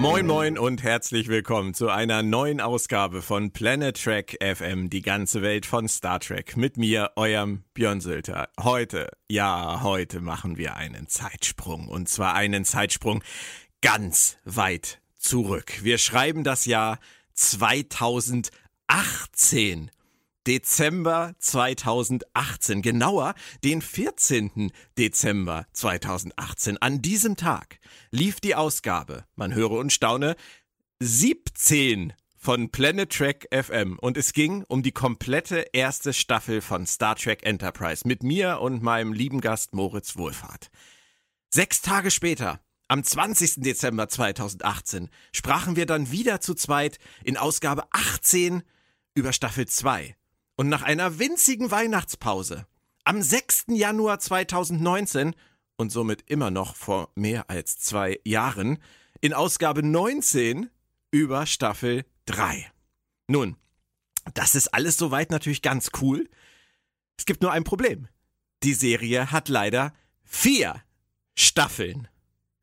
[0.00, 5.42] Moin Moin und herzlich willkommen zu einer neuen Ausgabe von Planet Trek FM, die ganze
[5.42, 6.56] Welt von Star Trek.
[6.56, 8.48] Mit mir, eurem Björn Sülter.
[8.58, 11.86] Heute, ja, heute machen wir einen Zeitsprung.
[11.86, 13.22] Und zwar einen Zeitsprung
[13.82, 15.80] ganz weit zurück.
[15.82, 16.98] Wir schreiben das Jahr
[17.34, 19.90] 2018.
[20.46, 24.72] Dezember 2018, genauer den 14.
[24.96, 26.78] Dezember 2018.
[26.78, 27.78] An diesem Tag
[28.10, 30.36] lief die Ausgabe, man höre und staune,
[30.98, 37.16] 17 von Planet Trek FM und es ging um die komplette erste Staffel von Star
[37.16, 40.70] Trek Enterprise mit mir und meinem lieben Gast Moritz Wohlfahrt.
[41.50, 43.56] Sechs Tage später, am 20.
[43.56, 48.62] Dezember 2018, sprachen wir dann wieder zu zweit in Ausgabe 18
[49.14, 50.16] über Staffel 2
[50.60, 52.66] und nach einer winzigen Weihnachtspause
[53.04, 53.68] am 6.
[53.68, 55.34] Januar 2019
[55.78, 58.76] und somit immer noch vor mehr als zwei Jahren
[59.22, 60.68] in Ausgabe 19
[61.12, 62.70] über Staffel 3.
[63.26, 63.56] Nun,
[64.34, 66.28] das ist alles soweit natürlich ganz cool.
[67.16, 68.08] Es gibt nur ein Problem.
[68.62, 69.94] Die Serie hat leider
[70.24, 70.82] vier
[71.36, 72.06] Staffeln.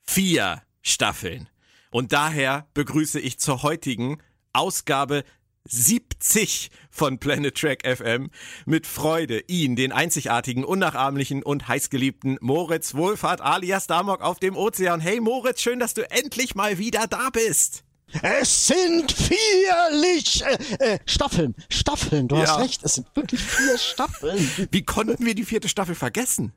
[0.04, 1.50] Vier Staffeln.
[1.90, 4.22] Und daher begrüße ich zur heutigen
[4.54, 5.24] Ausgabe
[5.70, 8.30] 70 von Planet Track FM
[8.66, 15.00] mit Freude ihn, den einzigartigen, unnachahmlichen und heißgeliebten Moritz Wohlfahrt alias Damok auf dem Ozean.
[15.00, 17.84] Hey Moritz, schön, dass du endlich mal wieder da bist.
[18.22, 22.28] Es sind vier Licht äh, äh, Staffeln, Staffeln.
[22.28, 22.44] Du ja.
[22.44, 24.68] hast recht, es sind wirklich vier Staffeln.
[24.72, 26.54] Wie konnten wir die vierte Staffel vergessen?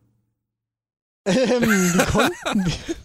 [1.25, 2.97] Ähm, wie konnten wir?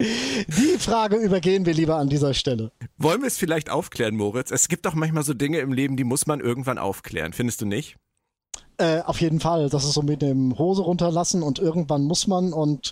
[0.00, 2.70] Die Frage übergehen wir lieber an dieser Stelle.
[2.98, 4.50] Wollen wir es vielleicht aufklären, Moritz?
[4.50, 7.32] Es gibt doch manchmal so Dinge im Leben, die muss man irgendwann aufklären.
[7.32, 7.96] Findest du nicht?
[8.78, 9.70] Äh, auf jeden Fall.
[9.70, 12.90] Das ist so mit dem Hose runterlassen und irgendwann muss man und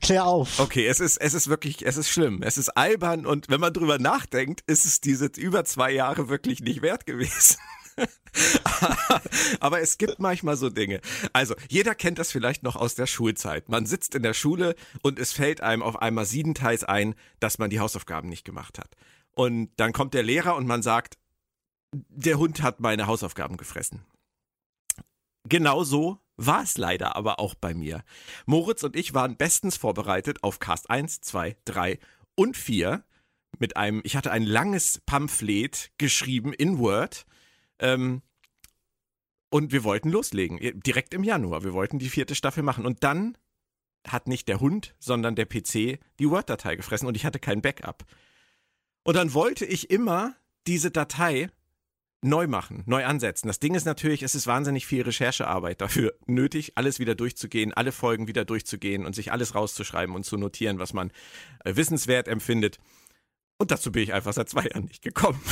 [0.00, 0.60] klär auf.
[0.60, 2.42] Okay, es ist, es ist wirklich, es ist schlimm.
[2.42, 6.60] Es ist albern und wenn man drüber nachdenkt, ist es diese über zwei Jahre wirklich
[6.60, 7.56] nicht wert gewesen.
[9.60, 11.00] Aber es gibt manchmal so Dinge.
[11.32, 13.68] Also, jeder kennt das vielleicht noch aus der Schulzeit.
[13.68, 17.70] Man sitzt in der Schule und es fällt einem auf einmal siebenteils ein, dass man
[17.70, 18.94] die Hausaufgaben nicht gemacht hat.
[19.34, 21.18] Und dann kommt der Lehrer und man sagt,
[21.92, 24.04] der Hund hat meine Hausaufgaben gefressen.
[25.48, 28.02] Genau so war es leider aber auch bei mir.
[28.44, 31.98] Moritz und ich waren bestens vorbereitet auf Cast 1, 2, 3
[32.34, 33.04] und 4
[33.58, 37.26] mit einem, ich hatte ein langes Pamphlet geschrieben in Word
[37.78, 38.22] ähm,
[39.50, 41.64] und wir wollten loslegen, direkt im Januar.
[41.64, 42.84] Wir wollten die vierte Staffel machen.
[42.84, 43.38] Und dann
[44.06, 48.04] hat nicht der Hund, sondern der PC die Word-Datei gefressen und ich hatte kein Backup.
[49.04, 51.48] Und dann wollte ich immer diese Datei
[52.22, 53.46] neu machen, neu ansetzen.
[53.46, 57.92] Das Ding ist natürlich, es ist wahnsinnig viel Recherchearbeit dafür nötig, alles wieder durchzugehen, alle
[57.92, 61.10] Folgen wieder durchzugehen und sich alles rauszuschreiben und zu notieren, was man
[61.64, 62.78] äh, wissenswert empfindet.
[63.58, 65.40] Und dazu bin ich einfach seit zwei Jahren nicht gekommen.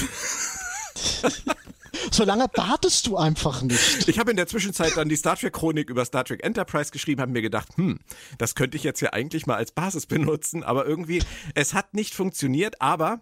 [2.10, 4.08] So lange wartest du einfach nicht.
[4.08, 7.20] Ich habe in der Zwischenzeit dann die Star Trek Chronik über Star Trek Enterprise geschrieben,
[7.20, 7.98] habe mir gedacht, hm,
[8.38, 11.22] das könnte ich jetzt ja eigentlich mal als Basis benutzen, aber irgendwie,
[11.54, 13.20] es hat nicht funktioniert, aber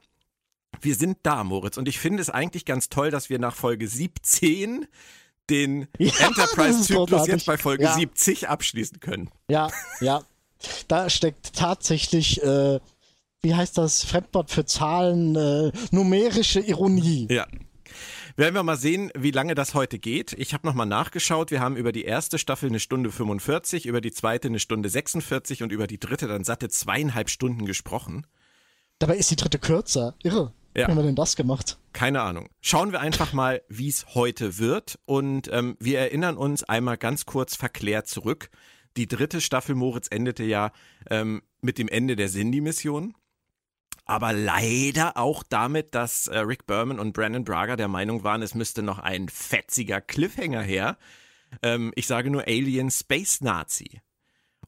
[0.81, 3.87] wir sind da, Moritz, und ich finde es eigentlich ganz toll, dass wir nach Folge
[3.87, 4.87] 17
[5.50, 7.94] den ja, Enterprise-Zyklus jetzt bei Folge ja.
[7.94, 9.31] 70 abschließen können.
[9.49, 9.69] Ja,
[10.00, 10.22] ja.
[10.87, 12.78] Da steckt tatsächlich, äh,
[13.43, 17.26] wie heißt das, Fremdwort für Zahlen, äh, numerische Ironie.
[17.28, 17.47] Ja,
[18.37, 20.32] werden wir mal sehen, wie lange das heute geht.
[20.34, 21.50] Ich habe nochmal nachgeschaut.
[21.50, 25.62] Wir haben über die erste Staffel eine Stunde 45, über die zweite eine Stunde 46
[25.62, 28.26] und über die dritte dann satte zweieinhalb Stunden gesprochen.
[28.98, 30.15] Dabei ist die dritte kürzer.
[30.22, 30.53] Irre.
[30.75, 30.87] Ja.
[30.87, 31.78] Wie haben wir denn das gemacht?
[31.93, 32.48] Keine Ahnung.
[32.60, 34.99] Schauen wir einfach mal, wie es heute wird.
[35.04, 38.50] Und ähm, wir erinnern uns einmal ganz kurz verklärt zurück.
[38.97, 40.72] Die dritte Staffel Moritz endete ja
[41.10, 43.14] ähm, mit dem Ende der Cindy-Mission
[44.04, 48.54] aber leider auch damit, dass äh, Rick Berman und Brandon Braga der Meinung waren, es
[48.54, 50.99] müsste noch ein fetziger Cliffhanger her.
[51.62, 54.00] Ähm, ich sage nur Alien Space Nazi.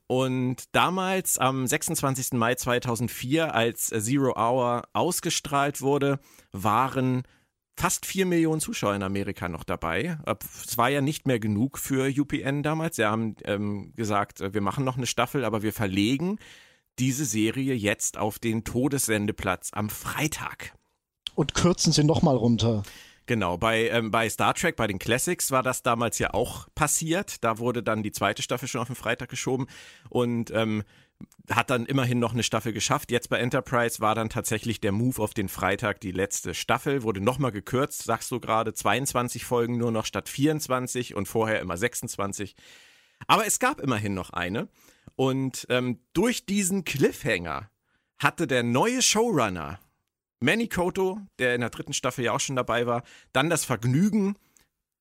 [0.06, 2.32] Und damals am 26.
[2.32, 6.20] Mai 2004, als Zero Hour ausgestrahlt wurde,
[6.52, 7.22] waren
[7.76, 10.18] fast vier Millionen Zuschauer in Amerika noch dabei.
[10.64, 12.96] Es war ja nicht mehr genug für UPN damals.
[12.96, 16.38] Sie haben ähm, gesagt, wir machen noch eine Staffel, aber wir verlegen
[16.98, 20.74] diese Serie jetzt auf den Todessendeplatz am Freitag.
[21.34, 22.82] Und kürzen sie nochmal runter.
[23.26, 27.42] Genau, bei, ähm, bei Star Trek, bei den Classics war das damals ja auch passiert.
[27.42, 29.66] Da wurde dann die zweite Staffel schon auf den Freitag geschoben
[30.10, 30.84] und ähm,
[31.50, 33.10] hat dann immerhin noch eine Staffel geschafft.
[33.10, 37.22] Jetzt bei Enterprise war dann tatsächlich der Move auf den Freitag die letzte Staffel, wurde
[37.22, 42.56] nochmal gekürzt, sagst du gerade, 22 Folgen nur noch statt 24 und vorher immer 26.
[43.26, 44.68] Aber es gab immerhin noch eine.
[45.16, 47.70] Und ähm, durch diesen Cliffhanger
[48.18, 49.78] hatte der neue Showrunner
[50.40, 53.02] Manny Koto, der in der dritten Staffel ja auch schon dabei war,
[53.32, 54.36] dann das Vergnügen,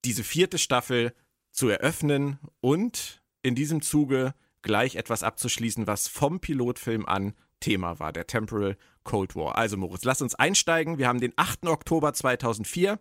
[0.05, 1.13] diese vierte Staffel
[1.51, 8.13] zu eröffnen und in diesem Zuge gleich etwas abzuschließen, was vom Pilotfilm an Thema war,
[8.13, 9.57] der Temporal Cold War.
[9.57, 10.97] Also Moritz, lass uns einsteigen.
[10.97, 11.67] Wir haben den 8.
[11.67, 12.99] Oktober 2004,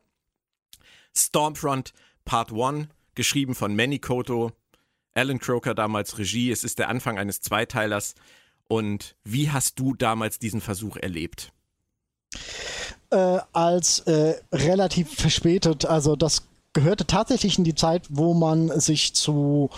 [1.17, 1.93] Stormfront
[2.25, 4.53] Part 1, geschrieben von Manny Koto,
[5.15, 6.51] Alan Croker damals Regie.
[6.51, 8.15] Es ist der Anfang eines Zweiteilers.
[8.69, 11.53] Und wie hast du damals diesen Versuch erlebt?
[13.11, 15.85] Äh, als äh, relativ verspätet.
[15.85, 19.69] Also das gehörte tatsächlich in die Zeit, wo man sich zu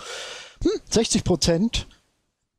[0.63, 1.87] hm, 60 Prozent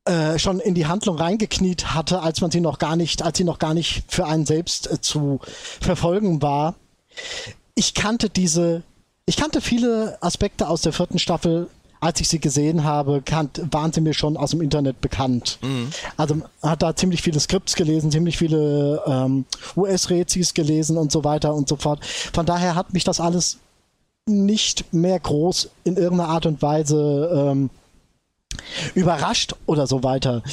[0.05, 3.45] äh, schon in die Handlung reingekniet hatte, als man sie noch gar nicht, als sie
[3.45, 5.41] noch gar nicht für einen selbst äh, zu
[5.81, 6.75] verfolgen war.
[7.75, 8.83] Ich kannte diese,
[9.25, 11.69] ich kannte viele Aspekte aus der vierten Staffel
[12.07, 15.59] als ich sie gesehen habe, kannt, waren sie mir schon aus dem Internet bekannt.
[15.61, 15.91] Mhm.
[16.17, 19.45] Also hat da ziemlich viele Skripts gelesen, ziemlich viele ähm,
[19.77, 22.05] US-Rezis gelesen und so weiter und so fort.
[22.05, 23.59] Von daher hat mich das alles
[24.25, 27.71] nicht mehr groß in irgendeiner Art und Weise ähm,
[28.95, 30.45] überrascht oder so weiter.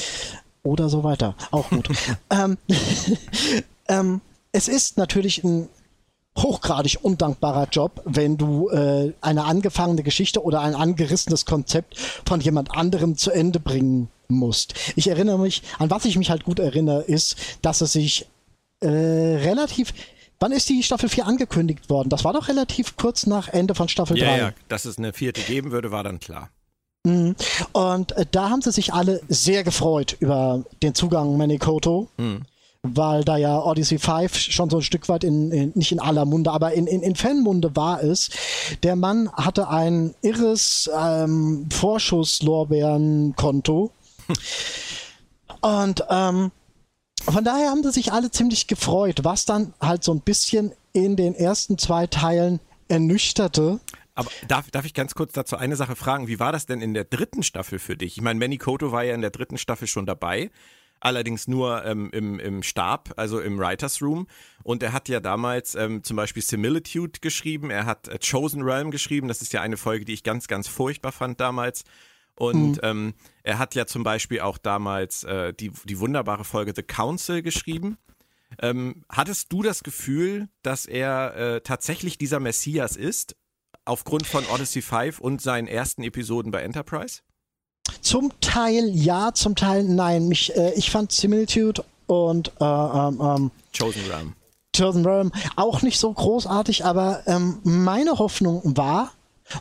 [0.64, 1.36] Oder so weiter.
[1.52, 1.88] Auch gut.
[2.32, 2.58] ähm,
[3.88, 4.22] ähm,
[4.54, 5.70] es ist natürlich ein
[6.38, 12.76] hochgradig undankbarer Job, wenn du äh, eine angefangene Geschichte oder ein angerissenes Konzept von jemand
[12.76, 14.74] anderem zu Ende bringen musst.
[14.96, 18.28] Ich erinnere mich, an was ich mich halt gut erinnere, ist, dass es sich
[18.82, 19.94] äh, relativ
[20.40, 22.10] Wann ist die Staffel 4 angekündigt worden?
[22.10, 24.38] Das war doch relativ kurz nach Ende von Staffel ja, 3.
[24.38, 26.50] Ja, dass es eine vierte geben würde, war dann klar.
[27.06, 27.36] Mhm.
[27.72, 32.10] Und äh, da haben sie sich alle sehr gefreut über den Zugang Manikoto.
[32.18, 32.42] Mhm
[32.84, 36.26] weil da ja Odyssey 5 schon so ein Stück weit in, in nicht in aller
[36.26, 38.30] Munde, aber in, in, in Fanmunde war es.
[38.84, 43.92] Der Mann hatte ein irres ähm, Vorschusslorbeerenkonto.
[45.62, 46.52] Und ähm,
[47.24, 51.16] von daher haben sie sich alle ziemlich gefreut, was dann halt so ein bisschen in
[51.16, 52.60] den ersten zwei Teilen
[52.90, 53.80] ernüchterte.
[54.14, 56.28] Aber darf, darf ich ganz kurz dazu eine Sache fragen?
[56.28, 58.18] Wie war das denn in der dritten Staffel für dich?
[58.18, 60.52] Ich meine, Manny Koto war ja in der dritten Staffel schon dabei
[61.04, 64.28] allerdings nur ähm, im, im Stab, also im Writers Room.
[64.64, 68.90] Und er hat ja damals ähm, zum Beispiel Similitude geschrieben, er hat äh, Chosen Realm
[68.90, 71.84] geschrieben, das ist ja eine Folge, die ich ganz, ganz furchtbar fand damals.
[72.36, 72.80] Und mhm.
[72.84, 73.14] ähm,
[73.44, 77.98] er hat ja zum Beispiel auch damals äh, die, die wunderbare Folge The Council geschrieben.
[78.62, 83.36] Ähm, hattest du das Gefühl, dass er äh, tatsächlich dieser Messias ist,
[83.86, 87.22] aufgrund von Odyssey 5 und seinen ersten Episoden bei Enterprise?
[88.02, 90.28] Zum Teil ja, zum Teil nein.
[90.28, 94.34] Mich, äh, ich fand Similitude und äh, ähm, ähm, Chosen Realm.
[94.76, 99.12] Chosen Realm auch nicht so großartig, aber ähm, meine Hoffnung war,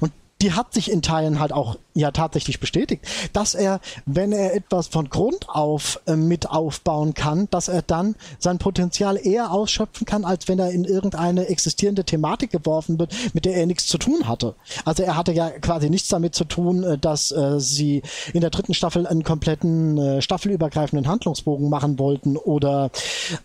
[0.01, 0.13] und
[0.43, 4.89] die hat sich in Teilen halt auch ja tatsächlich bestätigt, dass er, wenn er etwas
[4.89, 10.25] von Grund auf äh, mit aufbauen kann, dass er dann sein Potenzial eher ausschöpfen kann,
[10.25, 14.27] als wenn er in irgendeine existierende Thematik geworfen wird, mit der er nichts zu tun
[14.27, 14.55] hatte.
[14.85, 18.03] Also er hatte ja quasi nichts damit zu tun, äh, dass äh, sie
[18.33, 22.91] in der dritten Staffel einen kompletten äh, staffelübergreifenden Handlungsbogen machen wollten oder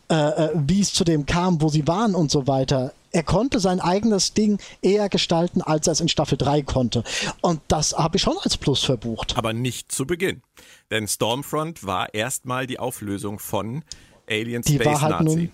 [0.09, 3.59] äh, äh, wie es zu dem kam, wo sie waren und so weiter er konnte
[3.59, 7.03] sein eigenes Ding eher gestalten, als er es in Staffel 3 konnte.
[7.41, 9.37] Und das habe ich schon als Plus verbucht.
[9.37, 10.43] Aber nicht zu Beginn.
[10.91, 13.83] Denn Stormfront war erstmal die Auflösung von
[14.29, 15.35] Alien die Space war halt Nazi.
[15.35, 15.51] Nun,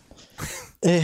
[0.82, 1.02] äh,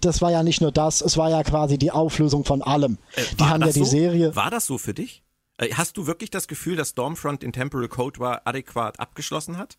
[0.00, 2.98] das war ja nicht nur das, es war ja quasi die Auflösung von allem.
[3.16, 3.84] Äh, die haben ja die so?
[3.84, 4.36] Serie.
[4.36, 5.22] War das so für dich?
[5.58, 9.78] Äh, hast du wirklich das Gefühl, dass Stormfront in Temporal Code war adäquat abgeschlossen hat?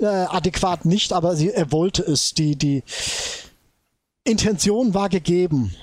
[0.00, 2.32] Äh, adäquat nicht, aber sie, er wollte es.
[2.32, 2.82] Die, die,
[4.28, 5.74] Intention war gegeben.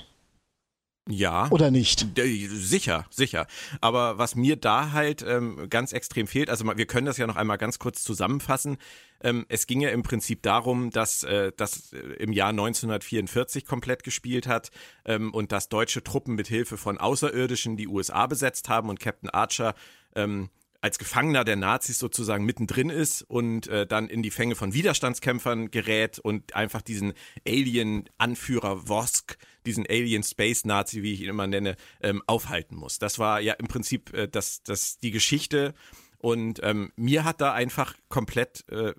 [1.08, 1.48] Ja.
[1.50, 2.06] Oder nicht?
[2.16, 3.46] Sicher, sicher.
[3.80, 7.36] Aber was mir da halt ähm, ganz extrem fehlt, also wir können das ja noch
[7.36, 8.78] einmal ganz kurz zusammenfassen.
[9.20, 14.02] Ähm, es ging ja im Prinzip darum, dass äh, das äh, im Jahr 1944 komplett
[14.02, 14.70] gespielt hat
[15.04, 19.30] ähm, und dass deutsche Truppen mit Hilfe von Außerirdischen die USA besetzt haben und Captain
[19.30, 19.74] Archer
[20.16, 20.50] ähm,
[20.86, 25.72] als Gefangener der Nazis sozusagen mittendrin ist und äh, dann in die Fänge von Widerstandskämpfern
[25.72, 27.12] gerät und einfach diesen
[27.44, 33.00] Alien-Anführer Vosk, diesen Alien-Space-Nazi, wie ich ihn immer nenne, ähm, aufhalten muss.
[33.00, 35.74] Das war ja im Prinzip äh, das, das die Geschichte
[36.18, 38.94] und ähm, mir hat da einfach komplett äh,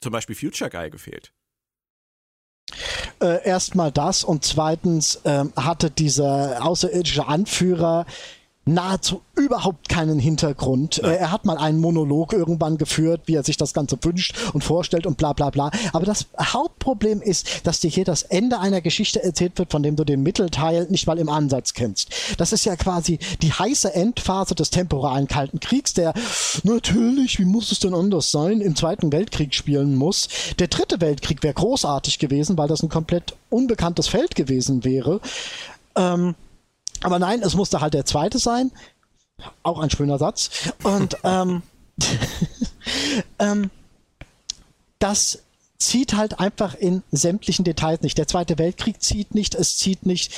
[0.00, 1.34] zum Beispiel Future Guy gefehlt.
[3.20, 8.06] Äh, erstmal das und zweitens ähm, hatte dieser außerirdische Anführer
[8.68, 10.98] nahezu überhaupt keinen Hintergrund.
[11.02, 14.62] Äh, er hat mal einen Monolog irgendwann geführt, wie er sich das Ganze wünscht und
[14.62, 15.70] vorstellt und bla bla bla.
[15.92, 19.96] Aber das Hauptproblem ist, dass dir hier das Ende einer Geschichte erzählt wird, von dem
[19.96, 22.10] du den Mittelteil nicht mal im Ansatz kennst.
[22.36, 26.12] Das ist ja quasi die heiße Endphase des temporalen Kalten Kriegs, der
[26.62, 30.28] natürlich, wie muss es denn anders sein, im Zweiten Weltkrieg spielen muss.
[30.58, 35.20] Der Dritte Weltkrieg wäre großartig gewesen, weil das ein komplett unbekanntes Feld gewesen wäre.
[35.96, 36.34] Ähm,
[37.02, 38.70] aber nein, es musste halt der zweite sein.
[39.62, 40.50] Auch ein schöner Satz.
[40.82, 41.62] Und ähm,
[43.38, 43.70] ähm,
[44.98, 45.40] das
[45.78, 48.18] zieht halt einfach in sämtlichen Details nicht.
[48.18, 50.34] Der Zweite Weltkrieg zieht nicht, es zieht nicht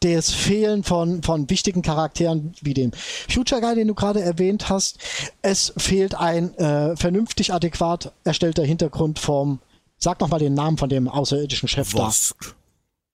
[0.00, 2.92] das Fehlen von, von wichtigen Charakteren wie dem
[3.28, 4.98] Future Guy, den du gerade erwähnt hast.
[5.42, 9.58] Es fehlt ein äh, vernünftig adäquat erstellter Hintergrund vom,
[9.98, 12.36] sag noch mal den Namen von dem außerirdischen Chef Vosk.
[12.40, 12.63] da.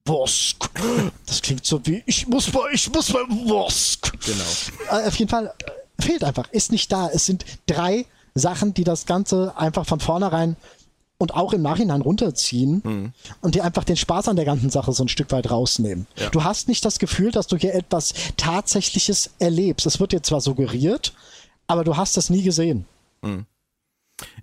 [0.05, 0.69] Wosk.
[1.25, 4.11] Das klingt so wie, ich muss mal, ich muss mal Wosk.
[4.25, 4.99] Genau.
[5.01, 5.53] Äh, auf jeden Fall
[5.97, 7.09] äh, fehlt einfach, ist nicht da.
[7.09, 10.55] Es sind drei Sachen, die das Ganze einfach von vornherein
[11.17, 13.13] und auch im Nachhinein runterziehen Mhm.
[13.41, 16.07] und die einfach den Spaß an der ganzen Sache so ein Stück weit rausnehmen.
[16.17, 16.29] Ja.
[16.31, 19.85] Du hast nicht das Gefühl, dass du hier etwas Tatsächliches erlebst.
[19.85, 21.13] Es wird dir zwar suggeriert,
[21.67, 22.85] aber du hast das nie gesehen.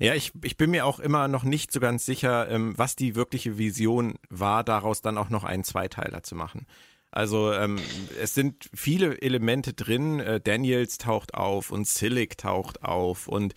[0.00, 3.14] Ja, ich, ich bin mir auch immer noch nicht so ganz sicher, ähm, was die
[3.14, 6.66] wirkliche Vision war, daraus dann auch noch einen Zweiteiler zu machen.
[7.10, 7.78] Also ähm,
[8.20, 10.20] es sind viele Elemente drin.
[10.20, 13.54] Äh, Daniels taucht auf und Silic taucht auf und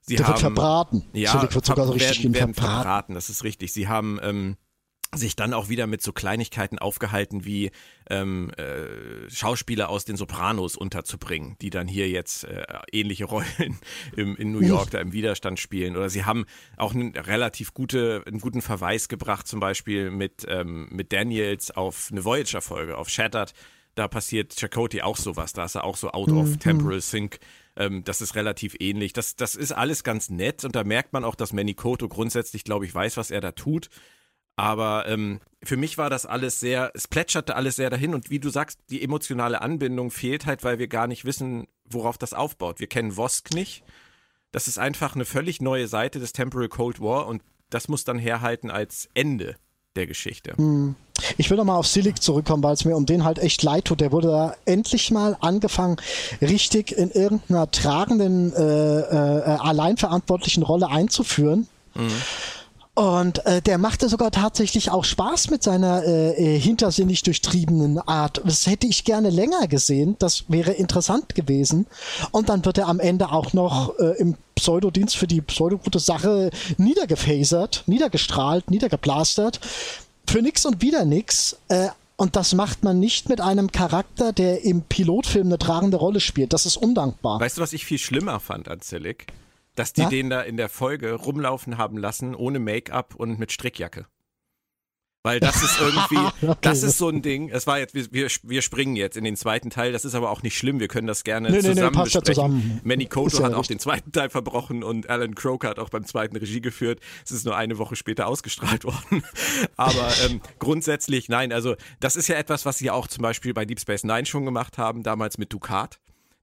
[0.00, 1.04] sie Der haben wird verbraten.
[1.12, 2.82] ja Silic wird sogar so richtig werden, werden verbraten.
[2.82, 3.14] verbraten.
[3.14, 3.72] Das ist richtig.
[3.72, 4.56] Sie haben ähm,
[5.14, 7.70] sich dann auch wieder mit so Kleinigkeiten aufgehalten wie
[8.10, 13.78] ähm, äh, Schauspieler aus den Sopranos unterzubringen, die dann hier jetzt äh, ähnliche Rollen
[14.16, 15.96] im, in New York da im Widerstand spielen.
[15.96, 16.44] Oder sie haben
[16.76, 22.08] auch einen relativ gute, einen guten Verweis gebracht, zum Beispiel mit, ähm, mit Daniels auf
[22.10, 23.54] eine Voyager-Folge, auf Shattered.
[23.94, 25.54] Da passiert Chakotay auch sowas.
[25.54, 27.38] Da ist er auch so out of temporal sync.
[27.76, 29.14] Ähm, das ist relativ ähnlich.
[29.14, 32.84] Das, das ist alles ganz nett und da merkt man auch, dass Manikoto grundsätzlich, glaube
[32.84, 33.88] ich, weiß, was er da tut.
[34.58, 38.40] Aber ähm, für mich war das alles sehr, es plätscherte alles sehr dahin und wie
[38.40, 42.80] du sagst, die emotionale Anbindung fehlt halt, weil wir gar nicht wissen, worauf das aufbaut.
[42.80, 43.84] Wir kennen Vosk nicht.
[44.50, 48.18] Das ist einfach eine völlig neue Seite des Temporal Cold War und das muss dann
[48.18, 49.54] herhalten als Ende
[49.94, 50.54] der Geschichte.
[51.36, 53.84] Ich will noch mal auf Silic zurückkommen, weil es mir um den halt echt leid
[53.84, 54.00] tut.
[54.00, 55.98] Der wurde da endlich mal angefangen,
[56.40, 61.68] richtig in irgendeiner tragenden, äh, äh, alleinverantwortlichen Rolle einzuführen.
[62.98, 68.42] Und äh, der machte sogar tatsächlich auch Spaß mit seiner äh, äh, hintersinnig durchtriebenen Art.
[68.44, 70.16] Das hätte ich gerne länger gesehen.
[70.18, 71.86] Das wäre interessant gewesen.
[72.32, 76.50] Und dann wird er am Ende auch noch äh, im Pseudodienst für die pseudogute Sache
[76.76, 79.60] niedergefasert, niedergestrahlt, niedergeplastert.
[80.26, 81.56] Für nix und wieder nix.
[81.68, 86.18] Äh, und das macht man nicht mit einem Charakter, der im Pilotfilm eine tragende Rolle
[86.18, 86.52] spielt.
[86.52, 87.38] Das ist undankbar.
[87.38, 89.28] Weißt du, was ich viel schlimmer fand an Silic?
[89.78, 90.08] Dass die Ja?
[90.08, 94.06] den da in der Folge rumlaufen haben lassen, ohne Make-up und mit Strickjacke.
[95.24, 96.58] Weil das ist irgendwie, Okay.
[96.62, 97.48] das ist so ein Ding.
[97.50, 99.90] Es war jetzt, wir, wir, springen jetzt in den zweiten Teil.
[99.92, 100.78] Das ist aber auch nicht schlimm.
[100.78, 102.34] Wir können das gerne Nee, nee, nee, zusammen passt ja besprechen.
[102.62, 102.80] zusammen.
[102.84, 103.76] Manny Koto ja hat auch richtig.
[103.76, 107.00] den zweiten Teil verbrochen und Alan Croker hat auch beim zweiten Regie geführt.
[107.24, 109.24] Es ist nur eine Woche später ausgestrahlt worden.
[109.76, 113.52] Aber ähm, grundsätzlich, nein, also das ist ja etwas, was sie ja auch zum Beispiel
[113.52, 115.98] bei Deep Space Nine schon gemacht haben, damals mit Ducat,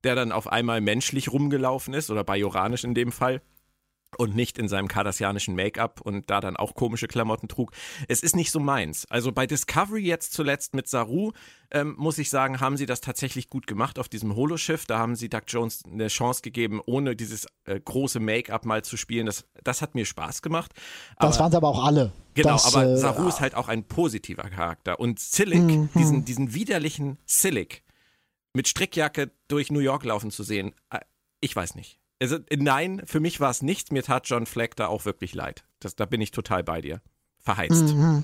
[0.05, 3.41] der dann auf einmal menschlich rumgelaufen ist oder bajoranisch in dem Fall
[4.17, 7.71] und nicht in seinem kardassianischen Make-up und da dann auch komische Klamotten trug.
[8.07, 9.05] Es ist nicht so meins.
[9.09, 11.31] Also bei Discovery jetzt zuletzt mit Saru,
[11.71, 14.85] ähm, muss ich sagen, haben sie das tatsächlich gut gemacht auf diesem Holoschiff.
[14.85, 18.95] Da haben sie Doug Jones eine Chance gegeben, ohne dieses äh, große Make-up mal zu
[18.95, 19.25] spielen.
[19.25, 20.71] Das, das hat mir Spaß gemacht.
[21.19, 22.13] das waren sie aber auch alle.
[22.35, 24.97] Genau, das, aber äh, Saru ist halt auch ein positiver Charakter.
[24.99, 25.89] Und Silic, Mhm.
[25.97, 27.81] diesen, diesen widerlichen Silic
[28.55, 30.99] mit Strickjacke durch New York laufen zu sehen, äh,
[31.41, 31.99] ich weiß nicht.
[32.21, 33.91] Also, äh, nein, für mich war es nichts.
[33.91, 35.65] Mir tat John Fleck da auch wirklich leid.
[35.79, 37.01] Das, da bin ich total bei dir.
[37.39, 37.93] Verheizt.
[37.93, 38.23] Mhm.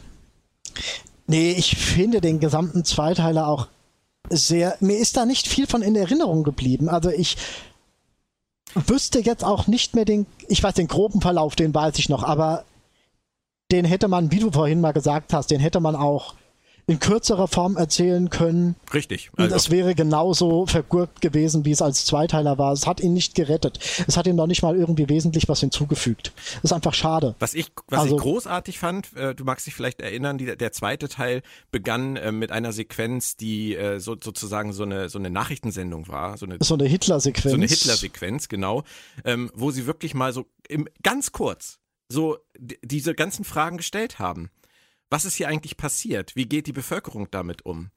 [1.27, 3.67] Nee, ich finde den gesamten Zweiteiler auch
[4.29, 4.77] sehr.
[4.79, 6.89] Mir ist da nicht viel von in Erinnerung geblieben.
[6.89, 7.37] Also ich
[8.73, 10.25] wüsste jetzt auch nicht mehr den.
[10.47, 12.65] Ich weiß den groben Verlauf, den weiß ich noch, aber
[13.71, 16.35] den hätte man, wie du vorhin mal gesagt hast, den hätte man auch
[16.87, 18.75] in kürzerer Form erzählen können.
[18.93, 19.31] Richtig.
[19.33, 22.73] Und Also, es wäre genauso vergurkt gewesen, wie es als Zweiteiler war.
[22.73, 23.79] Es hat ihn nicht gerettet.
[24.07, 26.33] Es hat ihm noch nicht mal irgendwie wesentlich was hinzugefügt.
[26.55, 27.35] Das ist einfach schade.
[27.39, 30.71] was ich, was also- ich großartig fand, äh, du magst dich vielleicht erinnern, die, der
[30.71, 35.29] zweite Teil begann äh, mit einer Sequenz, die äh, so, sozusagen so eine, so eine
[35.29, 37.51] Nachrichtensendung war, so eine So eine Hitler-Sequenz.
[37.51, 38.83] So eine Hitler-Sequenz, genau,
[39.25, 44.49] ähm, wo sie wirklich mal so im, ganz kurz so diese ganzen Fragen gestellt haben.
[45.11, 46.35] Was ist hier eigentlich passiert?
[46.37, 47.91] Wie geht die Bevölkerung damit um?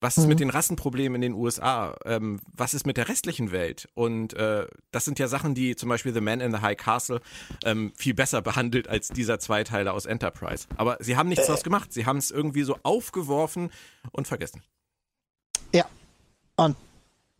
[0.00, 0.28] Was ist mhm.
[0.28, 1.96] mit den Rassenproblemen in den USA?
[2.04, 3.88] Ähm, was ist mit der restlichen Welt?
[3.94, 7.20] Und äh, das sind ja Sachen, die zum Beispiel The Man in the High Castle
[7.64, 10.68] ähm, viel besser behandelt als dieser Zweiteiler aus Enterprise.
[10.76, 11.48] Aber sie haben nichts äh.
[11.48, 11.92] daraus gemacht.
[11.92, 13.70] Sie haben es irgendwie so aufgeworfen
[14.12, 14.62] und vergessen.
[15.74, 15.86] Ja.
[16.56, 16.76] Und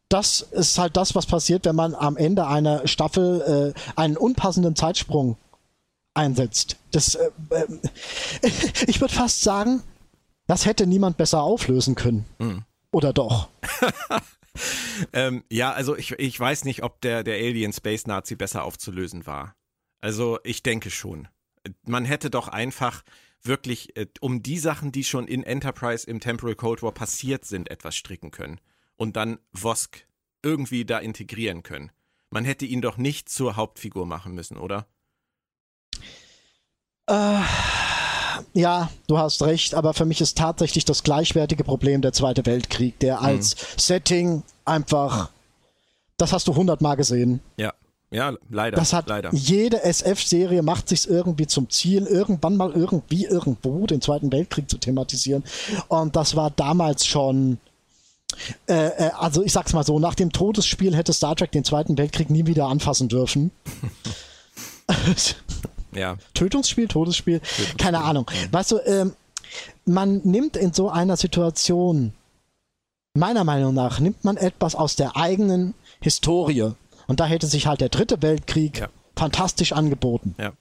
[0.09, 4.75] das ist halt das, was passiert, wenn man am Ende einer Staffel äh, einen unpassenden
[4.75, 5.37] Zeitsprung
[6.19, 6.77] einsetzt.
[6.91, 7.67] Das, äh, äh,
[8.87, 9.83] ich würde fast sagen,
[10.47, 12.27] das hätte niemand besser auflösen können.
[12.39, 12.65] Mhm.
[12.91, 13.49] Oder doch?
[15.13, 19.27] ähm, ja, also ich, ich weiß nicht, ob der, der Alien Space Nazi besser aufzulösen
[19.27, 19.55] war.
[20.01, 21.29] Also ich denke schon.
[21.85, 23.05] Man hätte doch einfach
[23.43, 27.71] wirklich äh, um die Sachen, die schon in Enterprise im Temporal Cold War passiert sind,
[27.71, 28.61] etwas stricken können.
[28.97, 30.07] Und dann Vosk
[30.43, 31.93] irgendwie da integrieren können.
[32.31, 34.87] Man hätte ihn doch nicht zur Hauptfigur machen müssen, oder?
[37.07, 37.41] Äh,
[38.55, 42.99] ja, du hast recht, aber für mich ist tatsächlich das gleichwertige Problem der Zweite Weltkrieg,
[43.01, 43.27] der mhm.
[43.27, 43.79] als mhm.
[43.79, 45.31] Setting einfach,
[46.17, 47.41] das hast du hundertmal gesehen.
[47.57, 47.73] Ja.
[48.11, 48.79] Ja, leider.
[48.79, 49.29] Das hat leider.
[49.35, 54.79] jede SF-Serie macht sich irgendwie zum Ziel, irgendwann mal irgendwie irgendwo den Zweiten Weltkrieg zu
[54.79, 55.45] thematisieren.
[55.89, 57.59] Und das war damals schon.
[58.67, 61.99] Äh, äh, also ich sag's mal so: Nach dem Todesspiel hätte Star Trek den Zweiten
[61.99, 63.51] Weltkrieg nie wieder anfassen dürfen.
[65.99, 66.17] Ja.
[66.35, 67.77] Tötungsspiel, Todesspiel, Tötungsspiel.
[67.77, 68.31] keine Ahnung.
[68.31, 68.53] Ja.
[68.53, 69.13] Weißt du, ähm,
[69.85, 72.13] man nimmt in so einer Situation,
[73.15, 76.73] meiner Meinung nach, nimmt man etwas aus der eigenen Historie.
[77.07, 78.89] Und da hätte sich halt der dritte Weltkrieg ja.
[79.17, 80.35] fantastisch angeboten.
[80.39, 80.53] Ja.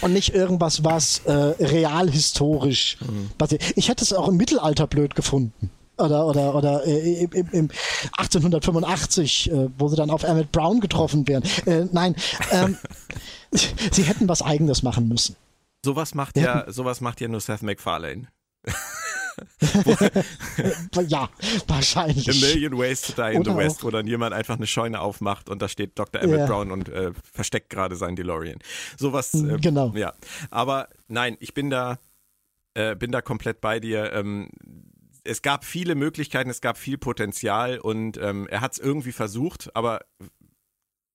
[0.00, 3.30] Und nicht irgendwas, was äh, realhistorisch mhm.
[3.36, 3.62] basiert.
[3.76, 7.70] Ich hätte es auch im Mittelalter blöd gefunden oder oder oder äh, im, im
[8.16, 11.42] 1885, äh, wo sie dann auf Emmett Brown getroffen wären.
[11.66, 12.14] Äh, nein,
[12.50, 12.76] ähm,
[13.92, 15.36] sie hätten was Eigenes machen müssen.
[15.84, 18.28] Sowas macht ja, sowas macht ja nur Seth MacFarlane.
[21.08, 21.28] ja,
[21.66, 22.28] wahrscheinlich.
[22.28, 23.84] A Million Ways to Die in Oder the West, auch.
[23.84, 26.22] wo dann jemand einfach eine Scheune aufmacht und da steht Dr.
[26.22, 26.46] Emmett ja.
[26.46, 28.58] Brown und äh, versteckt gerade seinen DeLorean.
[28.96, 29.34] Sowas.
[29.34, 29.92] Äh, genau.
[29.94, 30.12] Ja.
[30.50, 31.98] Aber nein, ich bin da,
[32.74, 34.12] äh, bin da komplett bei dir.
[34.12, 34.50] Ähm,
[35.24, 39.74] es gab viele Möglichkeiten, es gab viel Potenzial und ähm, er hat es irgendwie versucht,
[39.74, 40.00] aber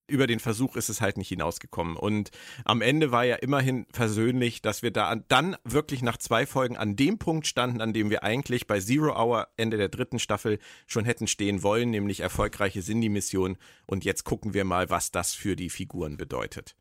[0.08, 1.96] über den Versuch ist es halt nicht hinausgekommen.
[1.98, 2.32] Und
[2.65, 6.96] am Ende war ja immerhin versöhnlich, dass wir da dann wirklich nach zwei Folgen an
[6.96, 11.06] dem Punkt standen, an dem wir eigentlich bei Zero Hour Ende der dritten Staffel schon
[11.06, 13.58] hätten stehen wollen, nämlich erfolgreiche Cindy-Mission.
[13.86, 16.76] Und jetzt gucken wir mal, was das für die Figuren bedeutet.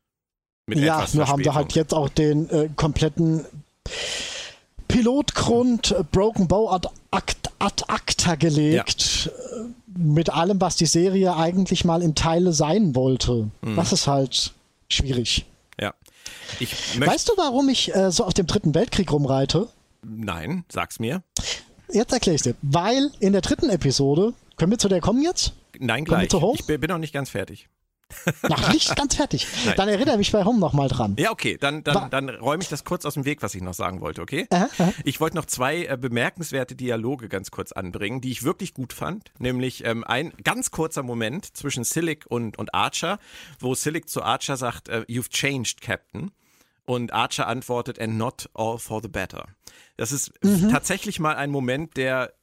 [0.67, 3.45] Mit ja, wir haben da halt jetzt auch den äh, kompletten
[4.87, 6.89] Pilotgrund äh, Broken Bow ad,
[7.59, 9.25] ad, acta gelegt.
[9.25, 9.31] Ja.
[9.31, 9.65] Äh,
[9.97, 13.49] mit allem, was die Serie eigentlich mal in Teile sein wollte.
[13.61, 13.75] Mhm.
[13.75, 14.53] Das ist halt
[14.89, 15.45] schwierig.
[15.79, 15.93] Ja.
[16.99, 19.67] weißt du, warum ich äh, so auf dem Dritten Weltkrieg rumreite?
[20.03, 21.23] Nein, sag's mir.
[21.91, 22.55] Jetzt erkläre ich dir.
[22.61, 25.53] Weil in der dritten Episode, können wir zu der kommen jetzt?
[25.79, 26.29] Nein, gleich.
[26.53, 27.67] Ich bin noch nicht ganz fertig.
[28.47, 29.47] Noch nicht ganz fertig.
[29.65, 29.75] Nein.
[29.75, 31.15] Dann erinnere mich bei Home nochmal dran.
[31.19, 33.73] Ja, okay, dann, dann, dann räume ich das kurz aus dem Weg, was ich noch
[33.73, 34.47] sagen wollte, okay?
[34.49, 34.93] Aha, aha.
[35.03, 39.31] Ich wollte noch zwei äh, bemerkenswerte Dialoge ganz kurz anbringen, die ich wirklich gut fand.
[39.39, 43.19] Nämlich ähm, ein ganz kurzer Moment zwischen Silic und, und Archer,
[43.59, 46.31] wo Silic zu Archer sagt, äh, You've changed, Captain.
[46.85, 49.45] Und Archer antwortet, and not all for the better.
[49.97, 50.69] Das ist mhm.
[50.69, 52.33] tatsächlich mal ein Moment, der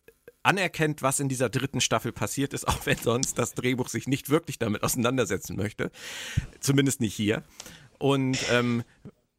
[0.44, 4.30] anerkennt, was in dieser dritten Staffel passiert ist, auch wenn sonst das Drehbuch sich nicht
[4.30, 5.90] wirklich damit auseinandersetzen möchte.
[6.61, 7.42] Zumindest nicht hier.
[7.98, 8.85] Und ähm,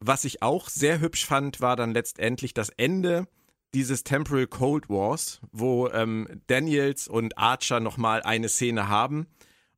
[0.00, 3.26] was ich auch sehr hübsch fand, war dann letztendlich das Ende
[3.74, 9.26] dieses Temporal Cold Wars, wo ähm, Daniels und Archer nochmal eine Szene haben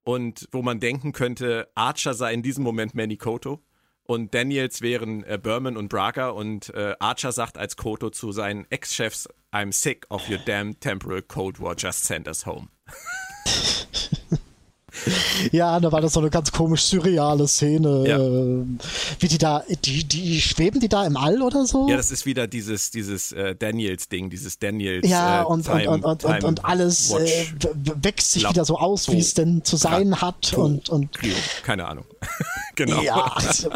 [0.05, 3.61] und wo man denken könnte, Archer sei in diesem Moment Manny Koto
[4.09, 8.67] und Daniels wären äh, Berman und Braga und äh, Archer sagt als Koto zu seinen
[8.71, 12.69] Ex-Chefs, I'm sick of your damn temporal Cold War, just send us home.
[15.53, 18.05] Ja, da war das so eine ganz komisch surreale Szene.
[18.07, 18.19] Ja.
[18.19, 18.65] Äh,
[19.21, 21.89] wie die da, die, die schweben die da im All oder so?
[21.89, 25.09] Ja, das ist wieder dieses, dieses äh, Daniels-Ding, dieses Daniels.
[25.09, 27.47] Ja, äh, und, Time, und, und, und, und, alles äh,
[28.03, 30.53] wächst sich Lab wieder so aus, wie es denn zu sein hat.
[30.55, 31.11] Und, und
[31.63, 32.05] Keine Ahnung.
[32.77, 33.03] genau.
[33.03, 33.71] Ja, also,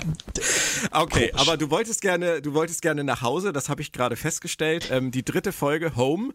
[0.90, 1.40] okay, komisch.
[1.40, 4.88] aber du wolltest gerne, du wolltest gerne nach Hause, das habe ich gerade festgestellt.
[4.90, 6.32] Ähm, die dritte Folge Home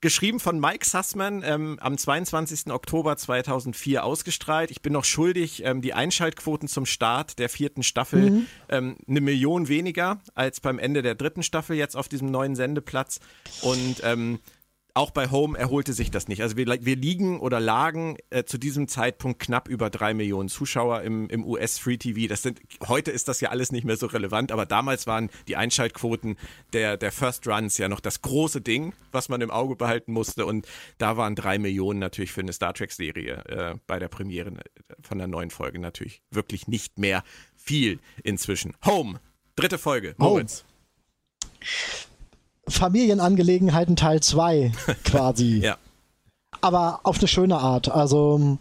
[0.00, 2.72] geschrieben von Mike Sussman, ähm, am 22.
[2.72, 4.70] Oktober 2004 ausgestrahlt.
[4.70, 8.46] Ich bin noch schuldig, ähm, die Einschaltquoten zum Start der vierten Staffel mhm.
[8.68, 13.20] ähm, eine Million weniger als beim Ende der dritten Staffel jetzt auf diesem neuen Sendeplatz.
[13.62, 14.40] Und ähm,
[14.96, 16.42] auch bei Home erholte sich das nicht.
[16.42, 21.02] Also wir, wir liegen oder lagen äh, zu diesem Zeitpunkt knapp über drei Millionen Zuschauer
[21.02, 22.28] im, im US-Free TV.
[22.28, 25.56] Das sind, heute ist das ja alles nicht mehr so relevant, aber damals waren die
[25.56, 26.36] Einschaltquoten
[26.72, 30.46] der, der First Runs ja noch das große Ding, was man im Auge behalten musste.
[30.46, 34.62] Und da waren drei Millionen natürlich für eine Star Trek-Serie äh, bei der Premiere äh,
[35.02, 37.22] von der neuen Folge natürlich wirklich nicht mehr
[37.54, 38.74] viel inzwischen.
[38.86, 39.20] Home,
[39.56, 40.14] dritte Folge.
[40.16, 40.64] Moritz.
[41.60, 42.15] Home.
[42.68, 44.72] Familienangelegenheiten Teil 2
[45.04, 45.60] quasi.
[45.60, 45.76] ja.
[46.60, 47.90] Aber auf eine schöne Art.
[47.90, 48.58] Also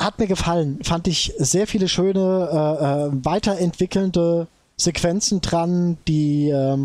[0.00, 0.78] hat mir gefallen.
[0.82, 6.78] Fand ich sehr viele schöne, äh, äh, weiterentwickelnde Sequenzen dran, die äh,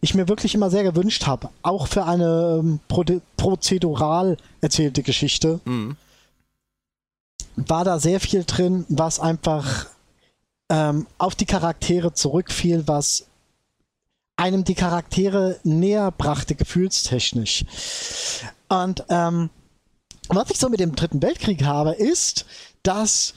[0.00, 1.50] ich mir wirklich immer sehr gewünscht habe.
[1.62, 3.04] Auch für eine ähm, Pro
[3.36, 5.60] prozedural erzählte Geschichte.
[5.64, 5.96] Mhm.
[7.54, 9.86] War da sehr viel drin, was einfach
[10.68, 13.26] ähm, auf die Charaktere zurückfiel, was
[14.42, 17.64] einem die Charaktere näher brachte, gefühlstechnisch.
[18.68, 19.50] Und ähm,
[20.28, 22.44] was ich so mit dem Dritten Weltkrieg habe, ist,
[22.82, 23.34] dass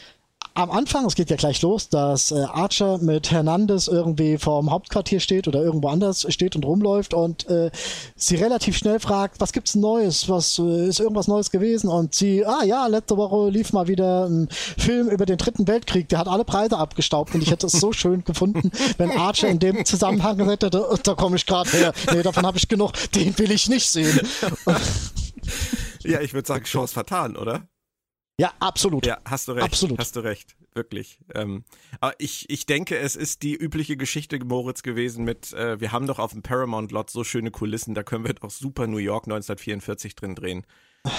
[0.56, 5.20] am Anfang, es geht ja gleich los, dass äh, Archer mit Hernandez irgendwie vorm Hauptquartier
[5.20, 7.70] steht oder irgendwo anders steht und rumläuft und äh,
[8.16, 10.30] sie relativ schnell fragt, was gibt's Neues?
[10.30, 11.90] Was äh, ist irgendwas Neues gewesen?
[11.90, 16.08] Und sie, ah ja, letzte Woche lief mal wieder ein Film über den Dritten Weltkrieg,
[16.08, 19.60] der hat alle Preise abgestaubt und ich hätte es so schön gefunden, wenn Archer in
[19.60, 21.94] dem Zusammenhang gesagt hätte, da komme ich gerade her.
[22.14, 24.22] Nee, davon habe ich genug, den will ich nicht sehen.
[26.06, 27.68] ja, ich würde sagen, Chance vertan, oder?
[28.38, 29.06] Ja, absolut.
[29.06, 29.66] Ja, hast du recht.
[29.66, 29.98] Absolut.
[30.00, 30.58] Hast du recht.
[30.74, 31.20] Wirklich.
[31.34, 31.64] Ähm,
[32.02, 36.06] aber ich, ich denke, es ist die übliche Geschichte, Moritz, gewesen mit, äh, wir haben
[36.06, 40.16] doch auf dem Paramount-Lot so schöne Kulissen, da können wir doch super New York 1944
[40.16, 40.66] drin drehen.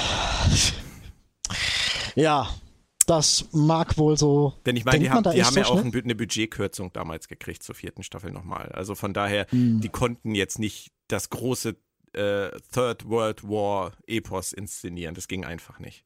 [2.19, 2.49] Ja,
[3.07, 4.55] das mag wohl so.
[4.65, 7.63] Denn ich meine, die haben, die haben ja so auch ein, eine Budgetkürzung damals gekriegt
[7.63, 8.73] zur vierten Staffel nochmal.
[8.73, 9.83] Also von daher, hm.
[9.83, 11.77] die konnten jetzt nicht das große
[12.15, 15.15] äh, Third World War Epos inszenieren.
[15.15, 16.05] Das ging einfach nicht.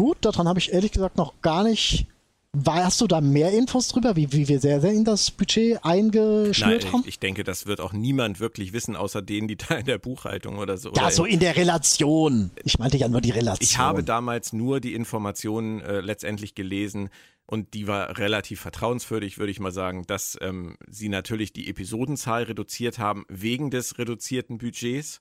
[0.00, 2.06] Gut, daran habe ich ehrlich gesagt noch gar nicht.
[2.54, 5.84] War, hast du da mehr Infos drüber, wie, wie wir sehr, sehr in das Budget
[5.84, 7.00] eingeschnürt Nein, haben?
[7.02, 9.98] Ich, ich denke, das wird auch niemand wirklich wissen, außer denen, die da in der
[9.98, 10.90] Buchhaltung oder so.
[10.94, 12.50] Ja, oder so in, in der Relation.
[12.64, 13.62] Ich meinte ja nur die Relation.
[13.62, 17.10] Ich habe damals nur die Informationen äh, letztendlich gelesen
[17.44, 22.44] und die war relativ vertrauenswürdig, würde ich mal sagen, dass ähm, sie natürlich die Episodenzahl
[22.44, 25.20] reduziert haben wegen des reduzierten Budgets.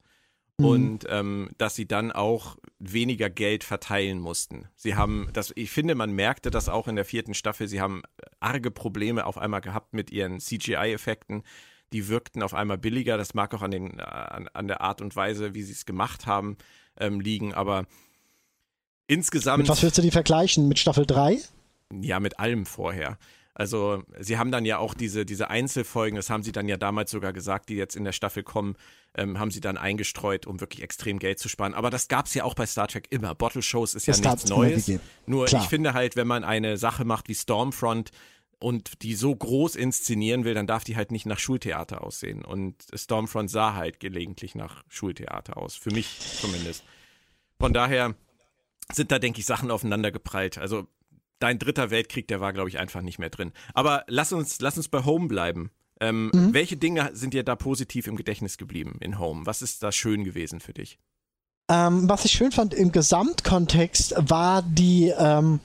[0.66, 4.68] Und ähm, dass sie dann auch weniger Geld verteilen mussten.
[4.76, 7.68] Sie haben das, ich finde, man merkte das auch in der vierten Staffel.
[7.68, 8.04] Sie haben
[8.40, 11.44] arge Probleme auf einmal gehabt mit ihren CGI-Effekten.
[11.94, 13.18] Die wirkten auf einmal billiger.
[13.18, 16.26] Das mag auch an, den, an, an der Art und Weise, wie sie es gemacht
[16.26, 16.58] haben,
[17.00, 17.54] ähm, liegen.
[17.54, 17.86] Aber
[19.08, 19.60] insgesamt.
[19.60, 20.68] Mit was willst du die vergleichen?
[20.68, 21.40] Mit Staffel 3?
[22.02, 23.18] Ja, mit allem vorher.
[23.60, 27.12] Also sie haben dann ja auch diese, diese Einzelfolgen, das haben sie dann ja damals
[27.12, 28.78] sogar gesagt, die jetzt in der Staffel kommen,
[29.18, 31.74] ähm, haben sie dann eingestreut, um wirklich extrem Geld zu sparen.
[31.74, 33.36] Aber das gab es ja auch bei Star Trek immer.
[33.36, 34.90] Bottle Shows ist das ja nichts Neues.
[35.26, 35.62] Nur Klar.
[35.62, 38.12] ich finde halt, wenn man eine Sache macht wie Stormfront,
[38.62, 42.44] und die so groß inszenieren will, dann darf die halt nicht nach Schultheater aussehen.
[42.44, 46.84] Und Stormfront sah halt gelegentlich nach Schultheater aus, für mich zumindest.
[47.58, 48.16] Von daher
[48.92, 50.58] sind da, denke ich, Sachen aufeinander geprallt.
[50.58, 50.88] Also
[51.40, 53.52] dein dritter Weltkrieg, der war, glaube ich, einfach nicht mehr drin.
[53.74, 55.72] Aber lass uns, lass uns bei Home bleiben.
[56.02, 56.54] Ähm, mhm.
[56.54, 59.46] Welche Dinge sind dir da positiv im Gedächtnis geblieben in Home?
[59.46, 60.98] Was ist da schön gewesen für dich?
[61.72, 65.60] Ähm, was ich schön fand im Gesamtkontext war die ähm,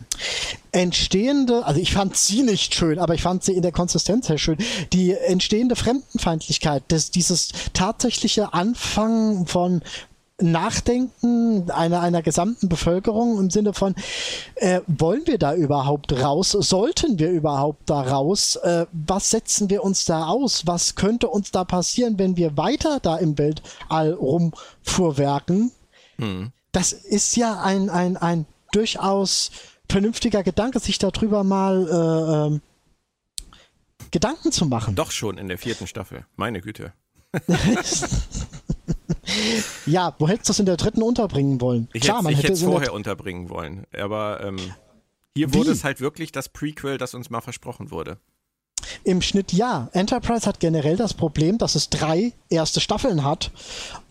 [0.71, 4.37] entstehende, also ich fand sie nicht schön, aber ich fand sie in der Konsistenz sehr
[4.37, 4.59] schön,
[4.93, 9.81] die entstehende Fremdenfeindlichkeit, das, dieses tatsächliche Anfangen von
[10.41, 13.95] Nachdenken einer, einer gesamten Bevölkerung im Sinne von,
[14.57, 16.51] äh, wollen wir da überhaupt raus?
[16.51, 18.57] Sollten wir überhaupt da raus?
[18.57, 20.67] Äh, was setzen wir uns da aus?
[20.67, 25.71] Was könnte uns da passieren, wenn wir weiter da im Weltall rumfuhrwerken?
[26.19, 26.51] Hm.
[26.73, 29.53] Das ist ja ein, ein, ein durchaus
[29.89, 32.61] vernünftiger Gedanke, sich darüber mal äh, ähm,
[34.11, 34.97] Gedanken zu machen.
[34.97, 36.93] Doch schon in der vierten Staffel, meine Güte.
[39.87, 41.89] ja, wo hättest du es in der dritten unterbringen wollen?
[41.93, 44.57] Ich Klar, man hätte es vorher unterbringen wollen, aber ähm,
[45.37, 45.59] hier Wie?
[45.59, 48.19] wurde es halt wirklich das Prequel, das uns mal versprochen wurde.
[49.03, 49.89] Im Schnitt ja.
[49.93, 53.51] Enterprise hat generell das Problem, dass es drei erste Staffeln hat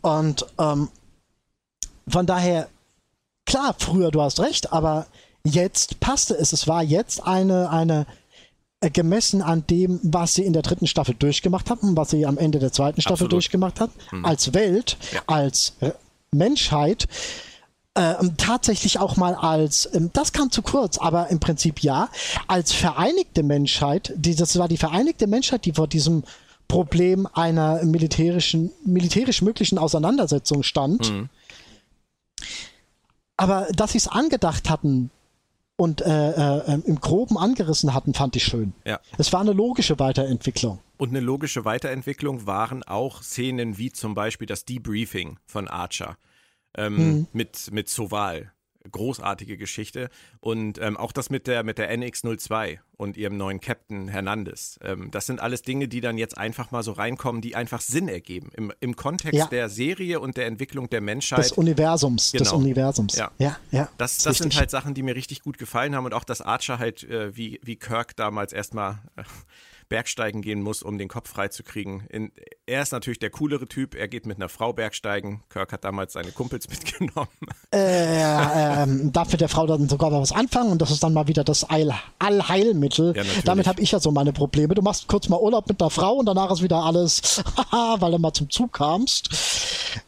[0.01, 0.89] und ähm,
[2.07, 2.67] von daher,
[3.45, 5.07] klar, früher du hast recht, aber
[5.45, 6.53] jetzt passte es.
[6.53, 8.05] Es war jetzt eine, eine
[8.89, 12.59] gemessen an dem, was sie in der dritten Staffel durchgemacht haben, was sie am Ende
[12.59, 13.33] der zweiten Staffel Absolut.
[13.33, 14.25] durchgemacht haben, mhm.
[14.25, 15.21] als Welt, ja.
[15.27, 15.91] als äh,
[16.31, 17.07] Menschheit,
[17.95, 22.09] äh, tatsächlich auch mal als, äh, das kam zu kurz, aber im Prinzip ja,
[22.47, 26.23] als vereinigte Menschheit, die, das war die vereinigte Menschheit, die vor diesem
[26.67, 31.11] Problem einer militärischen, militärisch möglichen Auseinandersetzung stand.
[31.11, 31.29] Mhm.
[33.37, 35.11] Aber dass sie es angedacht hatten
[35.83, 38.71] und äh, äh, im Groben angerissen hatten, fand ich schön.
[38.85, 39.01] Ja.
[39.17, 40.79] Es war eine logische Weiterentwicklung.
[40.95, 46.17] Und eine logische Weiterentwicklung waren auch Szenen wie zum Beispiel das Debriefing von Archer
[46.77, 47.27] ähm, mhm.
[47.33, 48.53] mit, mit Soval
[48.91, 50.09] großartige Geschichte.
[50.39, 54.79] Und ähm, auch das mit der, mit der NX02 und ihrem neuen Captain Hernandez.
[54.81, 58.07] Ähm, das sind alles Dinge, die dann jetzt einfach mal so reinkommen, die einfach Sinn
[58.07, 58.51] ergeben.
[58.55, 59.47] Im, im Kontext ja.
[59.47, 61.39] der Serie und der Entwicklung der Menschheit.
[61.39, 62.31] Des Universums.
[62.31, 62.43] Genau.
[62.43, 63.15] Des Universums.
[63.15, 63.57] Ja, ja.
[63.71, 66.05] ja das das sind halt Sachen, die mir richtig gut gefallen haben.
[66.05, 68.99] Und auch, dass Archer halt äh, wie, wie Kirk damals erstmal.
[69.15, 69.23] Äh,
[69.93, 72.07] Bergsteigen gehen muss, um den Kopf freizukriegen.
[72.65, 73.93] er ist natürlich der coolere Typ.
[73.93, 75.43] Er geht mit einer Frau Bergsteigen.
[75.49, 77.27] Kirk hat damals seine Kumpels mitgenommen.
[77.71, 81.27] Äh, äh, darf mit der Frau dann sogar was anfangen und das ist dann mal
[81.27, 83.15] wieder das All Allheilmittel.
[83.15, 84.73] Ja, Damit habe ich ja so meine Probleme.
[84.73, 88.17] Du machst kurz mal Urlaub mit einer Frau und danach ist wieder alles, weil du
[88.17, 89.29] mal zum Zug kamst.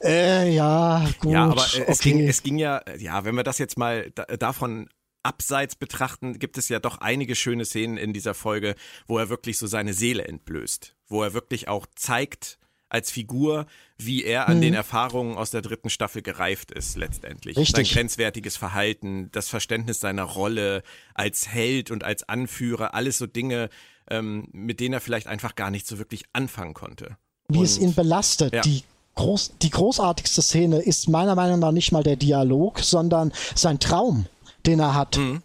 [0.04, 1.32] Äh, ja, gut.
[1.32, 4.90] Ja, aber es, ging, es ging ja, ja, wenn wir das jetzt mal da, davon
[5.26, 8.76] abseits betrachten, gibt es ja doch einige schöne Szenen in dieser Folge,
[9.08, 13.66] wo er wirklich so seine Seele entblößt, wo er wirklich auch zeigt als Figur,
[13.98, 14.62] wie er an mhm.
[14.62, 17.58] den Erfahrungen aus der dritten Staffel gereift ist letztendlich.
[17.58, 17.88] Richtig.
[17.88, 20.84] Sein grenzwertiges Verhalten, das Verständnis seiner Rolle
[21.14, 23.70] als Held und als Anführer, alles so Dinge,
[24.10, 27.18] ähm, mit denen er vielleicht einfach gar nicht so wirklich anfangen konnte.
[27.48, 28.62] Wie und, es ihn belastet, ja.
[28.62, 28.84] die
[29.16, 34.26] Groß, die großartigste Szene ist meiner Meinung nach nicht mal der Dialog, sondern sein Traum
[34.68, 35.18] den er hat.
[35.18, 35.42] Mhm.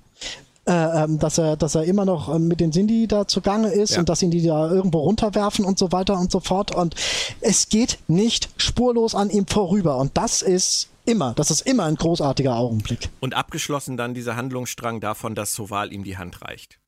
[0.67, 3.95] Äh, ähm, dass er, dass er immer noch ähm, mit den Cindy da zugange ist
[3.95, 4.01] ja.
[4.01, 6.75] und dass ihn die da irgendwo runterwerfen und so weiter und so fort.
[6.75, 6.95] Und
[7.41, 9.97] es geht nicht spurlos an ihm vorüber.
[9.97, 13.09] Und das ist immer, das ist immer ein großartiger Augenblick.
[13.21, 16.79] Und abgeschlossen dann dieser Handlungsstrang davon, dass Soval ihm die Hand reicht.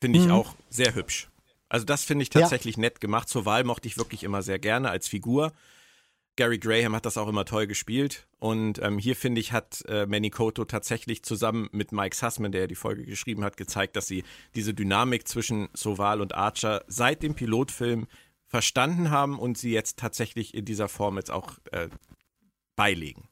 [0.00, 0.32] Finde ich mhm.
[0.32, 1.28] auch sehr hübsch.
[1.68, 2.80] Also das finde ich tatsächlich ja.
[2.80, 3.28] nett gemacht.
[3.28, 5.52] Soval mochte ich wirklich immer sehr gerne als Figur.
[6.36, 8.26] Gary Graham hat das auch immer toll gespielt.
[8.38, 12.66] Und ähm, hier, finde ich, hat äh, Manny Koto tatsächlich zusammen mit Mike Sussman, der
[12.66, 17.34] die Folge geschrieben hat, gezeigt, dass sie diese Dynamik zwischen Soval und Archer seit dem
[17.34, 18.06] Pilotfilm
[18.46, 21.88] verstanden haben und sie jetzt tatsächlich in dieser Form jetzt auch äh,
[22.76, 23.28] beilegen.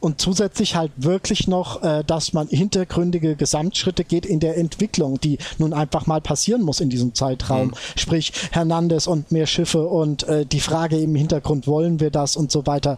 [0.00, 5.38] Und zusätzlich halt wirklich noch, äh, dass man hintergründige Gesamtschritte geht in der Entwicklung, die
[5.58, 7.68] nun einfach mal passieren muss in diesem Zeitraum.
[7.68, 7.74] Mhm.
[7.96, 12.50] Sprich, Hernandez und mehr Schiffe und äh, die Frage im Hintergrund, wollen wir das und
[12.50, 12.96] so weiter.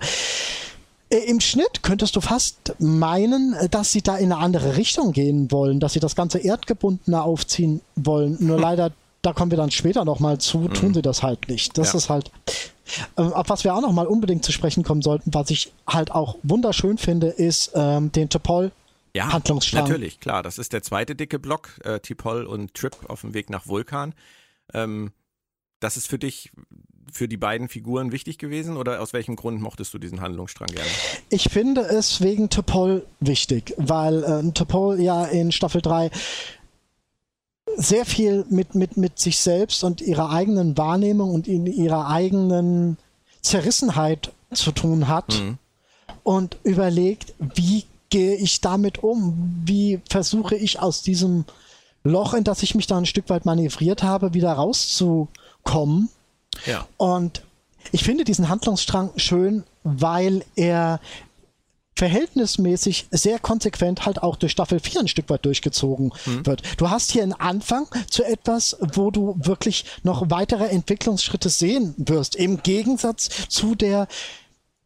[1.11, 5.13] Äh, Im Schnitt könntest du fast meinen, äh, dass sie da in eine andere Richtung
[5.13, 8.37] gehen wollen, dass sie das ganze Erdgebundene aufziehen wollen.
[8.41, 10.75] Nur leider, da kommen wir dann später nochmal zu, mhm.
[10.75, 11.77] tun sie das halt nicht.
[11.77, 11.99] Das ja.
[11.99, 12.31] ist halt
[13.17, 16.11] ähm, auf was wir auch noch mal unbedingt zu sprechen kommen sollten, was ich halt
[16.11, 18.73] auch wunderschön finde, ist ähm, den Topol
[19.15, 19.85] ja, Handlungsstrang.
[19.85, 20.43] Natürlich, klar.
[20.43, 24.15] Das ist der zweite dicke Block, äh, Tipol und Trip auf dem Weg nach Vulkan.
[24.73, 25.13] Ähm,
[25.81, 26.51] das ist für dich,
[27.11, 30.91] für die beiden Figuren wichtig gewesen oder aus welchem Grund mochtest du diesen Handlungsstrang gerne?
[31.31, 36.11] Ich finde es wegen Topol wichtig, weil äh, Topol ja in Staffel 3
[37.77, 42.97] sehr viel mit, mit, mit sich selbst und ihrer eigenen Wahrnehmung und in ihrer eigenen
[43.43, 45.59] Zerrissenheit zu tun hat mhm.
[46.23, 49.63] und überlegt, wie gehe ich damit um?
[49.65, 51.45] Wie versuche ich aus diesem
[52.05, 56.09] Loch, in das ich mich da ein Stück weit manövriert habe, wieder rauszukommen?
[56.67, 56.87] Ja.
[56.97, 57.43] Und
[57.93, 61.01] ich finde diesen Handlungsstrang schön, weil er
[61.99, 66.47] verhältnismäßig sehr konsequent halt auch durch Staffel 4 ein Stück weit durchgezogen mhm.
[66.47, 66.63] wird.
[66.77, 72.37] Du hast hier einen Anfang zu etwas, wo du wirklich noch weitere Entwicklungsschritte sehen wirst.
[72.37, 74.07] Im Gegensatz zu der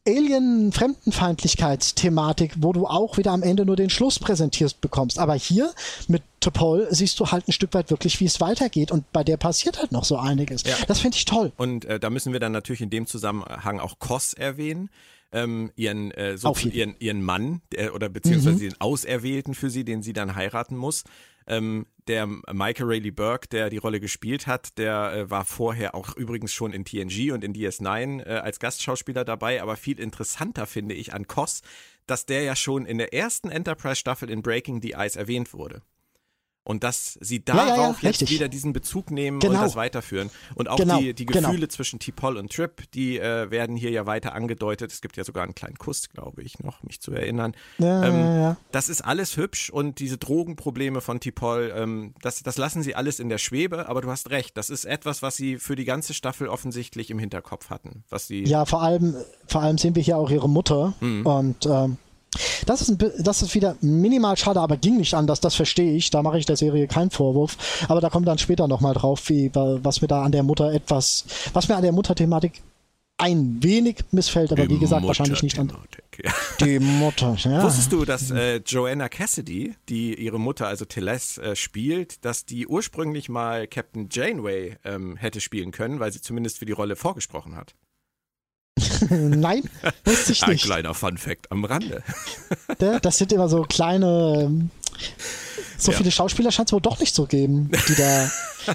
[0.09, 5.19] Alien-Fremdenfeindlichkeitsthematik, wo du auch wieder am Ende nur den Schluss präsentierst bekommst.
[5.19, 5.71] Aber hier
[6.09, 8.91] mit Topol siehst du halt ein Stück weit wirklich, wie es weitergeht.
[8.91, 10.63] Und bei der passiert halt noch so einiges.
[10.65, 10.77] Ja.
[10.89, 11.53] Das finde ich toll.
[11.59, 14.89] Und äh, da müssen wir dann natürlich in dem Zusammenhang auch Koss erwähnen
[15.33, 18.61] ähm, ihren, äh, so ihren, ihren Mann der, oder beziehungsweise mhm.
[18.61, 21.05] den Auserwählten für sie, den sie dann heiraten muss.
[21.47, 26.17] Ähm, der Michael Rayleigh Burke, der die Rolle gespielt hat, der äh, war vorher auch
[26.17, 30.95] übrigens schon in TNG und in DS9 äh, als Gastschauspieler dabei, aber viel interessanter finde
[30.95, 31.63] ich an Koss,
[32.07, 35.83] dass der ja schon in der ersten Enterprise-Staffel in Breaking the Ice erwähnt wurde.
[36.65, 39.55] Und dass sie darauf ja, ja, ja, jetzt wieder diesen Bezug nehmen genau.
[39.55, 40.31] und das weiterführen.
[40.55, 40.99] Und auch genau.
[41.01, 41.49] die, die genau.
[41.49, 41.73] Gefühle genau.
[41.73, 44.93] zwischen T-Pol und Trip, die äh, werden hier ja weiter angedeutet.
[44.93, 47.55] Es gibt ja sogar einen kleinen Kuss, glaube ich, noch, mich zu erinnern.
[47.81, 52.95] Ähm, das ist alles hübsch und diese Drogenprobleme von T-Pol, ähm, das, das lassen sie
[52.95, 55.85] alles in der Schwebe, aber du hast recht, das ist etwas, was sie für die
[55.85, 58.05] ganze Staffel offensichtlich im Hinterkopf hatten.
[58.09, 61.27] Was sie ja, vor allem, vor allem sehen wir hier auch ihre Mutter mhm.
[61.27, 61.97] und ähm,
[62.67, 66.11] Das ist, ein, das ist wieder minimal schade, aber ging nicht anders, das verstehe ich.
[66.11, 67.57] Da mache ich der Serie keinen Vorwurf.
[67.89, 71.25] Aber da kommt dann später nochmal drauf, wie, was mir da an der Mutter etwas,
[71.53, 72.63] was mir an der Mutterthematik
[73.19, 75.73] ein wenig missfällt, aber die wie gesagt, wahrscheinlich nicht an.
[76.23, 76.33] Ja.
[76.61, 77.63] Die Mutter, ja.
[77.63, 82.67] Wusstest du, dass äh, Joanna Cassidy, die ihre Mutter, also Teles, äh, spielt, dass die
[82.67, 87.57] ursprünglich mal Captain Janeway ähm, hätte spielen können, weil sie zumindest für die Rolle vorgesprochen
[87.57, 87.75] hat?
[89.11, 89.63] Nein,
[90.05, 90.63] wusste ich nicht.
[90.65, 92.03] Ein kleiner Fun-Fact am Rande.
[93.03, 94.45] Das sind immer so kleine.
[94.45, 94.71] Ähm,
[95.79, 95.99] so ja.
[95.99, 98.31] viele Schauspieler scheint es wohl doch nicht zu geben, die da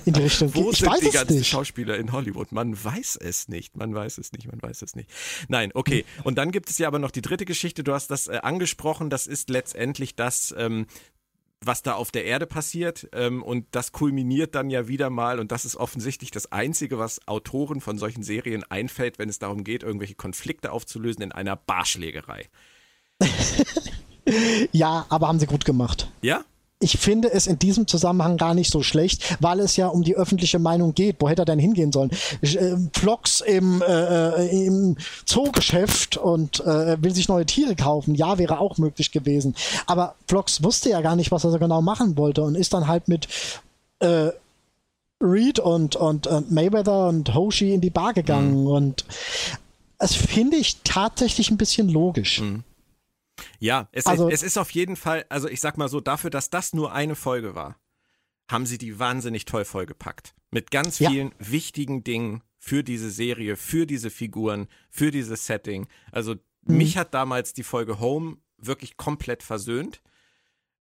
[0.05, 0.69] in die Richtung gehen.
[0.71, 1.47] Ich weiß die ganzen nicht.
[1.47, 2.51] Schauspieler in Hollywood?
[2.51, 3.75] Man weiß es nicht.
[3.75, 4.47] Man weiß es nicht.
[4.47, 5.09] Man weiß es nicht.
[5.47, 6.05] Nein, okay.
[6.23, 7.83] Und dann gibt es ja aber noch die dritte Geschichte.
[7.83, 9.09] Du hast das äh, angesprochen.
[9.09, 10.85] Das ist letztendlich das, ähm,
[11.63, 13.07] was da auf der Erde passiert.
[13.13, 17.27] Ähm, und das kulminiert dann ja wieder mal, und das ist offensichtlich das Einzige, was
[17.27, 22.47] Autoren von solchen Serien einfällt, wenn es darum geht, irgendwelche Konflikte aufzulösen in einer Barschlägerei.
[24.71, 26.11] ja, aber haben sie gut gemacht.
[26.21, 26.43] Ja?
[26.79, 30.15] Ich finde es in diesem Zusammenhang gar nicht so schlecht, weil es ja um die
[30.15, 31.15] öffentliche Meinung geht.
[31.19, 32.11] Wo hätte er denn hingehen sollen?
[32.41, 38.13] Äh, Vlogs im, äh, äh, im Zoogeschäft und äh, will sich neue Tiere kaufen.
[38.13, 39.55] Ja, wäre auch möglich gewesen.
[39.87, 42.87] Aber Vlogs wusste ja gar nicht, was er so genau machen wollte und ist dann
[42.87, 43.27] halt mit
[43.99, 44.29] äh,
[45.19, 48.61] Reed und, und, und Mayweather und Hoshi in die Bar gegangen.
[48.61, 48.67] Mhm.
[48.67, 49.05] Und
[49.97, 52.41] das finde ich tatsächlich ein bisschen logisch.
[52.41, 52.63] Mhm.
[53.59, 56.49] Ja, es, also, es ist auf jeden Fall, also ich sag mal so, dafür, dass
[56.49, 57.77] das nur eine Folge war,
[58.49, 60.33] haben sie die wahnsinnig toll vollgepackt.
[60.51, 61.51] Mit ganz vielen ja.
[61.51, 65.87] wichtigen Dingen für diese Serie, für diese Figuren, für dieses Setting.
[66.11, 66.77] Also mhm.
[66.77, 70.01] mich hat damals die Folge Home wirklich komplett versöhnt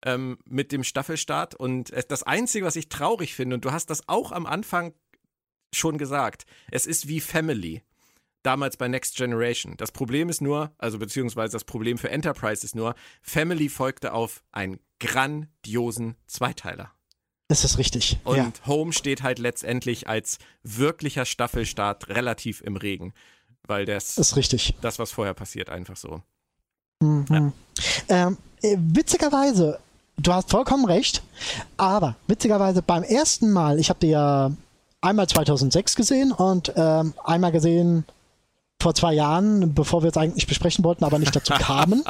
[0.04, 1.54] ähm, mit dem Staffelstart.
[1.54, 4.94] Und das Einzige, was ich traurig finde, und du hast das auch am Anfang
[5.74, 7.82] schon gesagt, es ist wie Family
[8.46, 9.74] damals bei Next Generation.
[9.76, 14.42] Das Problem ist nur, also beziehungsweise das Problem für Enterprise ist nur, Family folgte auf
[14.52, 16.92] einen grandiosen Zweiteiler.
[17.48, 18.18] Das ist richtig.
[18.24, 18.52] Und ja.
[18.66, 23.12] Home steht halt letztendlich als wirklicher Staffelstart relativ im Regen.
[23.66, 24.74] Weil das, das ist richtig.
[24.80, 26.22] Das, was vorher passiert, einfach so.
[27.00, 27.24] Mhm.
[27.28, 27.52] Ja.
[28.08, 29.78] Ähm, äh, witzigerweise,
[30.18, 31.22] du hast vollkommen recht,
[31.76, 34.52] aber witzigerweise beim ersten Mal, ich habe die ja
[35.00, 38.04] einmal 2006 gesehen und ähm, einmal gesehen
[38.80, 42.04] vor zwei Jahren, bevor wir es eigentlich besprechen wollten, aber nicht dazu kamen.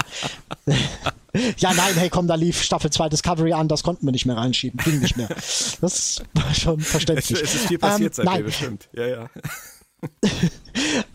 [1.58, 4.36] ja, nein, hey, komm, da lief Staffel 2 Discovery an, das konnten wir nicht mehr
[4.36, 5.28] reinschieben, ging nicht mehr.
[5.28, 7.30] Das war schon verständlich.
[7.30, 8.88] Es, es ist viel passiert ähm, seitdem, bestimmt.
[8.92, 9.30] Ja, ja.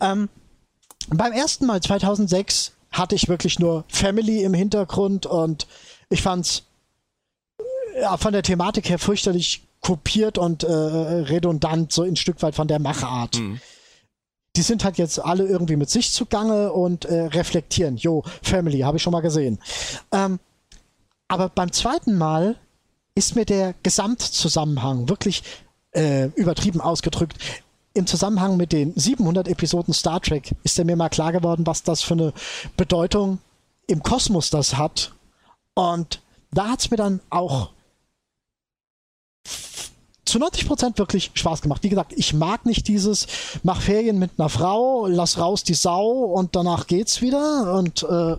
[0.00, 0.28] ähm,
[1.08, 5.66] beim ersten Mal 2006 hatte ich wirklich nur Family im Hintergrund und
[6.10, 6.64] ich fand's
[8.00, 12.68] ja, von der Thematik her fürchterlich kopiert und äh, redundant, so ein Stück weit von
[12.68, 13.38] der Machart.
[13.38, 13.60] Mhm
[14.56, 17.96] die sind halt jetzt alle irgendwie mit sich zugange und äh, reflektieren.
[17.96, 19.58] Jo, Family, habe ich schon mal gesehen.
[20.12, 20.38] Ähm,
[21.28, 22.56] aber beim zweiten Mal
[23.14, 25.42] ist mir der Gesamtzusammenhang wirklich
[25.92, 27.38] äh, übertrieben ausgedrückt.
[27.94, 32.02] Im Zusammenhang mit den 700 Episoden Star Trek ist mir mal klar geworden, was das
[32.02, 32.32] für eine
[32.76, 33.38] Bedeutung
[33.86, 35.12] im Kosmos das hat.
[35.74, 37.70] Und da hat es mir dann auch
[40.32, 41.82] zu 90 Prozent wirklich Spaß gemacht.
[41.82, 43.26] Wie gesagt, ich mag nicht dieses,
[43.62, 47.74] mach Ferien mit einer Frau, lass raus die Sau und danach geht's wieder.
[47.74, 48.36] Und äh,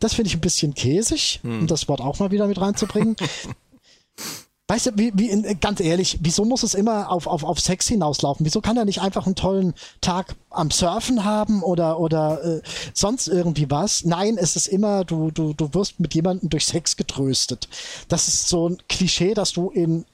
[0.00, 1.60] das finde ich ein bisschen käsig, hm.
[1.60, 3.14] um das Wort auch mal wieder mit reinzubringen.
[4.68, 8.44] Weißt du, wie, wie, ganz ehrlich, wieso muss es immer auf, auf, auf Sex hinauslaufen?
[8.46, 12.62] Wieso kann er nicht einfach einen tollen Tag am Surfen haben oder, oder äh,
[12.94, 14.04] sonst irgendwie was?
[14.04, 17.68] Nein, es ist immer, du, du, du wirst mit jemandem durch Sex getröstet.
[18.08, 20.04] Das ist so ein Klischee, das du in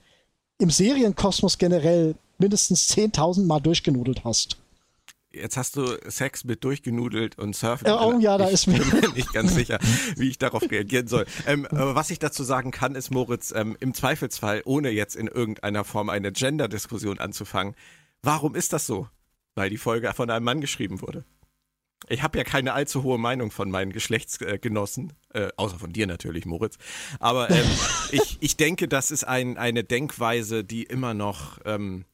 [0.58, 4.56] im Serienkosmos generell mindestens 10.000 Mal durchgenudelt hast.
[5.30, 7.86] Jetzt hast du Sex mit durchgenudelt und Surfen.
[7.88, 8.78] Oh, oh ja, da ist mir.
[8.78, 9.78] bin nicht ganz sicher,
[10.16, 11.26] wie ich darauf reagieren soll.
[11.46, 15.84] Ähm, was ich dazu sagen kann, ist, Moritz, ähm, im Zweifelsfall, ohne jetzt in irgendeiner
[15.84, 17.74] Form eine Gender-Diskussion anzufangen,
[18.22, 19.06] warum ist das so?
[19.54, 21.24] Weil die Folge von einem Mann geschrieben wurde.
[22.08, 26.46] Ich habe ja keine allzu hohe Meinung von meinen Geschlechtsgenossen, äh, außer von dir natürlich,
[26.46, 26.76] Moritz.
[27.20, 27.66] Aber ähm,
[28.12, 32.04] ich, ich denke, das ist ein, eine Denkweise, die immer noch, ähm,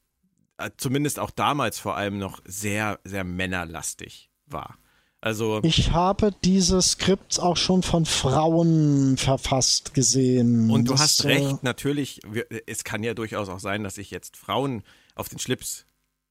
[0.57, 4.77] äh, zumindest auch damals vor allem noch sehr, sehr männerlastig war.
[5.25, 10.69] Also ich habe diese Skripts auch schon von Frauen verfasst gesehen.
[10.69, 12.19] Und du das, hast recht, äh, natürlich,
[12.67, 14.83] es kann ja durchaus auch sein, dass sich jetzt Frauen
[15.15, 15.84] auf den Schlips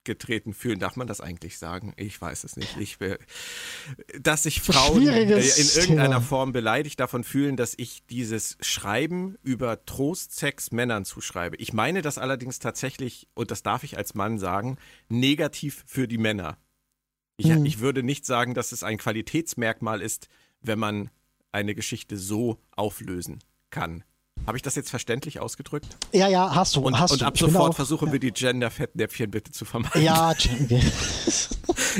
[0.05, 0.79] getreten fühlen.
[0.79, 1.93] Darf man das eigentlich sagen?
[1.97, 2.77] Ich weiß es nicht.
[2.79, 2.99] Ich,
[4.21, 6.21] dass sich Frauen äh, in irgendeiner.
[6.21, 11.57] Form beleidigt davon fühlen, dass ich dieses Schreiben über Trostsex Männern zuschreibe.
[11.57, 14.79] Ich meine das allerdings tatsächlich, und das darf ich als Mann sagen,
[15.09, 16.57] negativ für die Männer.
[17.37, 17.65] Ich, hm.
[17.65, 20.29] ich würde nicht sagen, dass es ein Qualitätsmerkmal ist,
[20.61, 21.11] wenn man
[21.53, 23.41] eine Geschichte so auflösen
[23.71, 24.05] kann.
[24.47, 25.97] Habe ich das jetzt verständlich ausgedrückt?
[26.13, 26.81] Ja, ja, hast du.
[26.83, 27.27] Und, hast und du.
[27.27, 28.13] ab Ich sofort auch, versuchen ja.
[28.13, 30.03] wir die Gender-Fettnäpfchen bitte zu vermeiden.
[30.03, 30.83] Ja, Jen-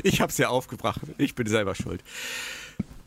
[0.03, 1.01] Ich habe es ja aufgebracht.
[1.17, 2.03] Ich bin selber schuld.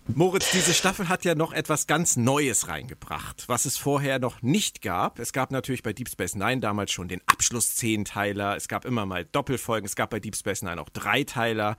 [0.08, 4.82] Moritz, diese Staffel hat ja noch etwas ganz Neues reingebracht, was es vorher noch nicht
[4.82, 5.20] gab.
[5.20, 8.56] Es gab natürlich bei Deep Space Nine damals schon den Abschluss-Zehnteiler.
[8.56, 9.86] Es gab immer mal Doppelfolgen.
[9.86, 11.76] Es gab bei Deep Space Nine auch Dreiteiler.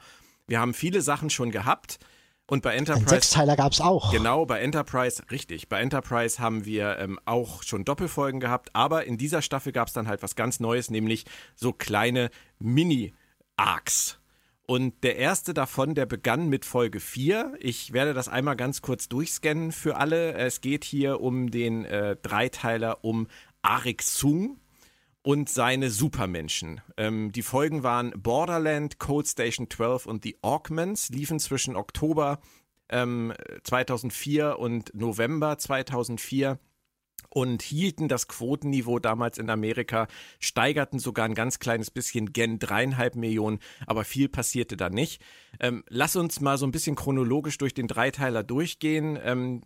[0.46, 1.98] Wir haben viele Sachen schon gehabt.
[2.50, 3.08] Und bei Ein Enterprise.
[3.10, 4.10] Sechsteiler gab es auch.
[4.10, 5.68] Genau, bei Enterprise, richtig.
[5.68, 9.92] Bei Enterprise haben wir ähm, auch schon Doppelfolgen gehabt, aber in dieser Staffel gab es
[9.92, 14.18] dann halt was ganz Neues, nämlich so kleine Mini-Arcs.
[14.66, 17.52] Und der erste davon, der begann mit Folge 4.
[17.58, 20.32] Ich werde das einmal ganz kurz durchscannen für alle.
[20.32, 23.28] Es geht hier um den äh, Dreiteiler um
[23.60, 24.58] Arik Sung
[25.28, 26.80] und seine Supermenschen.
[26.96, 32.40] Ähm, die Folgen waren Borderland, Code Station 12 und The Augments, liefen zwischen Oktober
[32.88, 36.58] ähm, 2004 und November 2004
[37.28, 40.08] und hielten das Quotenniveau damals in Amerika,
[40.38, 45.20] steigerten sogar ein ganz kleines bisschen gen dreieinhalb Millionen, aber viel passierte da nicht.
[45.60, 49.18] Ähm, lass uns mal so ein bisschen chronologisch durch den Dreiteiler durchgehen.
[49.22, 49.60] Ähm,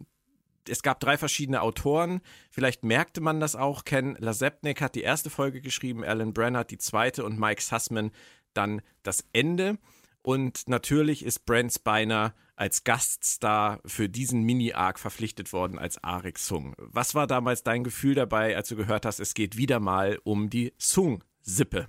[0.68, 2.20] es gab drei verschiedene Autoren.
[2.50, 3.84] Vielleicht merkte man das auch.
[3.84, 8.10] Ken Lasepnik hat die erste Folge geschrieben, Alan Brennard die zweite und Mike Sussman
[8.54, 9.78] dann das Ende.
[10.22, 16.74] Und natürlich ist Brent Spiner als Gaststar für diesen Mini-Arc verpflichtet worden als Arik Sung.
[16.78, 20.48] Was war damals dein Gefühl dabei, als du gehört hast, es geht wieder mal um
[20.48, 21.88] die Sung-Sippe?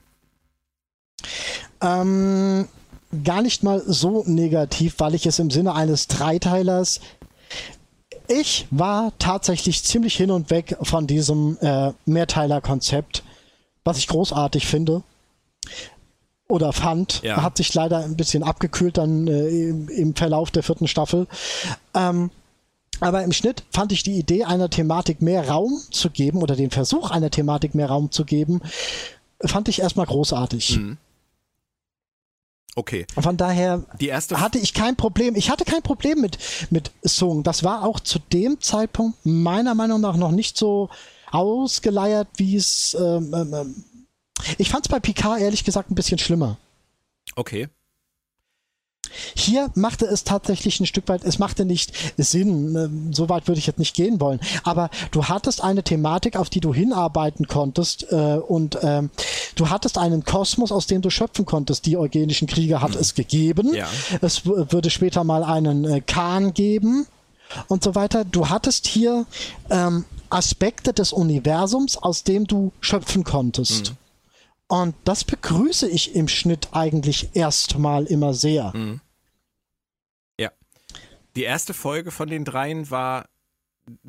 [1.82, 2.67] Ähm,
[3.24, 7.01] gar nicht mal so negativ, weil ich es im Sinne eines Dreiteilers.
[8.36, 13.23] Ich war tatsächlich ziemlich hin und weg von diesem äh, Mehrteiler-Konzept,
[13.84, 15.03] was ich großartig finde.
[16.47, 17.21] Oder fand.
[17.21, 17.41] Ja.
[17.41, 21.27] Hat sich leider ein bisschen abgekühlt dann äh, im, Verlauf der vierten Staffel.
[21.93, 22.31] Ähm,
[22.99, 26.71] aber im Schnitt fand ich die Idee, einer Thematik mehr Raum zu geben oder den
[26.71, 28.61] Versuch einer Thematik mehr Raum zu geben,
[29.41, 30.77] fand ich erstmal großartig.
[30.77, 30.97] Mhm.
[32.76, 33.86] Okay, Von daher
[34.34, 35.36] hatte ich kein Problem.
[35.36, 36.39] Ich hatte kein Problem mit,
[36.71, 37.43] mit Song.
[37.43, 40.89] Das war auch zu dem Zeitpunkt meiner Meinung nach noch nicht so
[41.32, 42.95] ausgeleiert, wie es.
[42.99, 43.84] Ähm, ähm, ähm,
[44.57, 46.57] ich fand es bei Picard ehrlich gesagt ein bisschen schlimmer.
[47.36, 47.67] Okay,
[49.36, 53.59] Hier machte es tatsächlich ein Stück weit, es machte nicht Sinn, ähm, so weit würde
[53.59, 58.11] ich jetzt nicht gehen wollen, aber du hattest eine Thematik, auf die du hinarbeiten konntest
[58.11, 59.09] äh, und ähm,
[59.55, 61.86] du hattest einen Kosmos, aus dem du schöpfen konntest.
[61.86, 63.74] Die eugenischen Kriege hat es gegeben.
[63.74, 63.88] Ja.
[64.22, 67.07] Es würde später mal einen äh, Khan geben
[67.68, 68.26] und so weiter.
[68.26, 69.26] Du hattest hier
[69.70, 73.93] ähm, Aspekte des Universums, aus dem du schöpfen konntest.
[74.74, 78.74] Und das begrüße ich im Schnitt eigentlich erstmal immer sehr.
[81.36, 83.30] Die erste Folge von den dreien war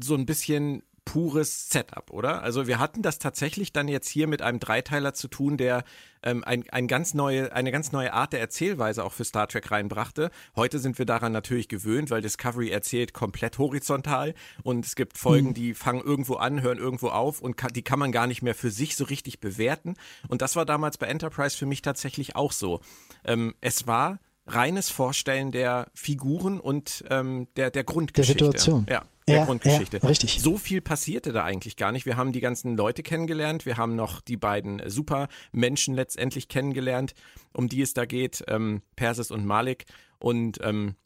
[0.01, 2.43] so ein bisschen pures Setup, oder?
[2.43, 5.85] Also wir hatten das tatsächlich dann jetzt hier mit einem Dreiteiler zu tun, der
[6.23, 9.71] ähm, ein, ein ganz neue, eine ganz neue Art der Erzählweise auch für Star Trek
[9.71, 10.31] reinbrachte.
[10.57, 15.55] Heute sind wir daran natürlich gewöhnt, weil Discovery erzählt komplett horizontal und es gibt Folgen,
[15.55, 18.55] die fangen irgendwo an, hören irgendwo auf und ka die kann man gar nicht mehr
[18.55, 19.95] für sich so richtig bewerten.
[20.29, 22.81] Und das war damals bei Enterprise für mich tatsächlich auch so.
[23.25, 28.45] Ähm, es war reines Vorstellen der Figuren und ähm, der, der Grundgeschichte.
[28.45, 28.87] Situation.
[28.89, 29.99] Ja, der Ja, Grundgeschichte.
[30.03, 30.41] ja, richtig.
[30.41, 32.05] So viel passierte da eigentlich gar nicht.
[32.05, 33.65] Wir haben die ganzen Leute kennengelernt.
[33.65, 37.15] Wir haben noch die beiden Supermenschen letztendlich kennengelernt,
[37.55, 39.87] um die es da geht, ähm, Persis und Malik.
[40.19, 40.97] Und ähm,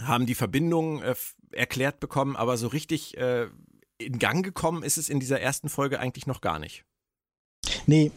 [0.00, 1.14] haben die Verbindung äh,
[1.52, 3.46] erklärt bekommen, aber so richtig äh,
[3.98, 6.84] in Gang gekommen ist es in dieser ersten Folge eigentlich noch gar nicht.
[7.86, 8.10] Nee,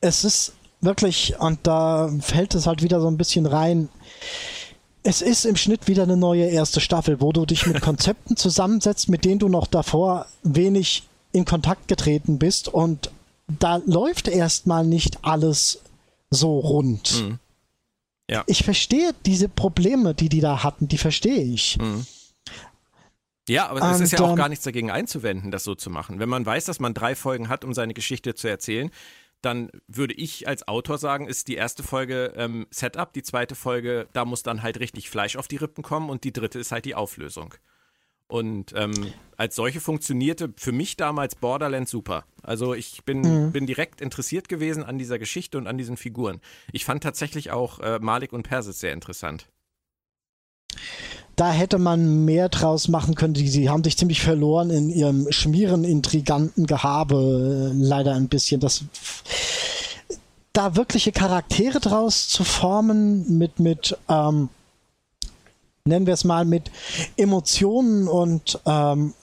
[0.00, 3.88] es ist wirklich, und da fällt es halt wieder so ein bisschen rein.
[5.02, 9.08] Es ist im Schnitt wieder eine neue erste Staffel, wo du dich mit Konzepten zusammensetzt,
[9.08, 13.10] mit denen du noch davor wenig in Kontakt getreten bist und
[13.48, 15.82] da läuft erstmal nicht alles
[16.30, 17.22] so rund.
[17.22, 17.38] Mhm.
[18.30, 18.44] Ja.
[18.46, 21.78] Ich verstehe diese Probleme, die die da hatten, die verstehe ich.
[21.78, 22.06] Mhm.
[23.48, 26.18] Ja, aber es ist ja auch ähm, gar nichts dagegen einzuwenden, das so zu machen.
[26.18, 28.90] Wenn man weiß, dass man drei Folgen hat, um seine Geschichte zu erzählen,
[29.42, 34.08] dann würde ich als Autor sagen, ist die erste Folge ähm, Setup, die zweite Folge,
[34.12, 36.84] da muss dann halt richtig Fleisch auf die Rippen kommen und die dritte ist halt
[36.84, 37.54] die Auflösung.
[38.28, 38.92] Und ähm,
[39.38, 42.26] als solche funktionierte für mich damals Borderlands super.
[42.42, 46.40] Also ich bin, bin direkt interessiert gewesen an dieser Geschichte und an diesen Figuren.
[46.70, 49.48] Ich fand tatsächlich auch äh, Malik und Persis sehr interessant.
[51.38, 53.36] Da hätte man mehr draus machen können.
[53.36, 58.60] Sie haben sich ziemlich verloren in ihrem schmieren, intriganten Gehabe, äh, leider ein bisschen.
[58.60, 58.82] Das,
[60.52, 64.48] da wirkliche Charaktere draus zu formen mit, mit ähm,
[65.84, 66.72] nennen wir es mal, mit
[67.16, 69.14] Emotionen und ähm,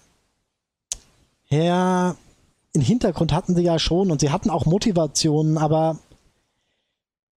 [1.50, 2.16] ja,
[2.72, 6.00] im Hintergrund hatten sie ja schon und sie hatten auch Motivationen, aber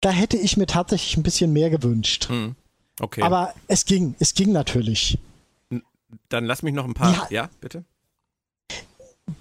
[0.01, 2.29] da hätte ich mir tatsächlich ein bisschen mehr gewünscht.
[2.29, 2.55] Hm.
[2.99, 3.21] Okay.
[3.21, 5.17] Aber es ging, es ging natürlich.
[6.29, 7.13] Dann lass mich noch ein paar.
[7.13, 7.83] Ja, ja bitte.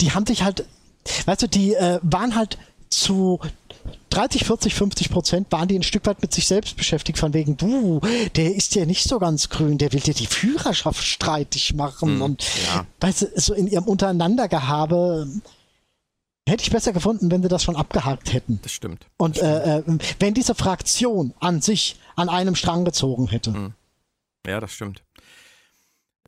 [0.01, 0.67] Die haben sich halt,
[1.27, 2.59] weißt du, die äh, waren halt
[2.91, 3.41] zu
[4.11, 7.57] 30, 40, 50 Prozent waren die ein Stück weit mit sich selbst beschäftigt, von wegen,
[7.57, 8.01] du,
[8.35, 12.19] der ist ja nicht so ganz grün, der will dir die Führerschaft streitig machen.
[12.19, 12.87] Mm, und ja.
[13.01, 15.29] weißt du, so in ihrem Untereinandergehabe
[16.47, 18.61] hätte ich besser gefunden, wenn sie das schon abgehakt hätten.
[18.63, 19.07] Das stimmt.
[19.17, 19.89] Und das stimmt.
[19.89, 23.51] Äh, äh, wenn diese Fraktion an sich an einem Strang gezogen hätte.
[23.51, 23.75] Mm.
[24.47, 25.03] Ja, das stimmt.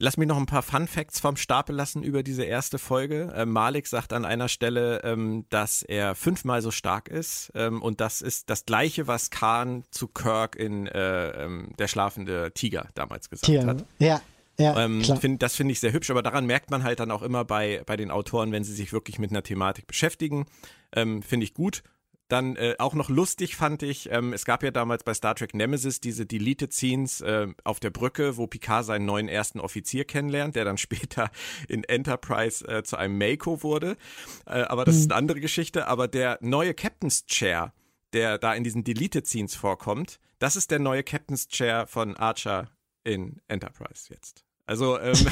[0.00, 3.32] Lass mich noch ein paar Fun Facts vom Stapel lassen über diese erste Folge.
[3.34, 7.50] Ähm, Malik sagt an einer Stelle, ähm, dass er fünfmal so stark ist.
[7.54, 12.52] Ähm, und das ist das Gleiche, was Khan zu Kirk in äh, ähm, Der schlafende
[12.52, 13.66] Tiger damals gesagt Tier.
[13.66, 13.84] hat.
[13.98, 14.20] Ja.
[14.60, 17.22] Ja, ähm, find, das finde ich sehr hübsch, aber daran merkt man halt dann auch
[17.22, 20.46] immer bei, bei den Autoren, wenn sie sich wirklich mit einer Thematik beschäftigen.
[20.92, 21.82] Ähm, finde ich gut.
[22.28, 25.54] Dann äh, auch noch lustig fand ich, ähm, es gab ja damals bei Star Trek
[25.54, 30.54] Nemesis diese Deleted Scenes äh, auf der Brücke, wo Picard seinen neuen ersten Offizier kennenlernt,
[30.54, 31.30] der dann später
[31.68, 33.96] in Enterprise äh, zu einem Mako wurde.
[34.44, 35.00] Äh, aber das mhm.
[35.00, 35.86] ist eine andere Geschichte.
[35.86, 37.72] Aber der neue Captain's Chair,
[38.12, 42.70] der da in diesen Deleted Scenes vorkommt, das ist der neue Captain's Chair von Archer
[43.04, 44.44] in Enterprise jetzt.
[44.68, 45.14] Also ähm,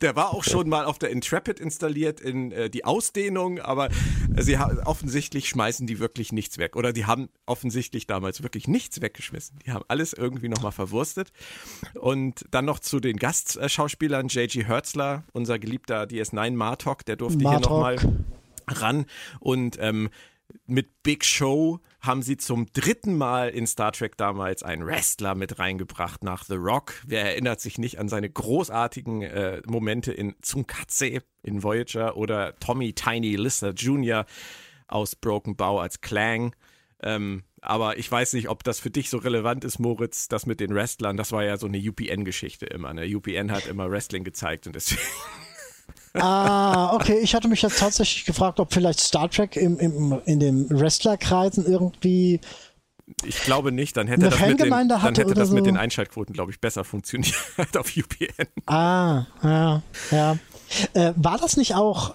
[0.00, 3.88] Der war auch schon mal auf der Intrepid installiert in äh, die Ausdehnung, aber
[4.36, 6.76] sie haben offensichtlich schmeißen die wirklich nichts weg.
[6.76, 9.58] Oder die haben offensichtlich damals wirklich nichts weggeschmissen.
[9.64, 11.32] Die haben alles irgendwie nochmal verwurstet.
[11.94, 14.64] Und dann noch zu den Gastschauspielern, J.G.
[14.64, 17.60] Hertzler, unser geliebter DS9 Martok, der durfte Martok.
[17.60, 18.22] hier nochmal
[18.68, 19.06] ran.
[19.40, 20.10] Und ähm,
[20.66, 25.60] mit Big Show haben sie zum dritten Mal in Star Trek damals einen Wrestler mit
[25.60, 26.94] reingebracht nach The Rock.
[27.06, 32.92] Wer erinnert sich nicht an seine großartigen äh, Momente in Tsunkatse in Voyager oder Tommy
[32.92, 34.26] Tiny Lister Jr.
[34.88, 36.56] aus Broken Bow als Clang.
[37.00, 40.58] Ähm, aber ich weiß nicht, ob das für dich so relevant ist, Moritz, das mit
[40.58, 41.16] den Wrestlern.
[41.16, 42.92] Das war ja so eine UPN-Geschichte immer.
[42.92, 43.06] Ne?
[43.14, 45.00] UPN hat immer Wrestling gezeigt und deswegen.
[46.14, 47.18] Ah, okay.
[47.22, 51.66] Ich hatte mich jetzt tatsächlich gefragt, ob vielleicht Star Trek im, im, in den Wrestlerkreisen
[51.66, 52.40] irgendwie.
[53.24, 55.54] Ich glaube nicht, dann hätte das, mit den, dann hätte das so.
[55.54, 57.34] mit den Einschaltquoten, glaube ich, besser funktioniert
[57.76, 58.46] auf UPN.
[58.66, 60.38] Ah, ja, ja.
[60.94, 62.14] Äh, war das nicht auch,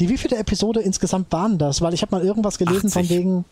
[0.00, 1.80] die wievielte Episode insgesamt waren das?
[1.80, 2.92] Weil ich habe mal irgendwas gelesen 80.
[2.92, 3.44] von wegen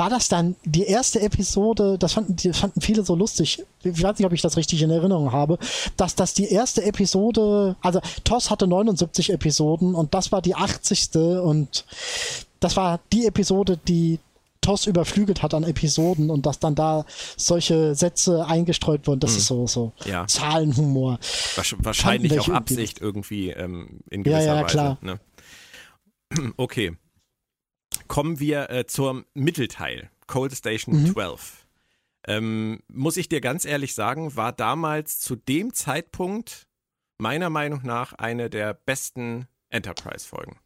[0.00, 4.18] war das dann die erste Episode, das fanden, die fanden viele so lustig, ich weiß
[4.18, 5.58] nicht, ob ich das richtig in Erinnerung habe,
[5.98, 11.10] dass das die erste Episode, also TOS hatte 79 Episoden und das war die 80.
[11.42, 11.84] und
[12.60, 14.20] das war die Episode, die
[14.62, 17.04] TOS überflügelt hat an Episoden und dass dann da
[17.36, 19.38] solche Sätze eingestreut wurden, das hm.
[19.38, 20.26] ist so, so ja.
[20.26, 21.18] Zahlenhumor.
[21.56, 24.72] Wahrscheinlich auch Absicht irgendwie ähm, in gewisser ja, ja, Weise.
[24.72, 24.98] Klar.
[25.02, 25.20] Ne?
[26.56, 26.96] Okay
[28.10, 31.12] kommen wir äh, zum Mittelteil, Cold Station mhm.
[31.12, 31.66] 12.
[32.26, 36.66] Ähm, muss ich dir ganz ehrlich sagen, war damals zu dem Zeitpunkt
[37.18, 40.56] meiner Meinung nach eine der besten Enterprise-Folgen.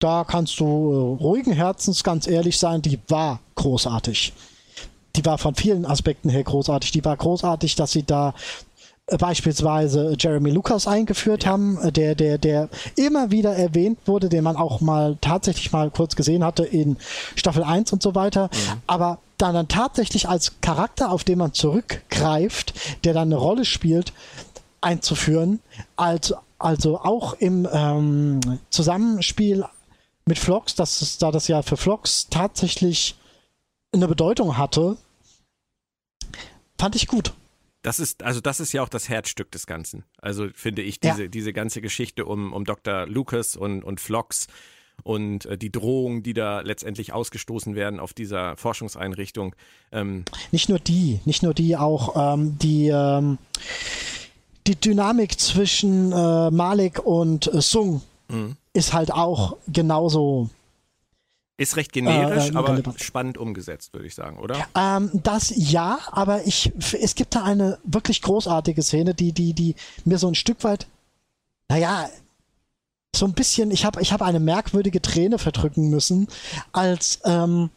[0.00, 4.34] Da kannst du äh, ruhigen Herzens ganz ehrlich sein, die war großartig.
[5.16, 6.90] Die war von vielen Aspekten her großartig.
[6.90, 8.34] Die war großartig, dass sie da
[9.06, 11.50] beispielsweise Jeremy Lucas eingeführt ja.
[11.50, 15.90] haben, äh, der, der, der immer wieder erwähnt wurde, den man auch mal tatsächlich mal
[15.90, 16.96] kurz gesehen hatte in
[17.36, 18.82] Staffel 1 und so weiter, mhm.
[18.86, 24.12] aber dann, dann tatsächlich als Charakter, auf den man zurückgreift, der dann eine Rolle spielt,
[24.80, 25.60] einzuführen,
[25.96, 28.40] als, also auch im ähm,
[28.70, 29.64] Zusammenspiel
[30.24, 33.16] mit Vlogs, dass es, da das ja für Vlogs tatsächlich
[33.92, 34.96] eine Bedeutung hatte,
[36.78, 37.32] fand ich gut.
[37.86, 40.02] Das ist, also das ist ja auch das Herzstück des Ganzen.
[40.20, 41.28] Also finde ich diese, ja.
[41.28, 43.06] diese ganze Geschichte um, um Dr.
[43.06, 44.48] Lucas und, und Phlox
[45.04, 49.54] und äh, die Drohungen, die da letztendlich ausgestoßen werden auf dieser Forschungseinrichtung.
[49.92, 53.38] Ähm nicht nur die, nicht nur die, auch ähm, die, ähm,
[54.66, 58.56] die Dynamik zwischen äh, Malik und äh, Sung mhm.
[58.72, 60.50] ist halt auch genauso
[61.58, 64.66] ist recht generisch, äh, aber spannend umgesetzt, würde ich sagen, oder?
[64.74, 69.74] Ähm, das ja, aber ich, es gibt da eine wirklich großartige Szene, die, die, die
[70.04, 70.86] mir so ein Stück weit,
[71.68, 72.10] naja,
[73.14, 76.28] so ein bisschen, ich habe ich hab eine merkwürdige Träne verdrücken müssen,
[76.72, 77.70] als ähm,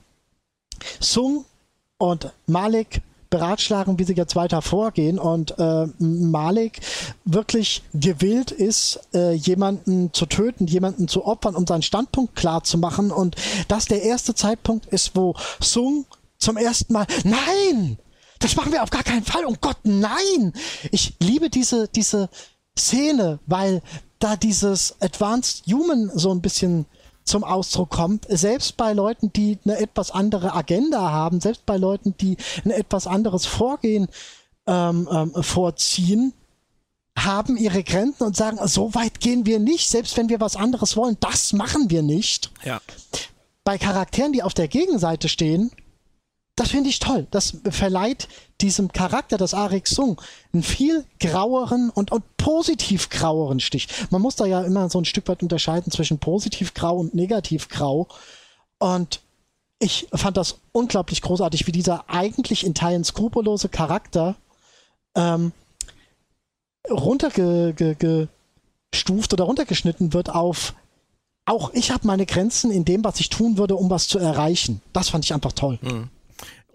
[1.00, 1.46] Sung
[1.98, 6.80] und Malik beratschlagen, wie sie jetzt weiter vorgehen und äh, Malik
[7.26, 12.78] wirklich gewillt ist, äh, jemanden zu töten, jemanden zu opfern, um seinen Standpunkt klar zu
[12.78, 13.36] machen und
[13.68, 16.06] das der erste Zeitpunkt ist, wo Sung
[16.38, 17.98] zum ersten Mal, nein,
[18.40, 19.46] Das machen wir auf gar keinen Fall.
[19.46, 20.54] Um Gott, nein!
[20.92, 22.30] Ich liebe diese, diese
[22.78, 23.82] Szene, weil
[24.20, 26.86] da dieses Advanced Human so ein bisschen
[27.30, 32.16] zum Ausdruck kommt, selbst bei Leuten, die eine etwas andere Agenda haben, selbst bei Leuten,
[32.18, 34.08] die ein etwas anderes Vorgehen
[34.68, 36.34] ähm, ähm, vorziehen,
[37.18, 40.96] haben ihre Grenzen und sagen, so weit gehen wir nicht, selbst wenn wir was anderes
[40.96, 42.52] wollen, das machen wir nicht.
[42.64, 42.82] Ja.
[43.64, 45.72] Bei Charakteren, die auf der Gegenseite stehen,
[46.60, 47.26] das finde ich toll.
[47.32, 48.28] Das verleiht
[48.60, 50.20] diesem Charakter des Arik Sung
[50.51, 53.88] einen viel graueren und, und positiv graueren Stich.
[54.10, 57.70] Man muss da ja immer so ein Stück weit unterscheiden zwischen positiv grau und negativ
[57.70, 58.10] grau.
[58.78, 59.22] Und
[59.80, 64.36] ich fand das unglaublich großartig, wie dieser eigentlich in Teilen skrupellose Charakter
[65.16, 65.53] ähm,
[66.89, 68.28] runtergestuft
[69.32, 70.74] oder runtergeschnitten wird auf
[71.45, 74.82] auch ich habe meine Grenzen in dem, was ich tun würde, um was zu erreichen.
[74.93, 75.80] Das fand ich einfach toll.
[75.82, 76.10] Mhm.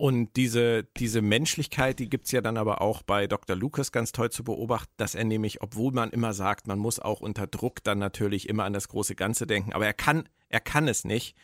[0.05, 3.57] Und diese, diese Menschlichkeit, die gibt's ja dann aber auch bei Dr.
[3.57, 7.23] Lucas ganz toll zu beobachten, dass er nämlich, obwohl man immer sagt, man muss auch
[7.23, 10.89] unter Druck dann natürlich immer an das große Ganze denken, aber er kann, er kann
[10.89, 11.39] es nicht,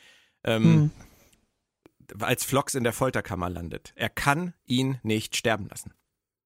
[0.45, 0.93] ähm,
[2.13, 2.21] hm.
[2.21, 3.95] als Flox in der Folterkammer landet.
[3.97, 5.95] Er kann ihn nicht sterben lassen.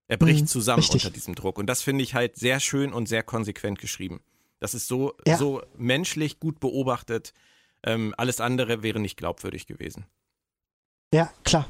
[0.06, 1.04] Er bricht hm, zusammen richtig.
[1.06, 1.58] unter diesem Druck.
[1.58, 4.20] Und das finde ich halt sehr schön und sehr konsequent geschrieben.
[4.60, 5.36] Das ist so, ja.
[5.36, 7.34] so menschlich gut beobachtet.
[7.82, 10.06] Ähm, alles andere wäre nicht glaubwürdig gewesen.
[11.12, 11.68] Ja, klar.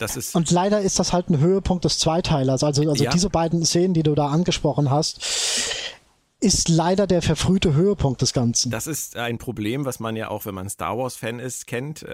[0.00, 2.64] Das ist und leider ist das halt ein Höhepunkt des Zweiteilers.
[2.64, 3.10] Also, also ja.
[3.10, 5.20] diese beiden Szenen, die du da angesprochen hast,
[6.40, 8.70] ist leider der verfrühte Höhepunkt des Ganzen.
[8.70, 12.06] Das ist ein Problem, was man ja auch, wenn man Star Wars-Fan ist, kennt.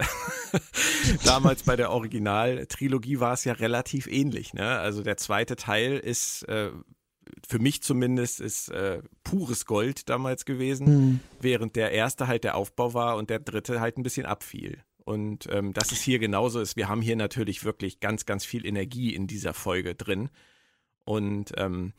[1.24, 4.52] Damals bei der Original-Trilogie war es ja relativ ähnlich.
[4.52, 4.66] Ne?
[4.66, 6.70] Also der zweite Teil ist, äh,
[7.48, 11.20] für mich zumindest, ist äh, pures Gold damals gewesen, hm.
[11.40, 14.82] während der erste halt der Aufbau war und der dritte halt ein bisschen abfiel.
[15.06, 16.74] Und ähm, dass es hier genauso ist.
[16.74, 20.30] Wir haben hier natürlich wirklich ganz, ganz viel Energie in dieser Folge drin.
[21.04, 21.92] Und ähm,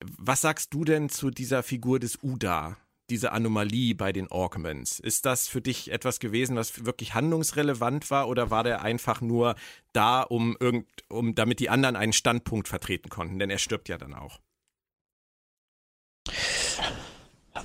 [0.00, 2.76] was sagst du denn zu dieser Figur des Uda,
[3.08, 4.98] diese Anomalie bei den Orkmans?
[4.98, 9.54] Ist das für dich etwas gewesen, was wirklich handlungsrelevant war, oder war der einfach nur
[9.92, 13.38] da, um irgend, um damit die anderen einen Standpunkt vertreten konnten?
[13.38, 14.40] Denn er stirbt ja dann auch.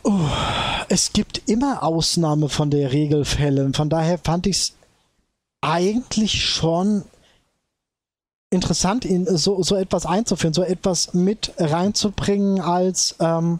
[0.04, 0.30] Oh,
[0.90, 3.72] es gibt immer Ausnahme von der Regelfälle.
[3.74, 4.74] Von daher fand ich es
[5.62, 7.04] eigentlich schon
[8.50, 13.60] interessant, in so, so etwas einzuführen, so etwas mit reinzubringen als ähm,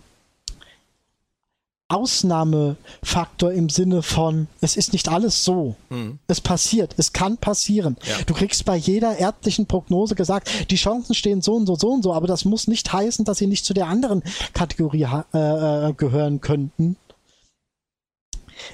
[1.88, 5.76] Ausnahmefaktor im Sinne von, es ist nicht alles so.
[5.90, 6.18] Mhm.
[6.28, 7.98] Es passiert, es kann passieren.
[8.04, 8.16] Ja.
[8.26, 12.04] Du kriegst bei jeder ärztlichen Prognose gesagt, die Chancen stehen so und so, so und
[12.04, 14.24] so, aber das muss nicht heißen, dass sie nicht zu der anderen
[14.54, 16.98] Kategorie äh, äh, gehören könnten.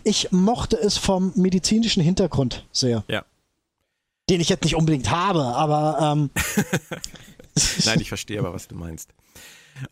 [0.03, 3.03] Ich mochte es vom medizinischen Hintergrund sehr.
[3.07, 3.25] Ja.
[4.29, 6.13] Den ich jetzt nicht unbedingt habe, aber.
[6.13, 6.29] Ähm,
[7.85, 9.13] Nein, ich verstehe aber, was du meinst.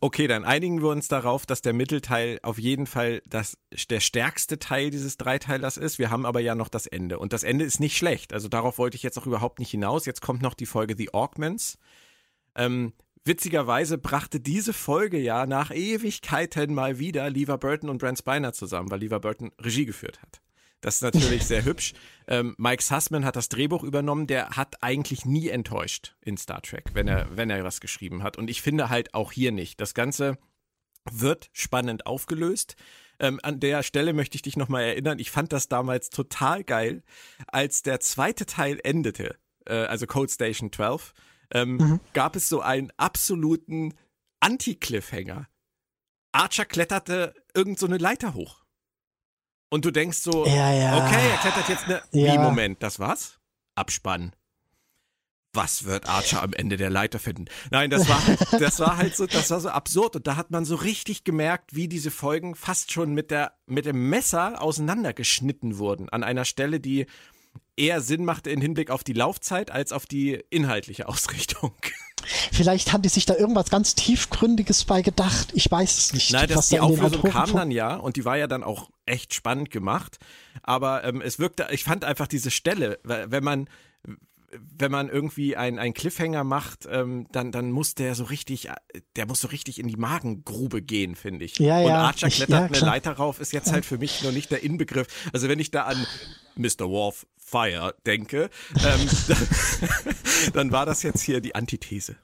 [0.01, 3.57] Okay, dann einigen wir uns darauf, dass der Mittelteil auf jeden Fall das,
[3.89, 5.99] der stärkste Teil dieses Dreiteilers ist.
[5.99, 7.19] Wir haben aber ja noch das Ende.
[7.19, 8.33] Und das Ende ist nicht schlecht.
[8.33, 10.05] Also darauf wollte ich jetzt auch überhaupt nicht hinaus.
[10.05, 11.77] Jetzt kommt noch die Folge The Augments.
[12.55, 12.93] Ähm,
[13.25, 18.89] witzigerweise brachte diese Folge ja nach Ewigkeiten mal wieder Lever Burton und Brent Spiner zusammen,
[18.91, 20.41] weil Lever Burton Regie geführt hat.
[20.81, 21.93] Das ist natürlich sehr hübsch.
[22.27, 24.27] Ähm, Mike Sussman hat das Drehbuch übernommen.
[24.27, 28.37] Der hat eigentlich nie enttäuscht in Star Trek, wenn er, wenn er was geschrieben hat.
[28.37, 29.81] Und ich finde halt auch hier nicht.
[29.81, 30.37] Das Ganze
[31.11, 32.75] wird spannend aufgelöst.
[33.19, 35.19] Ähm, an der Stelle möchte ich dich nochmal erinnern.
[35.19, 37.03] Ich fand das damals total geil,
[37.47, 41.13] als der zweite Teil endete, äh, also Code Station 12,
[41.53, 41.99] ähm, mhm.
[42.13, 43.93] gab es so einen absoluten
[44.39, 45.47] Anti-Cliffhanger.
[46.31, 48.63] Archer kletterte irgend so eine Leiter hoch.
[49.69, 50.97] Und du denkst so, ja, ja.
[50.97, 52.01] okay, er klettert jetzt eine.
[52.11, 52.33] Ja.
[52.33, 53.39] Wie, Moment, das war's?
[53.75, 54.33] Abspann.
[55.53, 57.45] Was wird Archer am Ende der Leiter finden?
[57.71, 58.21] Nein, das war,
[58.59, 60.15] das war halt so, das war so absurd.
[60.15, 63.85] Und da hat man so richtig gemerkt, wie diese Folgen fast schon mit der, mit
[63.85, 66.07] dem Messer auseinandergeschnitten wurden.
[66.09, 67.07] An einer Stelle, die
[67.79, 71.73] eher Sinn machte im Hinblick auf die Laufzeit als auf die inhaltliche Ausrichtung.
[72.51, 75.51] Vielleicht haben die sich da irgendwas ganz Tiefgründiges bei gedacht.
[75.53, 76.31] Ich weiß es nicht.
[76.31, 79.71] Nein, das, die Auflösung kam dann ja und die war ja dann auch echt spannend
[79.71, 80.19] gemacht.
[80.61, 83.69] Aber ähm, es wirkte, ich fand einfach diese Stelle, wenn man
[84.51, 88.69] wenn man irgendwie einen Cliffhanger macht, ähm, dann, dann muss der so richtig,
[89.15, 91.57] der muss so richtig in die Magengrube gehen, finde ich.
[91.59, 91.85] Ja, ja.
[91.85, 94.63] Und Archer klettert ja, eine Leiter rauf, ist jetzt halt für mich noch nicht der
[94.63, 95.07] Inbegriff.
[95.33, 96.05] Also wenn ich da an
[96.55, 96.89] Mr.
[96.89, 99.47] Worf Fire denke, ähm, dann,
[100.53, 102.17] dann war das jetzt hier die Antithese.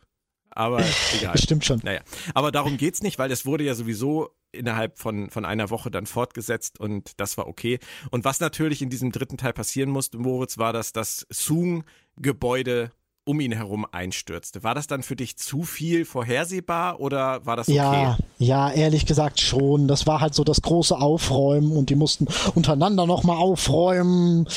[0.55, 0.83] Aber
[1.19, 1.37] egal.
[1.37, 1.81] Stimmt schon.
[1.83, 2.01] Naja.
[2.33, 6.05] Aber darum geht's nicht, weil es wurde ja sowieso innerhalb von, von einer Woche dann
[6.05, 7.77] fortgesetzt und das war okay.
[8.09, 12.91] Und was natürlich in diesem dritten Teil passieren musste, Moritz, war, dass das Zoom-Gebäude
[13.25, 14.63] um ihn herum einstürzte.
[14.63, 17.77] War das dann für dich zu viel vorhersehbar oder war das okay?
[17.77, 19.87] Ja, ja, ehrlich gesagt schon.
[19.87, 24.47] Das war halt so das große Aufräumen und die mussten untereinander nochmal aufräumen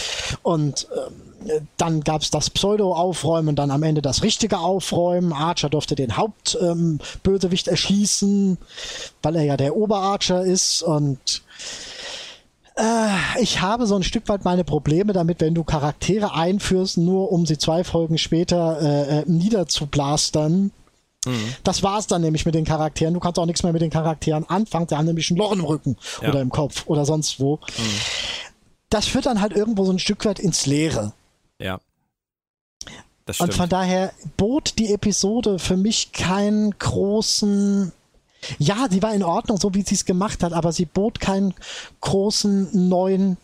[0.43, 5.33] und äh, dann gab es das Pseudo-Aufräumen und dann am Ende das richtige Aufräumen.
[5.33, 8.59] Archer durfte den Hauptbösewicht ähm, erschießen,
[9.23, 11.43] weil er ja der Oberarcher ist und
[13.41, 17.47] ich habe so ein Stück weit meine Probleme damit, wenn du Charaktere einführst, nur um
[17.47, 20.71] sie zwei Folgen später äh, äh niederzublastern.
[21.27, 21.55] Mhm.
[21.65, 23.15] Das war's dann nämlich mit den Charakteren.
[23.15, 24.87] Du kannst auch nichts mehr mit den Charakteren anfangen.
[24.87, 26.29] Die haben nämlich ein Loch im Rücken ja.
[26.29, 27.57] oder im Kopf oder sonst wo.
[27.57, 28.01] Mhm.
[28.91, 31.13] Das führt dann halt irgendwo so ein Stück weit ins Leere.
[31.59, 31.81] Ja.
[33.39, 37.93] Und von daher bot die Episode für mich keinen großen
[38.59, 41.55] ja, sie war in Ordnung, so wie sie es gemacht hat, aber sie bot keinen
[42.01, 43.37] großen neuen.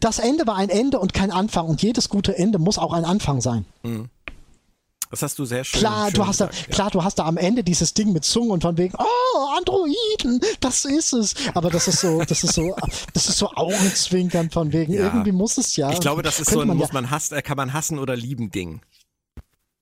[0.00, 3.04] Das Ende war ein Ende und kein Anfang und jedes gute Ende muss auch ein
[3.04, 3.64] Anfang sein.
[3.82, 4.08] Mhm.
[5.10, 5.80] Das hast du sehr schön.
[5.80, 6.74] Klar, schön du hast gesagt, da, ja.
[6.74, 10.40] klar, du hast da am Ende dieses Ding mit Zungen und von wegen, oh, Androiden,
[10.60, 11.34] das ist es.
[11.54, 12.74] Aber das ist so, das ist so,
[13.12, 15.04] das ist so Augenzwinkern von wegen, ja.
[15.04, 15.90] irgendwie muss es ja.
[15.90, 18.50] Ich glaube, das ist so ein, man muss man hassen, kann man hassen oder lieben
[18.50, 18.80] Ding.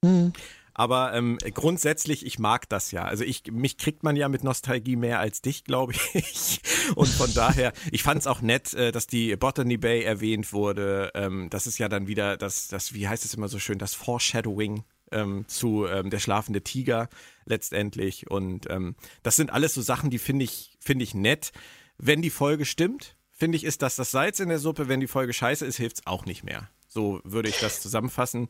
[0.02, 0.34] Mhm.
[0.74, 3.04] Aber ähm, grundsätzlich, ich mag das ja.
[3.04, 6.60] Also ich, mich kriegt man ja mit Nostalgie mehr als dich, glaube ich.
[6.96, 11.12] Und von daher, ich fand es auch nett, äh, dass die Botany Bay erwähnt wurde.
[11.14, 13.94] Ähm, das ist ja dann wieder das, das, wie heißt es immer so schön, das
[13.94, 17.08] Foreshadowing ähm, zu ähm, der schlafende Tiger
[17.44, 18.28] letztendlich.
[18.28, 21.52] Und ähm, das sind alles so Sachen, die finde ich, finde ich nett.
[21.98, 24.88] Wenn die Folge stimmt, finde ich, ist das das Salz in der Suppe.
[24.88, 26.68] Wenn die Folge scheiße ist, hilft es auch nicht mehr.
[26.88, 28.48] So würde ich das zusammenfassen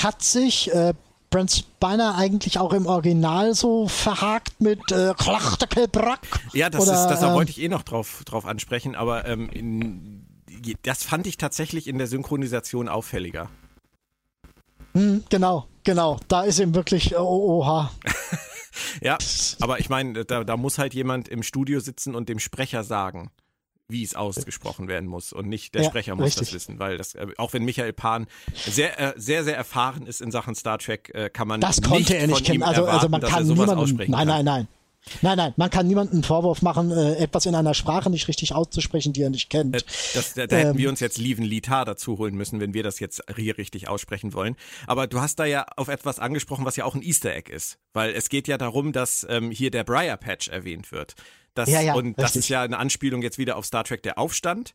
[0.00, 0.94] hat sich äh,
[1.30, 6.20] Brent Spiner eigentlich auch im Original so verhakt mit äh, Klachtekelbrack?
[6.52, 9.48] Ja, das, Oder, ist, das äh, wollte ich eh noch drauf, drauf ansprechen, aber ähm,
[9.50, 10.26] in,
[10.82, 13.50] das fand ich tatsächlich in der Synchronisation auffälliger.
[14.92, 16.20] Hm, genau, genau.
[16.28, 17.90] Da ist ihm wirklich oh, oha.
[19.02, 19.18] ja,
[19.60, 23.30] aber ich meine, da, da muss halt jemand im Studio sitzen und dem Sprecher sagen
[23.88, 26.48] wie es ausgesprochen werden muss und nicht der ja, Sprecher muss richtig.
[26.48, 30.20] das wissen, weil das äh, auch wenn Michael Pan sehr äh, sehr sehr erfahren ist
[30.20, 32.62] in Sachen Star Trek, äh, kann man das konnte nicht er nicht kennen.
[32.62, 34.68] Also, erwarten, also man kann niemanden, nein, nein, nein.
[35.22, 38.54] Nein, nein, man kann niemanden einen Vorwurf machen, äh, etwas in einer Sprache nicht richtig
[38.54, 39.76] auszusprechen, die er nicht kennt.
[39.76, 39.80] Äh,
[40.14, 42.82] das, da, da ähm, hätten wir uns jetzt Lieven Litar dazu holen müssen, wenn wir
[42.82, 44.56] das jetzt hier richtig aussprechen wollen.
[44.86, 47.78] Aber du hast da ja auf etwas angesprochen, was ja auch ein Easter Egg ist.
[47.92, 51.14] Weil es geht ja darum, dass ähm, hier der Briar Patch erwähnt wird.
[51.54, 52.24] Das, ja, ja, und richtig.
[52.24, 54.74] das ist ja eine Anspielung jetzt wieder auf Star Trek der Aufstand.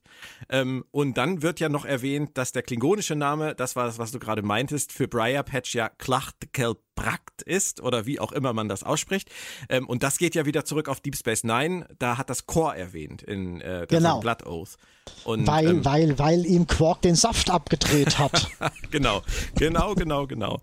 [0.49, 4.11] Ähm, und dann wird ja noch erwähnt, dass der klingonische Name, das war das, was
[4.11, 8.83] du gerade meintest, für Briar Patch ja Klachtkelbrakt ist oder wie auch immer man das
[8.83, 9.29] ausspricht.
[9.67, 11.85] Ähm, und das geht ja wieder zurück auf Deep Space Nine.
[11.99, 14.21] Da hat das Core erwähnt in äh, genau.
[14.21, 14.77] Blood Oath.
[15.25, 18.49] Und, weil, ähm, weil, weil ihm Quark den Saft abgedreht hat.
[18.91, 19.21] genau,
[19.55, 20.61] genau, genau, genau.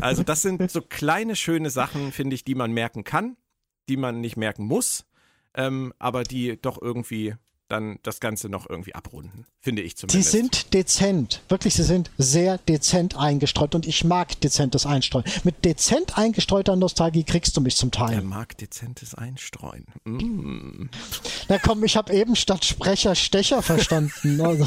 [0.00, 3.36] Also das sind so kleine schöne Sachen, finde ich, die man merken kann,
[3.88, 5.06] die man nicht merken muss
[5.56, 7.34] ähm, aber die doch irgendwie
[7.68, 10.30] dann das Ganze noch irgendwie abrunden, finde ich zumindest.
[10.30, 15.24] Sie sind dezent, wirklich, sie sind sehr dezent eingestreut und ich mag dezentes Einstreuen.
[15.44, 18.14] Mit dezent eingestreuter Nostalgie kriegst du mich zum Teil.
[18.14, 19.86] Er mag dezentes Einstreuen.
[20.04, 20.88] Mm.
[21.48, 24.40] Na komm, ich habe eben statt Sprecher Stecher verstanden.
[24.40, 24.66] Also.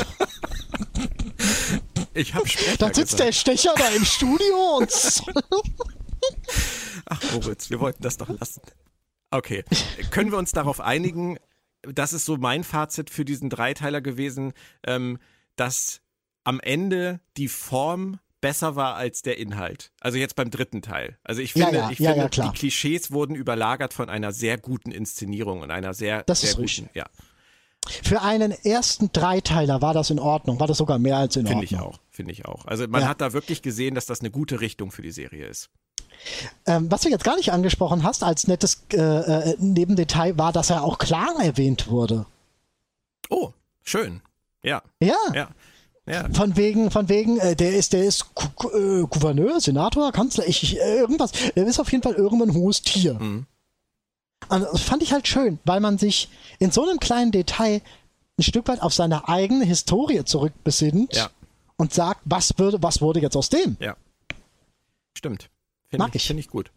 [2.13, 3.27] ich habe Sprecher Dann sitzt gesagt.
[3.27, 4.91] der Stecher da im Studio und
[7.05, 8.61] Ach Moritz, wir wollten das doch lassen.
[9.31, 9.63] Okay.
[10.11, 11.37] Können wir uns darauf einigen?
[11.81, 14.53] Das ist so mein Fazit für diesen Dreiteiler gewesen,
[14.85, 15.19] ähm,
[15.55, 16.01] dass
[16.43, 19.91] am Ende die Form besser war als der Inhalt.
[19.99, 21.17] Also jetzt beim dritten Teil.
[21.23, 24.57] Also ich finde, ja, ja, ich ja, finde die Klischees wurden überlagert von einer sehr
[24.57, 26.95] guten Inszenierung und einer sehr, das sehr ist guten, richtig.
[26.95, 27.05] ja.
[28.03, 31.61] Für einen ersten Dreiteiler war das in Ordnung, war das sogar mehr als in Ordnung.
[31.65, 32.65] Finde ich auch, finde ich auch.
[32.65, 35.69] Also man hat da wirklich gesehen, dass das eine gute Richtung für die Serie ist.
[36.65, 40.69] Ähm, was du jetzt gar nicht angesprochen hast als nettes äh, äh, Nebendetail war, dass
[40.69, 42.25] er auch Klang erwähnt wurde.
[43.29, 43.51] Oh,
[43.83, 44.21] schön.
[44.63, 44.81] Ja.
[44.99, 45.15] Ja.
[45.33, 45.49] Ja.
[46.05, 46.27] Ja.
[46.33, 48.25] Von wegen, von wegen, äh, der ist, der ist
[48.73, 51.31] äh, Gouverneur, Senator, Kanzler, ich, ich, äh, irgendwas.
[51.55, 53.13] Der ist auf jeden Fall irgendein hohes Tier.
[53.13, 53.45] Mhm.
[54.47, 57.81] Und das fand ich halt schön, weil man sich in so einem kleinen Detail
[58.39, 61.29] ein Stück weit auf seine eigene Historie zurückbesinnt ja.
[61.77, 63.77] und sagt, was würde, was wurde jetzt aus dem?
[63.79, 63.95] Ja.
[65.15, 65.49] Stimmt.
[65.89, 66.25] Find Mag ich.
[66.25, 66.71] Finde ich gut.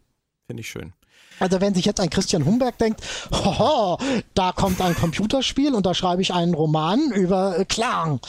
[0.47, 0.93] Finde ich schön.
[1.39, 3.01] Also wenn sich jetzt ein Christian Humberg denkt,
[3.33, 3.99] hoho,
[4.35, 8.21] da kommt ein Computerspiel und da schreibe ich einen Roman über äh, Klang.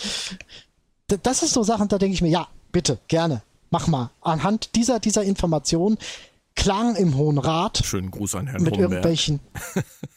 [1.21, 4.09] Das ist so Sachen, da denke ich mir, ja, bitte, gerne, mach mal.
[4.21, 5.97] Anhand dieser, dieser Information,
[6.55, 7.81] Klang im Hohen Rat.
[7.83, 8.91] Schönen Gruß an Herrn Mit Humberg.
[8.91, 9.39] irgendwelchen.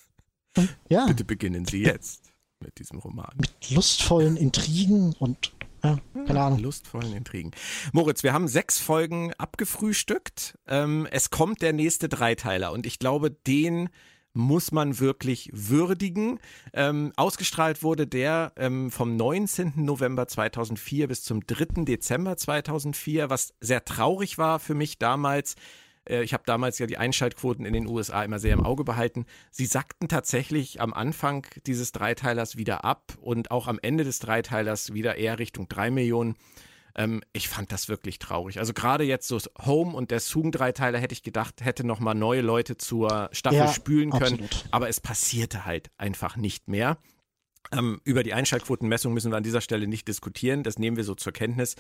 [0.89, 1.07] ja.
[1.07, 2.23] Bitte beginnen Sie jetzt
[2.61, 3.33] mit diesem Roman.
[3.37, 5.53] Mit lustvollen Intrigen und
[5.87, 6.59] Ja, keine Ahnung.
[6.59, 7.53] Lustvollen Intrigen.
[7.93, 10.59] Moritz, wir haben sechs Folgen abgefrühstückt.
[10.66, 13.89] Ähm, es kommt der nächste Dreiteiler und ich glaube, den
[14.37, 16.39] muss man wirklich würdigen.
[16.74, 19.72] Ähm, ausgestrahlt wurde der ähm, vom 19.
[19.76, 21.84] November 2004 bis zum 3.
[21.84, 25.57] Dezember 2004, was sehr traurig war für mich damals.
[26.09, 29.27] Äh, ich habe damals ja die Einschaltquoten in den USA immer sehr im Auge behalten.
[29.51, 34.93] Sie sackten tatsächlich am Anfang dieses Dreiteilers wieder ab und auch am Ende des Dreiteilers
[34.95, 36.37] wieder eher Richtung 3 Millionen.
[36.95, 38.59] Ähm, ich fand das wirklich traurig.
[38.59, 42.77] Also gerade jetzt so Home und der Zoom-Dreiteiler hätte ich gedacht, hätte nochmal neue Leute
[42.79, 44.41] zur Staffel Ja, spülen können.
[44.45, 44.65] absolut.
[44.71, 46.97] Aber es passierte halt einfach nicht mehr.
[47.73, 51.14] Ähm, über die Einschaltquotenmessung müssen wir an dieser Stelle nicht diskutieren, das nehmen wir so
[51.14, 51.75] zur Kenntnis.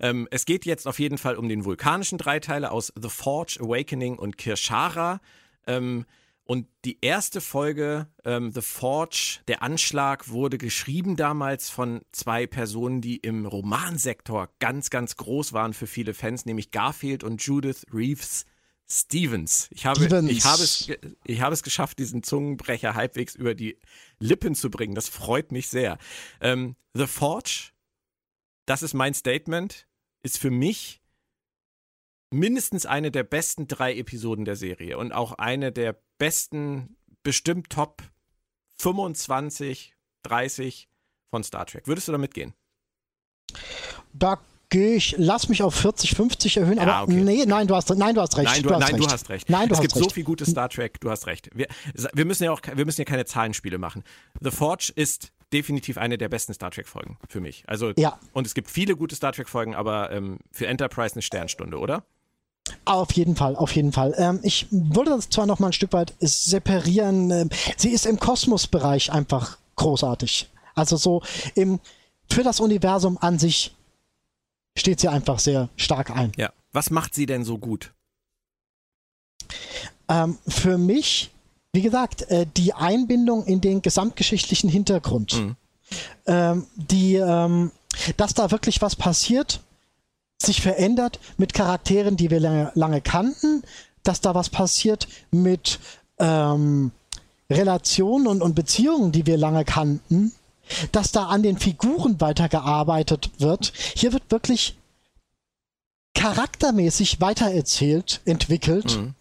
[0.00, 4.18] Ähm, es geht jetzt auf jeden Fall um den vulkanischen Dreiteiler aus The Forge, Awakening
[4.18, 5.20] und Kirshara.
[5.66, 6.04] Ähm,
[6.44, 13.16] und die erste Folge, The Forge, der Anschlag, wurde geschrieben damals von zwei Personen, die
[13.16, 18.44] im Romansektor ganz, ganz groß waren für viele Fans, nämlich Garfield und Judith Reeves
[18.88, 19.68] Stevens.
[19.70, 20.30] Ich habe, Stevens.
[20.30, 20.90] Ich, habe es,
[21.24, 23.78] ich habe es geschafft, diesen Zungenbrecher halbwegs über die
[24.18, 24.94] Lippen zu bringen.
[24.94, 25.98] Das freut mich sehr.
[26.40, 27.70] Ähm, The Forge,
[28.66, 29.86] das ist mein Statement,
[30.22, 31.00] ist für mich
[32.30, 38.02] mindestens eine der besten drei Episoden der Serie und auch eine der besten, bestimmt Top
[38.78, 40.88] 25, 30
[41.30, 41.86] von Star Trek.
[41.86, 42.54] Würdest du damit gehen?
[44.12, 44.42] Da
[44.72, 47.22] gehe ich, lass mich auf 40, 50 erhöhen, Ja, aber okay.
[47.22, 48.46] nee, nein, du hast, nein, du hast recht.
[48.48, 49.04] Nein, du, du hast nein, recht.
[49.06, 49.50] du hast recht.
[49.50, 50.04] Nein, du es hast gibt recht.
[50.04, 51.50] so viel gutes Star Trek, du hast recht.
[51.54, 51.68] Wir,
[52.14, 54.02] wir müssen ja auch, wir müssen ja keine Zahlenspiele machen.
[54.40, 57.64] The Forge ist definitiv eine der besten Star Trek Folgen für mich.
[57.66, 58.18] Also Ja.
[58.32, 62.02] und es gibt viele gute Star Trek Folgen, aber ähm, für Enterprise eine Sternstunde, oder?
[62.86, 64.14] Auf jeden Fall, auf jeden Fall.
[64.16, 67.30] Ähm, ich wollte das zwar noch mal ein Stück weit separieren.
[67.30, 70.48] Ähm, sie ist im Kosmosbereich einfach großartig.
[70.74, 71.22] Also so
[71.54, 71.78] im,
[72.30, 73.74] für das Universum an sich
[74.76, 76.32] steht sie einfach sehr stark ein.
[76.36, 76.52] Ja.
[76.72, 77.92] Was macht sie denn so gut?
[80.08, 81.30] Ähm, für mich,
[81.72, 85.34] wie gesagt, äh, die Einbindung in den gesamtgeschichtlichen Hintergrund.
[85.34, 85.56] Mhm.
[86.26, 87.70] Ähm, die, ähm,
[88.16, 89.60] dass da wirklich was passiert,
[90.40, 93.62] sich verändert mit Charakteren, die wir lange, lange kannten,
[94.02, 95.78] dass da was passiert mit
[96.18, 96.90] ähm,
[97.50, 100.32] Relationen und, und Beziehungen, die wir lange kannten,
[100.92, 103.72] dass da an den Figuren weitergearbeitet wird.
[103.94, 104.76] Hier wird wirklich
[106.14, 108.98] charaktermäßig weitererzählt, entwickelt.
[108.98, 109.14] Mhm.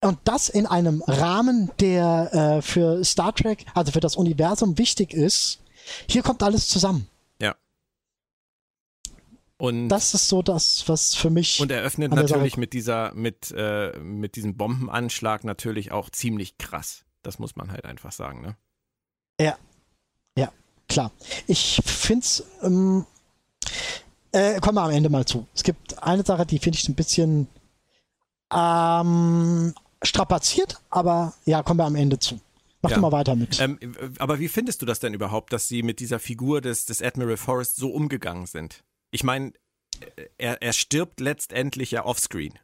[0.00, 5.14] Und das in einem Rahmen, der äh, für Star Trek, also für das Universum wichtig
[5.14, 5.60] ist.
[6.08, 7.08] Hier kommt alles zusammen.
[7.40, 7.54] Ja.
[9.56, 11.60] Und Das ist so das, was für mich.
[11.60, 17.04] Und eröffnet natürlich mit dieser, mit, äh, mit diesem Bombenanschlag natürlich auch ziemlich krass.
[17.22, 18.56] Das muss man halt einfach sagen, ne?
[19.40, 19.56] Ja,
[20.38, 20.50] ja,
[20.88, 21.10] klar.
[21.46, 23.06] Ich find's, ähm,
[24.32, 25.46] äh, kommen wir am Ende mal zu.
[25.54, 27.46] Es gibt eine Sache, die finde ich ein bisschen
[28.52, 32.40] ähm, strapaziert, aber ja, kommen wir am Ende zu.
[32.82, 32.98] Mach Ja.
[32.98, 33.58] mal weiter mit.
[33.60, 33.78] Ähm,
[34.18, 37.38] aber wie findest du das denn überhaupt, dass sie mit dieser Figur des, des Admiral
[37.38, 38.84] Forrest so umgegangen sind?
[39.10, 39.52] Ich meine,
[40.36, 42.58] er, er stirbt letztendlich ja offscreen.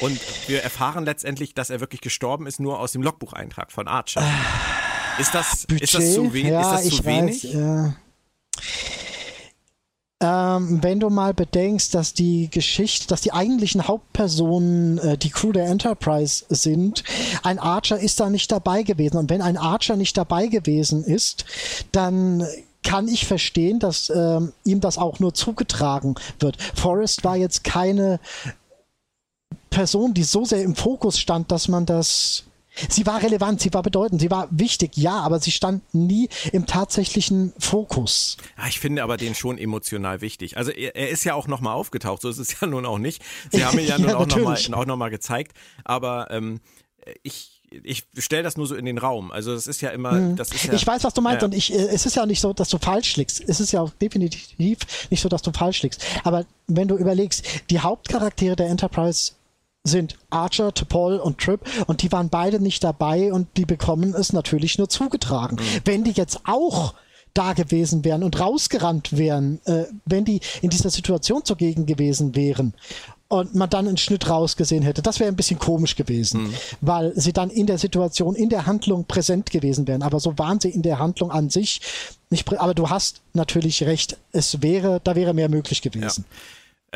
[0.00, 4.20] Und wir erfahren letztendlich, dass er wirklich gestorben ist, nur aus dem Logbucheintrag von Archer.
[5.18, 7.44] Ist das, ist das zu, we ja, ist das ich zu wenig?
[7.44, 7.94] Weiß, ja.
[10.56, 15.52] ähm, wenn du mal bedenkst, dass die Geschichte, dass die eigentlichen Hauptpersonen äh, die Crew
[15.52, 17.04] der Enterprise sind,
[17.42, 19.16] ein Archer ist da nicht dabei gewesen.
[19.16, 21.44] Und wenn ein Archer nicht dabei gewesen ist,
[21.92, 22.46] dann
[22.82, 26.56] kann ich verstehen, dass ähm, ihm das auch nur zugetragen wird.
[26.74, 28.20] Forrest war jetzt keine
[29.70, 32.44] Person, die so sehr im Fokus stand, dass man das.
[32.88, 36.66] Sie war relevant, sie war bedeutend, sie war wichtig, ja, aber sie stand nie im
[36.66, 38.36] tatsächlichen Fokus.
[38.56, 40.56] Ah, ich finde aber den schon emotional wichtig.
[40.56, 43.22] Also er, er ist ja auch nochmal aufgetaucht, so ist es ja nun auch nicht.
[43.52, 45.52] Sie haben ihn ja, Ja, nun auch nochmal noch mal gezeigt.
[45.84, 46.60] Aber ähm,
[47.22, 49.30] ich, ich stelle das nur so in den Raum.
[49.32, 50.76] Also das ist ja immer, das ist ja, Mhm.
[50.76, 51.46] ich weiß, was du meinst Ja.
[51.46, 53.42] und ich, äh, es ist ja nicht so, dass du falsch liegst.
[53.46, 56.04] Es ist ja auch definitiv nicht so, dass du falsch liegst.
[56.24, 59.32] Aber wenn du überlegst, die Hauptcharaktere der Enterprise
[59.86, 64.32] sind Archer, T'Pol und Trip und die waren beide nicht dabei und die bekommen es
[64.32, 65.58] natürlich nur zugetragen.
[65.84, 66.94] Wenn die jetzt auch
[67.36, 72.72] da gewesen wären und rausgerannt wären, äh, wenn die in dieser Situation zugegen gewesen wären
[73.28, 77.32] und man dann einen Schnitt rausgesehen hätte, das wäre ein bisschen komisch gewesen, weil sie
[77.32, 80.02] dann in der Situation, in der Handlung präsent gewesen wären.
[80.02, 81.80] Aber so waren sie in der Handlung an sich
[82.30, 82.50] nicht.
[82.58, 86.24] Aber du hast natürlich recht, es wäre, da wäre mehr möglich gewesen.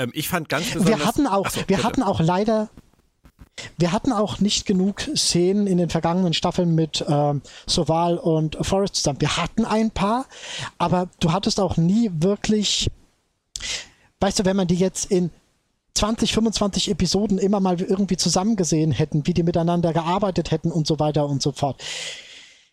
[0.01, 0.99] Ähm, ich fand ganz besonders.
[0.99, 1.83] Wir hatten auch, so, wir bitte.
[1.83, 2.69] hatten auch leider,
[3.79, 8.97] wir hatten auch nicht genug Szenen in den vergangenen Staffeln mit ähm, Soval und Forrest
[8.97, 9.21] zusammen.
[9.21, 10.27] Wir hatten ein paar,
[10.79, 12.91] aber du hattest auch nie wirklich,
[14.21, 15.31] weißt du, wenn man die jetzt in
[15.95, 20.99] 20, 25 Episoden immer mal irgendwie zusammengesehen hätten, wie die miteinander gearbeitet hätten und so
[20.99, 21.83] weiter und so fort.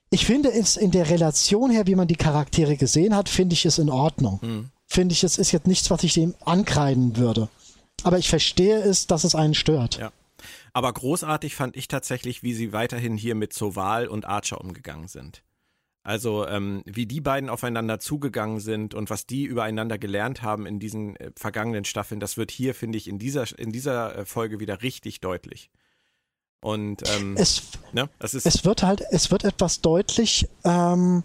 [0.09, 3.65] Ich finde es in der Relation her, wie man die Charaktere gesehen hat, finde ich
[3.65, 4.39] es in Ordnung.
[4.41, 4.69] Mhm.
[4.87, 7.49] Finde ich, es ist jetzt nichts, was ich dem ankreiden würde.
[8.03, 9.97] Aber ich verstehe es, dass es einen stört.
[9.97, 10.11] Ja.
[10.73, 15.43] Aber großartig fand ich tatsächlich, wie sie weiterhin hier mit Soval und Archer umgegangen sind.
[16.03, 20.79] Also ähm, wie die beiden aufeinander zugegangen sind und was die übereinander gelernt haben in
[20.79, 24.61] diesen äh, vergangenen Staffeln, das wird hier, finde ich, in dieser, in dieser äh, Folge
[24.61, 25.69] wieder richtig deutlich.
[26.61, 31.23] Und ähm, es, ne, es, ist es wird halt, es wird etwas deutlich, ähm,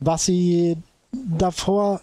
[0.00, 0.78] was sie
[1.12, 2.00] davor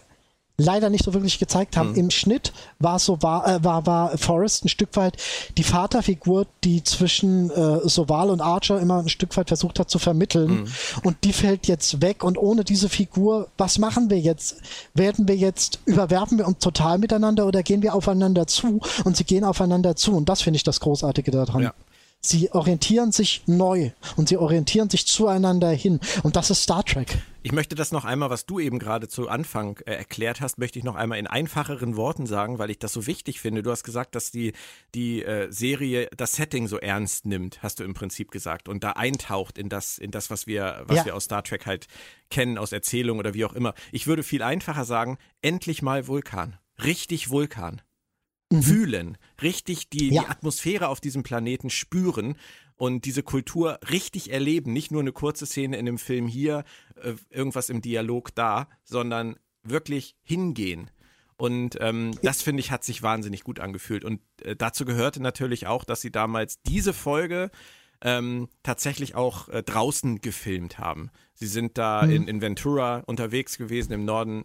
[0.60, 1.90] leider nicht so wirklich gezeigt haben.
[1.90, 1.96] Mhm.
[1.96, 5.16] Im Schnitt war so war, äh, war war Forrest ein Stück weit
[5.56, 9.98] die Vaterfigur, die zwischen äh, Soval und Archer immer ein Stück weit versucht hat zu
[9.98, 10.62] vermitteln.
[10.62, 10.68] Mhm.
[11.04, 12.24] Und die fällt jetzt weg.
[12.24, 14.56] Und ohne diese Figur, was machen wir jetzt?
[14.94, 18.80] Werden wir jetzt überwerfen wir uns total miteinander oder gehen wir aufeinander zu?
[19.04, 20.16] Und sie gehen aufeinander zu.
[20.16, 21.62] Und das finde ich das Großartige daran.
[21.62, 21.74] Ja.
[22.22, 26.00] Sie orientieren sich neu und sie orientieren sich zueinander hin.
[26.22, 27.16] Und das ist Star Trek.
[27.42, 30.78] Ich möchte das noch einmal, was du eben gerade zu Anfang äh, erklärt hast, möchte
[30.78, 33.62] ich noch einmal in einfacheren Worten sagen, weil ich das so wichtig finde.
[33.62, 34.52] Du hast gesagt, dass die,
[34.94, 38.90] die äh, Serie das Setting so ernst nimmt, hast du im Prinzip gesagt, und da
[38.92, 41.04] eintaucht in das, in das, was wir, was ja.
[41.06, 41.86] wir aus Star Trek halt
[42.30, 43.72] kennen, aus Erzählungen oder wie auch immer.
[43.92, 46.58] Ich würde viel einfacher sagen, endlich mal Vulkan.
[46.82, 47.80] Richtig Vulkan
[48.50, 48.62] mhm.
[48.62, 50.22] fühlen, richtig die, ja.
[50.22, 52.36] die Atmosphäre auf diesem Planeten spüren
[52.76, 54.72] und diese Kultur richtig erleben.
[54.72, 56.64] Nicht nur eine kurze Szene in dem Film hier,
[56.96, 60.90] äh, irgendwas im Dialog da, sondern wirklich hingehen.
[61.36, 64.04] Und ähm, das finde ich hat sich wahnsinnig gut angefühlt.
[64.04, 67.50] Und äh, dazu gehörte natürlich auch, dass sie damals diese Folge
[68.02, 71.10] ähm, tatsächlich auch äh, draußen gefilmt haben.
[71.34, 72.10] Sie sind da mhm.
[72.12, 74.44] in, in Ventura unterwegs gewesen im Norden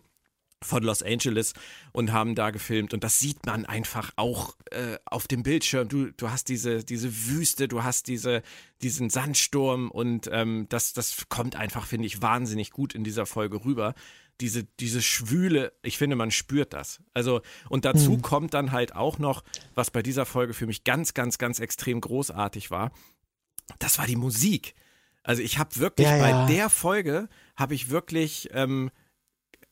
[0.64, 1.54] von Los Angeles
[1.92, 5.88] und haben da gefilmt und das sieht man einfach auch äh, auf dem Bildschirm.
[5.88, 8.42] Du, du hast diese, diese Wüste, du hast diese,
[8.82, 13.64] diesen Sandsturm und ähm, das, das kommt einfach, finde ich, wahnsinnig gut in dieser Folge
[13.64, 13.94] rüber.
[14.42, 17.00] Diese, diese Schwüle, ich finde, man spürt das.
[17.14, 18.22] Also, und dazu mhm.
[18.22, 19.44] kommt dann halt auch noch,
[19.76, 22.92] was bei dieser Folge für mich ganz, ganz, ganz extrem großartig war.
[23.80, 24.76] Das war die Musik.
[25.24, 26.46] Also ich habe wirklich ja, ja.
[26.46, 28.92] bei der Folge habe ich wirklich, ähm,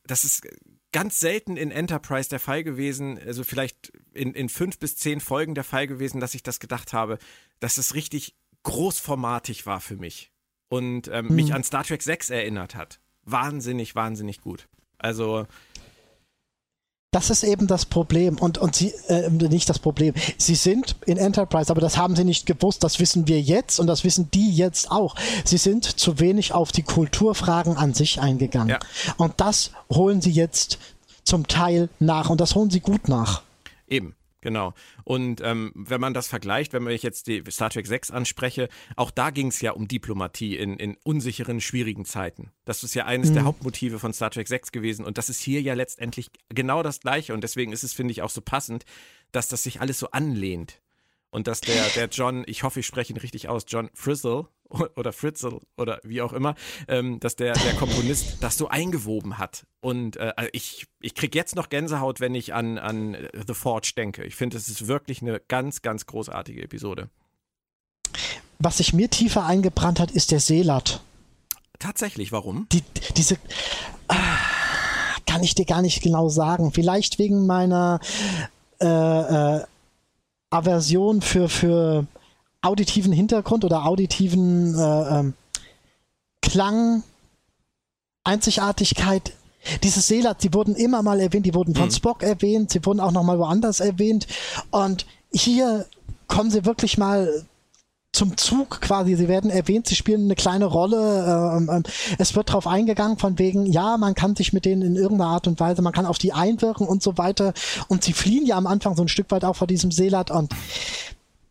[0.06, 0.48] das ist
[0.94, 5.56] ganz selten in Enterprise der Fall gewesen, also vielleicht in, in fünf bis zehn Folgen
[5.56, 7.18] der Fall gewesen, dass ich das gedacht habe,
[7.58, 10.30] dass es richtig großformatig war für mich
[10.68, 11.34] und ähm, mhm.
[11.34, 13.00] mich an Star Trek 6 erinnert hat.
[13.24, 14.68] Wahnsinnig, wahnsinnig gut.
[14.96, 15.48] Also
[17.14, 20.14] das ist eben das Problem und, und sie, äh, nicht das Problem.
[20.36, 22.82] Sie sind in Enterprise, aber das haben sie nicht gewusst.
[22.82, 25.14] Das wissen wir jetzt und das wissen die jetzt auch.
[25.44, 28.70] Sie sind zu wenig auf die Kulturfragen an sich eingegangen.
[28.70, 28.78] Ja.
[29.16, 30.78] Und das holen sie jetzt
[31.22, 33.42] zum Teil nach und das holen sie gut nach.
[33.88, 34.16] Eben.
[34.44, 34.74] Genau.
[35.04, 39.10] Und ähm, wenn man das vergleicht, wenn ich jetzt die Star Trek 6 anspreche, auch
[39.10, 42.50] da ging es ja um Diplomatie in, in unsicheren, schwierigen Zeiten.
[42.66, 43.34] Das ist ja eines mhm.
[43.34, 45.06] der Hauptmotive von Star Trek 6 gewesen.
[45.06, 47.32] Und das ist hier ja letztendlich genau das Gleiche.
[47.32, 48.84] Und deswegen ist es, finde ich, auch so passend,
[49.32, 50.82] dass das sich alles so anlehnt
[51.34, 54.46] und dass der, der John, ich hoffe, ich spreche ihn richtig aus, John Frizzle
[54.96, 56.54] oder Fritzl oder wie auch immer,
[56.86, 59.66] ähm, dass der, der Komponist das so eingewoben hat.
[59.80, 63.16] Und äh, also ich, ich kriege jetzt noch Gänsehaut, wenn ich an, an
[63.48, 64.22] The Forge denke.
[64.22, 67.10] Ich finde, es ist wirklich eine ganz, ganz großartige Episode.
[68.60, 71.00] Was sich mir tiefer eingebrannt hat, ist der Seelat.
[71.80, 72.68] Tatsächlich, warum?
[72.70, 72.84] Die,
[73.16, 73.38] diese.
[74.06, 74.38] Ah,
[75.26, 76.70] kann ich dir gar nicht genau sagen.
[76.70, 77.98] Vielleicht wegen meiner
[78.80, 79.64] äh, äh,
[80.50, 82.06] Aversion für, für
[82.62, 85.34] auditiven Hintergrund oder auditiven äh, ähm,
[86.40, 87.02] Klang,
[88.24, 89.32] Einzigartigkeit.
[89.82, 91.92] Diese Seelat, die wurden immer mal erwähnt, die wurden von mhm.
[91.92, 94.26] Spock erwähnt, sie wurden auch noch mal woanders erwähnt.
[94.70, 95.86] Und hier
[96.28, 97.44] kommen sie wirklich mal
[98.14, 99.16] zum Zug quasi.
[99.16, 101.56] Sie werden erwähnt, sie spielen eine kleine Rolle.
[101.56, 101.82] Ähm, ähm,
[102.18, 105.46] es wird darauf eingegangen, von wegen, ja, man kann sich mit denen in irgendeiner Art
[105.46, 107.52] und Weise, man kann auf die einwirken und so weiter.
[107.88, 110.30] Und sie fliehen ja am Anfang so ein Stück weit auch vor diesem Seelat.
[110.30, 110.52] Und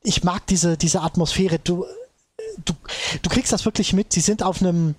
[0.03, 1.59] ich mag diese, diese Atmosphäre.
[1.59, 1.85] Du,
[2.65, 2.73] du,
[3.21, 4.13] du kriegst das wirklich mit.
[4.13, 4.95] Sie sind auf einem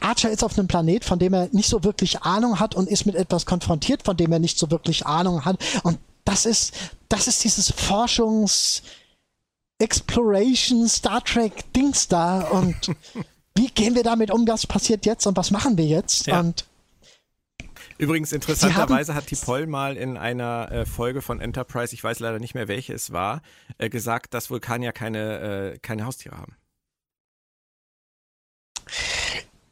[0.00, 3.06] Archer ist auf einem Planet, von dem er nicht so wirklich Ahnung hat und ist
[3.06, 5.56] mit etwas konfrontiert, von dem er nicht so wirklich Ahnung hat.
[5.84, 6.74] Und das ist,
[7.08, 8.82] das ist dieses Forschungs,
[9.84, 12.74] Exploration, Star Trek Dings da und
[13.54, 16.26] wie gehen wir damit um, was passiert jetzt und was machen wir jetzt?
[16.26, 16.40] Ja.
[16.40, 16.64] Und
[17.96, 22.54] Übrigens, interessanterweise hat Tipol mal in einer äh, Folge von Enterprise, ich weiß leider nicht
[22.54, 23.40] mehr, welche es war,
[23.78, 26.56] äh, gesagt, dass Vulkanier keine, äh, keine Haustiere haben.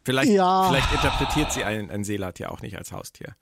[0.04, 0.68] Vielleicht, ja.
[0.68, 3.34] vielleicht interpretiert sie ein, ein Seelat ja auch nicht als Haustier.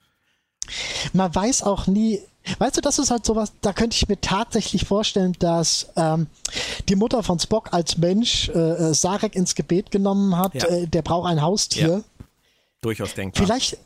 [1.13, 2.19] Man weiß auch nie,
[2.59, 6.27] weißt du, das ist halt sowas, da könnte ich mir tatsächlich vorstellen, dass ähm,
[6.89, 10.65] die Mutter von Spock als Mensch äh, äh Sarek ins Gebet genommen hat, ja.
[10.65, 11.89] äh, der braucht ein Haustier.
[11.89, 12.25] Ja.
[12.81, 13.45] Durchaus denkbar.
[13.45, 13.77] Vielleicht,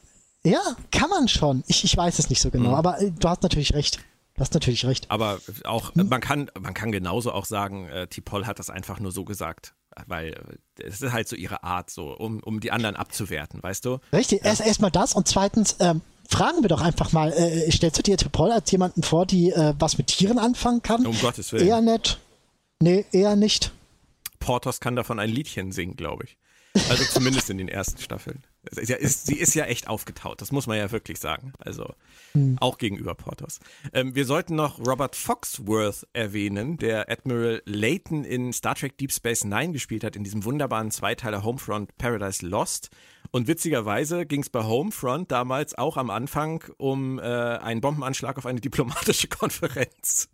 [0.44, 0.62] ja,
[0.92, 1.64] kann man schon.
[1.68, 2.76] Ich, ich weiß es nicht so genau, mhm.
[2.76, 4.00] aber äh, du hast natürlich recht.
[4.36, 5.10] Du hast natürlich recht.
[5.12, 6.10] Aber auch, hm?
[6.10, 9.74] man kann, man kann genauso auch sagen, äh, Tipol hat das einfach nur so gesagt
[10.08, 10.34] weil
[10.78, 14.00] äh, es ist halt so ihre Art, so, um, um die anderen abzuwerten, weißt du?
[14.12, 14.50] Richtig, ja.
[14.50, 18.18] erst erstmal das und zweitens, ähm, fragen wir doch einfach mal, äh, stellst du dir
[18.18, 21.06] Tipol als jemanden vor, die äh, was mit Tieren anfangen kann?
[21.06, 21.68] Um Gottes Willen.
[21.68, 22.20] Eher nett.
[22.82, 23.72] Nee, eher nicht.
[24.40, 26.38] Portos kann davon ein Liedchen singen, glaube ich.
[26.90, 28.44] Also zumindest in den ersten Staffeln.
[28.72, 31.54] Sie ist ja echt aufgetaut, das muss man ja wirklich sagen.
[31.60, 31.94] Also
[32.34, 32.58] hm.
[32.60, 33.60] auch gegenüber Portos.
[33.94, 39.44] Ähm, wir sollten noch Robert Foxworth erwähnen, der Admiral Layton in Star Trek Deep Space
[39.44, 42.90] Nine gespielt hat, in diesem wunderbaren Zweiteiler Homefront Paradise Lost.
[43.36, 48.46] Und witzigerweise ging es bei Homefront damals auch am Anfang um äh, einen Bombenanschlag auf
[48.46, 50.30] eine diplomatische Konferenz.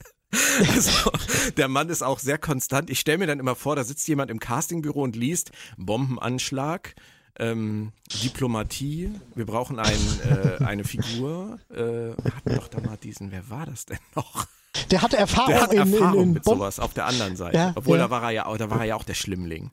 [0.59, 1.09] Also,
[1.57, 2.91] der Mann ist auch sehr konstant.
[2.91, 6.93] Ich stelle mir dann immer vor, da sitzt jemand im Castingbüro und liest Bombenanschlag,
[7.39, 7.91] ähm,
[8.23, 9.99] Diplomatie, wir brauchen ein,
[10.29, 11.57] äh, eine Figur.
[11.71, 14.45] Äh, wir hatten doch da mal diesen, wer war das denn noch?
[14.91, 17.57] Der hatte Erfahrung, der hat Erfahrung in, in, in mit sowas auf der anderen Seite.
[17.57, 18.03] Ja, Obwohl ja.
[18.03, 19.71] da war er ja, da war er ja auch der Schlimmling.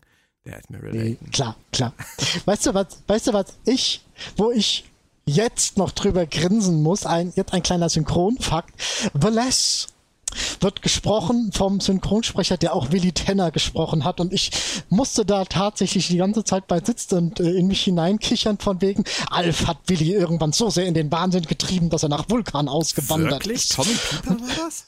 [0.49, 1.92] Der Admiral nee, Klar, klar.
[2.46, 4.01] Weißt du was, weißt du was, ich,
[4.36, 4.84] wo ich
[5.26, 8.72] jetzt noch drüber grinsen muss, ein, jetzt ein kleiner Synchronfakt.
[9.12, 9.88] Valas
[10.61, 14.20] wird gesprochen vom Synchronsprecher, der auch Willy Tenner gesprochen hat.
[14.20, 14.51] Und ich
[14.88, 19.05] musste da tatsächlich die ganze Zeit bei sitzen und äh, in mich hineinkichern von wegen,
[19.30, 23.44] Alf hat Willy irgendwann so sehr in den Wahnsinn getrieben, dass er nach Vulkan ausgewandert
[23.44, 23.64] Wirklich?
[23.64, 23.74] ist.
[23.74, 24.84] Tommy Pieper war das?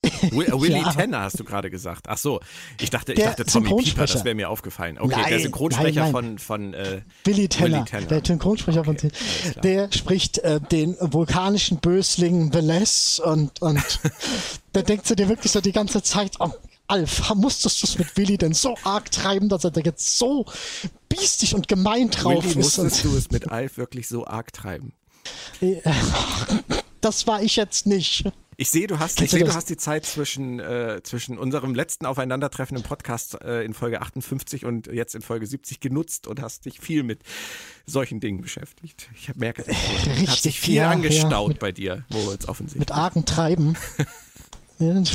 [0.30, 0.92] Willy ja.
[0.92, 2.06] Tanner hast du gerade gesagt.
[2.08, 2.40] Ach so,
[2.80, 4.96] ich dachte, ich dachte Tommy Pieper, das wäre mir aufgefallen.
[4.98, 6.38] Okay, nein, der Synchronsprecher nein, nein.
[6.38, 8.06] von, von äh, Willy, Tanner, Willy Tanner.
[8.06, 13.82] Der Synchronsprecher okay, von der spricht äh, den vulkanischen Bösling Veles und, und
[14.72, 16.52] da denkst du dir wirklich so die ganze Zeit, oh,
[16.86, 20.46] Alf, musstest du es mit Willy denn so arg treiben, dass er da jetzt so
[21.08, 22.78] biestig und gemein drauf Willy, ist?
[22.78, 24.92] Musstest du es mit Alf wirklich so arg treiben?
[27.00, 28.24] Das war ich jetzt nicht.
[28.60, 32.06] Ich sehe, du hast, ich sehe, du hast die Zeit zwischen, äh, zwischen unserem letzten
[32.06, 36.64] Aufeinandertreffen im Podcast äh, in Folge 58 und jetzt in Folge 70 genutzt und hast
[36.64, 37.20] dich viel mit
[37.86, 39.10] solchen Dingen beschäftigt.
[39.14, 42.80] Ich merke, es hat sich viel ja, angestaut ja, mit, bei dir, wo uns offensichtlich.
[42.80, 43.76] Mit argen Treiben.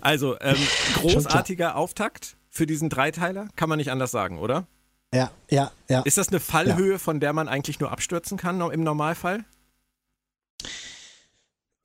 [0.00, 0.56] also, ähm,
[0.94, 4.66] großartiger Auftakt für diesen Dreiteiler, kann man nicht anders sagen, oder?
[5.14, 6.02] Ja, ja, ja.
[6.02, 6.98] Ist das eine Fallhöhe, ja.
[6.98, 9.44] von der man eigentlich nur abstürzen kann im Normalfall?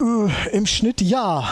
[0.01, 1.47] Äh, Im Schnitt ja.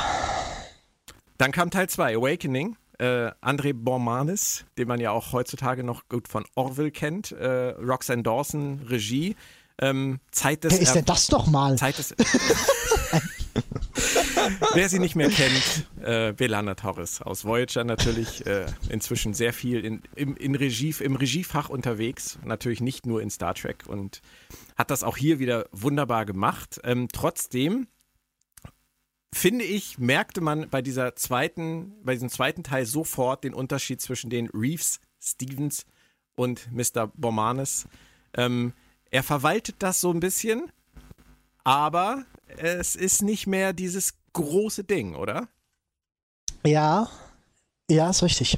[1.38, 2.78] Dann kam Teil 2, Awakening.
[3.00, 7.32] Äh, André Bormanis, den man ja auch heutzutage noch gut von Orville kennt.
[7.32, 9.36] Äh, Roxanne Dawson, Regie.
[9.82, 11.78] Ähm, Zeit des Wer ist denn das doch mal?
[11.78, 12.16] Zeit des
[14.74, 19.84] Wer sie nicht mehr kennt, äh, Belana Torres aus Voyager natürlich äh, inzwischen sehr viel
[19.84, 24.22] in, im, in Regie, im Regiefach unterwegs, natürlich nicht nur in Star Trek und
[24.76, 26.80] hat das auch hier wieder wunderbar gemacht.
[26.84, 27.88] Ähm, trotzdem
[29.34, 34.30] finde ich, merkte man bei dieser zweiten, bei diesem zweiten Teil sofort den Unterschied zwischen
[34.30, 35.86] den Reeves, Stevens
[36.36, 37.08] und Mr.
[37.16, 37.88] Bormanes.
[38.36, 38.74] Ähm,
[39.10, 40.72] er verwaltet das so ein bisschen,
[41.64, 42.26] aber
[42.58, 45.48] es ist nicht mehr dieses große Ding, oder?
[46.66, 47.10] Ja,
[47.90, 48.58] ja, ist richtig.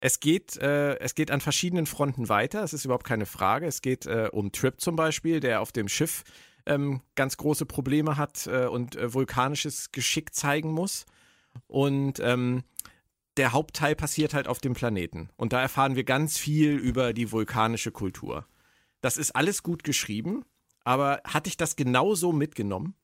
[0.00, 3.66] Es geht, äh, es geht an verschiedenen Fronten weiter, es ist überhaupt keine Frage.
[3.66, 6.24] Es geht äh, um Trip zum Beispiel, der auf dem Schiff
[6.66, 11.06] ähm, ganz große Probleme hat äh, und äh, vulkanisches Geschick zeigen muss.
[11.68, 12.64] Und ähm,
[13.36, 15.30] der Hauptteil passiert halt auf dem Planeten.
[15.36, 18.46] Und da erfahren wir ganz viel über die vulkanische Kultur.
[19.00, 20.44] Das ist alles gut geschrieben,
[20.84, 22.94] aber hatte ich das genauso mitgenommen?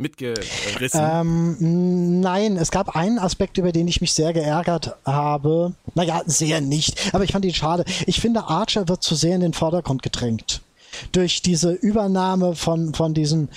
[0.00, 1.00] Mitgerissen?
[1.00, 5.74] Ähm, nein, es gab einen Aspekt, über den ich mich sehr geärgert habe.
[5.94, 7.84] Naja, sehr nicht, aber ich fand ihn schade.
[8.06, 10.62] Ich finde, Archer wird zu sehr in den Vordergrund gedrängt
[11.12, 13.48] durch diese Übernahme von, von diesen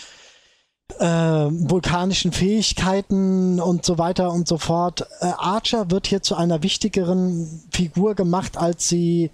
[1.00, 5.08] äh, vulkanischen Fähigkeiten und so weiter und so fort.
[5.22, 9.32] Äh, Archer wird hier zu einer wichtigeren Figur gemacht, als sie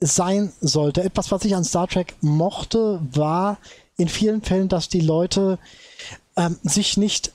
[0.00, 1.02] sein sollte.
[1.02, 3.58] Etwas, was ich an Star Trek mochte, war
[3.96, 5.58] in vielen Fällen, dass die Leute
[6.36, 7.32] ähm, sich nicht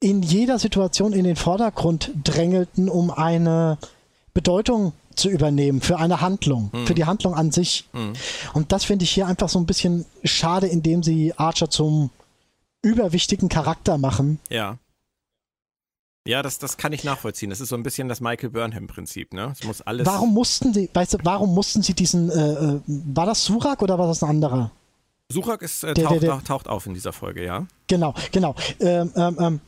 [0.00, 3.78] in jeder Situation in den Vordergrund drängelten, um eine
[4.34, 6.86] Bedeutung zu übernehmen für eine Handlung, Mhm.
[6.86, 7.86] für die Handlung an sich.
[8.54, 12.10] Und das finde ich hier einfach so ein bisschen schade, indem sie Archer zum
[12.82, 14.40] überwichtigen Charakter machen.
[14.48, 14.78] Ja.
[16.26, 17.50] Ja, das, das kann ich nachvollziehen.
[17.50, 19.52] Das ist so ein bisschen das Michael Burnham-Prinzip, ne?
[19.58, 20.06] Es muss alles.
[20.06, 23.98] Warum mussten sie, weißt du, warum mussten sie diesen, äh, äh, war das Surak oder
[23.98, 24.70] war das ein anderer?
[25.32, 27.66] Surak ist, äh, Der- taucht, der- der- taucht auf in dieser Folge, ja.
[27.88, 28.54] Genau, genau.
[28.80, 29.60] Ähm, ähm, ähm,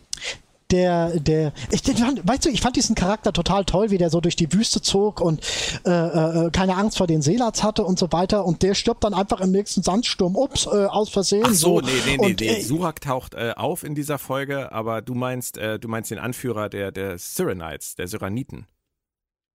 [0.70, 4.20] der, der, ich fand, weißt du, ich fand diesen Charakter total toll, wie der so
[4.20, 5.40] durch die Wüste zog und
[5.84, 8.44] äh, äh, keine Angst vor den Seelats hatte und so weiter.
[8.44, 10.36] Und der stirbt dann einfach im nächsten Sandsturm.
[10.36, 11.44] Ups, äh, aus Versehen.
[11.46, 12.46] Ach so, nee, nee, nee, und, nee.
[12.48, 16.18] äh, Surak taucht äh, auf in dieser Folge, aber du meinst, äh, du meinst den
[16.18, 18.66] Anführer der, der Cyrenites, der Syraniten.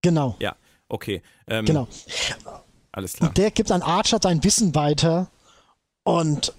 [0.02, 0.54] Genau, Ja,
[0.88, 1.22] okay.
[1.46, 1.86] Ähm, genau.
[2.92, 3.28] Alles klar.
[3.28, 5.28] Und der gibt an Archer sein Wissen weiter.
[6.18, 6.52] Und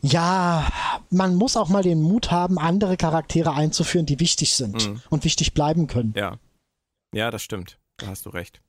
[0.00, 0.66] ja,
[1.10, 5.02] man muss auch mal den Mut haben, andere Charaktere einzuführen, die wichtig sind Mhm.
[5.10, 6.12] und wichtig bleiben können.
[6.16, 6.38] Ja.
[7.14, 7.78] Ja, das stimmt.
[7.98, 8.60] Da hast du recht.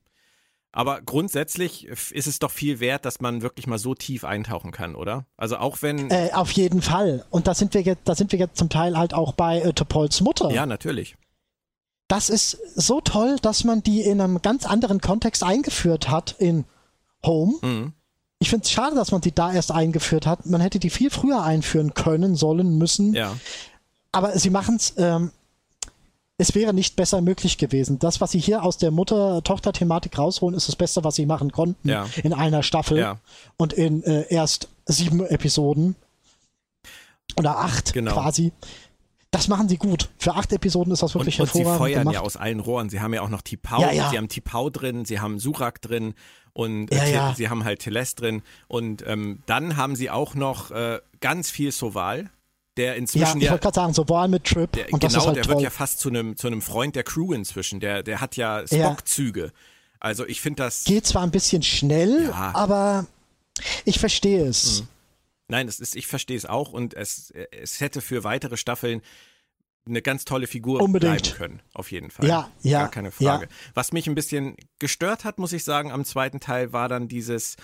[0.75, 4.95] Aber grundsätzlich ist es doch viel wert, dass man wirklich mal so tief eintauchen kann,
[4.95, 5.25] oder?
[5.37, 6.09] Also auch wenn.
[6.09, 7.25] Äh, auf jeden Fall.
[7.29, 9.73] Und da sind wir jetzt, da sind wir jetzt zum Teil halt auch bei äh,
[9.73, 10.49] Topols Mutter.
[10.51, 11.15] ja, natürlich.
[12.07, 16.65] Das ist so toll, dass man die in einem ganz anderen Kontext eingeführt hat in
[17.25, 17.53] Home.
[17.61, 17.93] Mhm.
[18.43, 20.45] Ich finde es schade, dass man die da erst eingeführt hat.
[20.45, 23.13] Man hätte die viel früher einführen können, sollen, müssen.
[23.13, 23.37] Ja.
[24.11, 25.31] Aber sie machen es, ähm,
[26.37, 27.99] es wäre nicht besser möglich gewesen.
[27.99, 31.87] Das, was sie hier aus der Mutter-Tochter-Thematik rausholen, ist das Beste, was sie machen konnten
[31.87, 32.05] Ja.
[32.21, 33.17] in einer Staffel Ja.
[33.55, 35.95] und in äh, erst sieben Episoden
[37.37, 38.11] oder acht Genau.
[38.11, 38.51] quasi.
[39.33, 40.09] Das machen sie gut.
[40.17, 42.13] Für acht Episoden ist das wirklich und, und sie hervorragend feuern gemacht.
[42.15, 42.89] ja aus allen Rohren.
[42.89, 44.09] Sie haben ja auch noch Tipau, Ja, ja.
[44.09, 46.13] sie haben Tipau drin, sie haben Surak drin
[46.53, 47.33] und Ja, äh, ja.
[47.35, 48.43] sie haben halt Teles drin.
[48.67, 52.29] Und ähm, dann haben sie auch noch äh, ganz viel Soval,
[52.77, 55.13] der ja, inzwischen ich ja, wollte gerade sagen, so Wahl mit Trip der, und das
[55.13, 55.53] genau, ist halt der toll.
[55.55, 57.79] wird ja fast zu einem zu einem Freund der Crew inzwischen.
[57.79, 58.65] Der, der hat ja Ja.
[58.65, 59.51] Spock-Züge.
[59.99, 60.83] Also ich finde das.
[60.83, 62.51] Geht zwar ein bisschen schnell, Ja.
[62.53, 63.05] aber
[63.85, 64.83] ich verstehe es.
[65.53, 69.03] Nein, es ist, ich verstehe es auch und es, es hätte für weitere Staffeln
[69.85, 71.21] eine ganz tolle Figur Unbedingt.
[71.21, 72.27] bleiben können, auf jeden Fall.
[72.27, 73.45] Ja, ja, Gar keine Frage.
[73.45, 73.51] ja.
[73.75, 77.55] Was mich ein bisschen gestört hat, muss ich sagen, am zweiten Teil war dann dieses,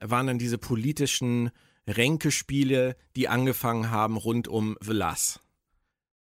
[0.00, 1.50] waren dann diese politischen
[1.88, 5.40] Ränkespiele, die angefangen haben rund um Velas.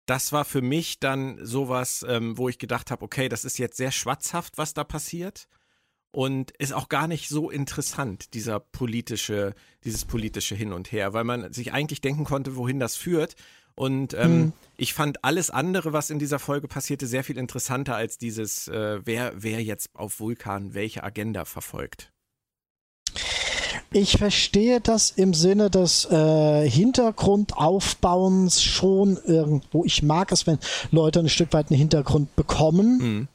[0.06, 3.76] Das war für mich dann sowas, ähm, wo ich gedacht habe, okay, das ist jetzt
[3.76, 5.48] sehr schwatzhaft, was da passiert
[6.12, 9.54] und ist auch gar nicht so interessant, dieser politische,
[9.84, 13.36] dieses politische Hin und Her, weil man sich eigentlich denken konnte, wohin das führt.
[13.76, 14.52] Und ähm, Mhm.
[14.76, 19.00] ich fand alles andere, was in dieser Folge passierte, sehr viel interessanter als dieses, äh,
[19.04, 22.12] wer, wer jetzt auf Vulkan welche Agenda verfolgt.
[23.92, 29.84] Ich verstehe das im Sinne des äh, Hintergrundaufbauens schon irgendwo.
[29.84, 30.58] Ich mag es, wenn
[30.90, 32.98] Leute ein Stück weit einen Hintergrund bekommen.
[32.98, 33.28] Mhm.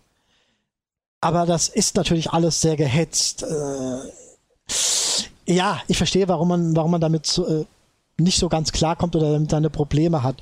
[1.25, 3.43] Aber das ist natürlich alles sehr gehetzt.
[3.43, 3.97] Äh,
[5.47, 7.65] ja, ich verstehe, warum man, warum man damit so, äh,
[8.17, 10.37] nicht so ganz klarkommt oder damit seine Probleme hat.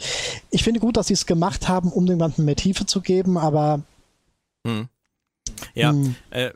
[0.52, 3.38] Ich finde gut, dass sie es gemacht haben, um dem Ganzen mehr Tiefe zu geben,
[3.38, 3.82] aber
[5.74, 6.16] Ja, Hm.
[6.32, 6.52] äh,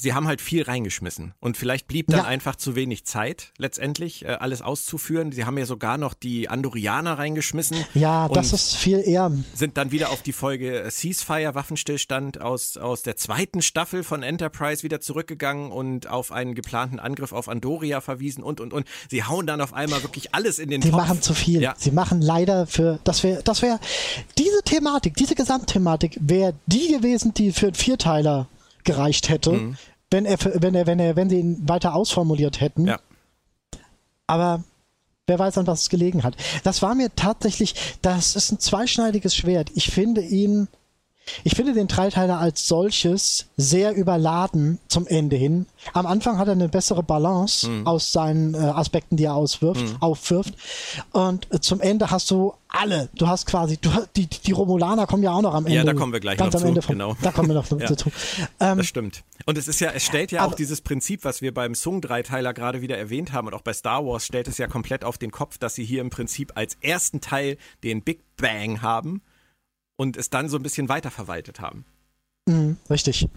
[0.00, 2.24] sie haben halt viel reingeschmissen und vielleicht blieb dann Ja.
[2.26, 5.32] einfach zu wenig Zeit, letztendlich äh, alles auszuführen.
[5.32, 7.76] Sie haben ja sogar noch die Andorianer reingeschmissen.
[7.94, 9.32] ja, das ist viel eher.
[9.54, 14.22] sind dann wieder auf die Folge äh, Ceasefire, Waffenstillstand aus, aus der zweiten Staffel von
[14.22, 18.86] Enterprise wieder zurückgegangen und auf einen geplanten Angriff auf Andoria verwiesen und und und.
[19.10, 20.98] Sie hauen dann auf einmal wirklich alles in den Die Topf.
[21.00, 21.60] machen zu viel.
[21.62, 21.74] Ja.
[21.76, 23.78] Sie machen leider für, das wäre, das wäre,
[24.38, 28.48] diese Thematik, diese Gesamtthematik wäre die gewesen, die für einen Vierteiler
[28.86, 29.76] gereicht hätte, Mhm.
[30.10, 32.86] wenn er, wenn er, wenn er, wenn sie ihn weiter ausformuliert hätten.
[32.86, 32.98] Ja.
[34.26, 34.64] Aber
[35.26, 36.36] wer weiß, an was es gelegen hat.
[36.64, 39.70] Das war mir tatsächlich, das ist ein zweischneidiges Schwert.
[39.74, 40.68] Ich finde ihn,
[41.44, 45.66] ich finde den Dreiteiler als solches sehr überladen zum Ende hin.
[45.92, 47.86] Am Anfang hat er eine bessere Balance Mhm.
[47.86, 50.54] aus seinen äh, Aspekten, die er auswirft, aufwirft.
[51.12, 53.08] Und äh, zum Ende hast du alle.
[53.14, 55.76] Du hast quasi, du, die, die Romulaner kommen ja auch noch am Ende.
[55.78, 57.16] Ja, da kommen wir gleich noch am zu, Ende von, genau.
[57.22, 57.86] Da kommen wir noch Ja.
[57.88, 58.10] dazu.
[58.60, 59.22] Ähm, Das stimmt.
[59.46, 62.52] Und es ist ja, es stellt ja auch Aber- dieses Prinzip, was wir beim Sung-Dreiteiler
[62.54, 65.30] gerade wieder erwähnt haben und auch bei Star Wars stellt es ja komplett auf den
[65.30, 69.22] Kopf, dass sie hier im Prinzip als ersten Teil den Big Bang haben
[69.96, 71.84] und es dann so ein bisschen weiterverwaltet haben.
[72.46, 73.28] mh, richtig.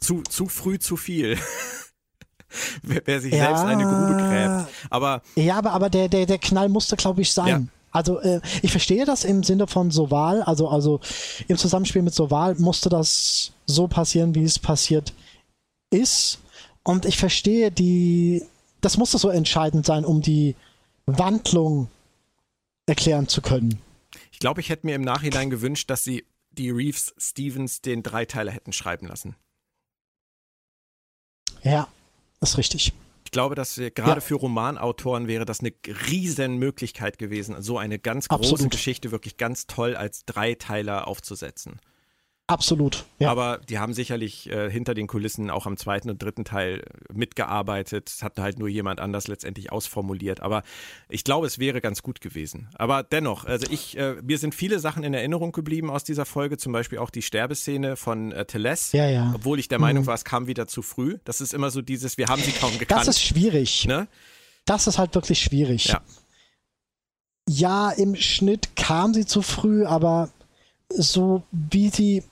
[0.00, 1.38] Zu, zu früh zu viel.
[2.82, 3.46] wer, wer sich Ja.
[3.46, 4.68] selbst eine Grube gräbt.
[4.88, 7.46] Aber Ja, aber, aber der, der, der Knall musste, glaube ich, sein.
[7.46, 7.62] Ja.
[7.92, 11.00] Also äh, ich verstehe das im Sinne von Soval, also, also
[11.48, 15.12] im Zusammenspiel mit Soval musste das so passieren, wie es passiert
[15.90, 16.38] ist.
[16.84, 18.44] Und ich verstehe die,
[18.80, 20.54] das musste so entscheidend sein, um die
[21.06, 21.88] Wandlung
[22.86, 23.80] erklären zu können.
[24.40, 28.50] Ich glaube, ich hätte mir im Nachhinein gewünscht, dass sie die Reeves Stevens den Dreiteiler
[28.50, 29.36] hätten schreiben lassen.
[31.62, 31.88] Ja,
[32.40, 32.94] ist richtig.
[33.26, 34.26] Ich glaube, dass wir gerade ja.
[34.26, 35.74] für Romanautoren wäre das eine
[36.08, 38.72] riesen Möglichkeit gewesen, so eine ganz große Absolut.
[38.72, 41.78] Geschichte wirklich ganz toll als Dreiteiler aufzusetzen.
[42.50, 43.04] Absolut.
[43.18, 43.30] Ja.
[43.30, 48.08] Aber die haben sicherlich äh, hinter den Kulissen auch am zweiten und dritten Teil mitgearbeitet.
[48.08, 50.40] Es hat halt nur jemand anders letztendlich ausformuliert.
[50.40, 50.62] Aber
[51.08, 52.68] ich glaube, es wäre ganz gut gewesen.
[52.74, 56.58] Aber dennoch, also ich, äh, mir sind viele Sachen in Erinnerung geblieben aus dieser Folge,
[56.58, 58.92] zum Beispiel auch die Sterbeszene von äh, Teles.
[58.92, 59.32] Ja, ja.
[59.34, 60.08] Obwohl ich der Meinung mhm.
[60.08, 61.18] war, es kam wieder zu früh.
[61.24, 63.00] Das ist immer so dieses, wir haben sie kaum gekannt.
[63.00, 63.86] Das ist schwierig.
[63.86, 64.08] Ne?
[64.64, 65.86] Das ist halt wirklich schwierig.
[65.86, 66.00] Ja.
[67.48, 70.30] Ja, im Schnitt kam sie zu früh, aber
[70.88, 72.22] so wie sie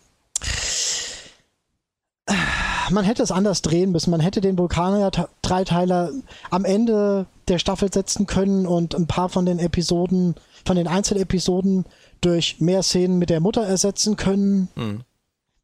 [2.91, 4.11] man hätte es anders drehen müssen.
[4.11, 6.13] Man hätte den Vulkanier-Dreiteiler
[6.51, 10.35] am Ende der Staffel setzen können und ein paar von den Episoden,
[10.65, 11.85] von den Einzelepisoden
[12.21, 14.69] durch mehr Szenen mit der Mutter ersetzen können.
[14.75, 15.01] Mhm.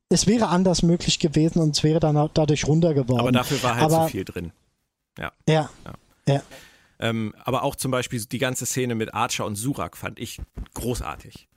[0.09, 3.21] Es wäre anders möglich gewesen und es wäre dann dadurch runder geworden.
[3.21, 4.53] Aber dafür war halt aber, zu viel drin.
[5.19, 5.33] Ja.
[5.49, 5.71] Ja.
[5.85, 6.35] ja.
[6.35, 6.43] ja.
[7.01, 10.41] Ähm, aber auch zum Beispiel die ganze Szene mit Archer und Surak fand ich
[10.75, 11.49] großartig.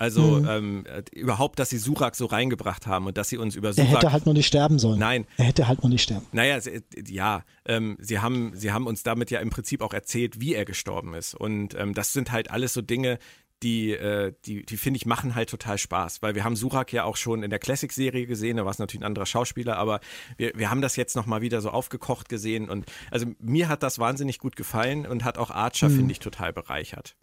[0.00, 0.48] Also mhm.
[0.48, 3.90] ähm, überhaupt, dass sie Surak so reingebracht haben und dass sie uns über Surak.
[3.90, 4.98] Er hätte halt nur nicht sterben sollen.
[4.98, 5.26] Nein.
[5.36, 6.26] Er hätte halt nur nicht sterben.
[6.32, 6.58] Naja,
[7.06, 10.64] ja, ähm, sie, haben, sie haben uns damit ja im Prinzip auch erzählt, wie er
[10.64, 11.34] gestorben ist.
[11.34, 13.18] Und ähm, das sind halt alles so Dinge,
[13.62, 16.22] die, äh, die, die finde ich, machen halt total Spaß.
[16.22, 19.02] Weil wir haben Surak ja auch schon in der Classic-Serie gesehen, da war es natürlich
[19.02, 20.00] ein anderer Schauspieler, aber
[20.38, 22.70] wir, wir haben das jetzt nochmal wieder so aufgekocht gesehen.
[22.70, 25.96] Und also mir hat das wahnsinnig gut gefallen und hat auch Archer, mhm.
[25.96, 27.16] finde ich, total bereichert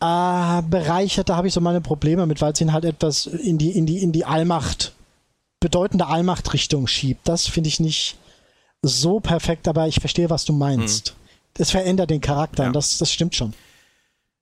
[0.00, 3.58] äh, bereichert, da habe ich so meine Probleme mit, weil es ihn halt etwas in
[3.58, 4.92] die, in die, in die Allmacht,
[5.60, 7.26] bedeutende Allmacht-Richtung schiebt.
[7.28, 8.16] Das finde ich nicht
[8.82, 11.14] so perfekt, aber ich verstehe, was du meinst.
[11.54, 11.78] Es mhm.
[11.78, 12.68] verändert den Charakter ja.
[12.68, 13.54] und das, das stimmt schon.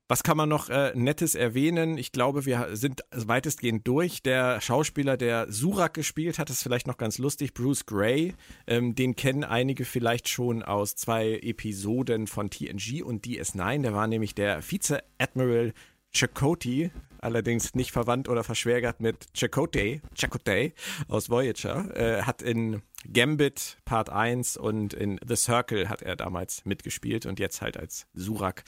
[0.09, 1.97] Was kann man noch äh, Nettes erwähnen?
[1.97, 4.23] Ich glaube, wir sind weitestgehend durch.
[4.23, 8.33] Der Schauspieler, der Surak gespielt hat, ist vielleicht noch ganz lustig, Bruce Gray.
[8.67, 13.81] Ähm, den kennen einige vielleicht schon aus zwei Episoden von TNG und DS9.
[13.81, 15.73] Der war nämlich der Vize-Admiral
[16.13, 16.89] Chakotay,
[17.19, 20.73] allerdings nicht verwandt oder verschwägert mit Chakotay, Chakotay
[21.09, 22.81] aus Voyager, äh, hat in
[23.11, 28.07] Gambit Part 1 und in The Circle hat er damals mitgespielt und jetzt halt als
[28.13, 28.63] Surak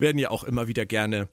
[0.00, 1.28] werden ja auch immer wieder gerne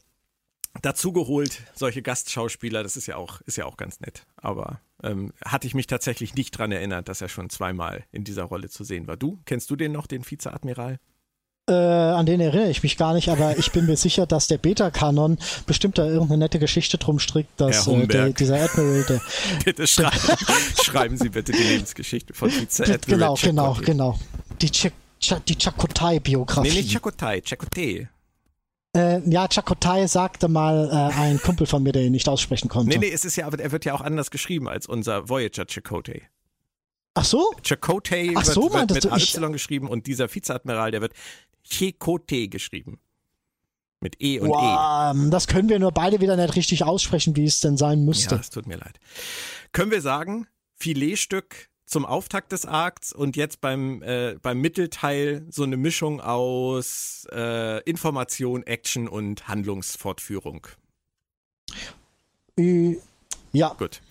[0.82, 4.26] dazugeholt, solche Gastschauspieler, das ist ja auch, ist ja auch ganz nett.
[4.36, 8.44] Aber ähm, hatte ich mich tatsächlich nicht dran erinnert, dass er schon zweimal in dieser
[8.44, 9.18] Rolle zu sehen war.
[9.18, 11.00] Du, kennst du den noch, den Vizeadmiral?
[11.70, 14.58] Äh, an den erinnere ich mich gar nicht, aber ich bin mir sicher, dass der
[14.58, 19.22] Beta-Kanon bestimmt da irgendeine nette Geschichte drum strickt, dass äh, der, dieser Admiral, der.
[19.66, 20.38] bitte schreiben,
[20.82, 23.36] schreiben Sie bitte die Lebensgeschichte von Vize-Admiral.
[23.36, 24.20] Genau, genau, genau.
[24.62, 26.70] Die, Ch Ch die Chakotay-Biografie.
[26.70, 28.08] Nee, nicht Chakotay, Chakotay.
[28.98, 32.90] Äh, ja, Chakotay sagte mal äh, ein Kumpel von mir, der ihn nicht aussprechen konnte.
[32.90, 35.66] Nee, nee, es ist ja, aber er wird ja auch anders geschrieben als unser Voyager
[35.66, 36.24] Chakotay.
[37.14, 37.52] Ach so?
[37.64, 41.14] Chakotay Ach so, wird, wird mit AY geschrieben und dieser Vizeadmiral, der wird
[41.64, 43.00] Chekote geschrieben.
[44.00, 45.30] Mit E und wow, E.
[45.30, 48.36] Das können wir nur beide wieder nicht richtig aussprechen, wie es denn sein müsste.
[48.36, 49.00] Ja, es tut mir leid.
[49.72, 55.64] Können wir sagen, Filetstück zum Auftakt des Arcs und jetzt beim, äh, beim Mittelteil so
[55.64, 60.68] eine Mischung aus äh, Information, Action und Handlungsfortführung.
[62.58, 62.98] Äh,
[63.54, 63.74] ja.
[63.74, 64.02] Gut.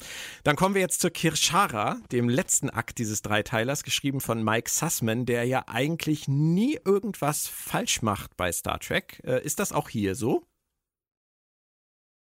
[0.43, 5.27] Dann kommen wir jetzt zur Kirschara, dem letzten Akt dieses Dreiteilers, geschrieben von Mike Sussman,
[5.27, 9.21] der ja eigentlich nie irgendwas falsch macht bei Star Trek.
[9.25, 10.45] Äh, ist das auch hier so?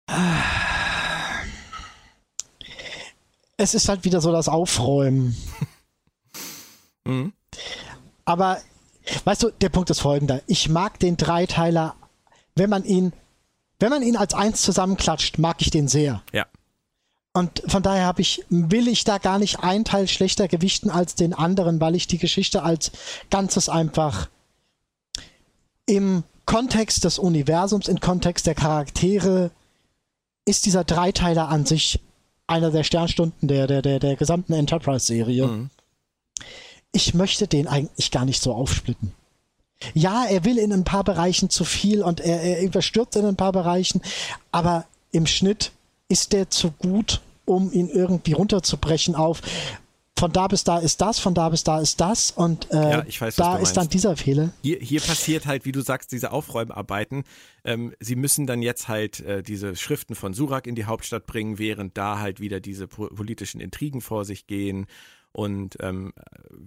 [0.07, 0.60] Ah
[3.61, 5.37] es ist halt wieder so das Aufräumen.
[7.05, 7.33] mhm.
[8.25, 8.59] Aber,
[9.25, 10.41] weißt du, der Punkt ist folgender.
[10.47, 11.95] Ich mag den Dreiteiler,
[12.55, 13.13] wenn man ihn,
[13.79, 16.23] wenn man ihn als eins zusammenklatscht, mag ich den sehr.
[16.33, 16.47] Ja.
[17.35, 21.15] Und von daher habe ich, will ich da gar nicht einen Teil schlechter gewichten als
[21.15, 22.91] den anderen, weil ich die Geschichte als
[23.29, 24.29] Ganzes einfach
[25.85, 29.51] im Kontext des Universums, im Kontext der Charaktere,
[30.47, 32.01] ist dieser Dreiteiler an sich
[32.51, 35.47] einer der Sternstunden der, der, der, der gesamten Enterprise-Serie.
[35.47, 35.71] Mhm.
[36.93, 39.13] Ich möchte den eigentlich gar nicht so aufsplitten.
[39.95, 43.37] Ja, er will in ein paar Bereichen zu viel und er, er überstürzt in ein
[43.37, 44.03] paar Bereichen,
[44.53, 45.73] aber im Schnitt
[46.09, 49.41] ist der zu gut, um ihn irgendwie runterzubrechen auf
[50.21, 53.21] von da bis da ist das, von da bis da ist das und äh, ja,
[53.21, 54.53] weiß, da ist dann dieser Fehler.
[54.63, 57.25] Hier, hier passiert halt, wie du sagst, diese Aufräumarbeiten.
[57.65, 61.59] Ähm, sie müssen dann jetzt halt äh, diese Schriften von Surak in die Hauptstadt bringen,
[61.59, 64.87] während da halt wieder diese politischen Intrigen vor sich gehen
[65.33, 66.13] und ähm,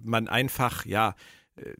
[0.02, 1.14] man einfach, ja,
[1.56, 1.74] äh,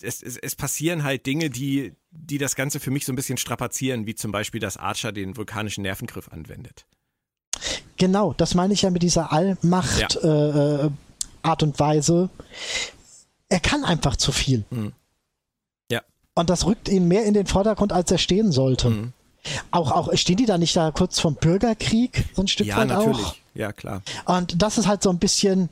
[0.00, 3.36] es, es, es, passieren halt Dinge, die, die das Ganze für mich so ein bisschen
[3.36, 6.86] strapazieren, wie zum Beispiel, dass Archer den vulkanischen Nervengriff anwendet.
[7.98, 10.18] Genau, das meine ich ja mit dieser Allmacht.
[10.22, 10.22] Ja.
[10.22, 10.90] Äh, äh
[11.42, 12.28] Art und Weise,
[13.48, 14.64] er kann einfach zu viel.
[14.70, 14.92] Mhm.
[15.90, 16.02] Ja.
[16.34, 18.90] Und das rückt ihn mehr in den Vordergrund, als er stehen sollte.
[18.90, 19.12] Mhm.
[19.70, 22.88] Auch, auch, stehen die da nicht da kurz vom Bürgerkrieg, so ein Stück Ja, weit
[22.88, 23.24] natürlich.
[23.26, 23.36] auch?
[23.54, 24.02] Ja, klar.
[24.26, 25.68] Und das ist halt so ein bisschen,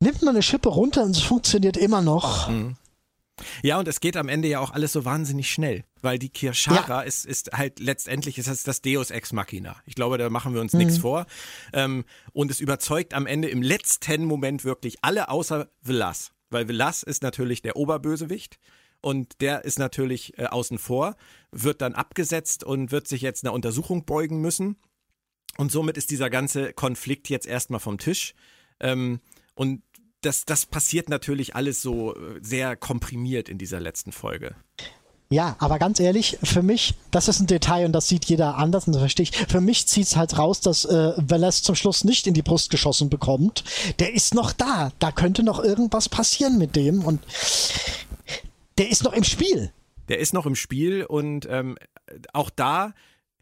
[0.00, 2.48] nimmt man eine Schippe runter und es funktioniert immer noch.
[2.48, 2.76] Mhm.
[3.62, 7.02] Ja, und es geht am Ende ja auch alles so wahnsinnig schnell, weil die Kirschara
[7.02, 9.76] ist, ist halt letztendlich ist das, das Deus Ex Machina.
[9.86, 11.26] Ich glaube, da machen wir uns nichts vor.
[11.72, 17.02] Ähm, und es überzeugt am Ende im letzten Moment wirklich alle außer Velas, weil Velas
[17.02, 18.58] ist natürlich der Oberbösewicht.
[19.04, 21.16] Und der ist natürlich äh, außen vor,
[21.50, 24.76] wird dann abgesetzt und wird sich jetzt einer Untersuchung beugen müssen.
[25.56, 28.34] Und somit ist dieser ganze Konflikt jetzt erstmal vom Tisch.
[28.78, 29.20] Ähm,
[29.54, 29.82] und
[30.22, 34.54] das, das passiert natürlich alles so äh, sehr komprimiert in dieser letzten Folge.
[35.32, 38.86] Ja, aber ganz ehrlich, für mich, das ist ein Detail und das sieht jeder anders
[38.86, 39.34] und das verstehe ich.
[39.48, 42.70] Für mich zieht es halt raus, dass äh, Velas zum Schluss nicht in die Brust
[42.70, 43.64] geschossen bekommt.
[43.98, 44.92] Der ist noch da.
[44.98, 47.20] Da könnte noch irgendwas passieren mit dem und
[48.76, 49.72] der ist noch im Spiel.
[50.08, 51.78] Der ist noch im Spiel und ähm,
[52.34, 52.92] auch da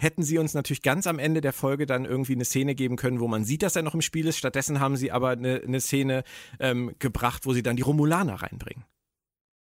[0.00, 3.20] hätten sie uns natürlich ganz am Ende der Folge dann irgendwie eine Szene geben können,
[3.20, 4.38] wo man sieht, dass er noch im Spiel ist.
[4.38, 6.24] Stattdessen haben sie aber eine, eine Szene
[6.58, 8.84] ähm, gebracht, wo sie dann die Romulaner reinbringen.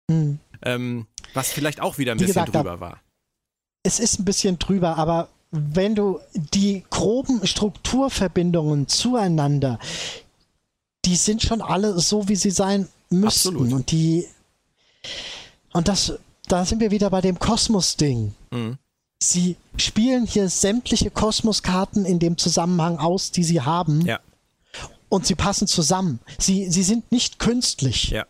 [0.09, 0.39] Hm.
[0.63, 3.01] Ähm, was vielleicht auch wieder ein Wie bisschen gesagt, drüber war.
[3.83, 9.79] Es ist ein bisschen drüber, aber wenn du die groben Strukturverbindungen zueinander,
[11.05, 13.49] die sind schon alle so, wie sie sein müssten.
[13.49, 13.73] Absolut.
[13.73, 14.25] Und die
[15.73, 16.13] und das,
[16.47, 18.33] da sind wir wieder bei dem Kosmos-Ding.
[18.51, 18.77] Mhm.
[19.21, 24.01] Sie spielen hier sämtliche Kosmoskarten in dem Zusammenhang aus, die sie haben.
[24.05, 24.19] Ja,
[25.09, 26.19] Und sie passen zusammen.
[26.37, 28.09] Sie, sie sind nicht künstlich.
[28.09, 28.25] ja.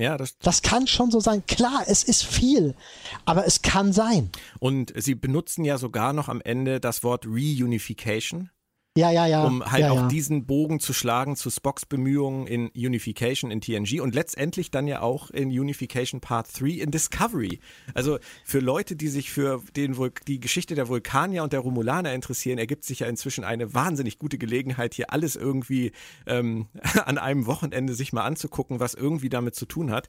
[0.00, 1.44] Ja, das, Das kann schon so sein.
[1.48, 2.76] Klar, es ist viel,
[3.24, 4.30] aber es kann sein.
[4.60, 8.50] und sie benutzen ja sogar noch am Ende das Wort Reunification.
[8.98, 9.44] Ja, ja, ja.
[9.44, 10.08] um halt ja, auch ja.
[10.08, 15.02] diesen Bogen zu schlagen zu Spocks Bemühungen in Unification in TNG und letztendlich dann ja
[15.02, 17.60] auch in Unification Part 3 in Discovery.
[17.94, 22.12] Also für Leute, die sich für den Vul die Geschichte der Vulkanier und der Romulaner
[22.12, 25.92] interessieren, ergibt sich ja inzwischen eine wahnsinnig gute Gelegenheit, hier alles irgendwie
[26.26, 26.66] ähm,
[27.04, 30.08] an einem Wochenende sich mal anzugucken, was irgendwie damit zu tun hat.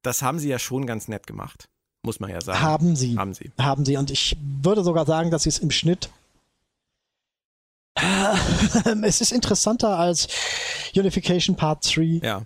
[0.00, 1.68] Das haben sie ja schon ganz nett gemacht,
[2.02, 2.62] muss man ja sagen.
[2.62, 3.18] Haben sie.
[3.18, 3.50] Haben sie.
[3.58, 3.98] Haben sie.
[3.98, 6.08] Und ich würde sogar sagen, dass sie es im Schnitt.
[9.02, 10.28] Es ist interessanter als
[10.94, 12.20] Unification Part 3.
[12.22, 12.42] Ja.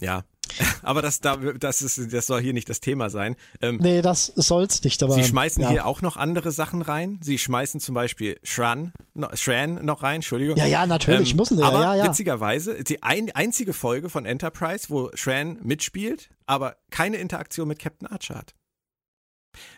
[0.00, 0.24] Ja.
[0.82, 3.36] Aber das, da, das, ist, das soll hier nicht das Thema sein.
[3.60, 5.14] Ähm, Nee, das soll's nicht, aber.
[5.14, 5.70] Sie schmeißen ja.
[5.70, 7.18] hier auch noch andere Sachen rein.
[7.22, 10.56] Sie schmeißen zum Beispiel Shran, no, Shran noch rein, Entschuldigung.
[10.56, 11.64] Ja, ja, natürlich, Ähm, müssen sie.
[11.64, 12.04] Aber ja, ja.
[12.06, 18.06] witzigerweise, die ein, einzige Folge von Enterprise, wo Shran mitspielt, aber keine Interaktion mit Captain
[18.06, 18.54] Archer hat.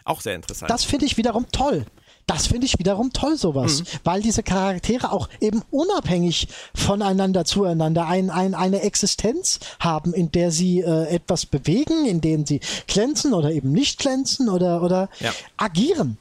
[0.04, 0.70] Auch sehr interessant.
[0.70, 1.86] Das finde ich wiederum toll.
[2.28, 3.80] Das finde ich wiederum toll, sowas.
[3.80, 3.84] Mhm.
[4.04, 10.50] Weil diese Charaktere auch eben unabhängig voneinander zueinander ein, ein, eine Existenz haben, in der
[10.52, 15.32] sie äh, etwas bewegen, in denen sie glänzen oder eben nicht glänzen oder, oder Ja.
[15.56, 16.18] agieren.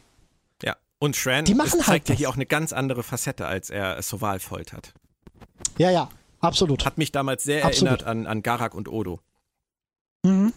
[0.64, 0.78] ja.
[0.98, 4.02] Und Shran Die machen halt zeigt ja hier auch eine ganz andere Facette, als er
[4.02, 4.94] Soval foltert.
[5.78, 6.10] Ja, ja,
[6.40, 6.86] absolut.
[6.86, 8.02] Hat mich damals sehr Absolut.
[8.02, 9.20] erinnert an, an Garak und Odo.
[10.24, 10.54] Mhm.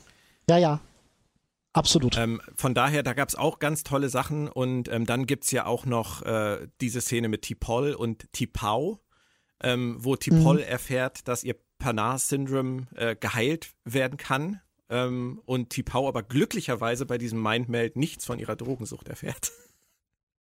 [0.48, 0.81] Ja, ja.
[1.72, 2.16] Absolut.
[2.18, 5.52] Ähm, von daher, da gab es auch ganz tolle Sachen und ähm, dann gibt es
[5.52, 8.98] ja auch noch äh, diese Szene mit T'Pol und T'Pau,
[9.62, 10.62] ähm, wo T'Pol Mhm.
[10.62, 17.40] erfährt, dass ihr Panar-Syndrom äh, geheilt werden kann ähm, und T'Pau aber glücklicherweise bei diesem
[17.40, 19.52] Mindmeld nichts von ihrer Drogensucht erfährt.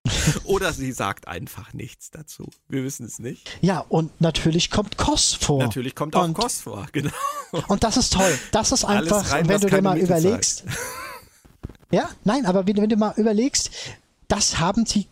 [0.44, 2.48] Oder sie sagt einfach nichts dazu.
[2.68, 3.51] Wir wissen es nicht.
[3.60, 5.59] Ja, und natürlich kommt Kos vor.
[5.62, 7.10] Natürlich kommt auch Und- Kost vor, genau.
[7.68, 8.39] Und das ist toll.
[8.52, 10.64] Das ist einfach, rein, wenn du dir mal Miete überlegst.
[11.93, 13.70] Ja, nein, aber wenn, wenn du mal überlegst,
[14.28, 15.09] das haben sie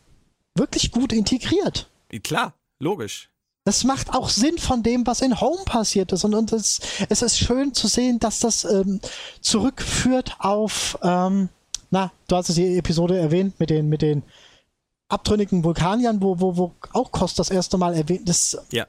[0.55, 1.91] wirklich gut integriert.
[2.23, 3.31] Klar, logisch.
[3.65, 6.23] Das macht auch Sinn von dem, was in Home passiert ist.
[6.23, 6.79] Und, und es,
[7.09, 9.01] es ist schön zu sehen, dass das ähm,
[9.41, 11.49] zurückführt auf, ähm,
[11.91, 14.23] na, du hast es die Episode erwähnt mit den, mit den
[15.09, 18.59] abtrünnigen Vulkaniern, wo, wo, wo auch Kost das erste Mal erwähnt ist.
[18.71, 18.87] Ja.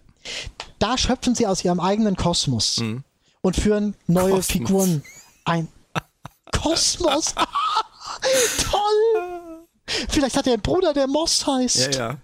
[0.80, 3.04] Da schöpfen sie aus ihrem eigenen Kosmos Mhm.
[3.42, 4.48] und führen neue Kosmos.
[4.48, 5.04] Figuren
[5.46, 5.68] ein.
[6.52, 7.34] Kosmos!
[8.70, 9.66] Toll!
[10.10, 11.96] Vielleicht hat er einen Bruder, der Moss heißt.
[11.96, 12.18] Ja, ja.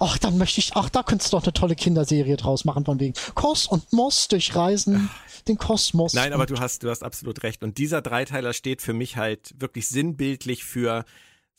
[0.00, 3.00] Ach, dann möchte ich, ach, da könntest du doch eine tolle Kinderserie draus machen, von
[3.00, 5.08] wegen Kos und Moss durchreisen
[5.48, 6.12] den Kosmos.
[6.12, 7.62] Nein, aber du hast, du hast absolut recht.
[7.62, 11.06] Und dieser Dreiteiler steht für mich halt wirklich sinnbildlich für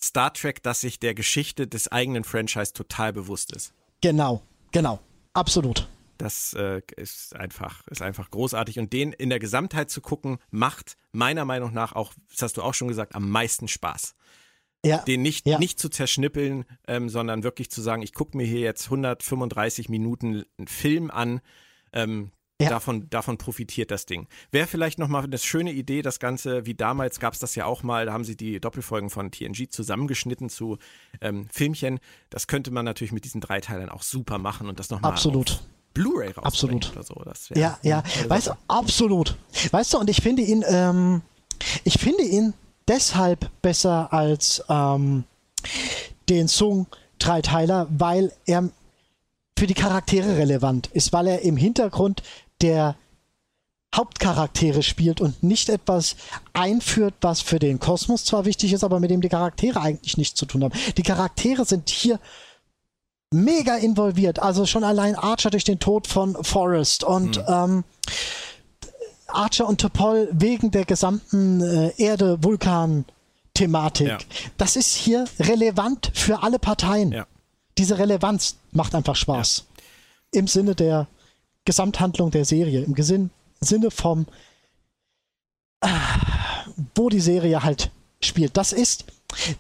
[0.01, 3.73] Star Trek, dass sich der Geschichte des eigenen Franchise total bewusst ist.
[4.01, 4.99] Genau, genau.
[5.33, 5.87] Absolut.
[6.17, 8.77] Das äh, ist einfach, ist einfach großartig.
[8.79, 12.61] Und den in der Gesamtheit zu gucken, macht meiner Meinung nach auch, das hast du
[12.61, 14.15] auch schon gesagt, am meisten Spaß.
[14.85, 15.59] Ja, den nicht, ja.
[15.59, 20.45] nicht zu zerschnippeln, ähm, sondern wirklich zu sagen, ich gucke mir hier jetzt 135 Minuten
[20.57, 21.41] einen Film an.
[21.91, 22.31] Ähm,
[22.61, 22.69] ja.
[22.69, 24.27] Davon, davon profitiert das Ding.
[24.51, 27.83] Wäre vielleicht nochmal eine schöne Idee, das Ganze, wie damals gab es das ja auch
[27.83, 30.77] mal, da haben sie die Doppelfolgen von TNG zusammengeschnitten zu
[31.21, 31.99] ähm, Filmchen.
[32.29, 35.61] Das könnte man natürlich mit diesen drei Teilen auch super machen und das nochmal Absolut.
[35.93, 36.91] Blu-ray Absolut.
[36.91, 37.15] oder so.
[37.25, 38.03] Das ja, ja.
[38.27, 39.35] Weißt du, absolut.
[39.71, 41.21] Weißt du, und ich finde ihn, ähm,
[41.85, 42.53] ich finde ihn
[42.87, 45.23] deshalb besser als ähm,
[46.27, 46.87] den Song
[47.19, 48.69] Dreiteiler, weil er
[49.57, 52.23] für die Charaktere relevant ist, weil er im Hintergrund
[52.61, 52.95] der
[53.95, 56.15] Hauptcharaktere spielt und nicht etwas
[56.53, 60.37] einführt, was für den Kosmos zwar wichtig ist, aber mit dem die Charaktere eigentlich nichts
[60.37, 60.77] zu tun haben.
[60.95, 62.19] Die Charaktere sind hier
[63.31, 64.39] mega involviert.
[64.39, 67.43] Also schon allein Archer durch den Tod von Forrest und mhm.
[67.47, 67.83] ähm,
[69.27, 74.07] Archer und Topol wegen der gesamten äh, Erde-Vulkan-Thematik.
[74.07, 74.17] Ja.
[74.57, 77.11] Das ist hier relevant für alle Parteien.
[77.11, 77.25] Ja.
[77.77, 79.57] Diese Relevanz macht einfach Spaß.
[79.57, 79.63] Ja.
[80.39, 81.07] Im Sinne der
[81.69, 83.29] Gesamthandlung der Serie, im Gesinn,
[83.59, 84.25] Sinne vom,
[85.81, 85.87] äh,
[86.95, 87.91] wo die Serie halt
[88.21, 88.57] spielt.
[88.57, 89.05] Das ist,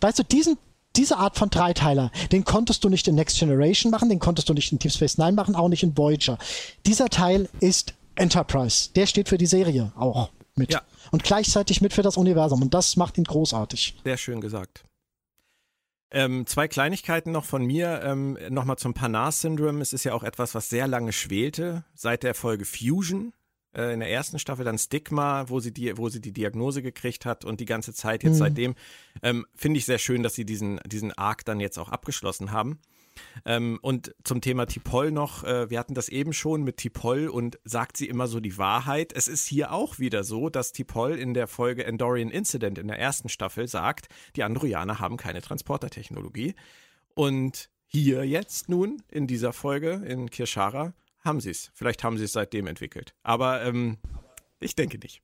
[0.01, 0.57] weißt du, diesen,
[0.95, 4.55] diese Art von Dreiteiler, den konntest du nicht in Next Generation machen, den konntest du
[4.55, 6.39] nicht in Deep Space Nine machen, auch nicht in Voyager.
[6.87, 8.89] Dieser Teil ist Enterprise.
[8.95, 10.73] Der steht für die Serie auch mit.
[10.73, 10.81] Ja.
[11.11, 12.63] Und gleichzeitig mit für das Universum.
[12.63, 13.97] Und das macht ihn großartig.
[14.03, 14.83] Sehr schön gesagt.
[16.11, 18.01] Ähm, zwei Kleinigkeiten noch von mir.
[18.03, 19.81] Ähm, Nochmal zum Panar-Syndrom.
[19.81, 21.83] Es ist ja auch etwas, was sehr lange schwelte.
[21.93, 23.33] Seit der Folge Fusion
[23.75, 27.25] äh, in der ersten Staffel, dann Stigma, wo sie, die, wo sie die Diagnose gekriegt
[27.25, 28.37] hat und die ganze Zeit jetzt mhm.
[28.37, 28.75] seitdem.
[29.21, 32.79] Ähm, Finde ich sehr schön, dass sie diesen, diesen Arc dann jetzt auch abgeschlossen haben.
[33.45, 37.59] Ähm, und zum Thema Tipol noch, äh, wir hatten das eben schon mit Tipol und
[37.63, 39.13] sagt sie immer so die Wahrheit.
[39.13, 42.99] Es ist hier auch wieder so, dass Tipol in der Folge Endorian Incident in der
[42.99, 46.55] ersten Staffel sagt, die Androianer haben keine Transportertechnologie.
[47.15, 50.93] Und hier jetzt nun in dieser Folge in Kirschara
[51.23, 51.71] haben sie es.
[51.73, 53.13] Vielleicht haben sie es seitdem entwickelt.
[53.23, 53.97] Aber ähm,
[54.59, 55.21] ich denke nicht.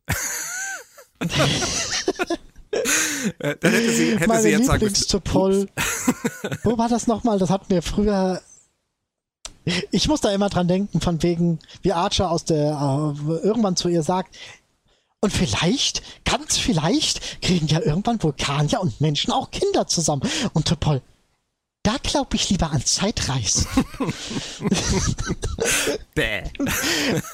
[3.39, 5.68] Äh, dann hätte sie, hätte Meine sie jetzt Lieblingstopol.
[6.64, 7.39] Wo war das nochmal?
[7.39, 8.41] Das hatten wir früher.
[9.91, 13.88] Ich muss da immer dran denken, von wegen, wie Archer aus der äh, irgendwann zu
[13.89, 14.35] ihr sagt,
[15.22, 20.22] und vielleicht, ganz vielleicht, kriegen ja irgendwann Vulkanier und Menschen auch Kinder zusammen.
[20.53, 21.02] Und Topol,
[21.81, 23.65] da glaube ich lieber an Zeitreisen.
[26.14, 26.43] Bäh.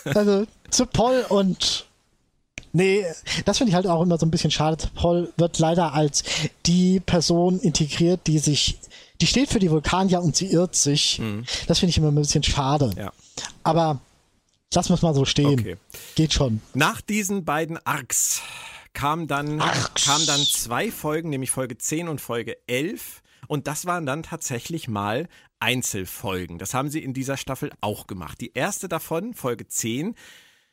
[0.05, 1.85] also Topol und
[2.73, 3.06] Nee,
[3.45, 4.77] das finde ich halt auch immer so ein bisschen schade.
[4.95, 6.23] Paul wird leider als
[6.65, 8.80] die Person integriert, die sich,
[9.19, 11.19] die steht für die Vulkanier und sie irrt sich.
[11.19, 11.45] Mhm.
[11.68, 12.91] Das finde ich immer ein bisschen schade.
[12.98, 13.11] Ja.
[13.64, 13.99] Aber
[14.73, 15.60] lassen wir es mal so stehen.
[15.60, 15.77] Okay.
[16.15, 16.61] Geht schon.
[16.73, 18.41] Nach diesen beiden Arcs
[18.93, 20.06] kam dann, Arcs.
[20.06, 23.22] kam dann zwei Folgen, nämlich Folge 10 und Folge 11.
[23.48, 25.27] Und das waren dann tatsächlich mal
[25.60, 26.57] Einzelfolgen.
[26.57, 28.39] Das haben sie in dieser Staffel auch gemacht.
[28.41, 30.15] Die erste davon, Folge 10,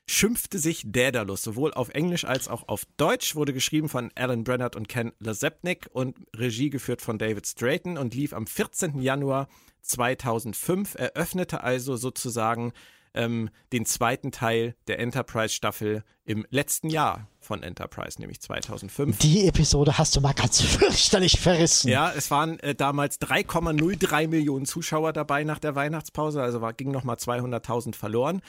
[0.09, 4.75] schimpfte sich Daedalus, sowohl auf Englisch als auch auf Deutsch, wurde geschrieben von Alan Brennard
[4.75, 9.01] und Ken Lasepnik und Regie geführt von David Strayton und lief am 14.
[9.01, 9.49] Januar
[9.83, 12.73] 2005, eröffnete also sozusagen
[13.15, 19.19] ähm, den zweiten Teil der Enterprise-Staffel im letzten Jahr von Enterprise, nämlich 2005.
[19.19, 21.89] Die Episode hast du mal ganz fürchterlich verrissen.
[21.89, 26.91] Ja, es waren äh, damals 3,03 Millionen Zuschauer dabei nach der Weihnachtspause, also war, ging
[26.91, 28.41] nochmal 200.000 verloren.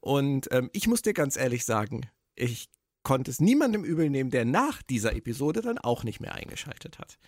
[0.00, 2.70] Und ähm, ich muss dir ganz ehrlich sagen, ich
[3.02, 7.18] konnte es niemandem übel nehmen, der nach dieser Episode dann auch nicht mehr eingeschaltet hat.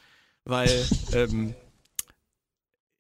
[0.45, 1.55] Weil ähm,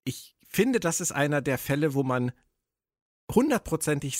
[0.04, 2.32] ich finde, das ist einer der Fälle, wo man
[3.32, 4.18] hundertprozentig,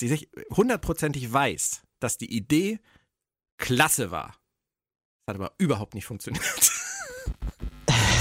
[0.51, 2.79] hundertprozentig weiß, dass die Idee
[3.57, 4.35] klasse war.
[5.25, 6.71] Das hat aber überhaupt nicht funktioniert.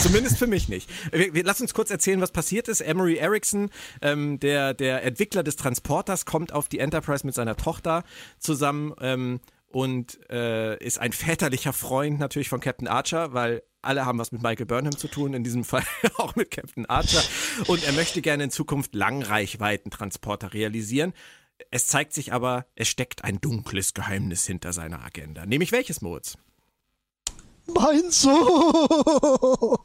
[0.05, 0.91] Zumindest für mich nicht.
[1.13, 2.83] Wir, wir, lass uns kurz erzählen, was passiert ist.
[2.83, 3.71] Emery Erickson,
[4.03, 8.05] ähm, der, der Entwickler des Transporters, kommt auf die Enterprise mit seiner Tochter
[8.39, 14.19] zusammen ähm, und äh, ist ein väterlicher Freund natürlich von Captain Archer, weil alle haben
[14.19, 15.85] was mit Michael Burnham zu tun, in diesem Fall
[16.19, 17.23] auch mit Captain Archer.
[17.67, 21.15] Und er möchte gerne in Zukunft Langreichweiten-Transporter realisieren.
[21.71, 25.47] Es zeigt sich aber, es steckt ein dunkles Geheimnis hinter seiner Agenda.
[25.47, 26.37] Nämlich welches, Moritz?
[27.67, 29.79] Mein Sohn!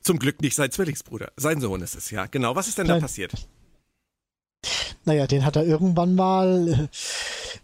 [0.00, 1.32] Zum Glück nicht sein Zwillingsbruder.
[1.36, 2.26] Sein Sohn ist es, ja.
[2.26, 2.56] Genau.
[2.56, 2.98] Was ist denn Nein.
[2.98, 3.32] da passiert?
[5.04, 7.58] Naja, den hat er irgendwann mal äh,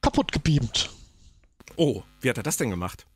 [0.00, 0.90] kaputt gebeamt.
[1.76, 3.06] Oh, wie hat er das denn gemacht?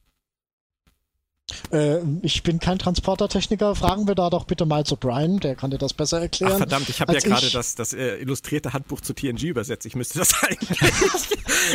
[1.72, 3.74] Äh, ich bin kein Transportertechniker.
[3.74, 6.52] Fragen wir da doch bitte mal zu Brian, der kann dir das besser erklären.
[6.54, 9.86] Ach verdammt, ich habe ja gerade das, das äh, illustrierte Handbuch zu TNG übersetzt.
[9.86, 10.78] Ich müsste das eigentlich.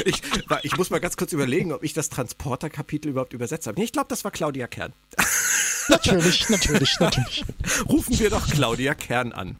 [0.05, 0.21] ich,
[0.63, 3.79] ich, muss mal ganz kurz überlegen, ob ich das Transporter-Kapitel überhaupt übersetzt habe.
[3.79, 4.93] Nee, ich glaube, das war Claudia Kern.
[5.89, 7.45] natürlich, natürlich, natürlich.
[7.89, 9.57] Rufen wir doch Claudia Kern an.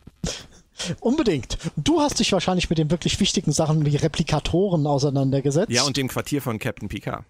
[1.00, 1.58] Unbedingt.
[1.76, 5.72] Du hast dich wahrscheinlich mit den wirklich wichtigen Sachen wie Replikatoren auseinandergesetzt.
[5.72, 7.26] Ja, und dem Quartier von Captain Picard.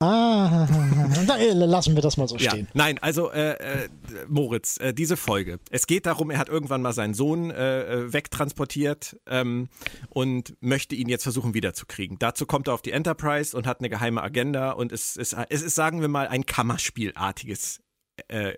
[0.00, 0.66] Ah,
[1.54, 2.66] lassen wir das mal so stehen.
[2.66, 3.88] Ja, nein, also äh, äh,
[4.28, 5.60] Moritz, äh, diese Folge.
[5.70, 9.68] Es geht darum, er hat irgendwann mal seinen Sohn äh, äh, wegtransportiert ähm,
[10.10, 12.18] und möchte ihn jetzt versuchen wiederzukriegen.
[12.18, 15.62] Dazu kommt er auf die Enterprise und hat eine geheime Agenda und es, es, es
[15.62, 17.80] ist, sagen wir mal, ein Kammerspielartiges
[18.28, 18.54] äh,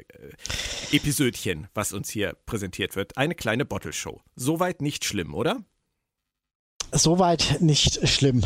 [0.91, 3.17] Episödchen, was uns hier präsentiert wird.
[3.19, 4.21] Eine kleine Bottle Show.
[4.35, 5.63] Soweit nicht schlimm, oder?
[6.93, 8.43] Soweit nicht schlimm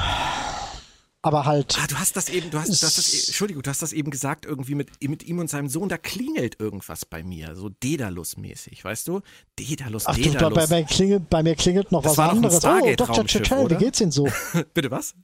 [1.23, 1.79] aber halt.
[1.79, 3.93] Ah, du hast das eben, du hast, du hast das, e, Entschuldigung, du hast das
[3.93, 7.69] eben gesagt, irgendwie mit, mit ihm und seinem Sohn, da klingelt irgendwas bei mir, so
[7.69, 9.21] Dedalus-mäßig, weißt du?
[9.59, 10.55] Dedalus, Ach, Dedalus.
[10.55, 12.65] Du, bei, bei, klingelt, bei mir klingelt noch das was anderes.
[12.65, 13.25] Oh, Dr.
[13.27, 14.29] Chitrell, wie geht's Ihnen so?
[14.75, 15.15] Bitte was?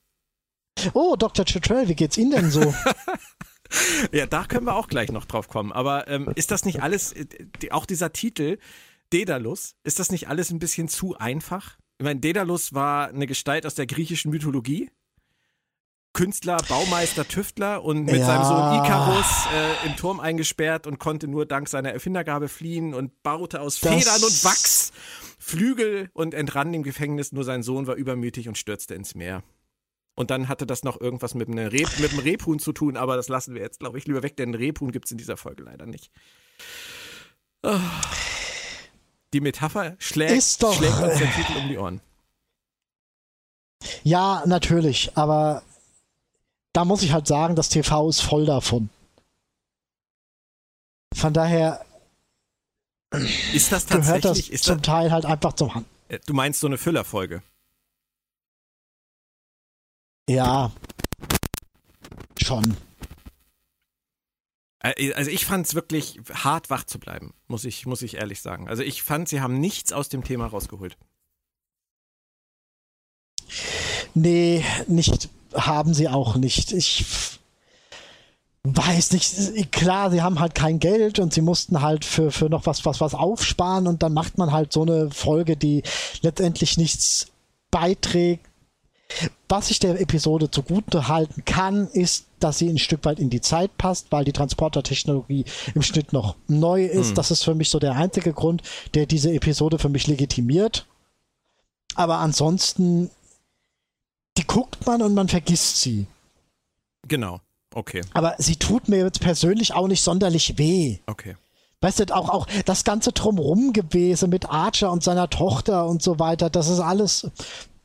[0.93, 1.47] Oh, Dr.
[1.47, 2.75] Chitrell, wie geht's Ihnen denn so?
[4.13, 5.73] ja, da können wir auch gleich noch drauf kommen.
[5.73, 7.27] Aber ähm, ist das nicht alles, äh,
[7.71, 8.59] auch dieser Titel,
[9.13, 11.79] Dedalus, ist das nicht alles ein bisschen zu einfach?
[11.99, 14.91] Ich meine, Dedalus war eine Gestalt aus der griechischen Mythologie.
[16.17, 18.25] Künstler, Baumeister, Tüftler und mit ja.
[18.25, 23.23] seinem Sohn Icarus äh, im Turm eingesperrt und konnte nur dank seiner Erfindergabe fliehen und
[23.23, 24.93] baute aus das Federn und Wachs
[25.39, 27.33] Flügel und entrann dem Gefängnis.
[27.33, 29.43] Nur sein Sohn war übermütig und stürzte ins Meer.
[30.15, 31.87] Und dann hatte das noch irgendwas mit einem, Reb,
[32.25, 35.05] Rebhuhn zu tun, aber das lassen wir jetzt, glaube ich, lieber weg, denn Rebhuhn gibt
[35.05, 36.11] es in dieser Folge leider nicht.
[37.63, 37.79] Oh.
[39.35, 42.01] Die Metapher schlägt, doch, schlägt uns den Titel um die Ohren.
[44.03, 45.63] Ja, natürlich, aber
[46.77, 48.91] da muss ich halt sagen, das TV ist voll davon.
[51.15, 51.87] Von daher
[53.55, 55.87] ist das gehört das ist zum das, Teil halt einfach zum Hand.
[56.09, 57.43] Äh, du meinst so eine Füllerfolge?
[60.29, 60.71] Ja.
[62.43, 62.77] Schon.
[64.81, 68.43] Äh, also ich fand es wirklich hart wach zu bleiben, muss ich, muss ich ehrlich
[68.43, 68.69] sagen.
[68.69, 70.99] Also ich fand, sie haben nichts aus dem Thema rausgeholt.
[74.13, 76.73] Nee, nicht haben sie auch nicht.
[76.73, 77.05] Ich
[78.75, 82.67] weiß nicht, klar, sie haben halt kein Geld und sie mussten halt für, für noch
[82.67, 85.83] was, was, was aufsparen und dann macht man halt so eine Folge, die
[86.23, 87.29] letztendlich nichts
[87.71, 88.45] beiträgt.
[89.49, 93.41] Was ich der Episode zugute halten kann, ist, dass sie ein Stück weit in die
[93.41, 97.11] Zeit passt, weil die Transportertechnologie im Schnitt noch neu ist.
[97.11, 97.15] Hm.
[97.15, 98.63] Das ist für mich so der einzige Grund,
[98.95, 100.87] der diese Episode für mich legitimiert.
[101.95, 103.11] Aber ansonsten
[104.37, 106.07] die guckt man und man vergisst sie.
[107.09, 107.41] Genau,
[107.75, 108.03] okay.
[108.13, 110.99] Aber sie tut mir jetzt persönlich auch nicht sonderlich weh.
[111.07, 111.37] Okay.
[111.81, 116.19] Weißt du, auch, auch das ganze Drumrum gewesen mit Archer und seiner Tochter und so
[116.19, 117.31] weiter, das ist alles,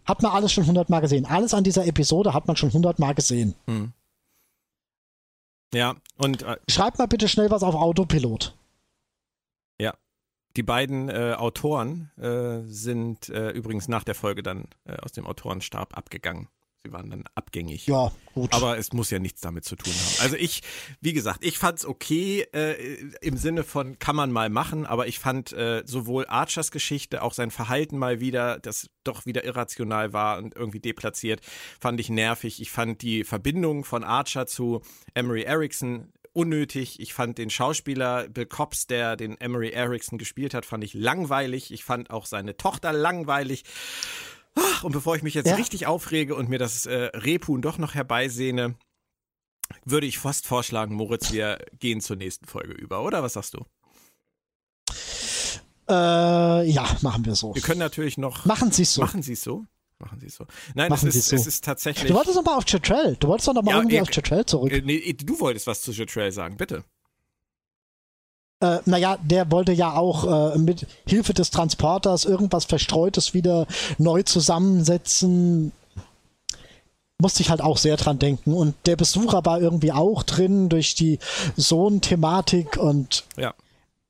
[0.06, 1.26] hat man alles schon hundertmal gesehen.
[1.26, 3.54] Alles an dieser Episode hat man schon hundertmal gesehen.
[3.68, 3.92] Hm.
[5.74, 6.42] Ja, und.
[6.44, 8.56] Äh, Schreib mal bitte schnell was auf Autopilot.
[10.56, 15.26] Die beiden äh, Autoren äh, sind äh, übrigens nach der Folge dann äh, aus dem
[15.26, 16.48] Autorenstab abgegangen.
[16.84, 17.86] Sie waren dann abgängig.
[17.86, 18.52] Ja, gut.
[18.54, 20.24] Aber es muss ja nichts damit zu tun haben.
[20.24, 20.62] Also ich,
[21.00, 25.06] wie gesagt, ich fand es okay äh, im Sinne von kann man mal machen, aber
[25.06, 30.12] ich fand äh, sowohl Archers Geschichte, auch sein Verhalten mal wieder, das doch wieder irrational
[30.12, 31.42] war und irgendwie deplatziert,
[31.80, 32.60] fand ich nervig.
[32.60, 34.82] Ich fand die Verbindung von Archer zu
[35.14, 37.00] Emery Erickson unnötig.
[37.00, 41.72] Ich fand den Schauspieler Bill Cobbs, der den Emery Erickson gespielt hat, fand ich langweilig.
[41.72, 43.64] Ich fand auch seine Tochter langweilig.
[44.84, 45.56] Und bevor ich mich jetzt ja.
[45.56, 48.76] richtig aufrege und mir das äh, Rebhuhn doch noch herbeisehne,
[49.86, 53.24] würde ich fast vorschlagen, Moritz, wir gehen zur nächsten Folge über, oder?
[53.24, 53.66] Was sagst du?
[55.90, 57.56] Äh, ja, machen wir so.
[57.56, 58.46] Wir können natürlich noch.
[58.46, 59.02] Machen Sie es so.
[59.02, 59.66] Machen Sie es so?
[60.02, 60.46] Machen Sie es so.
[60.74, 61.36] Nein, es ist, so.
[61.36, 62.08] es ist tatsächlich.
[62.08, 63.16] Du wolltest doch mal auf Chatrell.
[63.20, 64.72] Du wolltest doch noch mal ja, irgendwie ich, auf Chatrell zurück.
[64.72, 66.84] Äh, nee, du wolltest was zu Chatrell sagen, bitte.
[68.62, 73.68] Äh, naja, der wollte ja auch äh, mit Hilfe des Transporters irgendwas Verstreutes wieder
[74.00, 75.72] neu zusammensetzen.
[77.20, 78.54] Musste ich halt auch sehr dran denken.
[78.54, 81.20] Und der Besucher war irgendwie auch drin durch die
[81.56, 83.54] Sohn-Thematik und ja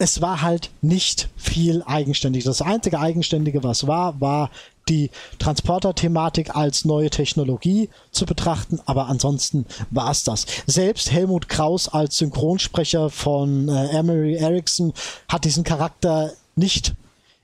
[0.01, 2.43] es war halt nicht viel eigenständig.
[2.43, 4.49] Das einzige Eigenständige, was war, war
[4.89, 10.47] die Transporter-Thematik als neue Technologie zu betrachten, aber ansonsten war es das.
[10.65, 14.91] Selbst Helmut Kraus als Synchronsprecher von äh, Emery Erickson
[15.27, 16.95] hat diesen Charakter nicht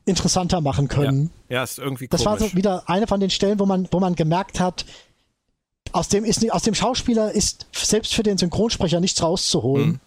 [0.05, 1.29] interessanter machen können.
[1.49, 2.41] Ja, ja ist irgendwie Das komisch.
[2.41, 4.83] war so wieder eine von den Stellen, wo man, wo man gemerkt hat,
[5.91, 9.87] aus dem ist aus dem Schauspieler ist selbst für den Synchronsprecher nichts rauszuholen.
[9.87, 9.99] Mhm.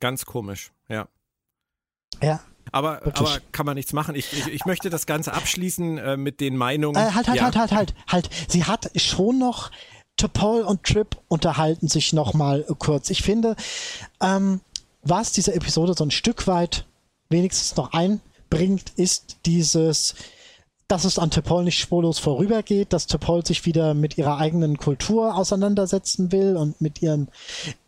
[0.00, 1.08] Ganz komisch, ja.
[2.22, 2.40] Ja.
[2.72, 4.14] Aber, aber kann man nichts machen.
[4.16, 6.96] Ich, ich, ich möchte das Ganze abschließen äh, mit den Meinungen.
[6.96, 7.44] Äh, halt, halt, ja.
[7.44, 8.30] halt, halt, halt, halt.
[8.48, 9.70] Sie hat schon noch
[10.16, 13.10] Topol und Trip unterhalten sich noch mal kurz.
[13.10, 13.56] Ich finde,
[14.20, 14.60] ähm,
[15.02, 16.86] was diese Episode so ein Stück weit
[17.28, 20.14] wenigstens noch einbringt, ist dieses,
[20.88, 25.34] dass es an Topol nicht spurlos vorübergeht, dass Topol sich wieder mit ihrer eigenen Kultur
[25.34, 27.28] auseinandersetzen will und mit ihren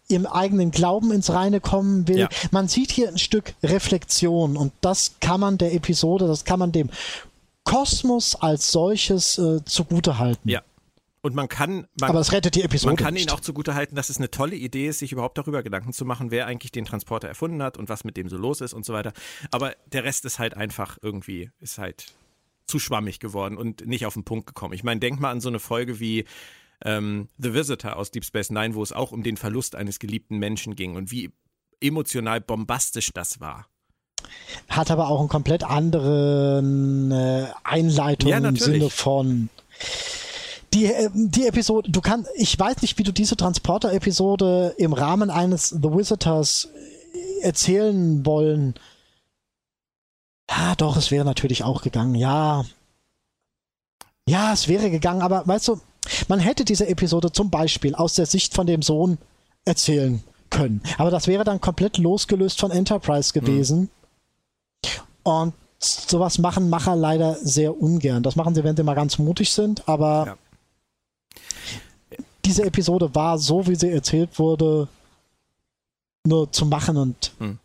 [0.09, 2.19] ihrem eigenen Glauben ins Reine kommen will.
[2.19, 2.29] Ja.
[2.51, 6.73] Man sieht hier ein Stück Reflexion und das kann man der Episode, das kann man
[6.73, 6.91] dem
[7.65, 10.49] Kosmos als solches äh, zugutehalten.
[10.49, 10.63] Ja,
[11.27, 11.89] und man kann.
[12.01, 12.93] Man, Aber es rettet die Episode.
[12.93, 13.25] Man kann nicht.
[13.25, 16.31] ihnen auch zugutehalten, dass es eine tolle Idee ist, sich überhaupt darüber Gedanken zu machen,
[16.31, 18.93] wer eigentlich den Transporter erfunden hat und was mit dem so los ist und so
[18.93, 19.13] weiter.
[19.51, 22.15] Aber der Rest ist halt einfach irgendwie, ist halt
[22.69, 24.73] zu schwammig geworden und nicht auf den Punkt gekommen.
[24.73, 26.27] Ich meine, denk mal an so eine Folge wie
[26.85, 30.39] ähm, The Visitor aus Deep Space Nine, wo es auch um den Verlust eines geliebten
[30.39, 31.31] Menschen ging und wie
[31.81, 33.67] emotional bombastisch das war.
[34.69, 39.49] Hat aber auch einen komplett anderen äh, Einleitung ja, im Sinne von
[40.77, 45.31] die, äh, die Episode, du kannst, ich weiß nicht, wie du diese Transporter-Episode im Rahmen
[45.31, 46.69] eines The Visitors
[47.13, 48.75] äh, erzählen wollen.
[50.51, 52.65] Ja, doch, es wäre natürlich auch gegangen, ja.
[54.29, 55.81] Ja, es wäre gegangen, aber weißt du,
[56.29, 59.19] man hätte diese Episode zum Beispiel aus der Sicht von dem Sohn
[59.65, 60.83] erzählen können.
[60.99, 63.81] Aber das wäre dann komplett losgelöst von Enterprise gewesen.
[63.81, 63.89] Mhm.
[65.25, 68.23] Und sowas machen Macher leider sehr ungern.
[68.23, 70.37] Das machen sie, wenn sie mal ganz mutig sind, aber ja
[72.47, 74.89] diese Episode war so, wie sie erzählt wurde,
[76.25, 77.33] nur zu machen und.
[77.39, 77.59] Hm.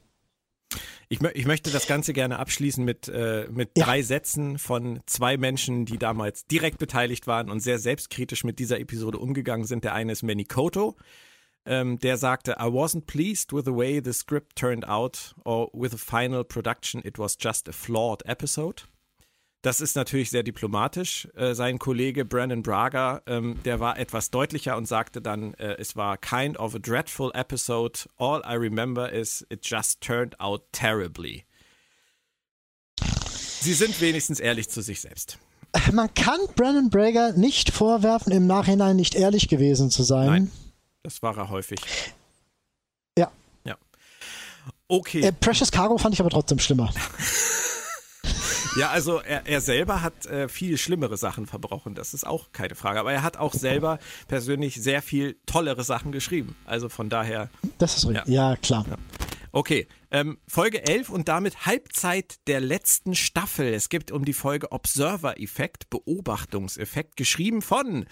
[1.12, 3.84] Ich, ich, möchte das Ganze gerne abschließen mit, äh, mit ja.
[3.84, 8.80] drei Sätzen von zwei Menschen, die damals direkt beteiligt waren und sehr selbstkritisch mit dieser
[8.80, 9.84] Episode umgegangen sind.
[9.84, 10.96] Der eine ist Manny Koto.
[11.66, 15.92] Ähm, der sagte, I wasn't pleased with the way the script turned out or with
[15.92, 17.02] the final production.
[17.04, 18.84] It was just a flawed episode.
[19.62, 21.28] Das ist natürlich sehr diplomatisch.
[21.36, 25.96] Äh, sein Kollege Brandon Braga, ähm, der war etwas deutlicher und sagte dann, äh, es
[25.96, 28.00] war kind of a dreadful episode.
[28.18, 31.46] All I remember is it just turned out terribly.
[33.62, 35.38] Sie sind wenigstens ehrlich zu sich selbst.
[35.92, 40.28] Man kann Brandon Braga nicht vorwerfen, im Nachhinein nicht ehrlich gewesen zu sein.
[40.28, 40.52] Nein,
[41.04, 41.80] das war er häufig.
[43.16, 43.32] Ja.
[43.64, 43.78] Ja.
[44.88, 45.22] Okay.
[45.22, 46.92] Äh, Precious Cargo fand ich aber trotzdem schlimmer.
[48.78, 52.76] Ja, also er, er selber hat äh, viel schlimmere Sachen verbrochen, das ist auch keine
[52.76, 53.00] Frage.
[53.02, 54.00] Aber er hat auch selber
[54.30, 56.56] persönlich sehr viel tollere Sachen geschrieben.
[56.66, 57.50] Also von daher.
[57.80, 58.28] Das ist richtig.
[58.28, 58.86] Ja, ja klar.
[58.90, 58.96] Ja.
[59.52, 63.74] Okay, ähm, Folge 11 und damit Halbzeit der letzten Staffel.
[63.74, 68.06] Es gibt um die Folge Observer-Effekt, Beobachtungseffekt, geschrieben von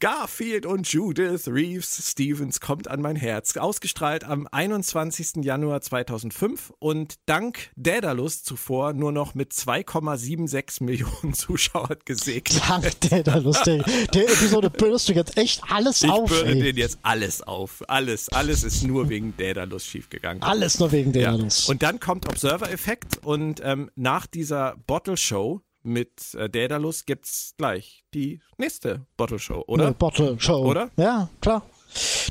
[0.00, 3.56] Garfield und Judith Reeves Stevens kommt an mein Herz.
[3.56, 5.44] Ausgestrahlt am 21.
[5.44, 12.62] Januar 2005 und dank Daedalus zuvor nur noch mit 2,76 Millionen Zuschauern gesegnet.
[12.68, 13.82] Dank Daedalus, der,
[14.14, 16.30] der Episode bürdest du jetzt echt alles ich auf.
[16.30, 17.82] Ich bürde den jetzt alles auf.
[17.88, 20.42] Alles, alles ist nur wegen Daedalus schiefgegangen.
[20.42, 21.66] Alles nur wegen Daedalus.
[21.66, 21.72] Ja.
[21.72, 28.40] Und dann kommt Observer-Effekt und ähm, nach dieser Bottle-Show mit äh, Daedalus es gleich die
[28.56, 29.86] nächste Bottle-Show, oder?
[29.86, 30.64] Eine Bottle-Show.
[30.64, 30.90] Oder?
[30.96, 31.62] Ja, klar.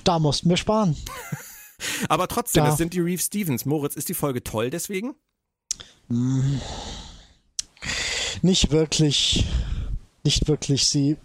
[0.03, 0.95] Da mussten wir sparen.
[2.09, 2.69] Aber trotzdem, da.
[2.69, 3.65] das sind die Reeve Stevens.
[3.65, 5.15] Moritz, ist die Folge toll deswegen?
[6.09, 6.61] Hm.
[8.41, 9.45] Nicht wirklich.
[10.23, 10.87] Nicht wirklich.
[10.87, 11.17] Sie.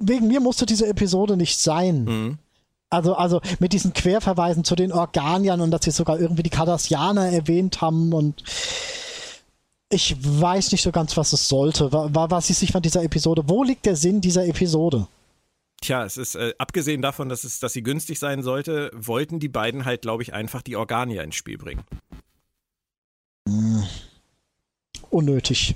[0.00, 2.04] Wegen mir musste diese Episode nicht sein.
[2.04, 2.38] Mhm.
[2.90, 7.30] Also, also mit diesen Querverweisen zu den Organiern und dass sie sogar irgendwie die Cardassianer
[7.30, 8.42] erwähnt haben und
[9.92, 11.90] ich weiß nicht so ganz, was es sollte.
[11.92, 13.42] Was ist sich von dieser Episode?
[13.46, 15.06] Wo liegt der Sinn dieser Episode?
[15.80, 19.48] Tja, es ist äh, abgesehen davon, dass es, dass sie günstig sein sollte, wollten die
[19.48, 21.82] beiden halt, glaube ich, einfach die Organier ins Spiel bringen.
[23.48, 23.84] Hm.
[25.10, 25.74] Unnötig.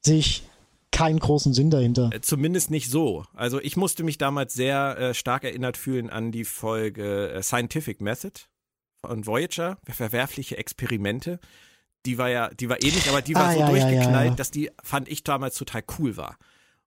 [0.00, 0.42] Sehe ich
[0.92, 2.10] keinen großen Sinn dahinter.
[2.12, 3.24] Äh, zumindest nicht so.
[3.34, 8.00] Also ich musste mich damals sehr äh, stark erinnert fühlen an die Folge äh, Scientific
[8.00, 8.40] Method
[9.00, 11.38] von Voyager, verwerfliche Experimente.
[12.06, 14.34] Die war ja, die war ähnlich, aber die war ah, so ja, durchgeknallt, ja, ja,
[14.34, 16.38] dass die, fand ich damals total cool war.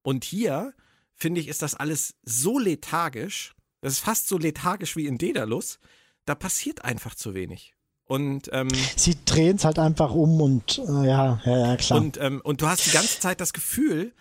[0.02, 0.74] Und hier,
[1.14, 5.80] finde ich, ist das alles so lethargisch, das ist fast so lethargisch wie in Daedalus,
[6.26, 7.74] da passiert einfach zu wenig.
[8.10, 12.00] Und ähm, sie drehen es halt einfach um und äh, ja, ja, ja, klar.
[12.02, 14.14] Und, ähm, und du hast die ganze Zeit das Gefühl,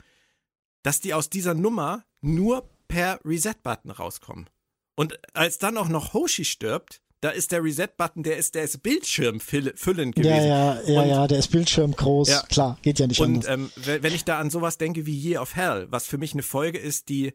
[0.83, 4.51] dass die aus dieser Nummer nur per Reset-Button rauskommen.
[4.95, 8.83] Und als dann auch noch Hoshi stirbt, da ist der Reset-Button, der ist, der ist
[8.83, 10.47] bildschirmfüllend gewesen.
[10.47, 12.29] Ja, ja, ja, Und- ja, der ist Bildschirm groß.
[12.29, 12.43] Ja.
[12.43, 13.73] Klar, geht ja nicht Und anders.
[13.77, 16.35] ähm, we- wenn ich da an sowas denke wie Year of Hell, was für mich
[16.35, 17.33] eine Folge ist, die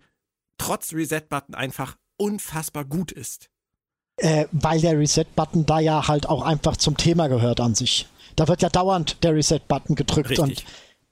[0.60, 3.50] trotz Reset-Button einfach unfassbar gut ist.
[4.18, 8.07] Äh, weil der Reset-Button da ja halt auch einfach zum Thema gehört an sich.
[8.35, 10.40] Da wird ja dauernd der Reset-Button gedrückt Richtig.
[10.40, 10.64] und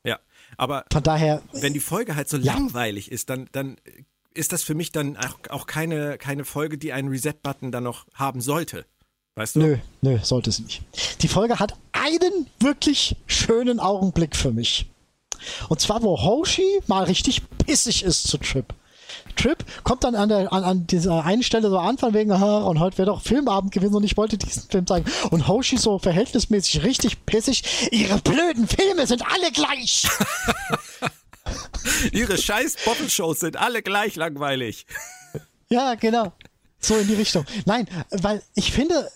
[0.04, 0.20] Ja.
[0.58, 2.54] Aber von daher, wenn die Folge halt so Ja.
[2.54, 3.78] langweilig ist, dann, dann
[4.34, 8.06] ist das für mich dann auch, auch keine, keine Folge, die einen Reset-Button dann noch
[8.14, 8.86] haben sollte.
[9.36, 9.60] Weißt du?
[9.62, 10.84] nö, nö, sollte sie nicht.
[11.22, 14.88] Die Folge hat einen wirklich schönen Augenblick für mich.
[15.70, 18.66] Und zwar, wo Hoshi mal richtig pissig ist zu Trip.
[19.36, 22.60] Trip kommt dann an, der, an, an dieser einen Stelle so an, von wegen, "Ah,
[22.60, 25.10] und heute wäre doch Filmabend gewesen und ich wollte diesen Film zeigen.
[25.32, 30.08] Und Hoshi so verhältnismäßig richtig pissig, ihre blöden Filme sind alle gleich.
[32.12, 34.86] Ihre scheiß Bottle-Shows sind alle gleich langweilig.
[35.70, 36.34] Ja, genau.
[36.80, 37.46] So in die Richtung.
[37.66, 39.10] Nein, weil ich finde,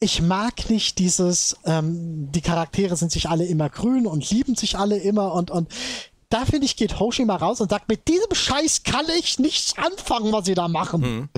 [0.00, 4.76] ich mag nicht dieses, ähm, die Charaktere sind sich alle immer grün und lieben sich
[4.76, 5.68] alle immer und, und
[6.34, 9.78] da finde ich, geht Hoshi mal raus und sagt, mit diesem Scheiß kann ich nichts
[9.78, 11.28] anfangen, was sie da machen.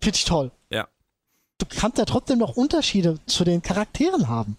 [0.00, 0.50] Finde ich toll.
[0.70, 0.86] Ja.
[1.56, 4.58] Du kannst ja trotzdem noch Unterschiede zu den Charakteren haben.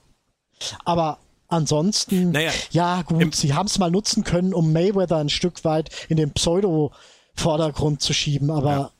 [0.86, 5.64] Aber ansonsten, Naja, ja gut, sie haben es mal nutzen können, um Mayweather ein Stück
[5.64, 8.92] weit in den Pseudo-Vordergrund zu schieben, aber Ja.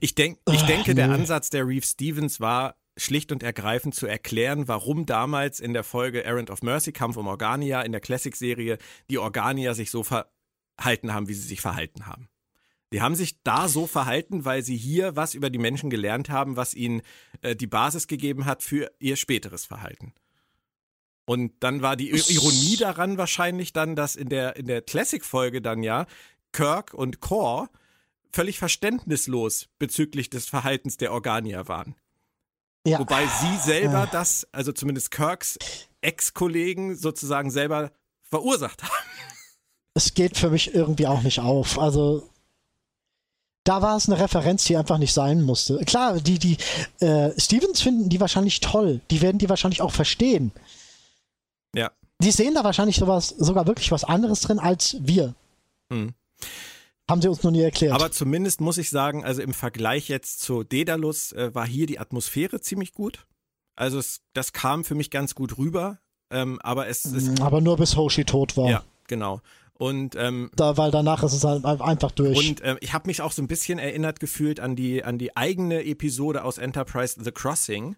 [0.00, 1.14] Ich, denk, ich Ach, denke, der nee.
[1.14, 6.24] Ansatz der Reeve Stevens war schlicht und ergreifend zu erklären, warum damals in der Folge
[6.24, 8.78] Errand of Mercy, Kampf um Organia, in der Classic-Serie,
[9.10, 12.28] die Organia sich so verhalten haben, wie sie sich verhalten haben.
[12.92, 16.56] Die haben sich da so verhalten, weil sie hier was über die Menschen gelernt haben,
[16.56, 17.00] was ihnen
[17.40, 20.12] äh, die Basis gegeben hat für ihr späteres Verhalten.
[21.24, 25.82] Und dann war die Ironie daran wahrscheinlich dann, dass in der, in der Classic-Folge dann
[25.82, 26.06] ja
[26.52, 27.70] Kirk und Core
[28.32, 31.94] völlig verständnislos bezüglich des Verhaltens der Organier waren.
[32.86, 32.98] Ja.
[32.98, 35.58] Wobei sie selber das, also zumindest Kirks
[36.00, 37.92] Ex-Kollegen sozusagen selber
[38.22, 38.92] verursacht haben.
[39.94, 41.78] es geht für mich irgendwie auch nicht auf.
[41.78, 42.28] Also
[43.64, 45.78] da war es eine Referenz, die einfach nicht sein musste.
[45.84, 46.56] Klar, die, die
[47.00, 49.00] äh, Stevens finden die wahrscheinlich toll.
[49.10, 50.50] Die werden die wahrscheinlich auch verstehen.
[51.74, 51.92] Ja.
[52.20, 55.34] Die sehen da wahrscheinlich sowas, sogar wirklich was anderes drin als wir.
[55.92, 56.14] Hm.
[57.12, 57.92] Haben sie uns noch nie erklärt.
[57.92, 61.98] Aber zumindest muss ich sagen, also im Vergleich jetzt zu Daedalus äh, war hier die
[61.98, 63.26] Atmosphäre ziemlich gut.
[63.76, 65.98] Also es, das kam für mich ganz gut rüber.
[66.30, 68.70] Ähm, aber es ist, Aber nur bis Hoshi tot war.
[68.70, 69.42] ja, genau.
[69.74, 72.38] Und ähm, Da, weil danach ist es halt einfach durch.
[72.38, 75.36] Und äh, ich habe mich auch so ein bisschen erinnert gefühlt an die, an die
[75.36, 77.96] eigene Episode aus Enterprise The Crossing.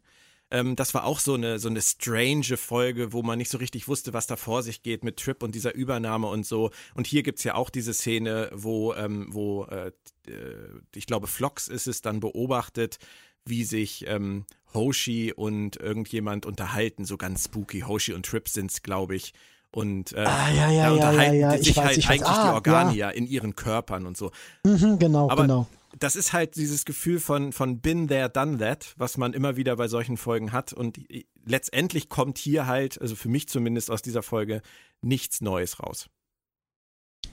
[0.54, 3.88] Ähm, das war auch so eine, so eine strange Folge, wo man nicht so richtig
[3.88, 6.70] wusste, was da vor sich geht mit Trip und dieser Übernahme und so.
[6.94, 9.88] Und hier gibt's ja auch diese Szene, wo, ähm, wo äh,
[10.28, 12.98] äh, ich glaube, Flox ist es dann beobachtet,
[13.44, 17.80] wie sich ähm, Hoshi und irgendjemand unterhalten, so ganz spooky.
[17.80, 19.34] Hoshi und Trip sind's, glaube ich.
[19.72, 21.96] Und äh, Ah, ja, ja, da ja, unterhalten ja, ja, die ich sich weiß, halt
[21.98, 22.08] weiß.
[22.10, 23.10] eigentlich Ah, die ja.
[23.10, 24.30] In ihren Körpern und so.
[24.64, 25.66] mhm, genau, Aber genau.
[25.98, 29.76] Das ist halt dieses Gefühl von, von been there, done that, was man immer wieder
[29.76, 30.72] bei solchen Folgen hat.
[30.72, 30.98] Und
[31.44, 34.62] letztendlich kommt hier halt, also für mich zumindest aus dieser Folge,
[35.02, 36.08] nichts Neues raus.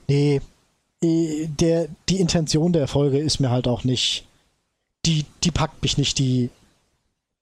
[0.08, 0.40] Nee,
[1.02, 4.26] der, die Intention der Folge ist mir halt auch nicht,
[5.04, 6.50] die, die packt mich nicht, die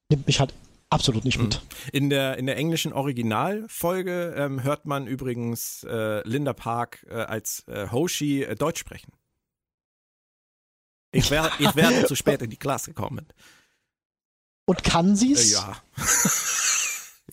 [0.09, 0.55] nimmt mich halt
[0.89, 1.61] absolut nicht mit.
[1.93, 7.65] In der, in der englischen Originalfolge ähm, hört man übrigens äh, Linda Park äh, als
[7.69, 9.13] äh, Hoshi äh, Deutsch sprechen.
[11.13, 13.27] Ich, wär, ich wäre zu spät in die Klasse gekommen.
[14.67, 15.51] Und kann sie es?
[15.51, 15.77] ja.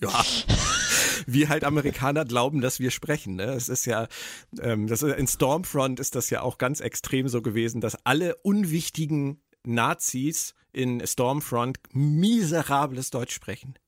[0.00, 0.24] ja.
[1.26, 3.36] Wir halt Amerikaner glauben, dass wir sprechen.
[3.36, 3.44] Ne?
[3.44, 4.08] Es ist ja,
[4.60, 8.36] ähm, das ist, in Stormfront ist das ja auch ganz extrem so gewesen, dass alle
[8.36, 13.78] unwichtigen Nazis in Stormfront miserables Deutsch sprechen.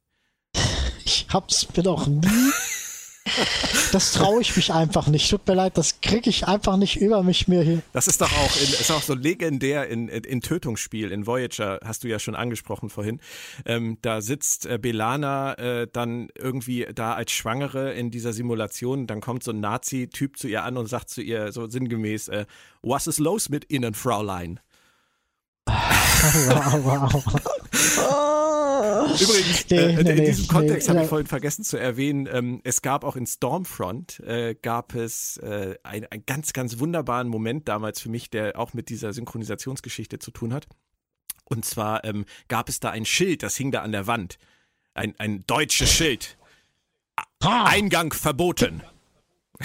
[1.05, 2.53] Ich hab's mir doch nie.
[3.93, 5.31] Das traue ich mich einfach nicht.
[5.31, 7.83] Tut mir leid, das kriege ich einfach nicht über mich mir hier.
[7.93, 11.81] Das ist doch auch, in, ist auch so legendär in, in, in Tötungsspiel, in Voyager,
[11.85, 13.21] hast du ja schon angesprochen vorhin.
[13.65, 19.07] Ähm, da sitzt äh, Belana äh, dann irgendwie da als Schwangere in dieser Simulation.
[19.07, 22.47] Dann kommt so ein Nazi-Typ zu ihr an und sagt zu ihr so sinngemäß, äh,
[22.83, 24.61] was ist los mit Ihnen, Fraulein?
[26.21, 28.47] Wow, wow.
[29.21, 31.05] Übrigens, Nee, äh, nee, in nee, diesem Kontext nee, habe ja.
[31.05, 35.77] ich vorhin vergessen zu erwähnen, ähm, es gab auch in Stormfront, äh, gab es äh,
[35.83, 40.31] ein- einen ganz, ganz wunderbaren Moment damals für mich, der auch mit dieser Synchronisationsgeschichte zu
[40.31, 40.67] tun hat.
[41.45, 44.39] Und zwar ähm, gab es da ein Schild, das hing da an der Wand.
[44.95, 46.37] Ein, ein deutsches Schild.
[47.43, 48.83] Ha, Eingang verboten.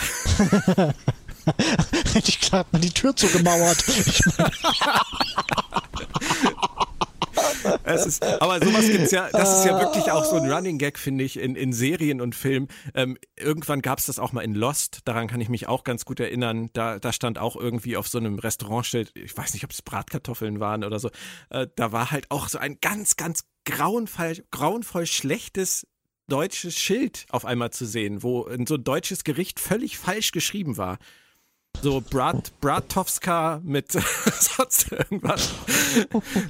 [1.45, 3.77] hätte ich gerade mal die Tür zugemauert.
[3.87, 4.51] Ich mein,
[7.95, 10.99] Es ist, aber sowas gibt's ja, das ist ja wirklich auch so ein Running Gag,
[10.99, 12.67] finde ich, in, in Serien und Filmen.
[12.93, 16.19] Ähm, irgendwann gab's das auch mal in Lost, daran kann ich mich auch ganz gut
[16.19, 16.69] erinnern.
[16.73, 20.59] Da, da stand auch irgendwie auf so einem Restaurantschild, ich weiß nicht, ob es Bratkartoffeln
[20.59, 21.09] waren oder so,
[21.49, 25.87] äh, da war halt auch so ein ganz, ganz grauenvoll, grauenvoll schlechtes
[26.27, 30.97] deutsches Schild auf einmal zu sehen, wo so ein deutsches Gericht völlig falsch geschrieben war.
[31.81, 33.91] So Brat, Bratowska mit
[34.39, 35.51] sonst irgendwas.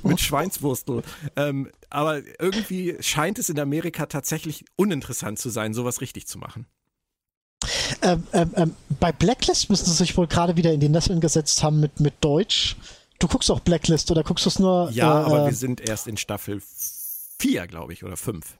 [0.04, 1.04] mit Schweinswurstel.
[1.36, 6.66] Ähm, aber irgendwie scheint es in Amerika tatsächlich uninteressant zu sein, sowas richtig zu machen.
[8.02, 11.64] Ähm, ähm, ähm, bei Blacklist müssen sie sich wohl gerade wieder in die Nesseln gesetzt
[11.64, 12.76] haben mit, mit Deutsch.
[13.20, 14.90] Du guckst auch Blacklist oder guckst du es nur?
[14.92, 16.62] Ja, äh, aber äh, wir sind erst in Staffel
[17.40, 18.58] 4, glaube ich, oder 5.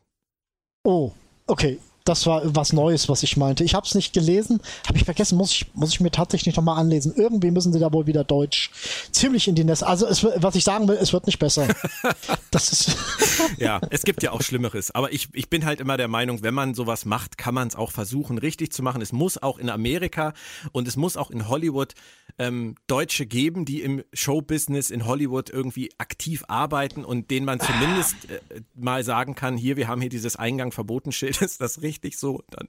[0.84, 1.12] Oh,
[1.48, 3.64] okay das war was Neues, was ich meinte.
[3.64, 6.80] Ich habe es nicht gelesen, habe ich vergessen, muss ich, muss ich mir tatsächlich nochmal
[6.80, 7.14] anlesen.
[7.16, 8.72] Irgendwie müssen sie da wohl wieder Deutsch
[9.12, 9.84] ziemlich in die Nest.
[9.84, 11.68] Also es, was ich sagen will, es wird nicht besser.
[12.52, 12.96] das ist
[13.58, 14.92] ja, es gibt ja auch Schlimmeres.
[14.92, 17.76] Aber ich, ich bin halt immer der Meinung, wenn man sowas macht, kann man es
[17.76, 19.02] auch versuchen, richtig zu machen.
[19.02, 20.34] Es muss auch in Amerika
[20.72, 21.94] und es muss auch in Hollywood
[22.38, 28.16] ähm, Deutsche geben, die im Showbusiness in Hollywood irgendwie aktiv arbeiten und denen man zumindest
[28.30, 31.95] äh, mal sagen kann, hier, wir haben hier dieses Eingang Verbotenschild, ist das richtig?
[31.96, 32.68] Richtig so, dann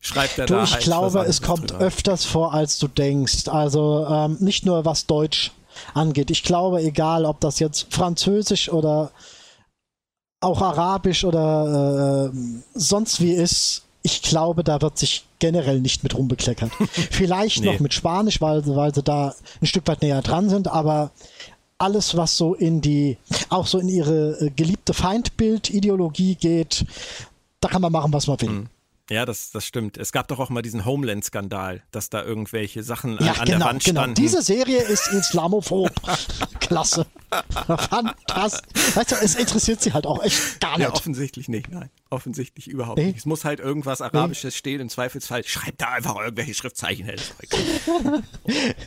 [0.00, 0.64] schreibt er du, da.
[0.64, 1.84] Ich halt glaube, es kommt drüber.
[1.84, 3.48] öfters vor, als du denkst.
[3.48, 5.52] Also ähm, nicht nur was Deutsch
[5.94, 6.30] angeht.
[6.30, 9.10] Ich glaube, egal, ob das jetzt Französisch oder
[10.40, 12.36] auch Arabisch oder äh,
[12.74, 16.70] sonst wie ist, ich glaube, da wird sich generell nicht mit rumbekleckert.
[17.10, 17.72] Vielleicht nee.
[17.72, 21.10] noch mit Spanisch, weil, weil sie da ein Stück weit näher dran sind, aber
[21.78, 23.16] alles, was so in die,
[23.48, 26.84] auch so in ihre äh, geliebte Feindbild-Ideologie geht,
[27.64, 28.50] da kann man machen, was man will.
[28.50, 28.68] Mhm.
[29.10, 29.98] Ja, das, das stimmt.
[29.98, 33.60] Es gab doch auch mal diesen Homeland-Skandal, dass da irgendwelche Sachen ja, an genau, der
[33.60, 34.00] Wand genau.
[34.00, 34.14] standen.
[34.14, 35.90] Diese Serie ist islamophob.
[36.60, 37.06] Klasse.
[37.66, 38.96] Fantastisch.
[38.96, 40.88] Weißt du, es interessiert sie halt auch echt gar nicht.
[40.88, 41.90] Ja, offensichtlich nicht, nein.
[42.08, 43.08] Offensichtlich überhaupt nee.
[43.08, 43.18] nicht.
[43.18, 44.58] Es muss halt irgendwas Arabisches nee.
[44.58, 47.20] stehen, im Zweifelsfall schreibt da einfach irgendwelche Schriftzeichen hin.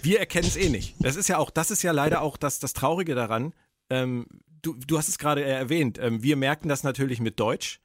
[0.01, 0.95] Wir erkennen es eh nicht.
[0.99, 3.53] Das ist ja auch, das ist ja leider auch das, das Traurige daran.
[3.91, 4.25] Ähm,
[4.63, 5.99] du, du hast es gerade erwähnt.
[6.01, 7.81] Ähm, wir merken das natürlich mit Deutsch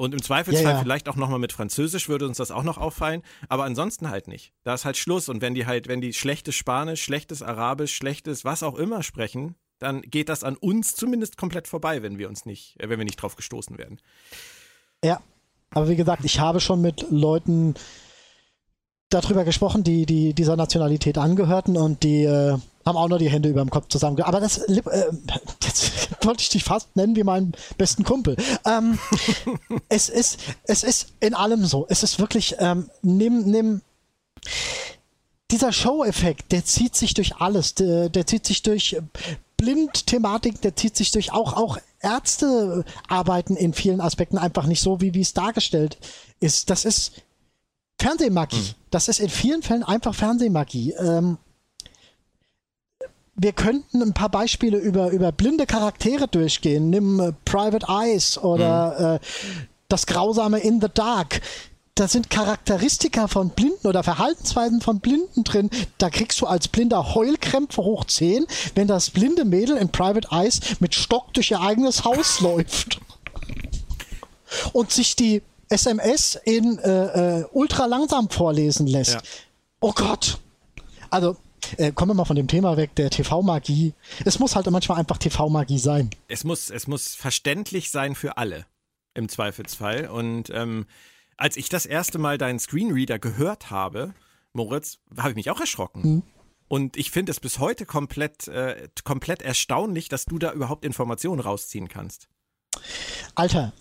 [0.00, 0.82] und im Zweifelsfall ja, ja.
[0.82, 4.54] vielleicht auch nochmal mit Französisch würde uns das auch noch auffallen, aber ansonsten halt nicht.
[4.64, 5.28] Da ist halt Schluss.
[5.28, 9.56] Und wenn die halt, wenn die schlechtes Spanisch, schlechtes Arabisch, schlechtes was auch immer sprechen,
[9.78, 13.04] dann geht das an uns zumindest komplett vorbei, wenn wir uns nicht, äh, wenn wir
[13.04, 14.00] nicht drauf gestoßen werden.
[15.04, 15.20] Ja,
[15.70, 17.74] aber wie gesagt, ich habe schon mit Leuten
[19.10, 22.56] darüber gesprochen, die, die dieser Nationalität angehörten und die äh,
[22.86, 24.20] haben auch nur die Hände über dem Kopf zusammen.
[24.22, 24.82] Aber das äh,
[25.62, 28.36] jetzt wollte ich dich fast nennen wie meinen besten Kumpel.
[28.64, 28.98] Ähm,
[29.88, 31.86] es ist es ist in allem so.
[31.88, 33.82] Es ist wirklich ähm, nimm nimm
[35.50, 37.74] dieser Show-Effekt, der zieht sich durch alles.
[37.74, 38.96] Der, der zieht sich durch
[39.56, 45.00] Blind-Thematik, der zieht sich durch auch auch Ärzte arbeiten in vielen Aspekten einfach nicht so,
[45.00, 45.98] wie wie es dargestellt
[46.38, 46.70] ist.
[46.70, 47.12] Das ist
[48.00, 48.56] Fernsehmagie.
[48.56, 48.74] Mhm.
[48.90, 50.92] Das ist in vielen Fällen einfach Fernsehmagie.
[50.92, 51.36] Ähm,
[53.36, 56.90] wir könnten ein paar Beispiele über, über blinde Charaktere durchgehen.
[56.90, 59.16] Nimm äh, Private Eyes oder mhm.
[59.16, 59.18] äh,
[59.88, 61.40] das grausame In the Dark.
[61.94, 65.68] Da sind Charakteristika von Blinden oder Verhaltensweisen von Blinden drin.
[65.98, 70.60] Da kriegst du als Blinder Heulkrämpfe hoch 10, wenn das blinde Mädel in Private Eyes
[70.80, 73.00] mit Stock durch ihr eigenes Haus läuft.
[74.72, 79.14] Und sich die SMS in äh, äh, ultra langsam vorlesen lässt.
[79.14, 79.20] Ja.
[79.80, 80.38] Oh Gott.
[81.10, 81.36] Also,
[81.76, 83.94] äh, kommen wir mal von dem Thema weg, der TV-Magie.
[84.24, 86.10] Es muss halt manchmal einfach TV-Magie sein.
[86.28, 88.66] Es muss, es muss verständlich sein für alle,
[89.14, 90.08] im Zweifelsfall.
[90.08, 90.86] Und ähm,
[91.36, 94.14] als ich das erste Mal deinen Screenreader gehört habe,
[94.52, 96.02] Moritz, habe ich mich auch erschrocken.
[96.02, 96.22] Hm.
[96.68, 101.40] Und ich finde es bis heute komplett, äh, komplett erstaunlich, dass du da überhaupt Informationen
[101.40, 102.28] rausziehen kannst.
[103.34, 103.72] Alter,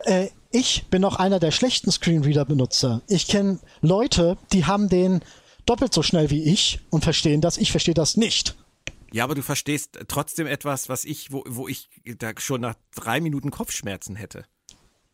[0.00, 3.02] äh, ich bin noch einer der schlechten Screenreader-Benutzer.
[3.08, 5.20] Ich kenne Leute, die haben den
[5.66, 7.58] doppelt so schnell wie ich und verstehen das.
[7.58, 8.56] Ich verstehe das nicht.
[9.12, 11.88] Ja, aber du verstehst trotzdem etwas, was ich, wo, wo ich
[12.18, 14.44] da schon nach drei Minuten Kopfschmerzen hätte.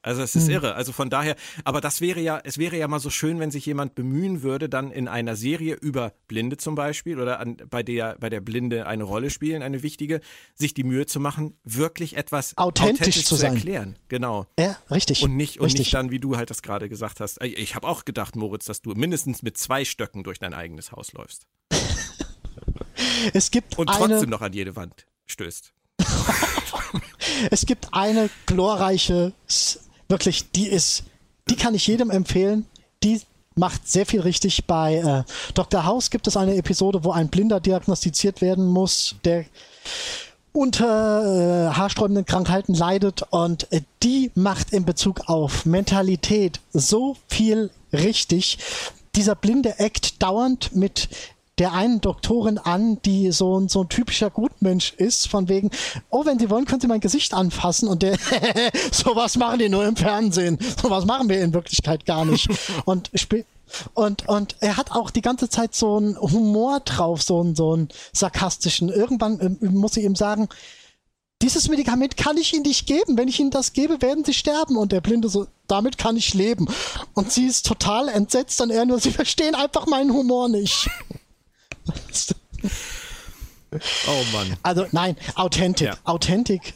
[0.02, 0.54] Also es ist hm.
[0.54, 0.74] irre.
[0.74, 3.64] Also von daher, aber das wäre ja, es wäre ja mal so schön, wenn sich
[3.66, 8.16] jemand bemühen würde, dann in einer Serie über Blinde zum Beispiel oder an, bei der
[8.18, 10.20] bei der Blinde eine Rolle spielen, eine wichtige,
[10.54, 13.96] sich die Mühe zu machen, wirklich etwas authentisch, authentisch zu, zu erklären.
[14.08, 14.46] Genau.
[14.58, 15.22] Ja, richtig.
[15.22, 15.80] Und nicht und richtig.
[15.80, 17.40] nicht dann, wie du halt das gerade gesagt hast.
[17.42, 21.12] Ich habe auch gedacht, Moritz, dass du mindestens mit zwei Stöcken durch dein eigenes Haus
[21.12, 21.46] läufst.
[23.32, 24.26] es gibt und trotzdem eine...
[24.26, 25.72] noch an jede Wand stößt.
[27.50, 29.32] es gibt eine glorreiche
[30.12, 31.02] wirklich, die ist,
[31.50, 32.66] die kann ich jedem empfehlen.
[33.02, 33.20] Die
[33.56, 34.66] macht sehr viel richtig.
[34.66, 35.24] Bei äh,
[35.54, 35.84] Dr.
[35.84, 39.44] House gibt es eine Episode, wo ein Blinder diagnostiziert werden muss, der
[40.52, 47.70] unter äh, haarsträubenden Krankheiten leidet und äh, die macht in Bezug auf Mentalität so viel
[47.92, 48.58] richtig.
[49.16, 51.08] Dieser blinde Act dauernd mit
[51.58, 55.70] der einen Doktorin an, die so ein, so ein typischer Gutmensch ist, von wegen,
[56.10, 58.16] oh, wenn Sie wollen, können Sie mein Gesicht anfassen und der,
[58.90, 62.48] sowas machen die nur im Fernsehen, sowas machen wir in Wirklichkeit gar nicht.
[62.84, 63.10] und
[63.94, 67.72] und, und er hat auch die ganze Zeit so einen Humor drauf, so einen, so
[67.72, 68.90] einen sarkastischen.
[68.90, 70.48] Irgendwann äh, muss sie ihm sagen,
[71.42, 73.18] dieses Medikament kann ich Ihnen nicht geben.
[73.18, 74.76] Wenn ich Ihnen das gebe, werden Sie sterben.
[74.76, 76.68] Und der Blinde so, damit kann ich leben.
[77.14, 80.88] Und sie ist total entsetzt und er nur, Sie verstehen einfach meinen Humor nicht.
[84.06, 84.56] Oh Mann.
[84.62, 85.88] Also nein, Authentic.
[85.88, 85.96] Ja.
[86.04, 86.74] Authentic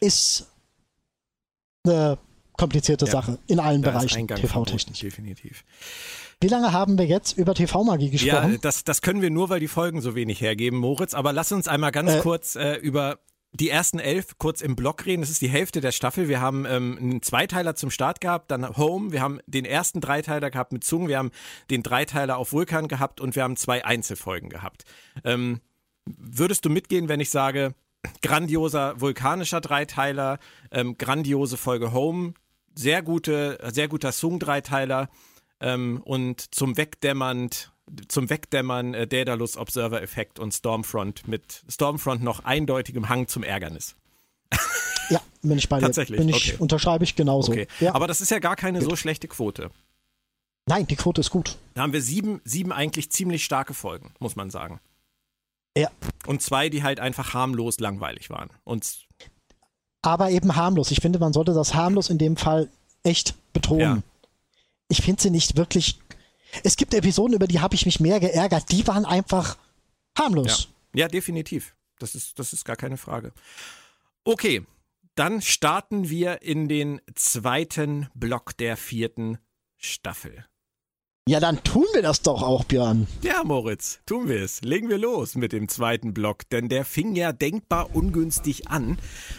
[0.00, 0.46] ist
[1.84, 2.18] eine
[2.56, 3.12] komplizierte ja.
[3.12, 5.00] Sache in allen da Bereichen TV-technisch.
[5.00, 5.64] Definitiv.
[6.40, 8.52] Wie lange haben wir jetzt über TV-Magie gesprochen?
[8.52, 11.14] Ja, das, das können wir nur, weil die Folgen so wenig hergeben, Moritz.
[11.14, 13.18] Aber lass uns einmal ganz äh, kurz äh, über
[13.56, 15.22] die ersten elf kurz im Block reden.
[15.22, 16.28] Das ist die Hälfte der Staffel.
[16.28, 19.12] Wir haben ähm, einen Zweiteiler zum Start gehabt, dann Home.
[19.12, 21.08] Wir haben den ersten Dreiteiler gehabt mit Zung.
[21.08, 21.30] Wir haben
[21.70, 24.84] den Dreiteiler auf Vulkan gehabt und wir haben zwei Einzelfolgen gehabt.
[25.24, 25.60] Ähm,
[26.04, 27.74] würdest du mitgehen, wenn ich sage,
[28.22, 30.38] grandioser vulkanischer Dreiteiler,
[30.70, 32.34] ähm, grandiose Folge Home,
[32.74, 35.08] sehr gute, sehr guter Sung-Dreiteiler
[35.60, 37.50] ähm, und zum Wegdämmern,
[38.08, 43.96] zum Wegdämmern äh, Daedalus Observer Effekt und Stormfront mit Stormfront noch eindeutigem Hang zum Ärgernis.
[45.08, 45.86] Ja, bin ich bei dir.
[45.86, 46.18] Tatsächlich.
[46.18, 46.56] Bin ich, okay.
[46.58, 47.52] Unterschreibe ich genauso.
[47.52, 47.68] Okay.
[47.78, 47.94] Ja.
[47.94, 49.70] Aber das ist ja gar keine so schlechte Quote.
[50.68, 51.58] Nein, die Quote ist gut.
[51.74, 54.80] Da haben wir sieben, sieben eigentlich ziemlich starke Folgen, muss man sagen.
[55.78, 55.90] Ja.
[56.26, 58.50] Und zwei, die halt einfach harmlos langweilig waren.
[58.64, 59.06] Und
[60.02, 60.90] aber eben harmlos.
[60.90, 62.68] Ich finde, man sollte das harmlos in dem Fall
[63.02, 63.80] echt betonen.
[63.80, 64.02] Ja.
[64.88, 65.98] Ich finde sie nicht wirklich.
[66.64, 68.70] Es gibt Episoden, über die habe ich mich mehr geärgert.
[68.70, 69.56] Die waren einfach
[70.16, 70.68] harmlos.
[70.94, 71.74] Ja, ja definitiv.
[71.98, 73.32] Das ist, das ist gar keine Frage.
[74.24, 74.64] Okay,
[75.14, 79.38] dann starten wir in den zweiten Block der vierten
[79.76, 80.44] Staffel.
[81.28, 83.08] Ja, dann tun wir das doch auch, Björn.
[83.22, 84.60] Ja, Moritz, tun wir es.
[84.62, 88.98] Legen wir los mit dem zweiten Block, denn der fing ja denkbar ungünstig an,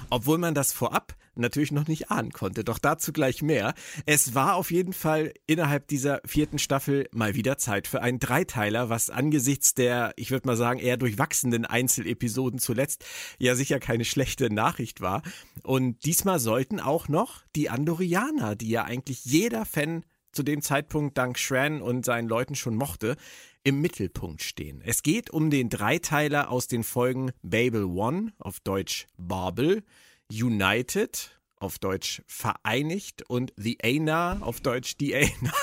[0.10, 2.64] obwohl man das vorab natürlich noch nicht ahnen konnte.
[2.64, 3.74] Doch dazu gleich mehr.
[4.06, 8.90] Es war auf jeden Fall innerhalb dieser vierten Staffel mal wieder Zeit für einen Dreiteiler,
[8.90, 13.06] was angesichts der, ich würde mal sagen, eher durchwachsenden Einzelepisoden zuletzt
[13.40, 15.22] ja sicher keine schlechte Nachricht war.
[15.64, 21.18] Und diesmal sollten auch noch die Andorianer, die ja eigentlich jeder Fan zu dem Zeitpunkt
[21.18, 23.18] dank Shran und seinen Leuten schon mochte,
[23.64, 24.82] im Mittelpunkt stehen.
[24.86, 29.84] Es geht um den Dreiteiler aus den Folgen Babel One, auf Deutsch Babel,
[30.32, 35.54] United, auf Deutsch vereinigt und The Aina, auf Deutsch die Aina.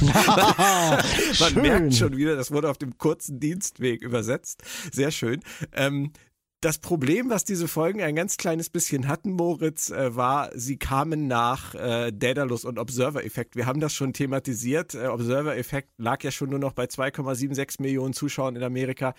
[1.40, 4.62] Man merkt schon wieder, das wurde auf dem kurzen Dienstweg übersetzt.
[4.92, 5.40] Sehr schön.
[5.72, 6.12] Ähm,
[6.62, 11.26] das Problem, was diese Folgen ein ganz kleines bisschen hatten, Moritz, äh, war, sie kamen
[11.26, 13.56] nach äh, Daedalus und Observer-Effekt.
[13.56, 14.94] Wir haben das schon thematisiert.
[14.94, 19.14] Äh, Observer-Effekt lag ja schon nur noch bei 2,76 Millionen Zuschauern in Amerika.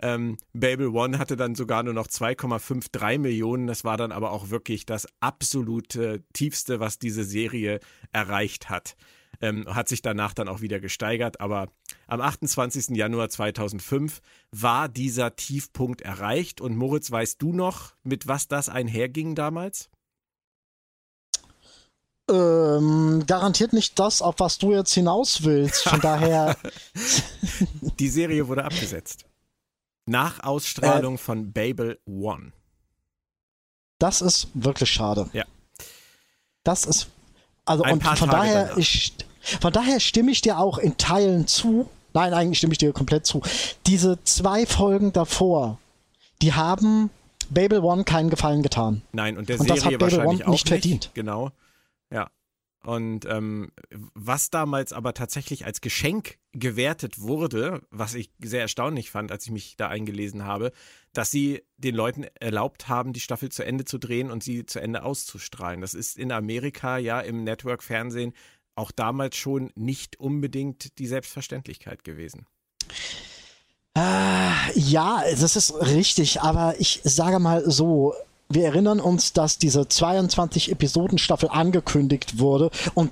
[0.00, 3.66] Ähm, Babel One hatte dann sogar nur noch 2,53 Millionen.
[3.66, 7.80] Das war dann aber auch wirklich das absolute tiefste, was diese Serie
[8.12, 8.96] erreicht hat
[9.40, 11.40] ähm, hat sich danach dann auch wieder gesteigert.
[11.40, 11.68] Aber
[12.06, 12.96] am 28.
[12.96, 14.20] Januar 2005
[14.50, 16.60] war dieser Tiefpunkt erreicht.
[16.60, 19.90] Und Moritz, weißt du noch, mit was das einherging damals?
[22.28, 25.88] Ähm, garantiert nicht das, auf was du jetzt hinaus willst.
[25.88, 26.56] Von daher.
[27.98, 29.26] Die Serie wurde abgesetzt.
[30.06, 32.52] Nach Ausstrahlung äh, von Babel One.
[33.98, 35.28] Das ist wirklich schade.
[35.32, 35.44] Ja.
[36.64, 37.08] Das ist
[37.64, 39.14] also Ein und von Tage daher, ich,
[39.60, 41.90] von daher stimme ich dir auch in Teilen zu.
[42.14, 43.42] Nein, eigentlich stimme ich dir komplett zu.
[43.86, 45.78] Diese zwei Folgen davor,
[46.40, 47.10] die haben
[47.50, 49.02] Babel One keinen Gefallen getan.
[49.12, 51.10] Nein, und der und Serie das hat Babel wahrscheinlich One auch nicht verdient.
[51.14, 51.50] Genau.
[52.10, 52.30] Ja.
[52.86, 53.72] Und ähm,
[54.14, 59.50] was damals aber tatsächlich als Geschenk gewertet wurde, was ich sehr erstaunlich fand, als ich
[59.50, 60.70] mich da eingelesen habe,
[61.12, 64.78] dass sie den Leuten erlaubt haben, die Staffel zu Ende zu drehen und sie zu
[64.78, 65.80] Ende auszustrahlen.
[65.80, 68.34] Das ist in Amerika ja im Network-Fernsehen
[68.76, 72.46] auch damals schon nicht unbedingt die Selbstverständlichkeit gewesen.
[73.96, 78.14] Äh, ja, das ist richtig, aber ich sage mal so,
[78.48, 83.10] wir erinnern uns, dass diese 22 Episoden Staffel angekündigt wurde und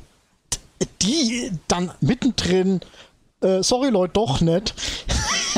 [1.02, 2.80] die dann mittendrin,
[3.40, 4.74] äh, sorry Leute, doch nicht.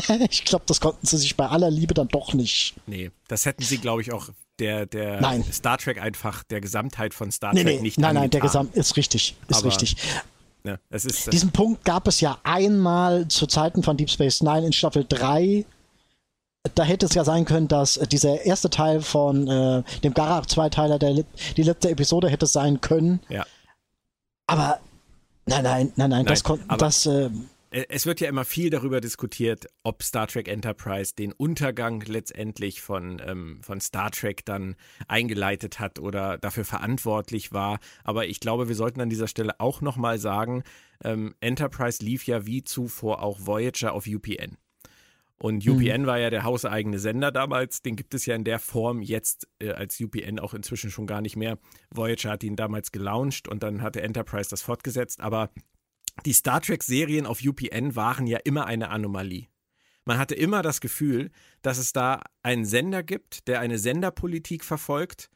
[0.30, 2.74] ich glaube, das konnten sie sich bei aller Liebe dann doch nicht.
[2.86, 4.28] Nee, das hätten sie, glaube ich, auch
[4.58, 5.44] der, der nein.
[5.52, 8.74] Star Trek einfach, der Gesamtheit von Star Trek nee, nee, nicht Nein, nein, der Gesamt
[8.74, 9.96] ist richtig, ist Aber, richtig.
[10.90, 14.72] Es ist, Diesen Punkt gab es ja einmal zu Zeiten von Deep Space Nine in
[14.72, 15.64] Staffel 3
[16.74, 21.24] da hätte es ja sein können, dass dieser erste Teil von äh, dem Garak-Zweiteiler, der
[21.56, 23.20] die letzte Episode hätte sein können.
[23.28, 23.44] Ja.
[24.46, 24.80] Aber
[25.46, 27.30] nein, nein, nein, nein, das aber- das äh,
[27.70, 33.20] Es wird ja immer viel darüber diskutiert, ob Star Trek Enterprise den Untergang letztendlich von,
[33.26, 34.76] ähm, von Star Trek dann
[35.08, 37.78] eingeleitet hat oder dafür verantwortlich war.
[38.04, 40.62] Aber ich glaube, wir sollten an dieser Stelle auch nochmal sagen,
[41.04, 44.56] ähm, Enterprise lief ja wie zuvor auch Voyager auf UPN.
[45.38, 47.82] Und UPN war ja der hauseigene Sender damals.
[47.82, 51.20] Den gibt es ja in der Form jetzt äh, als UPN auch inzwischen schon gar
[51.20, 51.58] nicht mehr.
[51.90, 55.20] Voyager hat ihn damals gelauncht und dann hatte Enterprise das fortgesetzt.
[55.20, 55.50] Aber
[56.24, 59.48] die Star Trek-Serien auf UPN waren ja immer eine Anomalie.
[60.06, 61.30] Man hatte immer das Gefühl,
[61.62, 65.28] dass es da einen Sender gibt, der eine Senderpolitik verfolgt,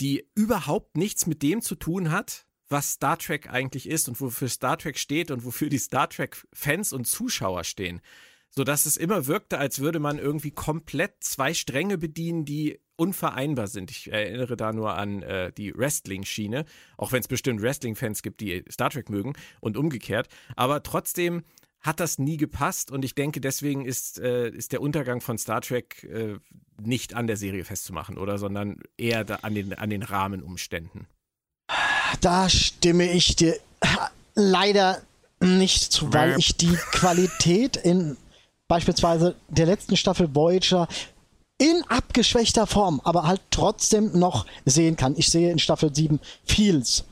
[0.00, 4.48] die überhaupt nichts mit dem zu tun hat, was Star Trek eigentlich ist und wofür
[4.48, 8.00] Star Trek steht und wofür die Star Trek-Fans und Zuschauer stehen.
[8.50, 13.90] Sodass es immer wirkte, als würde man irgendwie komplett zwei Stränge bedienen, die unvereinbar sind.
[13.90, 16.66] Ich erinnere da nur an äh, die Wrestling-Schiene,
[16.98, 20.28] auch wenn es bestimmt Wrestling-Fans gibt, die Star Trek mögen und umgekehrt.
[20.56, 21.42] Aber trotzdem
[21.80, 25.62] hat das nie gepasst und ich denke, deswegen ist, äh, ist der Untergang von Star
[25.62, 26.36] Trek äh,
[26.78, 31.06] nicht an der Serie festzumachen, oder, sondern eher da an, den, an den Rahmenumständen.
[32.20, 33.56] Da stimme ich dir
[34.34, 35.00] leider
[35.40, 38.18] nicht zu, weil ich die Qualität in
[38.70, 40.86] beispielsweise der letzten Staffel Voyager
[41.58, 45.14] in abgeschwächter Form, aber halt trotzdem noch sehen kann.
[45.16, 47.04] Ich sehe in Staffel 7 vieles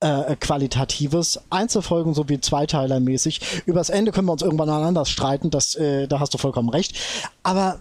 [0.00, 3.40] äh, qualitatives, Einzelfolgen sowie Zweiteilermäßig.
[3.64, 6.94] Übers Ende können wir uns irgendwann anders streiten, das, äh, da hast du vollkommen recht.
[7.42, 7.78] Aber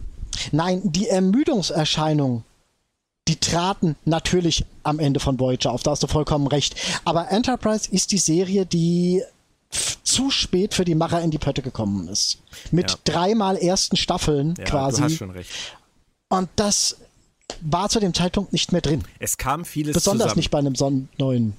[0.53, 2.45] nein, die Ermüdungserscheinung
[3.27, 6.75] die traten natürlich am Ende von Voyager auf, da hast du vollkommen recht.
[7.05, 9.21] Aber Enterprise ist die Serie, die
[10.03, 12.41] zu spät für die Macher in die Pötte gekommen ist.
[12.71, 12.97] Mit Ja.
[13.05, 14.97] dreimal ersten Staffeln Ja, quasi.
[14.97, 15.49] du hast schon recht.
[16.29, 16.97] Und das
[17.61, 19.03] war zu dem Zeitpunkt nicht mehr drin.
[19.19, 20.39] Es kam vieles Besonders zusammen.
[20.39, 21.53] nicht bei einem son neuen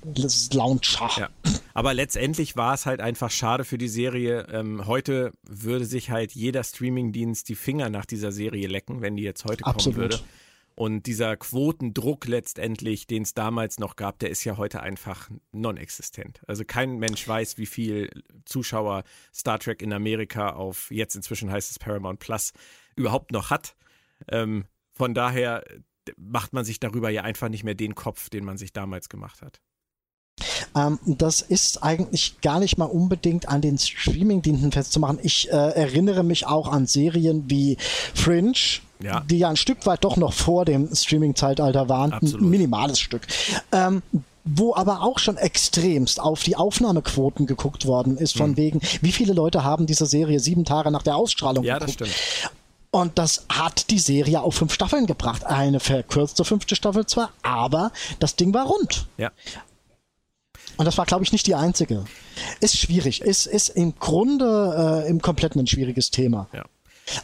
[0.52, 1.10] Launcher.
[1.18, 1.28] Ja.
[1.74, 4.46] Aber letztendlich war es halt einfach schade für die Serie.
[4.50, 9.22] Ähm, heute würde sich halt jeder Streamingdienst die Finger nach dieser Serie lecken, wenn die
[9.22, 9.98] jetzt heute kommen Absolut.
[9.98, 10.20] würde.
[10.74, 16.40] Und dieser Quotendruck letztendlich, den es damals noch gab, der ist ja heute einfach non-existent.
[16.46, 18.10] Also kein Mensch weiß, wie viel
[18.44, 19.04] Zuschauer
[19.34, 22.52] Star Trek in Amerika auf, jetzt inzwischen heißt es Paramount Plus,
[22.96, 23.76] überhaupt noch hat.
[24.28, 25.64] Ähm, von daher
[26.16, 29.42] macht man sich darüber ja einfach nicht mehr den Kopf, den man sich damals gemacht
[29.42, 29.60] hat.
[30.74, 35.18] Ähm, das ist eigentlich gar nicht mal unbedingt an den Streamingdiensten festzumachen.
[35.22, 37.76] Ich äh, erinnere mich auch an Serien wie
[38.14, 38.52] Fringe,
[39.02, 39.20] Ja.
[39.20, 42.12] die ja ein Stück weit doch noch vor dem Streaming-Zeitalter waren.
[42.12, 42.42] Absolut.
[42.42, 43.26] Ein minimales Stück.
[43.72, 44.02] Ähm,
[44.44, 49.34] wo aber auch schon extremst auf die Aufnahmequoten geguckt worden ist, von wegen, wie viele
[49.34, 52.10] Leute haben diese Serie sieben Tage nach der Ausstrahlung Ja, das geguckt.
[52.10, 52.50] stimmt.
[52.90, 55.44] Und das hat die Serie auf fünf Staffeln gebracht.
[55.46, 59.06] Eine verkürzte fünfte Staffel zwar, aber das Ding war rund.
[59.16, 59.30] Ja.
[60.76, 62.04] Und das war, glaube ich, nicht die einzige.
[62.60, 63.20] Ist schwierig.
[63.20, 66.48] Ist, ist im Grunde äh, im Kompletten ein schwieriges Thema.
[66.52, 66.64] Ja.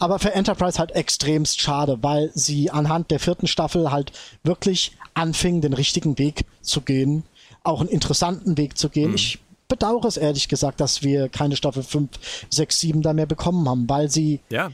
[0.00, 4.12] Aber für Enterprise halt extremst schade, weil sie anhand der vierten Staffel halt
[4.42, 7.24] wirklich anfingen, den richtigen Weg zu gehen.
[7.62, 9.14] Auch einen interessanten Weg zu gehen.
[9.14, 9.38] Ich
[9.68, 12.10] bedauere es ehrlich gesagt, dass wir keine Staffel 5,
[12.50, 14.70] 6, 7 da mehr bekommen haben, weil sie Ja,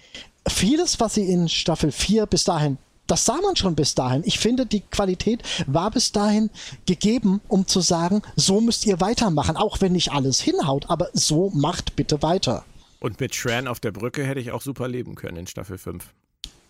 [0.48, 4.22] vieles, was sie in Staffel 4 bis dahin, das sah man schon bis dahin.
[4.24, 6.50] Ich finde, die Qualität war bis dahin
[6.86, 11.50] gegeben, um zu sagen, so müsst ihr weitermachen, auch wenn nicht alles hinhaut, aber so
[11.50, 12.64] macht bitte weiter.
[13.00, 16.06] und mit Shran auf der Brücke hätte ich auch super leben können in Staffel 5.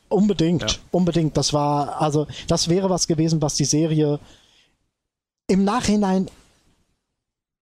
[0.09, 0.69] Unbedingt, Ja.
[0.91, 1.37] unbedingt.
[1.37, 4.19] Das war, also, das wäre was gewesen, was die Serie
[5.47, 6.29] im Nachhinein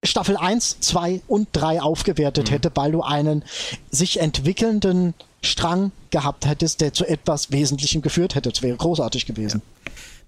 [0.04, 2.52] Staffel 1, 2 und 3 aufgewertet Mhm.
[2.54, 3.44] hätte, weil du einen
[3.90, 8.50] sich entwickelnden Strang gehabt hättest, der zu etwas Wesentlichem geführt hätte.
[8.50, 9.62] Das wäre großartig gewesen.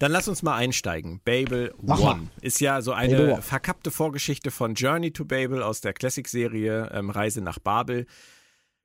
[0.00, 1.20] Dann lass uns mal einsteigen.
[1.24, 2.28] Babel Mach One mal.
[2.40, 7.40] ist ja so eine verkappte Vorgeschichte von Journey to Babel aus der Classic-Serie ähm, Reise
[7.40, 8.06] nach Babel.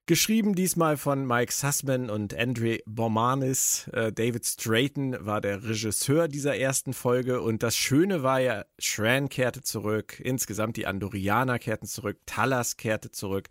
[0.06, 3.88] Geschrieben diesmal von Mike Sussman und Andre Bormanis.
[3.94, 9.30] Äh, David Strayton war der Regisseur dieser ersten Folge und das Schöne war ja, Shran
[9.30, 13.50] kehrte zurück, insgesamt die Andorianer kehrten zurück, Talas kehrte zurück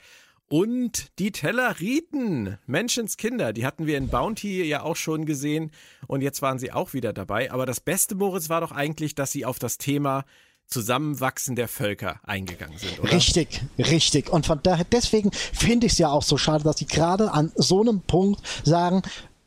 [0.49, 5.71] und die Telleriten, Menschenskinder, die hatten wir in Bounty ja auch schon gesehen
[6.07, 7.53] und jetzt waren sie auch wieder dabei.
[7.53, 10.25] Aber das Beste, Moritz, war doch eigentlich, dass sie auf das Thema
[10.67, 13.13] Zusammenwachsen der Völker eingegangen sind, oder?
[13.13, 14.31] Richtig, richtig.
[14.31, 17.53] Und von daher, deswegen finde ich es ja auch so schade, dass sie gerade an
[17.55, 19.03] so einem Punkt sagen,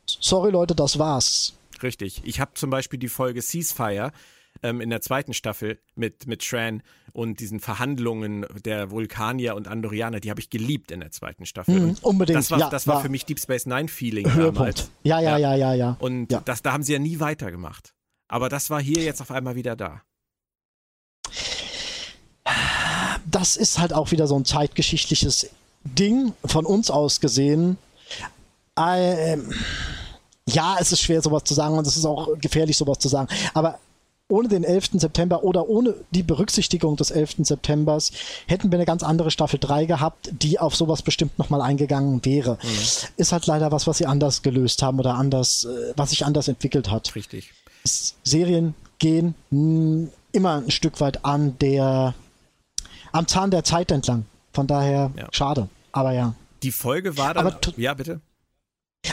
[0.06, 1.54] sorry Leute, das war's.
[1.82, 2.22] Richtig.
[2.24, 4.12] Ich habe zum Beispiel die Folge Ceasefire
[4.62, 6.82] ähm, in der zweiten Staffel mit, mit Shran
[7.12, 11.78] und diesen Verhandlungen der Vulkanier und Andorianer, die habe ich geliebt in der zweiten Staffel.
[11.78, 12.38] Mhm, unbedingt.
[12.38, 14.58] Das war, ja, das war, für mich Deep Space Nine Feeling Höhepunkt.
[14.58, 14.90] damals.
[15.02, 15.96] Ja, ja, ja, ja, ja.
[15.98, 16.40] Und ja.
[16.44, 17.94] Das, da haben sie ja nie weitergemacht.
[18.28, 20.02] Aber das war hier jetzt auf einmal wieder da.
[23.30, 25.50] Das ist halt auch wieder so ein zeitgeschichtliches
[25.84, 27.76] Ding von uns aus gesehen.
[28.78, 29.52] Ähm,
[30.46, 33.28] ja, es ist schwer, sowas zu sagen und es ist auch gefährlich, sowas zu sagen.
[33.54, 33.78] Aber
[34.28, 34.90] ohne den 11.
[34.94, 37.36] September oder ohne die Berücksichtigung des 11.
[37.40, 38.12] Septembers
[38.46, 42.58] hätten wir eine ganz andere Staffel 3 gehabt, die auf sowas bestimmt nochmal eingegangen wäre.
[42.62, 42.68] Mhm.
[43.16, 46.48] Ist halt leider was, was sie anders gelöst haben oder anders, äh, was sich anders
[46.48, 47.14] entwickelt hat.
[47.14, 47.52] Richtig.
[47.84, 52.14] Serien gehen mh, immer ein Stück weit an der,
[53.12, 54.24] am Zahn der Zeit entlang.
[54.52, 55.28] Von daher ja.
[55.32, 55.68] schade.
[55.92, 56.34] Aber ja.
[56.62, 57.54] Die Folge war dann.
[57.76, 58.20] ja, bitte.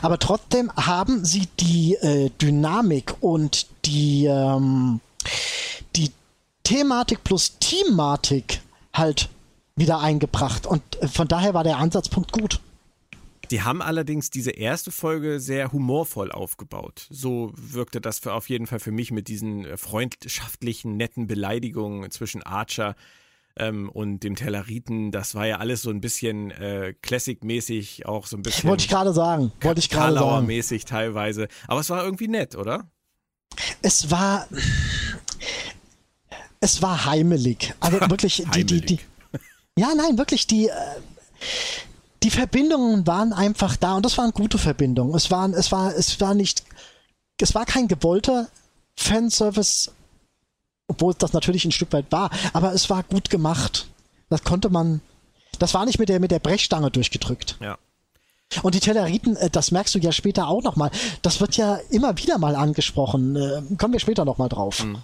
[0.01, 4.99] Aber trotzdem haben sie die äh, Dynamik und die, ähm,
[5.95, 6.11] die
[6.63, 8.61] Thematik plus Teamatik
[8.93, 9.29] halt
[9.75, 10.67] wieder eingebracht.
[10.67, 12.59] Und äh, von daher war der Ansatzpunkt gut.
[13.51, 17.07] Die haben allerdings diese erste Folge sehr humorvoll aufgebaut.
[17.09, 22.11] So wirkte das für auf jeden Fall für mich mit diesen äh, freundschaftlichen, netten Beleidigungen
[22.11, 22.95] zwischen Archer
[23.60, 25.11] ähm, und dem Telleriten.
[25.11, 28.69] Das war ja alles so ein bisschen äh, Classic-mäßig, auch so ein bisschen.
[28.69, 29.52] Wollte ich gerade sagen.
[29.61, 30.48] Wollte ich gerade sagen.
[30.48, 31.48] mäßig teilweise.
[31.68, 32.90] Aber es war irgendwie nett, oder?
[33.81, 34.48] Es war.
[36.60, 37.73] Es war heimelig.
[37.80, 38.99] Also wirklich, die, die, die.
[39.77, 40.68] Ja, nein, wirklich, die.
[40.68, 40.73] Äh,
[42.23, 45.15] die Verbindungen waren einfach da und das waren gute Verbindungen.
[45.15, 46.64] Es waren, es war, es war nicht,
[47.40, 48.49] es war kein gewollter
[48.98, 49.91] Fanservice,
[50.89, 53.87] obwohl das natürlich ein Stück weit war, aber es war gut gemacht.
[54.29, 55.01] Das konnte man,
[55.59, 57.57] das war nicht mit der, mit der Brechstange durchgedrückt.
[57.61, 57.77] Ja.
[58.63, 60.91] Und die Telleriten, äh, das merkst du ja später auch nochmal.
[61.21, 63.35] Das wird ja immer wieder mal angesprochen.
[63.35, 64.83] Äh, kommen wir später nochmal drauf.
[64.83, 65.03] Mhm.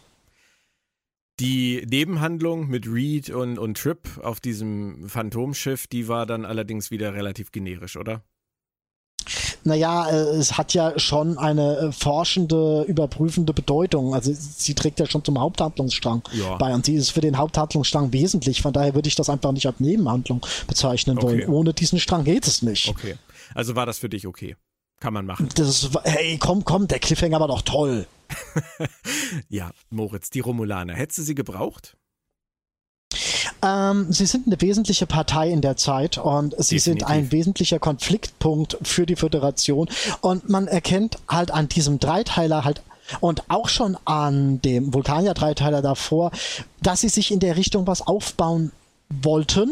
[1.39, 7.13] Die Nebenhandlung mit Reed und, und Trip auf diesem Phantomschiff, die war dann allerdings wieder
[7.13, 8.23] relativ generisch, oder?
[9.65, 14.13] Naja, äh, es hat ja schon eine äh, forschende, überprüfende Bedeutung.
[14.13, 16.55] Also sie trägt ja schon zum Haupthandlungsstrang ja.
[16.57, 18.61] bei und sie ist für den Haupthandlungsstrang wesentlich.
[18.61, 21.41] Von daher würde ich das einfach nicht als Nebenhandlung bezeichnen wollen.
[21.41, 21.51] Okay.
[21.51, 22.89] Ohne diesen Strang geht es nicht.
[22.89, 23.15] Okay.
[23.55, 24.55] Also war das für dich okay?
[24.99, 25.49] Kann man machen.
[25.55, 28.05] Das, hey, komm, komm, der Cliffhanger war doch toll.
[29.49, 30.93] ja, Moritz, die Romulaner.
[30.93, 31.97] Hättest du sie gebraucht?
[33.65, 36.83] Ähm, sie sind eine wesentliche Partei in der Zeit und sie Definitiv.
[36.83, 39.89] sind ein wesentlicher Konfliktpunkt für die Föderation.
[40.21, 42.83] Und man erkennt halt an diesem Dreiteiler halt
[43.19, 46.31] und auch schon an dem Vulkanier-Dreiteiler davor,
[46.81, 48.71] dass sie sich in der Richtung was aufbauen
[49.09, 49.71] wollten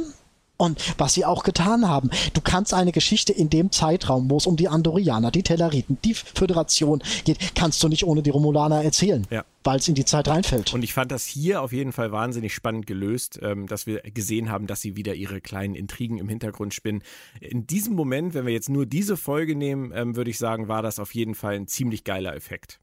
[0.57, 2.09] und was sie auch getan haben.
[2.33, 6.13] Du kannst eine Geschichte in dem Zeitraum, wo es um die Andorianer, die Telleriten, die
[6.13, 9.43] Föderation geht, kannst du nicht ohne die Romulaner erzählen, ja.
[9.63, 10.73] weil es in die Zeit reinfällt.
[10.73, 14.49] Und ich fand das hier auf jeden Fall wahnsinnig spannend gelöst, ähm, dass wir gesehen
[14.49, 17.03] haben, dass sie wieder ihre kleinen Intrigen im Hintergrund spinnen.
[17.39, 20.81] In diesem Moment, wenn wir jetzt nur diese Folge nehmen, ähm, würde ich sagen, war
[20.81, 22.79] das auf jeden Fall ein ziemlich geiler Effekt.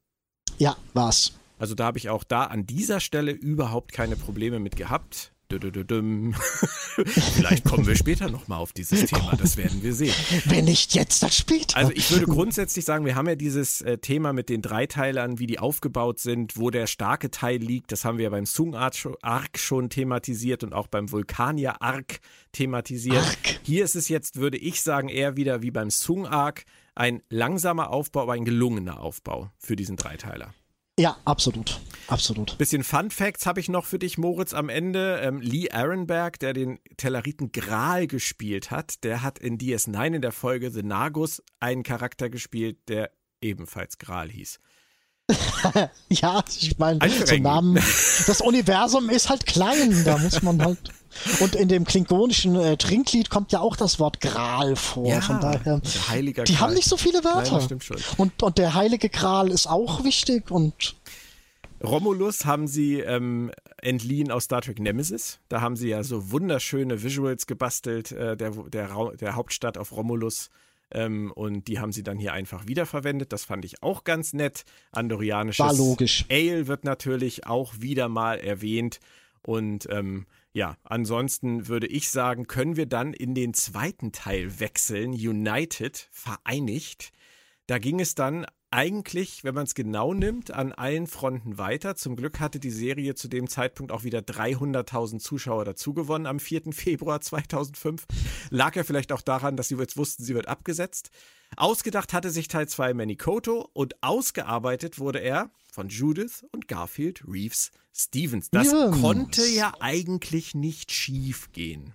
[0.59, 1.33] Ja, war's.
[1.59, 5.30] Also da habe ich auch da an dieser Stelle überhaupt keine Probleme mit gehabt.
[7.05, 10.15] Vielleicht kommen wir später nochmal auf dieses Thema, das werden wir sehen.
[10.47, 11.77] Wenn nicht jetzt, dann später.
[11.77, 15.47] Also ich würde grundsätzlich sagen, wir haben ja dieses äh, Thema mit den Dreiteilern, wie
[15.47, 17.93] die aufgebaut sind, wo der starke Teil liegt.
[17.93, 22.21] Das haben wir ja beim Sung Arc schon thematisiert und auch beim Vulkanier Arc
[22.53, 23.17] thematisiert.
[23.17, 23.61] Arc.
[23.63, 26.65] Hier ist es jetzt, würde ich sagen, eher wieder wie beim Sung Arc
[26.95, 30.53] ein langsamer Aufbau, aber ein gelungener Aufbau für diesen Dreiteiler.
[31.01, 31.81] Ja, absolut.
[32.09, 32.59] Absolut.
[32.59, 35.21] Bisschen Fun Facts habe ich noch für dich, Moritz, am Ende.
[35.23, 40.33] Ähm, Lee Arenberg, der den Telleriten Gral gespielt hat, der hat in DS9 in der
[40.33, 43.11] Folge The Nagus einen Charakter gespielt, der
[43.41, 44.59] ebenfalls Gral hieß.
[46.11, 47.77] ja, ich meine, zum Namen.
[47.77, 50.93] Das Universum ist halt klein, da muss man halt.
[51.41, 55.07] Und in dem klingonischen äh, Trinklied kommt ja auch das Wort Gral vor.
[55.07, 55.81] Ja, von daher.
[56.09, 56.63] Heiliger die Gral.
[56.63, 57.53] haben nicht so viele Wörter.
[57.53, 57.97] Nein, stimmt schon.
[58.17, 60.97] Und, und der heilige Gral ist auch wichtig und.
[61.83, 63.51] Romulus haben sie ähm,
[63.81, 65.41] entliehen aus Star Trek Nemesis.
[65.49, 70.51] Da haben sie ja so wunderschöne Visuals gebastelt, äh, der, der, der Hauptstadt auf Romulus.
[70.93, 73.33] Ähm, und die haben sie dann hier einfach wiederverwendet.
[73.33, 74.65] Das fand ich auch ganz nett.
[74.93, 76.27] Andorianisches War logisch.
[76.31, 79.01] Ale wird natürlich auch wieder mal erwähnt.
[79.43, 85.13] Und ähm, ja, ansonsten würde ich sagen, können wir dann in den zweiten Teil wechseln.
[85.13, 87.13] United, vereinigt.
[87.67, 91.97] Da ging es dann eigentlich, wenn man es genau nimmt, an allen Fronten weiter.
[91.97, 96.73] Zum Glück hatte die Serie zu dem Zeitpunkt auch wieder 300.000 Zuschauer dazugewonnen am 4.
[96.73, 98.07] Februar 2005.
[98.51, 101.11] Lag ja vielleicht auch daran, dass sie jetzt wussten, sie wird abgesetzt.
[101.57, 107.73] Ausgedacht hatte sich Teil 2 Manikoto und ausgearbeitet wurde er von Judith und Garfield Reeves
[107.93, 108.51] Stevens.
[108.51, 109.01] Das Stevens.
[109.01, 111.95] konnte ja eigentlich nicht schief gehen.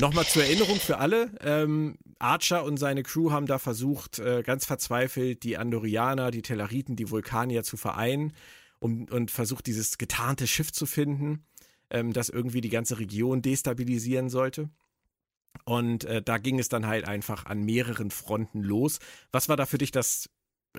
[0.00, 1.32] Nochmal zur Erinnerung für alle.
[1.40, 6.94] Ähm, Archer und seine Crew haben da versucht, äh, ganz verzweifelt die Andorianer, die Tellariten,
[6.94, 8.32] die Vulkanier zu vereinen
[8.78, 11.44] um, und versucht, dieses getarnte Schiff zu finden,
[11.90, 14.70] ähm, das irgendwie die ganze Region destabilisieren sollte.
[15.64, 19.00] Und äh, da ging es dann halt einfach an mehreren Fronten los.
[19.32, 20.30] Was war da für dich das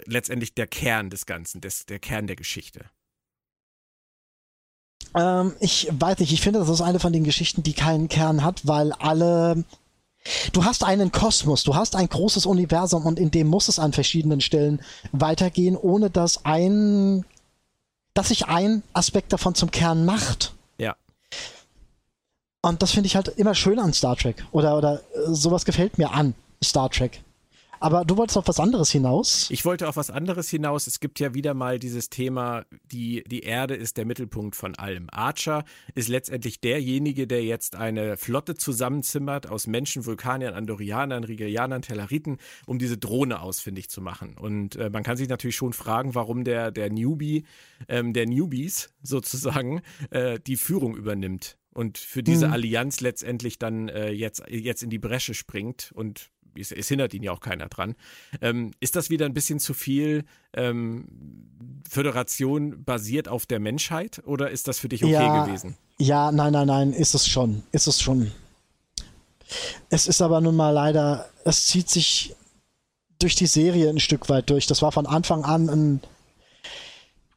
[0.05, 2.85] letztendlich der Kern des Ganzen, des, der Kern der Geschichte?
[5.15, 8.43] Ähm, ich weiß nicht, ich finde, das ist eine von den Geschichten, die keinen Kern
[8.43, 9.63] hat, weil alle.
[10.51, 13.93] Du hast einen Kosmos, du hast ein großes Universum und in dem muss es an
[13.93, 14.81] verschiedenen Stellen
[15.13, 17.23] weitergehen, ohne dass ein,
[18.13, 20.53] dass sich ein Aspekt davon zum Kern macht.
[20.77, 20.97] Ja.
[22.61, 24.45] Und das finde ich halt immer schön an Star Trek.
[24.51, 27.21] Oder, oder äh, sowas gefällt mir an Star Trek.
[27.79, 29.49] Aber du wolltest auf was anderes hinaus.
[29.51, 30.87] Ich wollte auf was anderes hinaus.
[30.87, 35.07] Es gibt ja wieder mal dieses Thema, die, die Erde ist der Mittelpunkt von allem.
[35.11, 35.63] Archer
[35.95, 42.79] ist letztendlich derjenige, der jetzt eine Flotte zusammenzimmert aus Menschen, Vulkaniern, Andorianern, Rigelianern, Tellariten, um
[42.79, 44.37] diese Drohne ausfindig zu machen.
[44.37, 47.45] Und äh, man kann sich natürlich schon fragen, warum der, der Newbie,
[47.87, 52.53] ähm, der Newbies sozusagen, äh, die Führung übernimmt und für diese Hm.
[52.53, 57.23] Allianz letztendlich dann äh, jetzt, jetzt in die Bresche springt und es, es hindert ihn
[57.23, 57.95] ja auch keiner dran.
[58.41, 61.05] Ähm, ist das wieder ein bisschen zu viel ähm,
[61.89, 65.45] Föderation basiert auf der Menschheit oder ist das für dich okay Ja.
[65.45, 65.75] gewesen?
[65.97, 67.63] Ja, nein, nein, nein, ist es schon.
[67.71, 68.31] Ist es schon.
[69.89, 72.35] Es ist aber nun mal leider, es zieht sich
[73.19, 74.67] durch die Serie ein Stück weit durch.
[74.67, 76.01] Das war von Anfang an ein,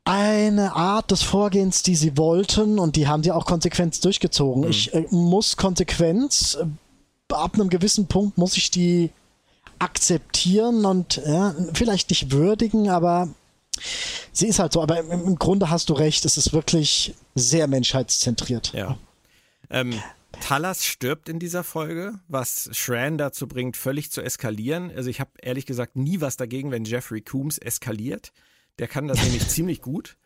[0.05, 4.65] eine Art des Vorgehens, die sie wollten und die haben sie auch konsequent durchgezogen.
[4.69, 6.67] Ich äh, muss Konsequenz, äh,
[7.35, 9.11] ab einem gewissen Punkt muss ich die
[9.79, 13.29] akzeptieren und ja, vielleicht nicht würdigen, aber
[14.33, 14.83] sie ist halt so.
[14.83, 18.73] Aber im, im Grunde hast du recht, es ist wirklich sehr menschheitszentriert.
[18.73, 18.97] Ja.
[19.71, 20.01] Ähm,
[20.41, 24.91] Talas stirbt in dieser Folge, was Shran dazu bringt, völlig zu eskalieren.
[24.95, 28.33] Also ich habe ehrlich gesagt nie was dagegen, wenn Jeffrey Coombs eskaliert.
[28.79, 30.17] Der kann das nämlich ziemlich gut.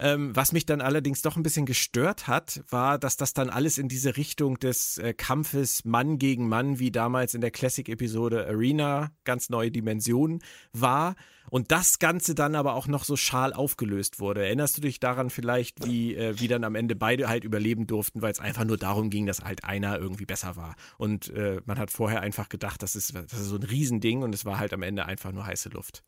[0.00, 3.78] Ähm, was mich dann allerdings doch ein bisschen gestört hat, war, dass das dann alles
[3.78, 9.12] in diese Richtung des äh, Kampfes Mann gegen Mann, wie damals in der Classic-Episode Arena,
[9.24, 10.42] ganz neue Dimensionen
[10.72, 11.14] war.
[11.48, 14.44] Und das Ganze dann aber auch noch so schal aufgelöst wurde.
[14.44, 18.22] Erinnerst du dich daran vielleicht, wie, äh, wie dann am Ende beide halt überleben durften,
[18.22, 20.74] weil es einfach nur darum ging, dass halt einer irgendwie besser war.
[20.98, 24.34] Und äh, man hat vorher einfach gedacht, das ist, das ist so ein Riesending und
[24.34, 26.02] es war halt am Ende einfach nur heiße Luft.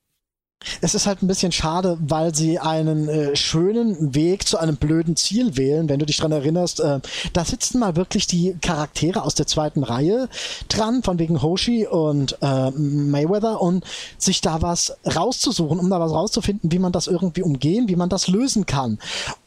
[0.80, 5.16] Es ist halt ein bisschen schade, weil sie einen äh, schönen Weg zu einem blöden
[5.16, 5.88] Ziel wählen.
[5.88, 7.00] Wenn du dich dran erinnerst, äh,
[7.32, 10.28] da sitzen mal wirklich die Charaktere aus der zweiten Reihe
[10.68, 13.84] dran, von wegen Hoshi und äh, Mayweather, und
[14.18, 18.08] sich da was rauszusuchen, um da was rauszufinden, wie man das irgendwie umgehen, wie man
[18.08, 18.98] das lösen kann.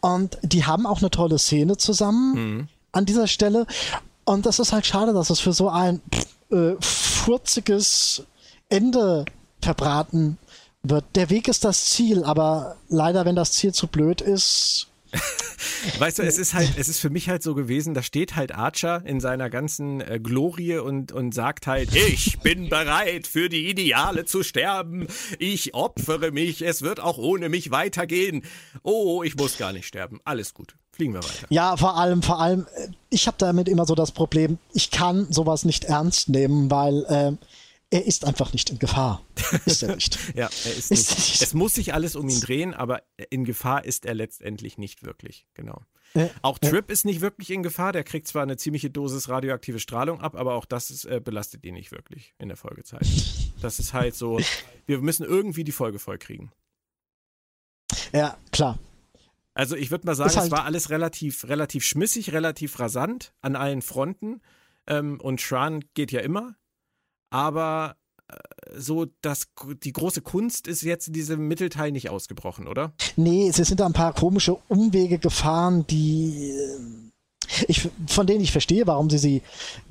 [0.01, 3.65] Und die haben auch eine tolle Szene zusammen an dieser Stelle.
[4.25, 6.01] Und das ist halt schade, dass es für so ein
[6.51, 8.23] äh, furziges
[8.69, 9.25] Ende
[9.61, 10.37] verbraten
[10.83, 11.05] wird.
[11.15, 14.89] Der Weg ist das Ziel, aber leider, wenn das Ziel zu blöd ist,
[15.99, 18.53] Weißt du, es ist halt, es ist für mich halt so gewesen, da steht halt
[18.53, 23.69] Archer in seiner ganzen äh, Glorie und, und sagt halt, ich bin bereit für die
[23.69, 25.07] Ideale zu sterben,
[25.39, 28.43] ich opfere mich, es wird auch ohne mich weitergehen.
[28.83, 31.47] Oh, ich muss gar nicht sterben, alles gut, fliegen wir weiter.
[31.49, 35.31] ja, vor allem, vor allem, äh, ich habe damit immer so das Problem, ich kann
[35.31, 37.31] sowas nicht ernst nehmen, weil äh,
[37.91, 39.25] er ist einfach nicht in Gefahr.
[39.65, 40.17] Ist er nicht.
[40.35, 43.45] Ja, er ist Ist nicht, nicht- es muss sich alles um ihn drehen, aber in
[43.45, 45.81] Gefahr ist er letztendlich nicht wirklich, genau.
[46.13, 49.79] Äh, Auch Trip ist nicht wirklich in Gefahr, der kriegt zwar eine ziemliche Dosis radioaktive
[49.79, 53.05] Strahlung ab, aber auch das ist, äh, belastet ihn nicht wirklich in der Folgezeit.
[53.61, 54.39] Das ist halt so,
[54.87, 56.51] wir müssen irgendwie die Folge voll kriegen.
[58.13, 58.79] ja, klar.
[59.53, 63.55] Also ich würde mal sagen, halt- es war alles relativ, relativ schmissig, relativ rasant an
[63.55, 64.41] allen Fronten.
[64.87, 66.55] Ähm, und Shran geht ja immer.
[67.29, 67.95] Aber
[68.27, 68.35] äh,
[68.77, 69.47] so, das,
[69.83, 72.93] die große Kunst ist jetzt in diesem Mittelteil nicht ausgebrochen, oder?
[73.15, 77.09] Nee, sie sind da ein paar komische Umwege gefahren, die äh,
[77.67, 79.41] ich, von denen ich verstehe, warum sie sie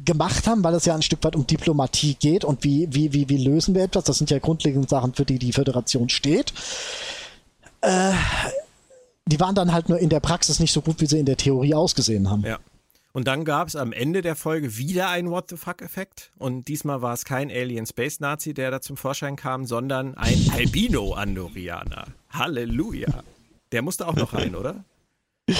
[0.05, 3.29] gemacht haben, weil es ja ein Stück weit um Diplomatie geht und wie, wie, wie,
[3.29, 4.05] wie lösen wir etwas.
[4.05, 6.53] Das sind ja grundlegende Sachen, für die die Föderation steht.
[7.81, 8.13] Äh,
[9.27, 11.37] die waren dann halt nur in der Praxis nicht so gut, wie sie in der
[11.37, 12.43] Theorie ausgesehen haben.
[12.43, 12.59] Ja.
[13.19, 16.31] Und dann gab es am Ende der Folge wieder einen What the fuck-Effekt.
[16.39, 20.39] Und diesmal war es kein Alien Space Nazi, der da zum Vorschein kam, sondern ein
[20.57, 22.05] Albino-Andorianer.
[22.31, 23.25] Halleluja.
[23.73, 24.85] Der musste auch noch rein, oder?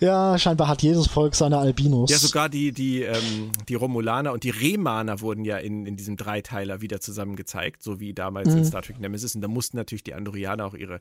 [0.00, 2.10] Ja, scheinbar hat jedes Volk seine Albinos.
[2.10, 6.16] Ja, sogar die, die, ähm, die Romulaner und die Remaner wurden ja in, in diesem
[6.18, 8.58] Dreiteiler wieder zusammen gezeigt, so wie damals Mhm.
[8.58, 9.34] in Star Trek Nemesis.
[9.34, 11.00] Und da mussten natürlich die Andorianer auch ihre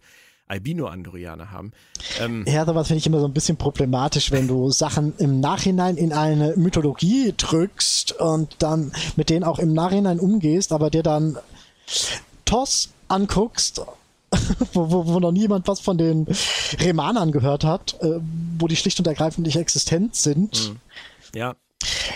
[0.51, 1.71] Albino-Andorianer haben.
[2.19, 5.97] Ähm, Ja, sowas finde ich immer so ein bisschen problematisch, wenn du Sachen im Nachhinein
[5.97, 11.37] in eine Mythologie drückst und dann mit denen auch im Nachhinein umgehst, aber dir dann
[12.45, 13.81] TOS anguckst,
[14.73, 16.27] wo, wo, wo noch niemand was von den
[16.79, 18.19] Remanern gehört hat, äh,
[18.59, 20.73] wo die schlicht und ergreifend nicht existent sind.
[21.33, 21.55] ja.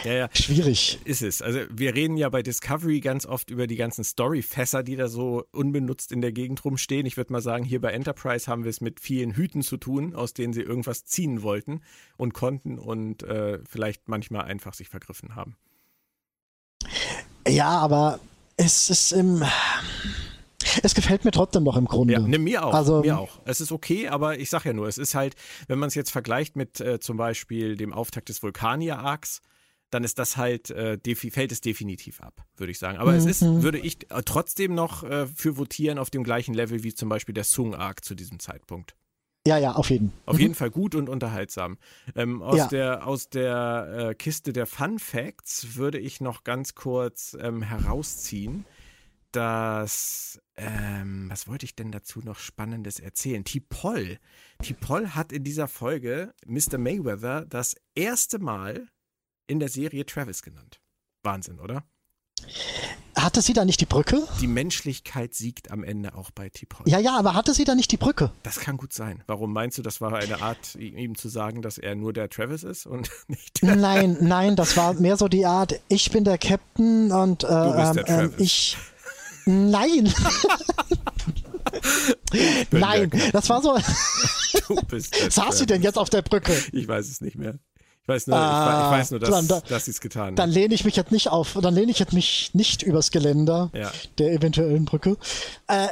[0.04, 0.30] Ja, ja.
[0.34, 1.00] Schwierig.
[1.06, 1.42] Ist es.
[1.42, 5.46] Also wir reden ja bei Discovery ganz oft über die ganzen Storyfässer, die da so
[5.52, 7.06] unbenutzt in der Gegend rumstehen.
[7.06, 10.14] Ich würde mal sagen, hier bei Enterprise haben wir es mit vielen Hüten zu tun,
[10.14, 11.82] aus denen sie irgendwas ziehen wollten
[12.18, 15.56] und konnten und äh, vielleicht manchmal einfach sich vergriffen haben.
[17.48, 18.20] Ja, aber
[18.58, 19.44] es ist im.
[20.84, 22.14] Es gefällt mir trotzdem noch im Grunde.
[22.14, 22.74] Ja, ne, mir auch.
[22.74, 23.40] Also- mir auch.
[23.46, 25.36] Es ist okay, aber ich sag ja nur, es ist halt,
[25.68, 29.42] wenn man es jetzt vergleicht mit äh, zum Beispiel dem Auftakt des Vulkanier-Arcs,
[29.91, 32.98] dann ist das halt, äh, fällt es definitiv ab, würde ich sagen.
[32.98, 33.62] Aber es ist, Mhm.
[33.64, 37.34] würde ich äh, trotzdem noch äh, für votieren auf dem gleichen Level wie zum Beispiel
[37.34, 38.95] der Sung-Arc zu diesem Zeitpunkt.
[39.48, 40.12] Ja, ja, auf jeden.
[40.26, 41.78] Auf jeden Fall gut und unterhaltsam.
[42.16, 42.57] Ähm, aus, Mhm.
[42.57, 42.68] Ja.
[42.68, 48.66] der, aus der äh, Kiste der Fun Facts würde ich noch ganz kurz ähm, herausziehen,
[49.32, 53.44] dass, ähm, was wollte ich denn dazu noch Spannendes erzählen?
[53.44, 54.18] Tipol.
[54.64, 56.78] Tipol hat in dieser Folge Mr.
[56.78, 58.88] Mayweather das erste Mal
[59.48, 60.82] in der Serie Travis genannt.
[61.24, 61.84] Wahnsinn, oder?
[63.16, 64.22] Hatte sie da nicht die Brücke?
[64.42, 66.88] Die Menschlichkeit siegt am Ende auch bei Tipol.
[66.88, 68.32] Ja, ja, aber hatte sie da nicht die Brücke?
[68.44, 69.24] Das kann gut sein.
[69.26, 72.64] Warum meinst du, das war eine Art, ihm zu sagen, dass er nur der Travis
[72.64, 76.38] ist und nicht der Nein, nein, das war mehr so die Art, ich bin der
[76.38, 78.34] Captain und äh, ähm, Travis.
[78.38, 78.78] ich.
[79.46, 80.12] Nein,
[82.72, 83.78] nein, das war so.
[84.68, 86.54] Du bist Saß sie denn jetzt auf der Brücke?
[86.72, 87.60] Ich weiß es nicht mehr.
[88.06, 90.49] Ich weiß nur, Ah, ich weiß nur dass, dann- dann- dass sie es getan Dann
[90.49, 90.56] hat.
[90.56, 93.91] lehne ich mich jetzt nicht auf, dann lehne ich jetzt mich nicht übers Geländer Ja.
[94.19, 95.18] der eventuellen Brücke.
[95.65, 95.88] Äh,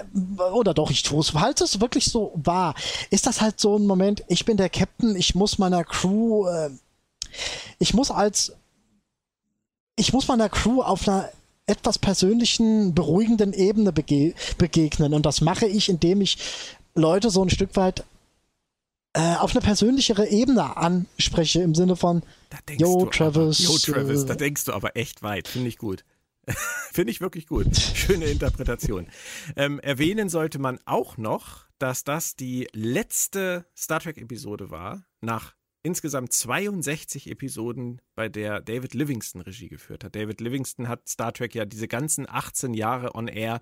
[0.54, 1.32] oder doch, ich tue es.
[1.32, 2.76] Falls es wirklich so war,
[3.10, 6.70] ist das halt so ein Moment, ich bin der Captain, ich muss meiner Crew, äh,
[7.80, 8.54] ich muss als,
[9.96, 11.30] ich muss meiner Crew auf einer
[11.66, 15.16] etwas persönlichen, beruhigenden Ebene bege begegnen.
[15.16, 16.38] Und das mache ich, indem ich
[16.94, 18.04] Leute so ein Stück weit
[19.14, 22.24] äh, auf eine persönlichere Ebene anspreche, im Sinne von,
[22.78, 25.48] Yo, Travis, Aber, yo, Travis, äh, da denkst du aber echt weit.
[25.48, 26.04] Finde ich gut.
[26.92, 27.76] Finde ich wirklich gut.
[27.76, 29.08] Schöne Interpretation.
[29.56, 36.32] Ähm, erwähnen sollte man auch noch, dass das die letzte Star Trek-Episode war, nach insgesamt
[36.32, 40.16] 62 Episoden, bei der David Livingston Regie geführt hat.
[40.16, 43.60] David Livingston hat Star Trek ja diese ganzen 18 Jahre on air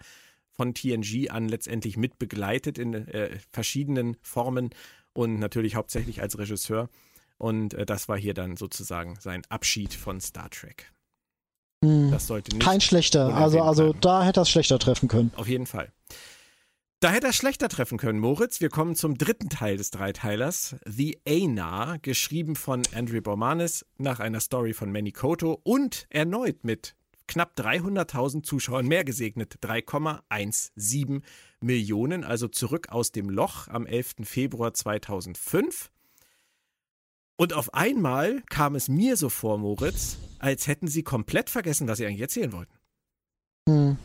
[0.51, 4.69] von TNG an letztendlich mit begleitet in äh, verschiedenen Formen
[5.13, 6.89] und natürlich hauptsächlich als Regisseur.
[7.37, 10.91] Und äh, das war hier dann sozusagen sein Abschied von Star Trek.
[11.83, 12.63] hm, Das sollte nicht.
[12.65, 13.33] kein schlechter.
[13.33, 14.01] Also, also bleiben.
[14.01, 15.31] da hätte er es schlechter treffen können.
[15.35, 15.91] Auf jeden Fall.
[16.99, 18.61] Da hätte er schlechter treffen können, Moritz.
[18.61, 24.39] Wir kommen zum dritten Teil des Dreiteilers, The Aina, geschrieben von Andrew Bormanis nach einer
[24.39, 26.95] Story von Manny Koto und erneut mit
[27.27, 31.21] knapp 300.000 Zuschauern mehr gesegnet, 3,17
[31.61, 34.15] Millionen, also zurück aus dem Loch am 11.
[34.23, 35.91] Februar 2005.
[37.37, 41.97] Und auf einmal kam es mir so vor, Moritz, als hätten sie komplett vergessen, was
[41.97, 42.73] sie eigentlich erzählen wollten.
[43.67, 43.97] Hm.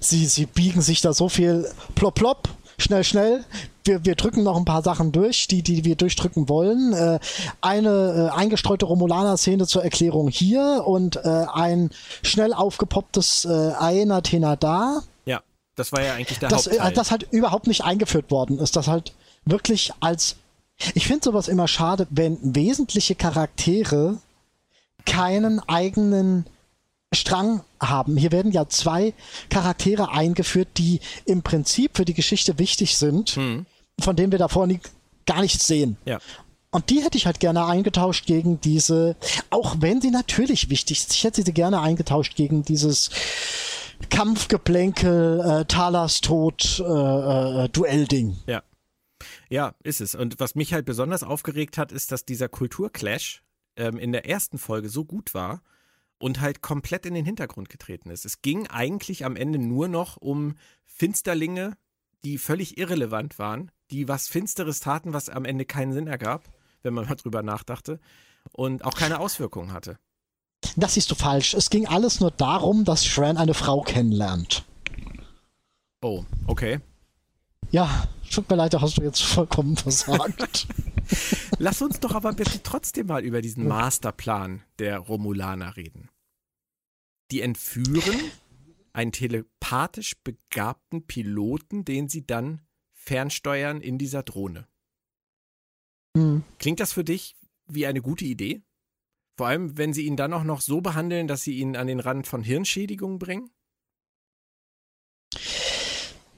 [0.00, 2.48] Sie, sie biegen sich da so viel plopp plopp,
[2.78, 3.44] schnell, schnell.
[3.84, 6.92] Wir, wir drücken noch ein paar Sachen durch, die, die wir durchdrücken wollen.
[6.92, 7.18] Äh,
[7.60, 11.90] eine äh, eingestreute Romulaner-Szene zur Erklärung hier und äh, ein
[12.22, 15.42] schnell aufgepopptes äh, Aena Tenada, Ja,
[15.76, 16.90] das war ja eigentlich der das, Hauptteil.
[16.90, 18.76] äh, das halt überhaupt nicht eingeführt worden ist.
[18.76, 20.36] Das halt wirklich als.
[20.94, 24.18] Ich finde sowas immer schade, wenn wesentliche Charaktere
[25.04, 26.46] keinen eigenen
[27.14, 28.16] Strang haben.
[28.16, 29.12] Hier werden ja zwei
[29.50, 33.66] Charaktere eingeführt, die im Prinzip für die Geschichte wichtig sind, Hm.
[34.00, 34.80] von denen wir davor nie,
[35.26, 35.98] gar nichts sehen.
[36.04, 36.18] Ja.
[36.70, 39.14] Und die hätte ich halt gerne eingetauscht gegen diese,
[39.50, 43.10] auch wenn sie natürlich wichtig ist, ich hätte sie gerne eingetauscht gegen dieses
[44.10, 48.36] Kampfgeplänkel, äh, Talas Tod, äh, äh, Duellding.
[48.46, 48.62] Ja.
[49.48, 50.14] Ja, ist es.
[50.14, 53.42] Und was mich halt besonders aufgeregt hat, ist, dass dieser Kulturclash
[53.76, 55.62] ähm, in der ersten Folge so gut war
[56.18, 58.24] und halt komplett in den Hintergrund getreten ist.
[58.24, 61.76] Es ging eigentlich am Ende nur noch um Finsterlinge,
[62.24, 66.48] die völlig irrelevant waren, die was Finsteres taten, was am Ende keinen Sinn ergab,
[66.82, 67.98] wenn man mal drüber nachdachte
[68.52, 69.98] und auch keine Auswirkungen hatte.
[70.76, 71.54] Das siehst du falsch.
[71.54, 74.64] Es ging alles nur darum, dass Shran eine Frau kennenlernt.
[76.00, 76.80] Oh, okay.
[77.70, 80.66] ja, tut mir leid, da hast du jetzt vollkommen versagt.
[81.58, 86.08] Lass uns doch aber bitte trotzdem mal über diesen Masterplan der Romulaner reden.
[87.30, 88.18] Die entführen
[88.92, 92.60] einen telepathisch begabten Piloten, den sie dann
[92.92, 94.66] fernsteuern in dieser Drohne.
[96.16, 96.44] Hm.
[96.58, 97.36] Klingt das für dich
[97.66, 98.62] wie eine gute Idee?
[99.36, 102.00] Vor allem, wenn sie ihn dann auch noch so behandeln, dass sie ihn an den
[102.00, 103.50] Rand von Hirnschädigung bringen?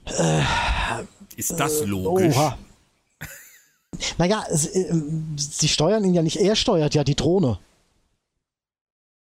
[0.06, 0.42] Äh,
[1.36, 2.36] Ist das logisch?
[2.36, 2.58] Oha.
[4.18, 5.02] Naja, sie, äh,
[5.36, 7.58] sie steuern ihn ja nicht, er steuert ja die Drohne.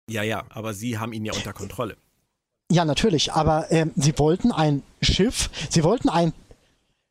[0.09, 1.97] Ja, ja, aber sie haben ihn ja unter Kontrolle.
[2.71, 6.33] Ja, natürlich, aber ähm, sie wollten ein Schiff, sie wollten ein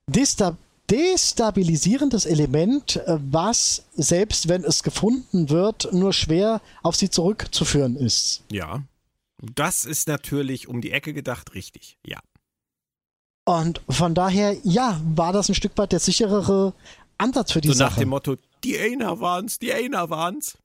[0.08, 0.58] Desta
[0.92, 8.44] destabilisierendes Element, äh, was, selbst wenn es gefunden wird, nur schwer auf sie zurückzuführen ist.
[8.52, 8.84] Ja.
[9.56, 12.20] Das ist natürlich um die Ecke gedacht richtig, ja.
[13.44, 16.74] Und von daher, ja, war das ein Stück weit der sicherere
[17.18, 17.92] Ansatz für die so Sache.
[17.92, 20.58] nach dem Motto, die Einer waren's, die Einer waren's.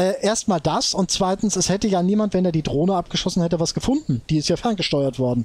[0.00, 3.60] Äh, erstmal das und zweitens, es hätte ja niemand, wenn er die Drohne abgeschossen hätte,
[3.60, 4.22] was gefunden.
[4.30, 5.44] Die ist ja ferngesteuert worden.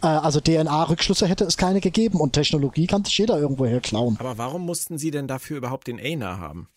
[0.00, 4.16] Äh, also DNA-Rückschlüsse hätte es keine gegeben und Technologie kann sich jeder irgendwoher klauen.
[4.20, 6.68] Aber warum mussten sie denn dafür überhaupt den Einer haben?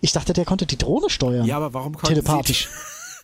[0.00, 1.44] Ich dachte, der konnte die Drohne steuern.
[1.44, 2.70] Ja, aber warum konnten Telepathisch.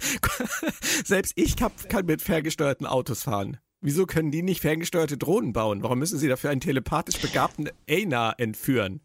[1.07, 3.57] Selbst ich hab, kann mit ferngesteuerten Autos fahren.
[3.81, 5.83] Wieso können die nicht ferngesteuerte Drohnen bauen?
[5.83, 9.01] Warum müssen sie dafür einen telepathisch begabten Einer entführen?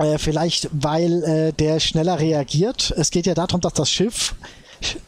[0.00, 2.92] Äh, vielleicht, weil äh, der schneller reagiert.
[2.96, 4.34] Es geht ja darum, dass das Schiff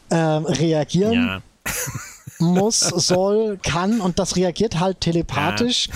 [0.09, 1.41] äh, reagieren
[2.39, 5.89] muss, soll, kann und das reagiert halt telepathisch.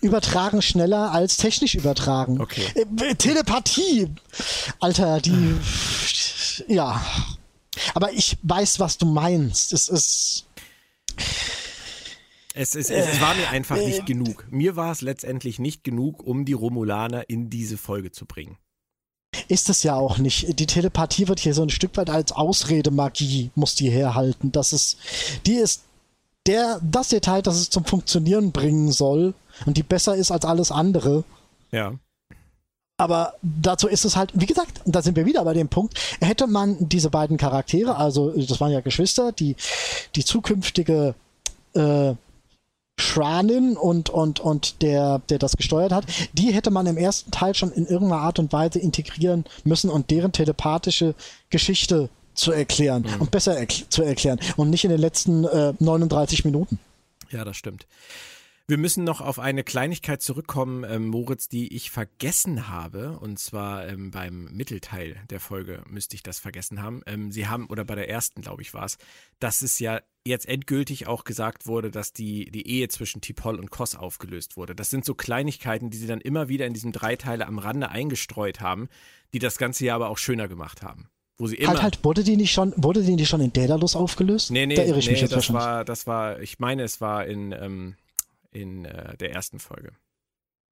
[0.00, 2.40] Übertragen schneller als technisch übertragen.
[2.40, 2.64] Okay.
[2.74, 4.08] Äh, Telepathie!
[4.78, 5.56] Alter, die.
[6.68, 7.04] Ja.
[7.94, 9.72] Aber ich weiß, was du meinst.
[9.72, 10.46] Es ist.
[12.54, 14.46] Es, es, es, es war mir einfach nicht genug.
[14.50, 18.58] Mir war es letztendlich nicht genug, um die Romulaner in diese Folge zu bringen.
[19.46, 20.58] Ist es ja auch nicht.
[20.58, 24.50] Die Telepathie wird hier so ein Stück weit als Ausredemagie, muss die herhalten.
[24.50, 24.98] Das ist,
[25.46, 25.84] die ist
[26.46, 29.34] der, das Detail, das es zum Funktionieren bringen soll
[29.66, 31.24] und die besser ist als alles andere.
[31.70, 31.94] Ja.
[32.96, 36.46] Aber dazu ist es halt, wie gesagt, da sind wir wieder bei dem Punkt, hätte
[36.46, 39.56] man diese beiden Charaktere, also das waren ja Geschwister, die,
[40.16, 41.14] die zukünftige
[41.74, 42.14] äh,
[43.00, 46.04] Shranin und, und, und der, der das gesteuert hat,
[46.34, 50.10] die hätte man im ersten Teil schon in irgendeiner Art und Weise integrieren müssen und
[50.10, 51.14] deren telepathische
[51.50, 53.20] Geschichte zu erklären Mhm.
[53.22, 56.78] und besser erkl zu erklären und nicht in den letzten äh, 39 Minuten.
[57.30, 57.86] Ja, das stimmt.
[58.70, 63.18] Wir müssen noch auf eine Kleinigkeit zurückkommen, ähm, Moritz, die ich vergessen habe.
[63.18, 67.02] Und zwar ähm, beim Mittelteil der Folge müsste ich das vergessen haben.
[67.06, 68.96] Ähm, Sie haben, oder bei der ersten, glaube ich, war es,
[69.40, 73.72] dass es ja jetzt endgültig auch gesagt wurde, dass die, die Ehe zwischen Tipol und
[73.72, 74.76] Kos aufgelöst wurde.
[74.76, 78.60] Das sind so Kleinigkeiten, die sie dann immer wieder in diesem Dreiteile am Rande eingestreut
[78.60, 78.88] haben,
[79.34, 81.10] die das ganze Jahr aber auch schöner gemacht haben.
[81.38, 81.70] Wo sie immer.
[81.70, 84.52] Halt, halt, wurde die nicht schon, wurde die nicht schon in Daedalus aufgelöst?
[84.52, 87.00] Nee, nee, da irre ich nee mich jetzt das war, das war, ich meine, es
[87.00, 87.96] war in, ähm,
[88.52, 89.92] in äh, der ersten Folge.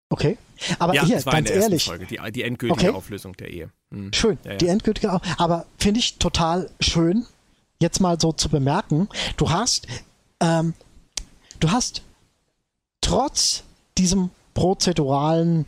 [0.09, 0.37] Okay.
[0.79, 2.95] Aber ja, hier, ganz ehrlich, Folge, die, die endgültige Okay.
[2.95, 3.71] Auflösung der Ehe.
[3.91, 4.13] Hm.
[4.13, 4.57] schön, Ja, ja.
[4.57, 7.25] die endgültige, Au- aber finde ich total schön,
[7.79, 9.87] jetzt mal so zu bemerken, du hast,
[10.39, 10.73] ähm,
[11.59, 12.03] du hast
[13.01, 13.63] trotz
[13.97, 15.65] diesem prozeduralen,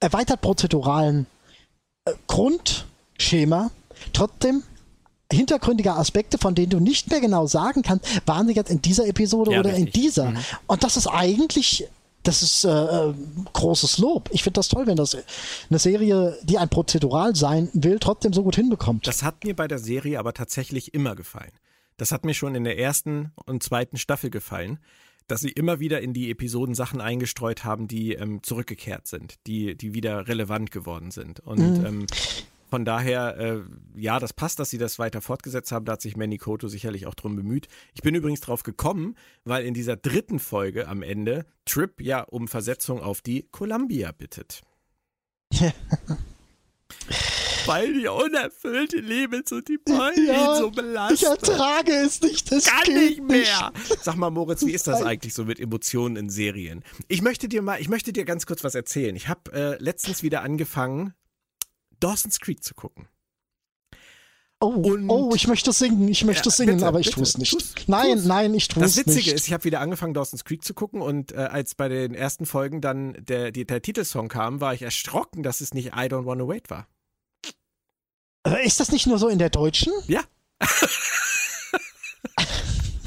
[0.00, 1.26] erweitert prozeduralen
[2.04, 3.70] äh, Grundschema
[4.12, 4.62] trotzdem
[5.32, 9.06] hintergründige Aspekte, von denen du nicht mehr genau sagen kannst, waren sie jetzt in dieser
[9.06, 9.94] Episode Ja, oder in richtig.
[10.02, 10.30] dieser.
[10.30, 10.38] Mhm.
[10.66, 11.86] Und das ist eigentlich,
[12.22, 13.12] das ist äh,
[13.52, 14.28] großes Lob.
[14.32, 15.16] Ich finde das toll, wenn das
[15.68, 19.06] eine Serie, die ein Prozedural sein will, trotzdem so gut hinbekommt.
[19.06, 21.52] Das hat mir bei der Serie aber tatsächlich immer gefallen.
[21.96, 24.78] Das hat mir schon in der ersten und zweiten Staffel gefallen,
[25.28, 29.76] dass sie immer wieder in die Episoden Sachen eingestreut haben, die ähm, zurückgekehrt sind, die,
[29.76, 31.38] die wieder relevant geworden sind.
[31.40, 31.86] Und Mhm.
[31.86, 32.06] ähm,
[32.72, 33.60] von daher, äh,
[33.94, 35.84] ja, das passt, dass sie das weiter fortgesetzt haben.
[35.84, 37.68] Da hat sich Manny Koto sicherlich auch drum bemüht.
[37.92, 42.48] Ich bin übrigens drauf gekommen, weil in dieser dritten Folge am Ende Trip ja um
[42.48, 44.62] Versetzung auf die Columbia bittet.
[47.66, 51.28] weil die unerfüllte Liebe zu Timon Ja, ihn so ich belastet.
[51.28, 53.70] ertrage es nicht, das Kann geht nicht mehr.
[54.00, 56.82] Sag mal, Moritz, wie ist das eigentlich so mit Emotionen in Serien?
[57.08, 59.14] Ich möchte dir mal, ich möchte dir ganz kurz was erzählen.
[59.14, 61.12] Ich habe äh, letztens wieder angefangen,
[62.02, 63.08] Dawson's Creek zu gucken.
[64.60, 67.36] Oh, Und- oh, ich möchte singen, ich möchte Ja, singen, bitte, aber ich tue es
[67.36, 67.50] nicht.
[67.50, 68.24] tu's, nein, tu's.
[68.26, 69.32] nein, ich tue Das es Witzige nicht.
[69.34, 72.46] ist, ich habe wieder angefangen, Dawson's Creek zu gucken und äh, als bei den ersten
[72.46, 76.26] Folgen dann der, die, der Titelsong kam, war ich erschrocken, dass es nicht I Don't
[76.26, 76.86] Wanna Wait war.
[78.46, 79.92] Äh, Ist das nicht nur so in der deutschen?
[80.06, 80.22] Ja.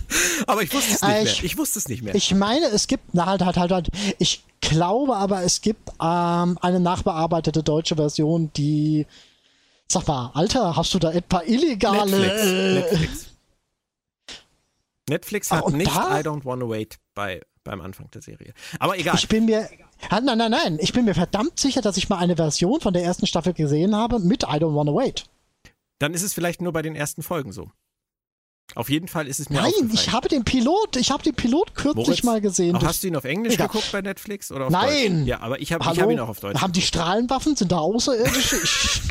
[0.47, 1.43] aber ich wusste es nicht äh, ich, mehr.
[1.45, 2.15] Ich wusste es nicht mehr.
[2.15, 3.89] Ich meine, es gibt, na halt, halt, halt, halt.
[4.19, 9.05] Ich glaube aber, es gibt ähm, eine nachbearbeitete deutsche Version, die,
[9.87, 12.19] sag mal, Alter, hast du da etwa illegale?
[12.19, 12.91] Netflix.
[12.91, 13.25] Netflix.
[15.07, 16.19] Netflix hat Ach, nicht da?
[16.19, 18.53] I Don't Wanna Wait bei, beim Anfang der Serie.
[18.79, 19.15] Aber egal.
[19.15, 19.69] Ich bin mir,
[20.09, 23.03] nein, nein, nein, ich bin mir verdammt sicher, dass ich mal eine Version von der
[23.03, 25.25] ersten Staffel gesehen habe mit I Don't Wanna Wait.
[25.99, 27.71] Dann ist es vielleicht nur bei den ersten Folgen so.
[28.73, 31.75] Auf jeden Fall ist es mir Nein, ich habe den Pilot, ich habe den Pilot
[31.75, 32.81] kürzlich Moritz, mal gesehen.
[32.81, 33.67] hast du ihn auf Englisch Egal.
[33.67, 35.19] geguckt bei Netflix oder auf Nein.
[35.19, 35.27] Deutsch?
[35.27, 36.59] Ja, aber ich habe hab ihn auch auf Deutsch.
[36.59, 38.57] Haben die Strahlenwaffen, sind da außerirdische?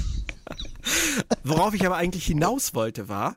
[1.44, 3.36] Worauf ich aber eigentlich hinaus wollte, war,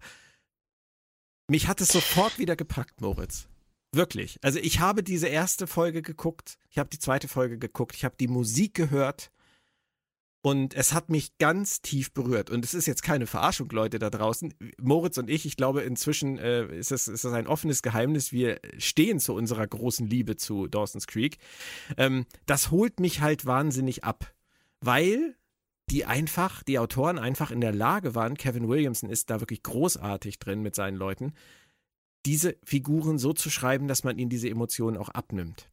[1.48, 3.48] mich hat es sofort wieder gepackt, Moritz.
[3.94, 4.38] Wirklich.
[4.42, 8.16] Also ich habe diese erste Folge geguckt, ich habe die zweite Folge geguckt, ich habe
[8.20, 9.32] die Musik gehört
[10.42, 12.50] und es hat mich ganz tief berührt.
[12.50, 14.54] Und es ist jetzt keine Verarschung, Leute da draußen.
[14.80, 18.32] Moritz und ich, ich glaube, inzwischen äh, ist, das, ist das ein offenes Geheimnis.
[18.32, 21.38] Wir stehen zu unserer großen Liebe zu Dawson's Creek.
[21.98, 24.34] Ähm, das holt mich halt wahnsinnig ab,
[24.80, 25.36] weil
[25.90, 30.40] die einfach, die Autoren einfach in der Lage waren, Kevin Williamson ist da wirklich großartig
[30.40, 31.34] drin mit seinen Leuten,
[32.26, 35.70] diese Figuren so zu schreiben, dass man ihnen diese Emotionen auch abnimmt.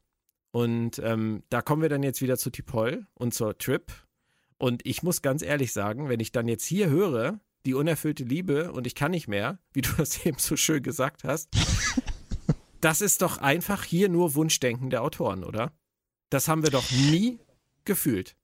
[0.52, 3.92] Und ähm, da kommen wir dann jetzt wieder zu Tipol und zur Trip.
[4.58, 8.72] Und ich muss ganz ehrlich sagen, wenn ich dann jetzt hier höre, die unerfüllte Liebe
[8.72, 11.50] und ich kann nicht mehr, wie du das eben so schön gesagt hast,
[12.80, 15.72] das ist doch einfach hier nur Wunschdenken der Autoren, oder?
[16.30, 17.38] Das haben wir doch nie
[17.84, 18.36] gefühlt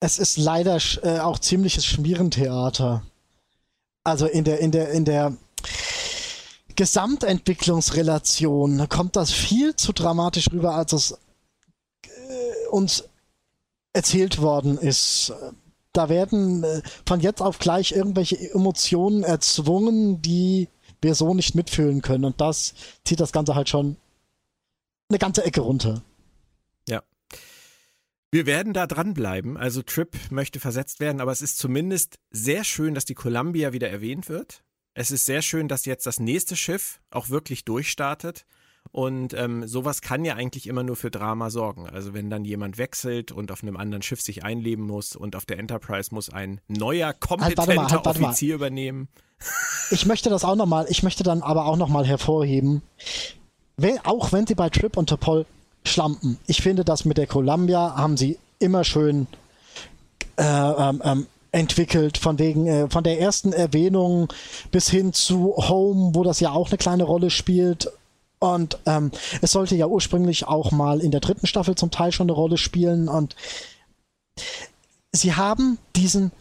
[0.00, 3.02] es ist leider äh, auch ziemliches Schmierentheater.
[4.04, 5.36] Also in der, in der, in der
[6.76, 11.18] Gesamtentwicklungsrelation kommt das viel zu dramatisch rüber, als es
[12.04, 13.07] äh, uns
[13.92, 15.32] erzählt worden ist.
[15.92, 20.68] Da werden äh, von jetzt auf gleich irgendwelche Emotionen erzwungen, die
[21.00, 22.24] wir so nicht mitfühlen können.
[22.24, 23.96] Und das zieht das Ganze halt schon
[25.08, 26.02] eine ganze Ecke runter.
[28.30, 29.56] Wir werden da dranbleiben.
[29.56, 33.88] Also Trip möchte versetzt werden, aber es ist zumindest sehr schön, dass die Columbia wieder
[33.88, 34.62] erwähnt wird.
[34.92, 38.44] Es ist sehr schön, dass jetzt das nächste Schiff auch wirklich durchstartet.
[38.92, 41.88] Und ähm, sowas kann ja eigentlich immer nur für Drama sorgen.
[41.88, 45.44] Also wenn dann jemand wechselt und auf einem anderen Schiff sich einleben muss und auf
[45.44, 49.08] der Enterprise muss ein neuer kompetenter halt, mal, halt, Offizier übernehmen.
[49.90, 52.82] Ich möchte das auch nochmal, ich möchte dann aber auch nochmal hervorheben,
[53.76, 55.46] wenn, auch wenn sie bei Trip und Topol
[55.84, 56.38] Schlampen.
[56.46, 59.26] Ich finde, das mit der Columbia haben sie immer schön
[60.36, 64.28] äh, ähm, ähm, entwickelt, von wegen, äh, von der ersten Erwähnung
[64.70, 67.90] bis hin zu Home, wo das ja auch eine kleine Rolle spielt.
[68.38, 69.10] Und ähm,
[69.42, 72.56] es sollte ja ursprünglich auch mal in der dritten Staffel zum Teil schon eine Rolle
[72.56, 73.08] spielen.
[73.08, 73.34] Und
[75.12, 76.32] sie haben diesen,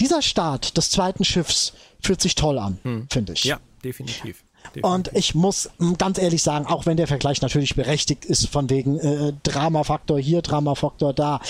[0.00, 3.06] dieser Start des zweiten Schiffs fühlt sich toll an, hm.
[3.10, 3.44] finde ich.
[3.44, 4.42] Ja, definitiv.
[4.80, 8.98] Und ich muss ganz ehrlich sagen, auch wenn der Vergleich natürlich berechtigt ist, von wegen
[8.98, 11.40] äh, Drama-Faktor hier, Drama-Faktor da,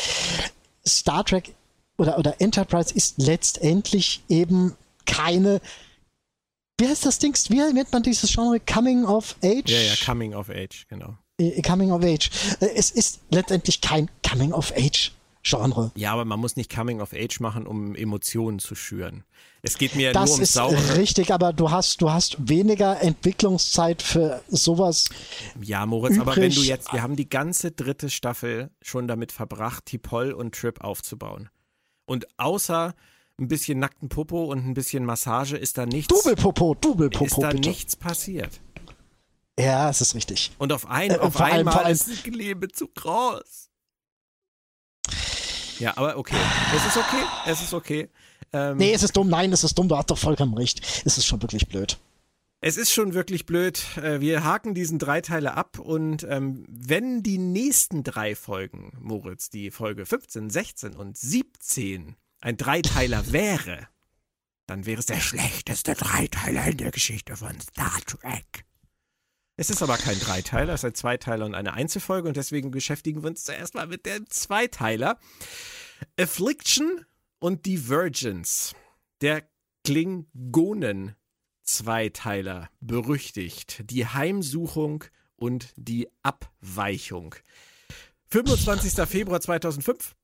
[0.86, 1.54] Star Trek
[1.98, 4.74] oder, oder Enterprise ist letztendlich eben
[5.06, 5.60] keine
[6.82, 7.32] wie heißt das Ding?
[7.48, 8.58] Wie nennt man dieses Genre?
[8.58, 9.70] Coming of Age?
[9.70, 11.16] Ja, ja, Coming of Age, genau.
[11.38, 12.28] Äh, Coming of Age.
[12.58, 15.12] Äh, es ist letztendlich kein Coming of Age
[15.44, 15.92] Genre.
[15.94, 19.22] Ja, aber man muss nicht Coming of Age machen, um Emotionen zu schüren.
[19.62, 20.80] Es geht mir das nur ums Saubere.
[20.80, 25.08] Das ist richtig, aber du hast, du hast weniger Entwicklungszeit für sowas.
[25.60, 26.28] Ja, Moritz, übrig.
[26.28, 30.52] aber wenn du jetzt, wir haben die ganze dritte Staffel schon damit verbracht, Tipol und
[30.56, 31.48] Trip aufzubauen.
[32.06, 32.94] Und außer
[33.38, 36.08] ein bisschen nackten Popo und ein bisschen Massage ist da nichts.
[36.08, 37.24] Double-Popo, Double-Popo.
[37.24, 37.68] Ist da bitte.
[37.68, 38.60] nichts passiert.
[39.58, 40.52] Ja, es ist richtig.
[40.58, 43.70] Und auf, ein, äh, auf einmal allem, ist die Klebe zu groß.
[45.78, 46.36] Ja, aber okay.
[46.74, 47.24] Es ist okay.
[47.46, 48.08] Es ist okay.
[48.52, 49.28] Ähm, nee, es ist dumm.
[49.28, 49.88] Nein, es ist dumm.
[49.88, 50.80] Du hast doch vollkommen recht.
[51.04, 51.98] Es ist schon wirklich blöd.
[52.60, 53.82] Es ist schon wirklich blöd.
[53.96, 59.50] Äh, wir haken diesen drei Teile ab und ähm, wenn die nächsten drei Folgen, Moritz,
[59.50, 63.88] die Folge 15, 16 und 17 ein Dreiteiler wäre,
[64.66, 68.64] dann wäre es der schlechteste Dreiteiler in der Geschichte von Star Trek.
[69.56, 73.22] Es ist aber kein Dreiteiler, es ist ein Zweiteiler und eine Einzelfolge und deswegen beschäftigen
[73.22, 75.18] wir uns zuerst mal mit dem Zweiteiler.
[76.18, 77.06] Affliction
[77.38, 78.74] und Divergence.
[79.20, 79.48] Der
[79.84, 81.14] Klingonen
[81.62, 83.84] Zweiteiler berüchtigt.
[83.88, 85.04] Die Heimsuchung
[85.36, 87.36] und die Abweichung.
[88.30, 89.06] 25.
[89.06, 90.16] Februar 2005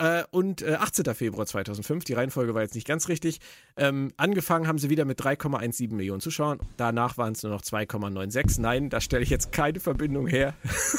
[0.00, 1.14] äh, und äh, 18.
[1.14, 2.04] Februar 2005.
[2.04, 3.38] Die Reihenfolge war jetzt nicht ganz richtig.
[3.76, 6.58] Ähm, angefangen haben sie wieder mit 3,17 Millionen Zuschauern.
[6.78, 8.60] Danach waren es nur noch 2,96.
[8.60, 10.54] Nein, da stelle ich jetzt keine Verbindung her.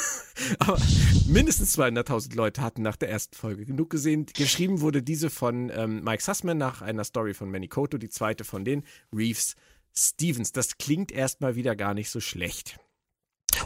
[0.60, 0.78] Aber
[1.26, 4.26] mindestens 200.000 Leute hatten nach der ersten Folge genug gesehen.
[4.34, 8.44] Geschrieben wurde diese von ähm, Mike Sussman nach einer Story von Manny Koto, die zweite
[8.44, 9.56] von den Reeves
[9.94, 10.52] Stevens.
[10.52, 12.78] Das klingt erstmal wieder gar nicht so schlecht.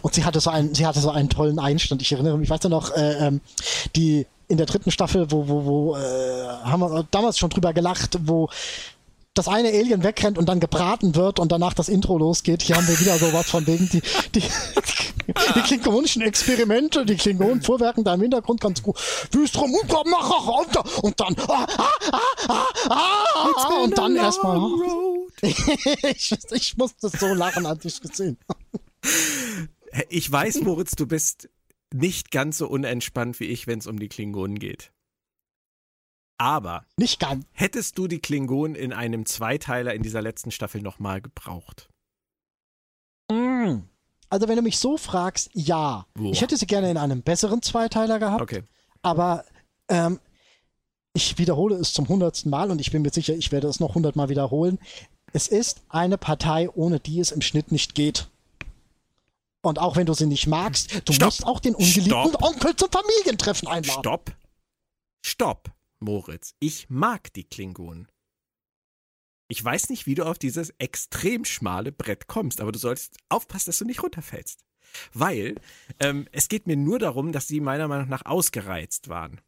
[0.03, 2.03] Und sie hatte so einen, sie hatte so einen tollen Einstand.
[2.03, 3.41] Ich erinnere mich, weißt du noch, äh, ähm,
[3.95, 8.19] die in der dritten Staffel, wo, wo, wo, äh, haben wir damals schon drüber gelacht,
[8.23, 8.49] wo
[9.37, 12.63] das eine Alien wegrennt und dann gebraten wird und danach das Intro losgeht.
[12.63, 14.01] Hier haben wir wieder sowas von wegen die,
[14.35, 14.43] die,
[15.55, 18.97] die klingonischen Experimente, die Klingonen vorwerken da im Hintergrund ganz gut.
[19.33, 24.71] Wüstrom, komm, mach auch runter und dann ah, ah, ah, ah, ah, und dann erstmal.
[25.43, 29.69] ich, ich musste so lachen, als ich es gesehen habe.
[30.09, 31.49] Ich weiß, Moritz, du bist
[31.93, 34.93] nicht ganz so unentspannt wie ich, wenn es um die Klingonen geht.
[36.39, 37.47] Aber nicht ganz.
[37.53, 41.89] Hättest du die Klingonen in einem Zweiteiler in dieser letzten Staffel nochmal gebraucht?
[43.31, 43.79] Mm.
[44.29, 46.07] Also wenn du mich so fragst, ja.
[46.15, 46.33] Boah.
[46.33, 48.43] Ich hätte sie gerne in einem besseren Zweiteiler gehabt.
[48.43, 48.65] Okay.
[49.03, 49.45] Aber
[49.89, 50.19] ähm,
[51.15, 53.95] ich wiederhole es zum hundertsten Mal und ich bin mir sicher, ich werde es noch
[53.95, 54.79] hundertmal wiederholen.
[55.33, 58.29] Es ist eine Partei, ohne die es im Schnitt nicht geht.
[59.67, 61.27] Und auch wenn du sie nicht magst, du Stopp.
[61.27, 62.43] musst auch den ungeliebten Stopp.
[62.43, 64.01] Onkel zum Familientreffen einladen.
[64.01, 64.37] Stopp.
[65.25, 66.55] Stopp, Moritz.
[66.61, 68.07] Ich mag die Klingonen.
[69.49, 73.67] Ich weiß nicht, wie du auf dieses extrem schmale Brett kommst, aber du solltest aufpassen,
[73.67, 74.65] dass du nicht runterfällst.
[75.13, 75.57] Weil
[76.01, 79.41] ähm, es geht mir nur darum, dass sie meiner Meinung nach ausgereizt waren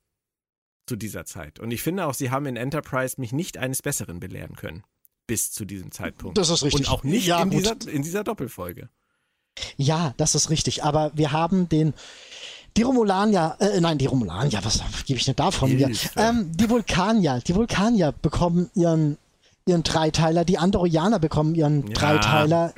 [0.89, 1.59] zu dieser Zeit.
[1.61, 4.83] Und ich finde auch, sie haben in Enterprise mich nicht eines Besseren belehren können.
[5.27, 6.39] Bis zu diesem Zeitpunkt.
[6.39, 6.87] Das ist richtig.
[6.87, 8.89] Und auch nicht ja, in, dieser, in dieser Doppelfolge.
[9.77, 10.85] Ja, das ist richtig.
[10.85, 11.95] Aber wir haben den,
[12.77, 15.91] die Romulanier, äh, nein, die Romulanier, was gebe ich denn da von mir?
[16.17, 19.19] Ähm, die Vulkanier, die Vulkanier bekommen ihren,
[19.67, 22.75] ihren Dreiteiler, die Andorianer bekommen ihren ja, Dreiteiler.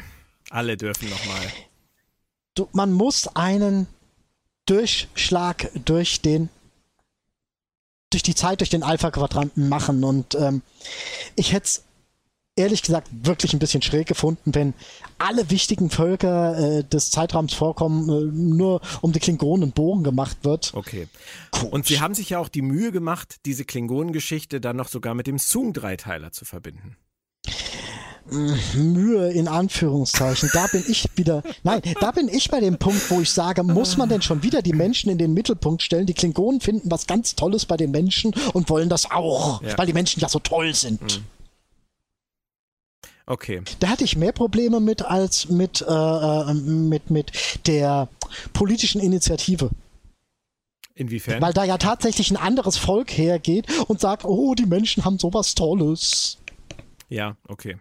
[0.50, 2.68] Alle dürfen nochmal.
[2.72, 3.86] Man muss einen
[4.66, 6.48] Durchschlag durch den
[8.10, 10.62] durch die Zeit, durch den Alpha-Quadranten machen und ähm,
[11.36, 11.84] ich hätte es
[12.60, 14.74] ehrlich gesagt wirklich ein bisschen schräg gefunden, wenn
[15.18, 20.38] alle wichtigen Völker äh, des Zeitraums vorkommen, äh, nur um die Klingonen und Bogen gemacht
[20.42, 20.72] wird.
[20.74, 21.08] Okay.
[21.50, 21.72] Gut.
[21.72, 25.26] Und sie haben sich ja auch die Mühe gemacht, diese Klingonengeschichte dann noch sogar mit
[25.26, 26.96] dem Sung-Dreiteiler zu verbinden.
[28.30, 30.50] Mühe in Anführungszeichen.
[30.52, 33.96] Da bin ich wieder, nein, da bin ich bei dem Punkt, wo ich sage, muss
[33.96, 36.06] man denn schon wieder die Menschen in den Mittelpunkt stellen?
[36.06, 39.76] Die Klingonen finden was ganz Tolles bei den Menschen und wollen das auch, ja.
[39.76, 41.02] weil die Menschen ja so toll sind.
[41.02, 41.24] Mhm.
[43.30, 43.62] Okay.
[43.78, 47.30] Da hatte ich mehr Probleme mit als mit, äh, äh, mit, mit
[47.68, 48.08] der
[48.52, 49.70] politischen Initiative.
[50.96, 51.40] Inwiefern?
[51.40, 55.54] Weil da ja tatsächlich ein anderes Volk hergeht und sagt, oh, die Menschen haben sowas
[55.54, 56.38] Tolles.
[57.08, 57.76] Ja, okay.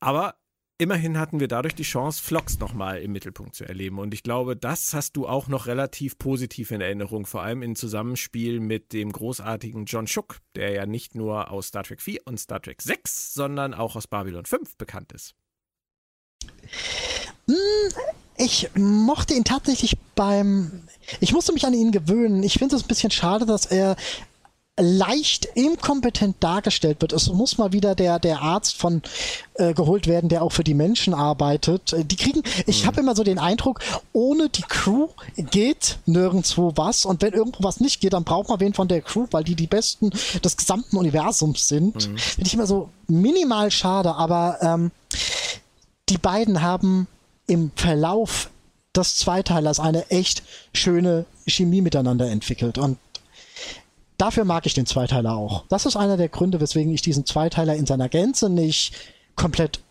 [0.00, 0.34] Aber
[0.78, 3.98] immerhin hatten wir dadurch die Chance, Vlogs nochmal im Mittelpunkt zu erleben.
[3.98, 7.76] Und ich glaube, das hast du auch noch relativ positiv in Erinnerung, vor allem im
[7.76, 12.38] Zusammenspiel mit dem großartigen John Shook, der ja nicht nur aus Star Trek 4 und
[12.38, 15.34] Star Trek 6, sondern auch aus Babylon 5 bekannt ist.
[17.46, 17.56] Hm,
[18.36, 20.82] ich mochte ihn tatsächlich beim.
[21.20, 22.42] Ich musste mich an ihn gewöhnen.
[22.42, 23.96] Ich finde es ein bisschen schade, dass er
[24.76, 27.12] leicht inkompetent dargestellt wird.
[27.12, 29.02] Es muss mal wieder der, der Arzt von
[29.54, 31.92] äh, geholt werden, der auch für die Menschen arbeitet.
[31.92, 32.86] Äh, die kriegen, ich mhm.
[32.88, 33.80] habe immer so den Eindruck,
[34.12, 38.58] ohne die Crew geht nirgendwo was und wenn irgendwo was nicht geht, dann braucht man
[38.58, 40.10] wen von der Crew, weil die die Besten
[40.42, 41.94] des gesamten Universums sind.
[41.94, 42.18] Mhm.
[42.18, 44.90] Finde ich immer so minimal schade, aber ähm,
[46.08, 47.06] die beiden haben
[47.46, 48.50] im Verlauf
[48.96, 52.98] des Zweiteilers eine echt schöne Chemie miteinander entwickelt und
[54.24, 55.66] dafür mag ich den Zweiteiler auch.
[55.68, 58.94] Das ist einer der Gründe, weswegen ich diesen Zweiteiler in seiner Gänze nicht
[59.36, 59.82] komplett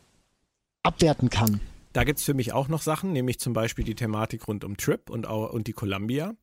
[0.81, 1.59] abwerten kann.
[1.93, 4.75] Da gibt es für mich auch noch Sachen, nämlich zum Beispiel die Thematik rund um
[4.75, 6.33] Trip und, und die Columbia.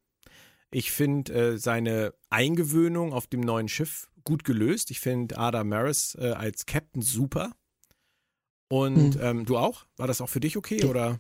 [0.71, 4.93] Ich finde äh, seine Eingewöhnung auf dem neuen Schiff gut gelöst.
[4.93, 7.51] Ich finde Ada Maris äh, als Captain super.
[8.69, 9.21] Und hm.
[9.21, 9.87] ähm, du auch?
[9.97, 11.19] War das auch für dich okay oder?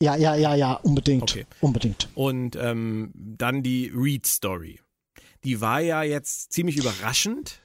[0.00, 1.22] Ja, ja, ja, ja, unbedingt.
[1.24, 1.46] Okay.
[1.60, 2.08] Unbedingt.
[2.14, 4.81] Und ähm, dann die Reed-Story
[5.44, 7.60] die war ja jetzt ziemlich überraschend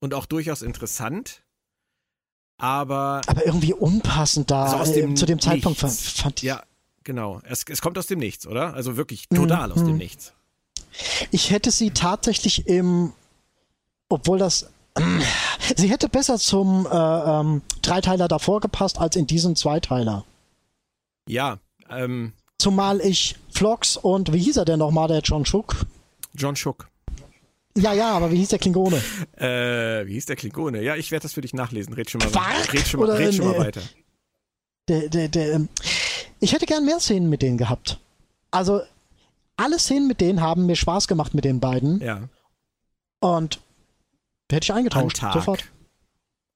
[0.00, 1.42] und auch durchaus interessant.
[2.58, 3.20] Aber.
[3.26, 6.20] Aber irgendwie unpassend da also aus dem äh, zu dem Zeitpunkt nichts.
[6.20, 6.44] fand ich.
[6.44, 6.62] Ja,
[7.04, 7.40] genau.
[7.44, 8.74] Es, es kommt aus dem Nichts, oder?
[8.74, 9.98] Also wirklich total mm, aus dem mhm.
[9.98, 10.32] Nichts.
[11.30, 13.12] Ich hätte sie tatsächlich im.
[14.08, 14.70] Obwohl das.
[15.76, 20.24] sie hätte besser zum äh, ähm, Dreiteiler davor gepasst als in diesen Zweiteiler.
[21.28, 21.58] Ja,
[21.90, 22.32] ähm.
[22.58, 25.76] Zumal ich Vlogs und wie hieß er denn nochmal, der John Shook?
[26.32, 26.88] John Shook.
[27.76, 28.96] Ja, ja, aber wie hieß der Klingone?
[29.36, 30.82] Äh, wie hieß der Klingone?
[30.82, 31.92] Ja, ich werde das für dich nachlesen.
[31.92, 32.72] Red schon mal, Quark?
[32.72, 33.82] red schon mal, red schon mal weiter.
[34.88, 35.68] Der, der, der, ähm,
[36.40, 38.00] ich hätte gern mehr Szenen mit denen gehabt.
[38.50, 38.80] Also,
[39.56, 42.00] alle Szenen mit denen haben mir Spaß gemacht mit den beiden.
[42.00, 42.28] Ja.
[43.20, 43.60] Und
[44.50, 45.22] hätte ich eingetauscht.
[45.22, 45.32] An Tag.
[45.34, 45.64] Sofort.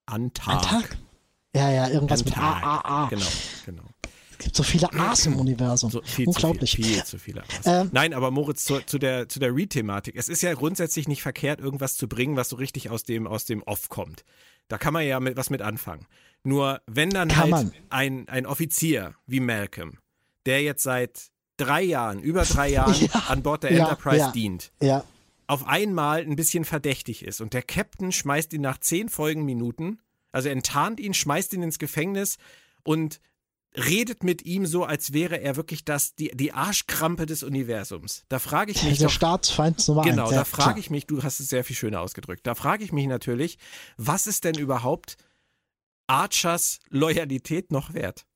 [0.07, 0.55] An Tag.
[0.55, 0.97] An Tag.
[1.55, 3.09] Ja, ja, irgendwas mit A, A, A.
[3.09, 3.27] Genau,
[3.67, 3.83] genau.
[4.41, 5.91] Es gibt so viele A's im Universum.
[5.91, 6.71] So viel Unglaublich.
[6.71, 7.67] Zu viel, viel zu viele A's.
[7.67, 10.17] Ähm, Nein, aber Moritz, zu, zu der, zu der Read-Thematik.
[10.17, 13.45] Es ist ja grundsätzlich nicht verkehrt, irgendwas zu bringen, was so richtig aus dem, aus
[13.45, 14.25] dem Off kommt.
[14.69, 16.07] Da kann man ja mit, was mit anfangen.
[16.43, 17.73] Nur wenn dann halt man.
[17.91, 19.99] ein, ein Offizier wie Malcolm,
[20.47, 21.29] der jetzt seit
[21.59, 24.33] drei Jahren, über drei Jahren Ja, an Bord der ja, Enterprise ja.
[24.33, 24.73] dient,
[25.49, 30.01] auf einmal ein bisschen verdächtig ist und der Captain schmeißt ihn nach zehn Folgenminuten,
[30.33, 32.39] also enttarnt ihn, schmeißt ihn ins Gefängnis
[32.85, 33.21] und
[33.77, 38.25] redet mit ihm so, als wäre er wirklich das, die, die Arschkrampe des Universums.
[38.29, 40.31] Da frage ich mich der doch, Staatsfeind Nummer genau, eins.
[40.31, 40.79] da ja, frage klar.
[40.79, 43.59] ich mich, du hast es sehr viel schöner ausgedrückt, da frage ich mich natürlich,
[43.97, 45.17] was ist denn überhaupt
[46.09, 48.27] Archers Loyalität noch wert?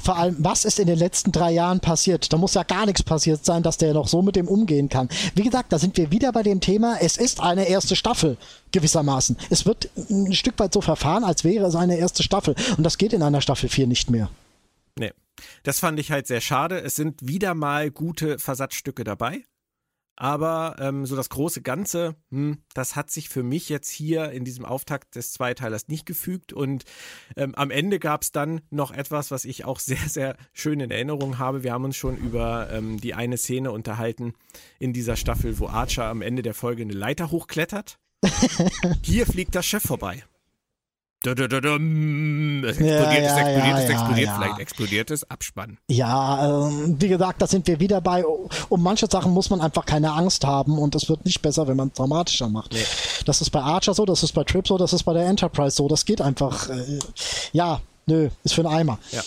[0.00, 2.32] Vor allem, was ist in den letzten drei Jahren passiert?
[2.32, 5.10] Da muss ja gar nichts passiert sein, dass der noch so mit dem umgehen kann.
[5.34, 8.38] Wie gesagt, da sind wir wieder bei dem Thema, es ist eine erste Staffel,
[8.70, 9.36] gewissermaßen.
[9.50, 12.54] Es wird ein Stück weit so verfahren, als wäre es eine erste Staffel.
[12.78, 14.30] Und das geht in einer Staffel 4 nicht mehr.
[15.62, 16.80] Das fand ich halt sehr schade.
[16.80, 19.44] Es sind wieder mal gute Versatzstücke dabei.
[20.14, 24.44] Aber ähm, so das große Ganze, hm, das hat sich für mich jetzt hier in
[24.44, 26.52] diesem Auftakt des Zweiteilers nicht gefügt.
[26.52, 26.84] Und
[27.36, 30.90] ähm, am Ende gab es dann noch etwas, was ich auch sehr, sehr schön in
[30.90, 31.62] Erinnerung habe.
[31.62, 34.34] Wir haben uns schon über ähm, die eine Szene unterhalten
[34.78, 37.98] in dieser Staffel, wo Archer am Ende der Folge eine Leiter hochklettert.
[39.02, 40.22] hier fliegt das Schiff vorbei.
[41.22, 42.64] Dudududum.
[42.64, 45.78] Es explodiert, Ja, es ja, explodiert, ja, es explodiert, vielleicht explodiert es, Abspann.
[45.88, 48.24] Ja, ähm, wie gesagt, da sind wir wieder bei.
[48.68, 51.76] Um manche Sachen muss man einfach keine Angst haben und es wird nicht besser, wenn
[51.76, 52.72] man es dramatischer macht.
[52.72, 52.84] Nee.
[53.24, 55.76] Das ist bei Archer so, das ist bei Trip so, das ist bei der Enterprise
[55.76, 55.86] so.
[55.88, 56.68] Das geht einfach.
[56.68, 56.98] Äh,
[57.52, 58.98] ja, nö, ist für einen Eimer.
[59.12, 59.22] Ja.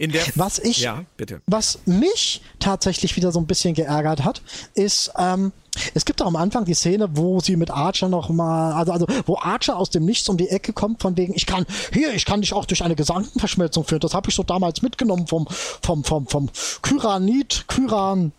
[0.00, 1.04] In der Was ich- Ja.
[1.46, 4.40] Was mich tatsächlich wieder so ein bisschen geärgert hat,
[4.74, 5.52] ist, ähm,
[5.94, 9.06] es gibt auch am Anfang die Szene, wo sie mit Archer noch mal, also, also
[9.26, 12.24] wo Archer aus dem Nichts um die Ecke kommt, von wegen, ich kann, hier, ich
[12.24, 14.00] kann dich auch durch eine Gedankenverschmelzung führen.
[14.00, 15.46] Das habe ich so damals mitgenommen vom,
[15.82, 16.48] vom, vom, vom
[16.80, 18.32] Kyranit, Kyran.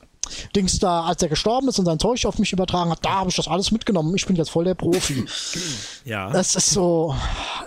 [0.55, 3.29] Dings da, als er gestorben ist und sein Zeug auf mich übertragen hat, da habe
[3.29, 4.15] ich das alles mitgenommen.
[4.15, 5.25] Ich bin jetzt voll der Profi.
[6.03, 6.31] Ja.
[6.31, 7.15] Das ist so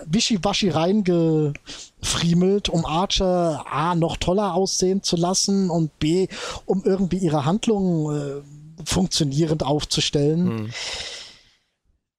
[0.05, 6.27] wischiwaschi reingefriemelt, um Archer A noch toller aussehen zu lassen und B,
[6.65, 8.41] um irgendwie ihre Handlungen äh,
[8.83, 10.47] funktionierend aufzustellen.
[10.47, 10.69] Hm.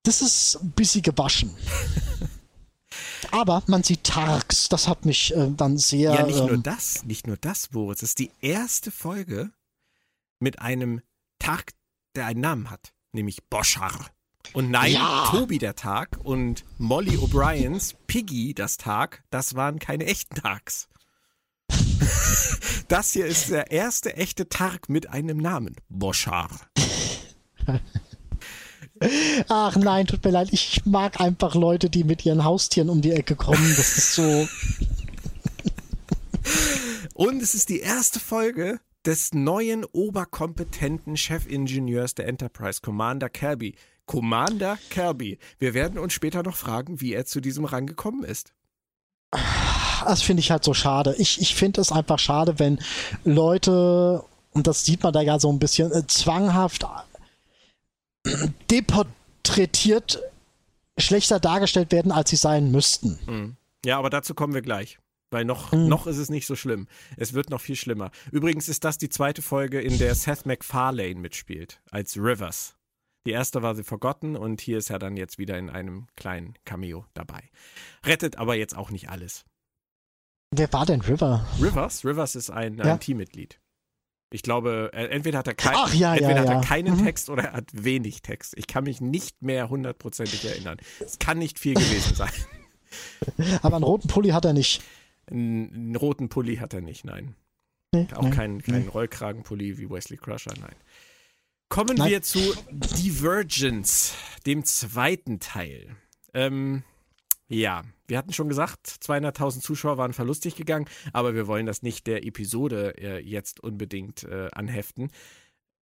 [0.05, 1.51] Das ist ein bisschen gewaschen.
[3.31, 6.15] Aber man sieht Tarks, das hat mich äh, dann sehr.
[6.15, 7.99] ja, nicht nur ähm, das, nicht nur das, Boris.
[8.03, 9.51] Es ist die erste Folge
[10.39, 11.01] mit einem
[11.39, 11.73] Tag,
[12.15, 14.11] der einen Namen hat, nämlich Boschar.
[14.53, 15.29] Und nein, Ja.
[15.31, 20.89] Tobi der Tag und Molly O'Briens Piggy das Tag, das waren keine echten Tags.
[22.89, 25.77] das hier ist der erste echte Tag mit einem Namen.
[25.89, 26.51] Boschar.
[29.49, 33.13] Ach nein, tut mir leid, ich mag einfach Leute, die mit ihren Haustieren um die
[33.13, 33.75] Ecke kommen.
[33.77, 34.49] Das ist so.
[37.15, 43.77] Und es ist die erste Folge des neuen oberkompetenten Chefingenieurs der Enterprise, Commander Kirby.
[44.05, 45.39] Commander Kirby.
[45.59, 48.53] Wir werden uns später noch fragen, wie er zu diesem Rang gekommen ist.
[50.05, 51.15] Das finde ich halt so schade.
[51.19, 52.79] Ich, ich finde es einfach schade, wenn
[53.25, 56.87] Leute, und das sieht man da ja so ein bisschen, äh, zwanghaft
[58.25, 60.21] äh, deporträtiert
[60.99, 63.57] schlechter dargestellt werden, als sie sein müssten.
[63.85, 64.99] Ja, aber dazu kommen wir gleich.
[65.31, 65.89] Weil noch, Mhm.
[65.89, 66.87] noch ist es nicht so schlimm.
[67.17, 68.11] Es wird noch viel schlimmer.
[68.31, 72.77] Übrigens ist das die zweite Folge, in der Seth MacFarlane mitspielt, als Rivers.
[73.27, 76.55] Die erste war The Forgotten und hier ist er dann jetzt wieder in einem kleinen
[76.65, 77.51] Cameo dabei.
[78.05, 79.45] Rettet aber jetzt auch nicht alles.
[80.55, 81.45] Wer war denn River?
[81.61, 82.85] Rivers, Rivers ist ein, Ja.
[82.85, 83.59] ein Teammitglied.
[84.33, 86.61] Ich glaube, äh, entweder hat er, kein, Ach, ja, ja, entweder hat er ja.
[86.61, 87.05] keinen Mhm.
[87.05, 88.55] Text oder er hat wenig Text.
[88.57, 90.79] Ich kann mich nicht mehr hundertprozentig erinnern.
[91.01, 92.31] Es kann nicht viel gewesen sein.
[93.63, 94.83] Aber einen roten Pulli hat er nicht.
[95.31, 97.35] Einen, einen roten Pulli hat er nicht, nein.
[97.93, 98.89] Nee, Auch nee, keinen kein nee.
[98.89, 100.75] Rollkragenpulli wie Wesley Crusher, nein.
[101.69, 102.11] Kommen Nein.
[102.11, 102.39] wir zu
[102.71, 104.15] Divergence,
[104.47, 105.97] dem zweiten Teil.
[106.33, 106.85] Ähm,
[107.49, 112.07] ja, wir hatten schon gesagt, 200.000 Zuschauer waren verlustig gegangen, aber wir wollen das nicht
[112.07, 115.11] der Episode äh, jetzt unbedingt äh, anheften.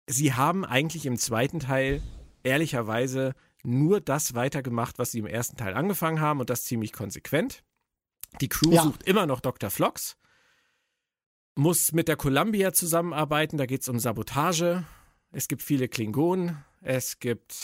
[0.07, 2.01] Sie haben eigentlich im zweiten Teil
[2.43, 3.33] ehrlicherweise
[3.63, 7.63] nur das weitergemacht, was sie im ersten Teil angefangen haben und das ziemlich konsequent.
[8.41, 8.83] Die Crew Ja.
[8.83, 9.69] sucht immer noch Dr.
[9.69, 10.17] Flox,
[11.55, 14.83] muss mit der Columbia zusammenarbeiten, da geht es um Sabotage.
[15.31, 17.55] Es gibt viele Klingonen, es gibt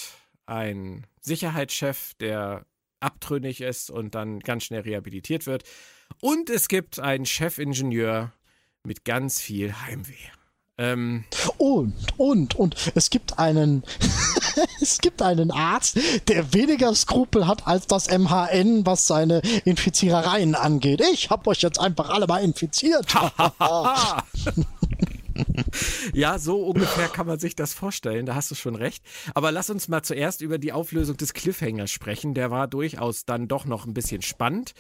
[0.45, 2.66] einen Sicherheitschef, der
[3.00, 5.64] abtrünnig ist und dann ganz schnell rehabilitiert wird.
[6.19, 8.32] Und es gibt einen Chefingenieur
[8.83, 10.14] mit ganz viel Heimweh.
[10.77, 11.25] Ähm,
[11.58, 13.83] Und, und, und es gibt einen,
[14.81, 15.97] es gibt einen Arzt,
[16.27, 21.01] der weniger Skrupel hat als das MHN, was seine Infizierereien angeht.
[21.13, 23.07] Ich hab euch jetzt einfach alle mal infiziert.
[26.13, 29.03] ja, so ungefähr kann man sich das vorstellen, da hast du schon recht.
[29.33, 32.33] Aber lass uns mal zuerst über die Auflösung des Cliffhangers sprechen.
[32.33, 34.73] Der war durchaus dann doch noch ein bisschen spannend.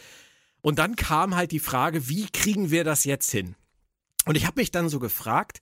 [0.61, 3.55] Und dann kam halt die Frage, wie kriegen wir das jetzt hin?
[4.25, 5.61] Und ich habe mich dann so gefragt,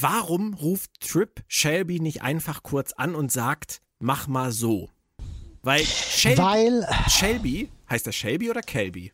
[0.00, 4.90] warum ruft Trip Shelby nicht einfach kurz an und sagt, mach mal so?
[5.62, 9.12] Weil Shelby, Weil, Shelby heißt er Shelby oder Kelby?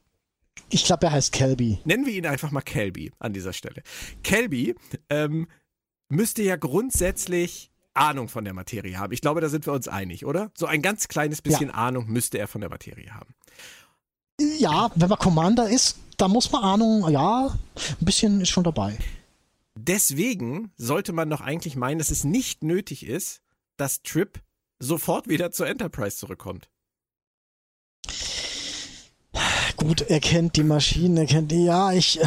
[0.70, 1.78] ich glaube, er heißt Kelby.
[1.84, 3.82] Nennen wir ihn einfach mal Kelby an dieser Stelle.
[4.22, 4.74] Kelby
[5.08, 5.46] ähm,
[6.08, 9.12] müsste ja grundsätzlich Ahnung von der Materie haben.
[9.12, 10.50] Ich glaube, da sind wir uns einig, oder?
[10.54, 13.34] So ein ganz kleines bisschen Ahnung müsste er von der Materie haben.
[14.58, 18.98] Ja, wenn man Commander ist, da muss man Ahnung, ja, ein bisschen ist schon dabei.
[19.76, 23.40] Deswegen sollte man doch eigentlich meinen, dass es nicht nötig ist,
[23.76, 24.40] dass Trip
[24.78, 26.68] sofort wieder zur Enterprise zurückkommt.
[29.76, 32.20] Gut, er kennt die Maschinen, er kennt die, ja, ich,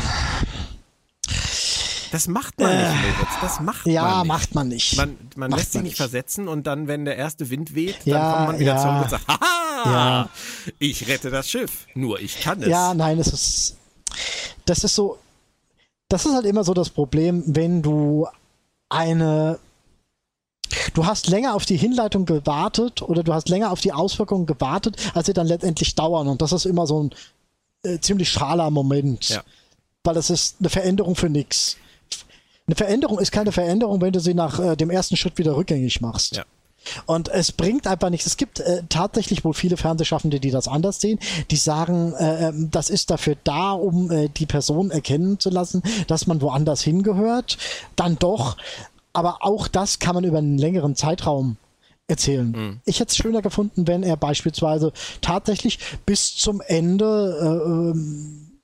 [2.11, 3.29] Das macht man nicht, Moritz.
[3.41, 4.27] Das macht ja, man nicht.
[4.27, 4.97] macht man nicht.
[4.97, 5.97] Man, man lässt sich nicht.
[5.97, 8.81] versetzen und dann, wenn der erste Wind weht, dann Ja, kommt man wieder ja.
[8.81, 10.29] zurück und sagt, haha, Ja.
[10.79, 11.87] ich rette das Schiff.
[11.95, 12.67] Nur ich kann es.
[12.69, 13.77] Ja, nein, es ist.
[14.65, 15.17] Das ist so.
[16.09, 18.27] Das ist halt immer so das Problem, wenn du
[18.89, 19.59] eine.
[20.93, 24.97] Du hast länger auf die Hinleitung gewartet oder du hast länger auf die Auswirkungen gewartet,
[25.13, 26.27] als sie dann letztendlich dauern.
[26.27, 27.11] Und das ist immer so ein
[27.83, 29.29] äh, ziemlich schaler Moment.
[29.29, 29.43] Ja.
[30.03, 31.77] Weil das ist eine Veränderung für nix.
[32.67, 36.01] Eine Veränderung ist keine Veränderung, wenn du sie nach äh, dem ersten Schritt wieder rückgängig
[36.01, 36.35] machst.
[36.35, 36.45] Ja.
[37.05, 38.25] Und es bringt einfach nichts.
[38.25, 41.19] Es gibt äh, tatsächlich wohl viele Fernsehschaffende, die das anders sehen.
[41.51, 45.83] Die sagen, äh, ähm, das ist dafür da, um äh, die Person erkennen zu lassen,
[46.07, 47.57] dass man woanders hingehört.
[47.95, 48.57] Dann doch.
[49.13, 51.57] Aber auch das kann man über einen längeren Zeitraum
[52.07, 52.79] erzählen.
[52.85, 58.61] Ich hätte es schöner gefunden, wenn er beispielsweise tatsächlich bis zum Ende äh, ähm,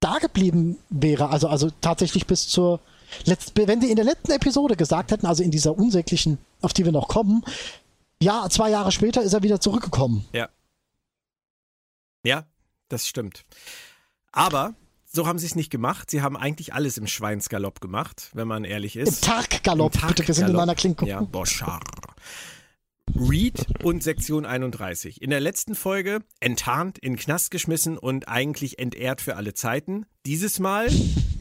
[0.00, 1.30] da geblieben wäre.
[1.30, 2.80] Also, also tatsächlich bis zur
[3.24, 6.84] Letzt, wenn sie in der letzten Episode gesagt hätten, also in dieser unsäglichen, auf die
[6.84, 7.44] wir noch kommen,
[8.20, 10.26] ja, zwei Jahre später ist er wieder zurückgekommen.
[10.32, 10.48] Ja.
[12.24, 12.46] Ja,
[12.88, 13.44] das stimmt.
[14.32, 14.74] Aber
[15.10, 16.10] so haben sie es nicht gemacht.
[16.10, 19.24] Sie haben eigentlich alles im Schweinsgalopp gemacht, wenn man ehrlich Im ist.
[19.24, 20.62] Taggalopp, Im bitte, wir sind in Taggalopp.
[20.62, 21.06] einer Klinke.
[21.06, 21.80] Ja, Boschar.
[23.16, 25.22] Reed und Sektion 31.
[25.22, 30.04] In der letzten Folge enttarnt, in Knast geschmissen und eigentlich entehrt für alle Zeiten.
[30.26, 30.88] Dieses Mal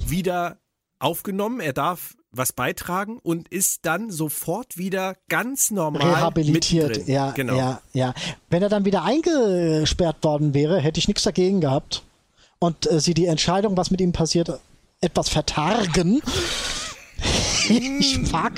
[0.06, 0.60] wieder
[1.00, 1.60] aufgenommen.
[1.60, 7.14] Er darf was beitragen und ist dann sofort wieder ganz normal Rehabilitiert, mittendrin.
[7.14, 7.58] ja, genau.
[7.58, 8.14] ja, ja.
[8.50, 12.04] Wenn er dann wieder eingesperrt worden wäre, hätte ich nichts dagegen gehabt.
[12.60, 14.60] Und äh, sie die Entscheidung, was mit ihm passiert,
[15.02, 16.22] etwas vertargen.
[17.70, 18.54] ich mag,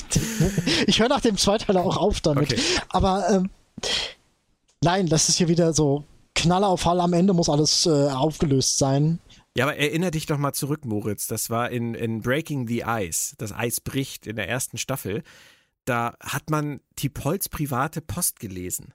[0.88, 2.51] ich höre nach dem Zweiteiler auch auf damit.
[2.51, 2.61] Okay.
[2.90, 3.50] Aber ähm,
[4.82, 6.03] nein, das ist hier wieder so
[6.35, 7.01] Knaller auf Fall.
[7.01, 9.19] Am Ende muss alles äh, aufgelöst sein.
[9.58, 11.28] Ja, aber erinnere dich doch mal zurück, Moritz.
[11.28, 13.36] Das war in, in Breaking the Ice.
[13.38, 15.24] Das Eis bricht in der ersten Staffel.
[15.86, 18.94] Da hat man Tipolz private Post gelesen.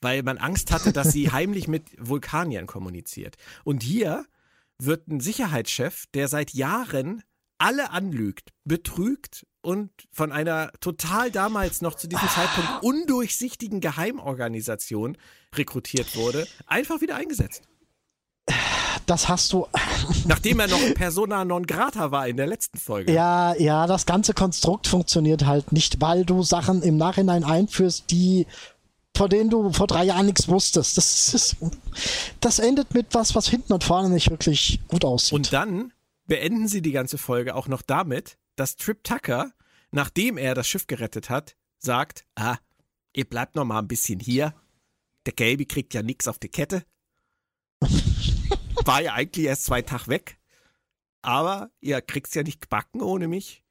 [0.00, 3.36] Weil man Angst hatte, dass sie heimlich mit Vulkaniern kommuniziert.
[3.64, 4.26] Und hier
[4.78, 7.22] wird ein Sicherheitschef, der seit Jahren
[7.58, 15.18] alle anlügt, betrügt und von einer total damals noch zu diesem Zeitpunkt undurchsichtigen Geheimorganisation
[15.54, 17.64] rekrutiert wurde, einfach wieder eingesetzt.
[19.08, 19.66] Das hast du.
[20.26, 23.10] Nachdem er noch Persona non grata war in der letzten Folge.
[23.10, 28.46] Ja, ja, das ganze Konstrukt funktioniert halt nicht, weil du Sachen im Nachhinein einführst, die
[29.16, 30.98] vor denen du vor drei Jahren nichts wusstest.
[30.98, 31.56] Das ist,
[32.40, 35.32] das endet mit was, was hinten und vorne nicht wirklich gut aussieht.
[35.32, 35.92] Und dann
[36.26, 39.52] beenden sie die ganze Folge auch noch damit, dass Trip Tucker,
[39.90, 42.58] nachdem er das Schiff gerettet hat, sagt, ah,
[43.14, 44.54] ihr bleibt noch mal ein bisschen hier.
[45.24, 46.84] Der Gelbi kriegt ja nichts auf die Kette.
[48.84, 50.38] War ja eigentlich erst zwei Tage weg.
[51.22, 53.64] Aber ihr kriegt's ja nicht gebacken ohne mich.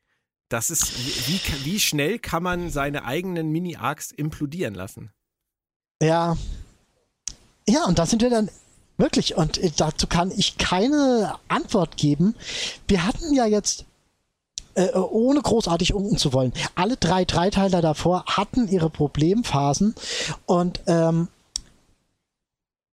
[0.49, 5.11] Das ist, wie, wie schnell kann man seine eigenen Mini-Arcs implodieren lassen?
[6.01, 6.37] Ja.
[7.67, 8.49] Ja, und da sind wir dann
[8.97, 12.35] wirklich, und dazu kann ich keine Antwort geben.
[12.87, 13.85] Wir hatten ja jetzt,
[14.75, 19.95] äh, ohne großartig unten zu wollen, alle drei Dreiteiler davor hatten ihre Problemphasen
[20.45, 21.27] und ähm,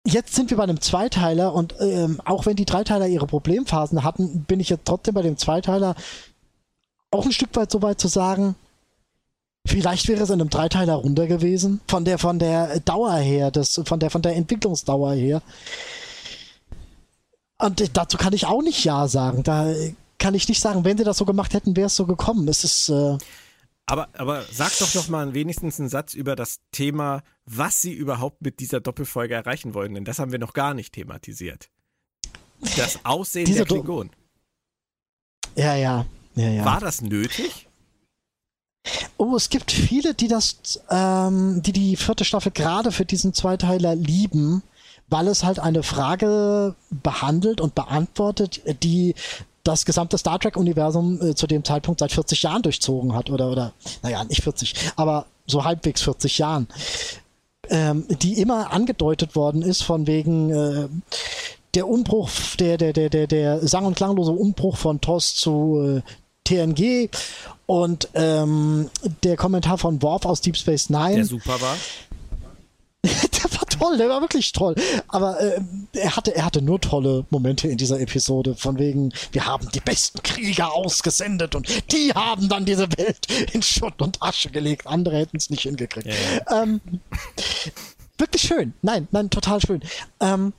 [0.05, 4.43] Jetzt sind wir bei einem Zweiteiler und ähm, auch wenn die Dreiteiler ihre Problemphasen hatten,
[4.43, 5.95] bin ich jetzt trotzdem bei dem Zweiteiler
[7.11, 8.55] auch ein Stück weit so weit zu sagen,
[9.65, 11.79] Vielleicht wäre es in einem Dreiteiler runter gewesen.
[11.87, 15.41] Von der, von der Dauer her, das, von der, von der Entwicklungsdauer her.
[17.59, 19.43] Und dazu kann ich auch nicht Ja sagen.
[19.43, 19.73] Da
[20.17, 22.47] kann ich nicht sagen, wenn sie das so gemacht hätten, wäre es so gekommen.
[22.49, 23.17] Es ist, äh,
[23.85, 28.41] Aber, aber sag doch noch mal wenigstens einen Satz über das Thema, was sie überhaupt
[28.41, 31.69] mit dieser Doppelfolge erreichen wollen, denn das haben wir noch gar nicht thematisiert.
[32.77, 34.11] Das Aussehen Diese der Klingonen.
[35.55, 36.05] Ja, ja,
[36.35, 36.65] ja, ja.
[36.65, 37.67] War das nötig?
[39.17, 43.95] Oh, es gibt viele, die das, ähm, die die vierte Staffel gerade für diesen Zweiteiler
[43.95, 44.63] lieben,
[45.07, 49.15] weil es halt eine Frage behandelt und beantwortet, die
[49.63, 53.29] das gesamte Star Trek-Universum äh, zu dem Zeitpunkt seit 40 Jahren durchzogen hat.
[53.29, 56.67] Oder, oder, naja, nicht 40, aber so halbwegs 40 Jahren.
[57.69, 60.89] Ähm, die immer angedeutet worden ist von wegen äh,
[61.73, 66.13] der Umbruch, der, der, der, der, der sang- und klanglose Umbruch von TOS zu äh,
[66.43, 67.09] TNG
[67.65, 68.89] und ähm,
[69.23, 71.77] der Kommentar von Worf aus Deep Space Der Nine, super war.
[73.03, 74.75] der war toll, der war wirklich toll.
[75.07, 75.59] Aber äh,
[75.93, 79.79] er hatte, er hatte nur tolle Momente in dieser Episode, von wegen, wir haben die
[79.79, 84.87] besten Krieger ausgesendet und die haben dann diese Welt in Schutt und Asche gelegt.
[84.87, 86.07] Andere hätten es nicht hingekriegt.
[86.07, 86.81] Ja, Ähm,
[88.17, 88.73] wirklich schön.
[88.81, 89.81] Nein, nein, total schön.
[90.19, 90.53] Ähm,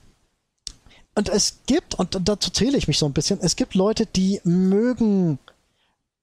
[1.17, 4.41] und es gibt, und dazu zähle ich mich so ein bisschen, es gibt Leute, die
[4.43, 5.39] mögen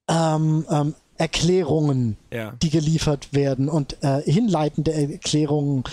[0.07, 2.51] ähm, ähm, Erklärungen, Ja.
[2.61, 5.83] die geliefert werden und äh, hinleitende Erklärungen,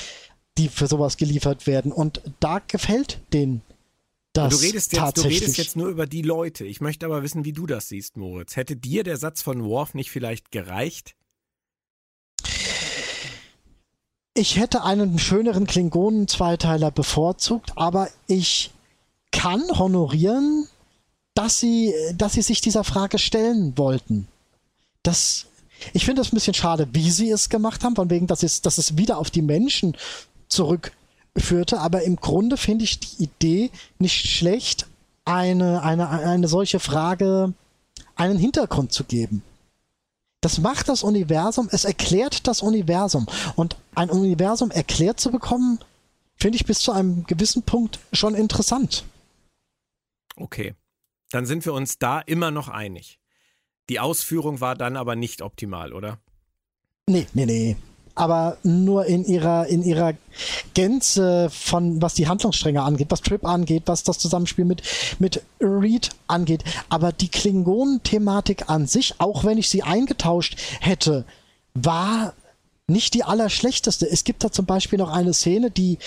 [0.58, 1.92] die für sowas geliefert werden.
[1.92, 3.62] Und da gefällt denen
[4.32, 6.64] das Du redest, jetzt, du redest jetzt nur über die Leute.
[6.64, 8.54] Ich möchte aber wissen, wie du das siehst, Moritz.
[8.54, 11.16] Hätte dir der Satz von Worf nicht vielleicht gereicht?
[14.34, 18.70] Ich hätte einen schöneren Klingonen-Zweiteiler bevorzugt, aber ich
[19.32, 20.68] kann honorieren,
[21.34, 24.28] dass sie, dass sie sich dieser Frage stellen wollten.
[25.02, 25.46] Das,
[25.92, 28.62] ich finde es ein bisschen schade, wie sie es gemacht haben, von wegen, dass es,
[28.62, 29.96] dass es wieder auf die Menschen
[30.50, 34.86] zurückführte, aber im Grunde finde ich die Idee nicht schlecht,
[35.24, 37.54] eine, eine, eine solche Frage
[38.16, 39.42] einen Hintergrund zu geben.
[40.40, 43.26] Das macht das Universum, es erklärt das Universum.
[43.56, 45.78] Und ein Universum erklärt zu bekommen,
[46.36, 49.04] finde ich bis zu einem gewissen Punkt schon interessant.
[50.36, 50.74] Okay.
[51.30, 53.20] Dann sind wir uns da immer noch einig.
[53.88, 56.18] Die Ausführung war dann aber nicht optimal, oder?
[57.06, 57.76] Nee, nee, nee.
[58.14, 60.14] Aber nur in ihrer, in ihrer
[60.74, 64.82] Gänze von, was die Handlungsstränge angeht, was Trip angeht, was das Zusammenspiel mit,
[65.18, 66.64] mit Reed angeht.
[66.88, 71.24] Aber die Klingonen-Thematik an sich, auch wenn ich sie eingetauscht hätte,
[71.74, 72.34] war
[72.86, 74.10] nicht die allerschlechteste.
[74.10, 75.98] Es gibt da zum Beispiel noch eine Szene, die,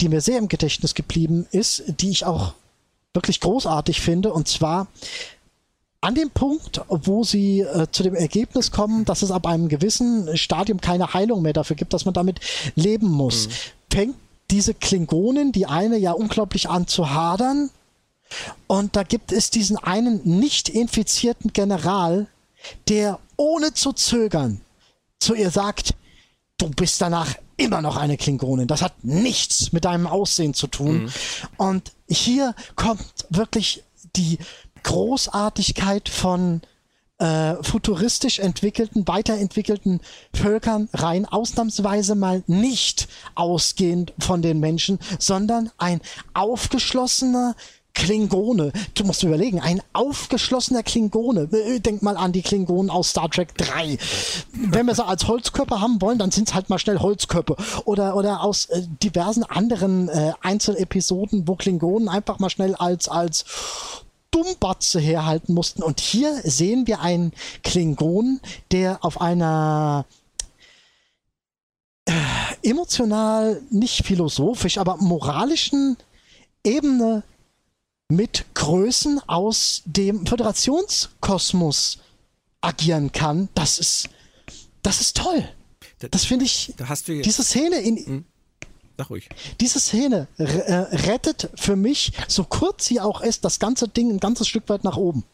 [0.00, 2.54] die mir sehr im Gedächtnis geblieben ist, die ich auch
[3.14, 4.88] wirklich großartig finde, und zwar
[6.02, 10.36] an dem Punkt, wo sie äh, zu dem Ergebnis kommen, dass es ab einem gewissen
[10.36, 12.40] Stadium keine Heilung mehr dafür gibt, dass man damit
[12.74, 13.48] leben muss,
[13.90, 14.16] fängt
[14.50, 17.70] diese Klingonen, die eine ja unglaublich an zu hadern.
[18.66, 22.26] Und da gibt es diesen einen nicht infizierten General,
[22.88, 24.60] der ohne zu zögern
[25.20, 25.94] zu ihr sagt,
[26.58, 28.66] du bist danach immer noch eine Klingonin.
[28.66, 31.12] Das hat nichts mit deinem Aussehen zu tun.
[31.56, 33.84] Und hier kommt wirklich
[34.16, 34.38] die
[34.82, 36.62] Großartigkeit von
[37.18, 40.00] äh, futuristisch entwickelten, weiterentwickelten
[40.34, 46.00] Völkern rein, ausnahmsweise mal nicht ausgehend von den Menschen, sondern ein
[46.34, 47.54] aufgeschlossener
[47.94, 48.72] Klingone.
[48.94, 51.42] Du musst überlegen, ein aufgeschlossener Klingone.
[51.52, 53.98] Äh, Denk mal an die Klingonen aus Star Trek 3.
[54.52, 57.56] Wenn wir sie als Holzkörper haben wollen, dann sind es halt mal schnell Holzkörper.
[57.84, 63.44] Oder, oder aus äh, diversen anderen äh, Einzelepisoden, wo Klingonen einfach mal schnell als, als
[64.32, 65.82] Dummbatze herhalten mussten.
[65.84, 68.40] Und hier sehen wir einen Klingon,
[68.72, 70.04] der auf einer
[72.06, 72.12] äh,
[72.62, 75.96] emotional, nicht philosophisch, aber moralischen
[76.64, 77.22] Ebene
[78.08, 81.98] mit Größen aus dem Föderationskosmos
[82.60, 83.48] agieren kann.
[83.54, 84.08] Das ist,
[84.82, 85.48] das ist toll.
[86.10, 87.26] Das finde ich, Da hast du jetzt.
[87.26, 88.26] diese Szene in,
[88.98, 89.28] Sag ruhig.
[89.60, 94.20] diese Szene äh, rettet für mich, so kurz sie auch ist, das ganze Ding ein
[94.20, 95.24] ganzes Stück weit nach oben.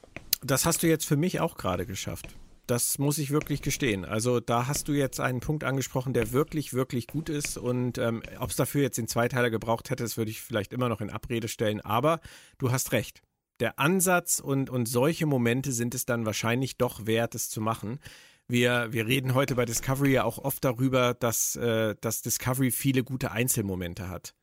[0.42, 2.28] Das hast du jetzt für mich auch gerade geschafft.
[2.68, 4.04] Das muss ich wirklich gestehen.
[4.04, 7.56] Also da hast du jetzt einen Punkt angesprochen, der wirklich, wirklich gut ist.
[7.56, 10.90] Und ähm, ob es dafür jetzt den Zweiteiler gebraucht hätte, das würde ich vielleicht immer
[10.90, 11.80] noch in Abrede stellen.
[11.80, 12.20] Aber
[12.58, 13.22] du hast recht.
[13.60, 18.00] Der Ansatz und, und solche Momente sind es dann wahrscheinlich doch wert, es zu machen.
[18.48, 23.04] Wir, wir reden heute bei Discovery ja auch oft darüber, dass, äh, dass Discovery viele
[23.04, 24.34] gute Einzelmomente hat.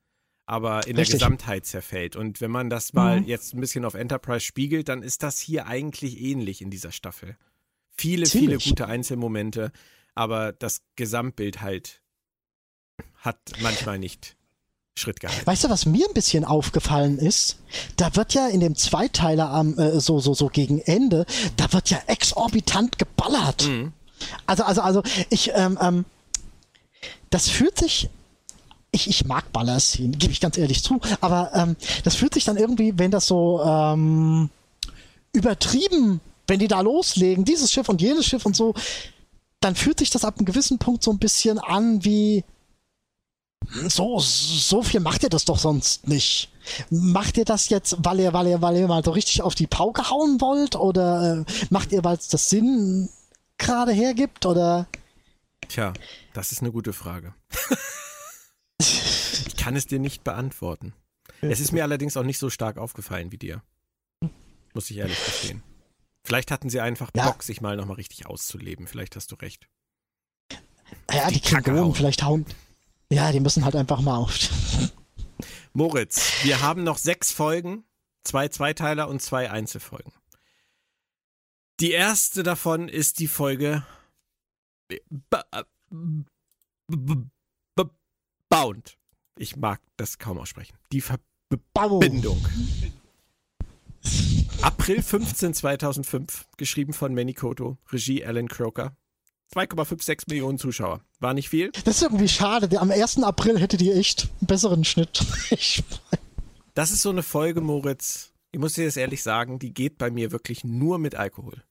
[0.46, 1.20] Aber in Richtig.
[1.20, 2.16] der Gesamtheit zerfällt.
[2.16, 3.26] Und wenn man das mal Mhm.
[3.28, 7.36] jetzt ein bisschen auf Enterprise spiegelt, dann ist das hier eigentlich ähnlich in dieser Staffel.
[7.98, 8.62] Viele, Ziemlich.
[8.64, 9.72] viele gute Einzelmomente,
[10.14, 12.04] aber das Gesamtbild halt
[13.16, 14.38] hat manchmal nicht
[14.98, 15.46] Schritt gehalten.
[15.46, 17.58] Weißt du, was mir ein bisschen aufgefallen ist?
[17.98, 21.26] Da wird ja in dem Zweiteiler am äh, so so so gegen Ende,
[21.58, 23.68] da wird ja exorbitant geballert.
[23.68, 23.92] Mhm.
[24.46, 26.06] Also, also, also, ich, ähm, ähm,
[27.30, 28.10] das fühlt sich,
[28.92, 31.76] ich, ich mag Ballerszenen, gebe ich ganz ehrlich zu, aber ähm,
[32.06, 34.50] das fühlt sich dann irgendwie, wenn das so ähm,
[35.34, 38.74] übertrieben, wenn die da loslegen, dieses Schiff und jenes Schiff und so,
[39.60, 42.46] dann fühlt sich das ab einem gewissen Punkt so ein bisschen an wie,
[43.88, 46.52] so, so viel macht ihr das doch sonst nicht.
[46.90, 49.68] Macht ihr das jetzt, weil ihr, weil ihr, weil ihr mal so richtig auf die
[49.68, 50.76] Pauke hauen wollt?
[50.76, 53.10] Oder äh, macht ihr, weil es das Sinn
[53.58, 54.46] gerade hergibt?
[54.46, 54.88] Oder?
[55.68, 55.94] Tja,
[56.34, 57.34] das ist eine gute Frage.
[58.80, 60.94] ich kann es dir nicht beantworten.
[61.42, 63.62] Es ist mir allerdings auch nicht so stark aufgefallen wie dir.
[64.74, 65.64] Muss ich ehrlich gestehen.
[66.24, 67.26] Vielleicht hatten sie einfach Ja.
[67.26, 68.88] Bock, sich mal nochmal richtig auszuleben.
[68.88, 69.68] Vielleicht hast du recht.
[71.12, 72.46] Ja, die, die Klingonen vielleicht hauen.
[73.16, 74.38] Ja, die müssen halt einfach mal auf.
[75.72, 77.86] Moritz, wir haben noch sechs Folgen,
[78.26, 80.12] zwei Zweiteiler und zwei Einzelfolgen.
[81.80, 83.86] Die erste davon ist die Folge
[84.90, 85.00] B-
[86.90, 87.84] B-
[88.50, 88.98] Bound.
[89.38, 90.78] Ich mag das kaum aussprechen.
[90.92, 91.02] Die.
[91.02, 92.46] Verbindung.
[94.62, 98.98] April 15, 2005, geschrieben von Manny Koto, Regie Alan Croker.
[99.54, 101.02] 2,56 Millionen Zuschauer.
[101.20, 101.72] War nicht viel.
[101.84, 102.80] Das ist irgendwie schade.
[102.80, 103.24] Am 1.
[103.24, 105.24] April hätte die echt einen besseren Schnitt.
[105.52, 105.84] Ich,
[106.74, 108.34] Das ist so eine Folge, Moritz.
[108.52, 111.64] Ich muss dir das ehrlich sagen, die geht bei mir wirklich nur mit Alkohol.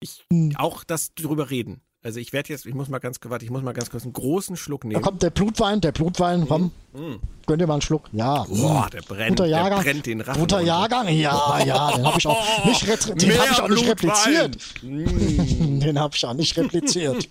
[0.00, 0.54] Ich Hm.
[0.56, 1.80] auch das drüber reden.
[2.04, 4.12] Also ich werde jetzt, ich muss mal ganz warte, ich muss mal ganz kurz einen
[4.12, 5.02] großen Schluck da nehmen.
[5.02, 7.14] kommt der Blutwein, der Blutwein, komm, Mm.
[7.46, 8.08] gönn dir mal einen Schluck.
[8.12, 8.42] Ja.
[8.48, 9.82] Boah, der brennt, Guter der Jahrgang.
[9.84, 10.40] brennt den Rachen.
[10.40, 10.60] Guter.
[10.62, 11.08] Jahrgang?
[11.08, 14.56] Ja, ja, den habe ich auch nicht, retri- den hab ich auch nicht repliziert.
[14.82, 15.78] Mm.
[15.80, 17.28] Den habe ich auch nicht repliziert.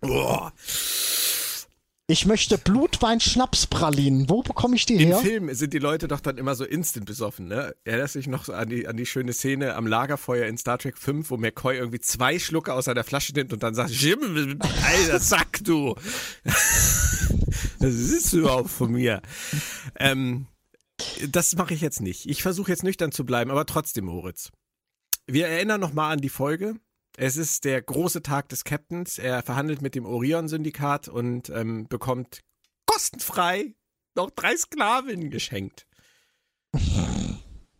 [0.00, 0.52] Boah.
[2.10, 4.30] Ich möchte Blutwein-Schnapspralinen.
[4.30, 5.18] Wo bekomme ich die Im her?
[5.18, 7.76] Film sind die Leute doch dann immer so instant besoffen, ne?
[7.84, 10.96] Erinnerst dich noch so an die, an die schöne Szene am Lagerfeuer in Star Trek
[10.96, 15.20] 5, wo McCoy irgendwie zwei Schlucke aus seiner Flasche nimmt und dann sagt, Jim, alter
[15.20, 15.94] Sack, du.
[17.80, 19.22] Das ist überhaupt von mir.
[19.96, 20.46] Ähm,
[21.28, 22.28] das mache ich jetzt nicht.
[22.28, 24.50] Ich versuche jetzt nüchtern zu bleiben, aber trotzdem, Moritz.
[25.26, 26.74] Wir erinnern nochmal an die Folge.
[27.20, 29.18] Es ist der große Tag des Captains.
[29.18, 32.44] Er verhandelt mit dem Orion-Syndikat und ähm, bekommt
[32.86, 33.74] kostenfrei
[34.14, 35.88] noch drei Sklavinnen geschenkt.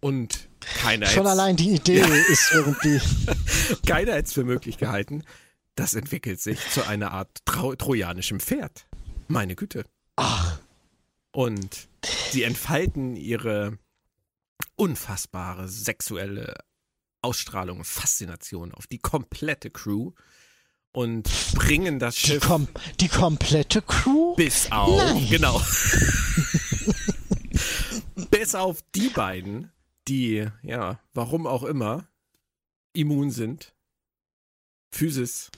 [0.00, 3.00] Und keiner Schon allein die Idee ist irgendwie.
[3.86, 5.22] keiner hätte es für möglich gehalten.
[5.76, 8.88] Das entwickelt sich zu einer Art Trau trojanischem Pferd.
[9.28, 9.84] Meine Güte.
[10.16, 10.58] Ach,
[11.30, 11.88] Und
[12.32, 13.78] sie entfalten ihre
[14.74, 16.56] unfassbare sexuelle
[17.22, 20.12] Ausstrahlung Faszination auf die komplette Crew
[20.92, 22.68] und bringen das die, Schiff kom
[23.00, 24.34] die komplette Crew?
[24.36, 25.28] bis auf, Nein.
[25.28, 25.60] genau,
[28.30, 29.70] bis auf die beiden,
[30.06, 32.08] die, ja, warum auch immer,
[32.92, 33.74] immun sind.
[34.90, 35.50] Physis,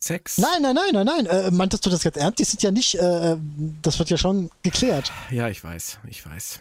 [0.00, 0.38] Sex.
[0.38, 1.26] Nein, nein, nein, nein, nein.
[1.26, 2.38] Äh, meintest du das jetzt ernst?
[2.38, 3.36] Die sind ja nicht, äh,
[3.82, 5.10] das wird ja schon geklärt.
[5.30, 6.60] Ja, ich weiß, ich weiß.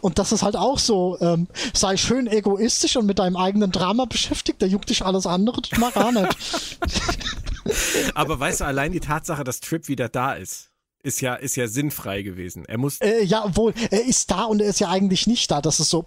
[0.00, 4.04] Und das ist halt auch so, ähm, sei schön egoistisch und mit deinem eigenen Drama
[4.04, 6.78] beschäftigt, da juckt dich alles andere, das mag gar nicht.
[8.14, 10.70] Aber weißt du, allein die Tatsache, dass Trip wieder da ist,
[11.02, 12.64] ist ja, ist ja sinnfrei gewesen.
[12.66, 15.60] Er muss, äh, ja, obwohl, er ist da und er ist ja eigentlich nicht da.
[15.60, 16.06] Das ist so,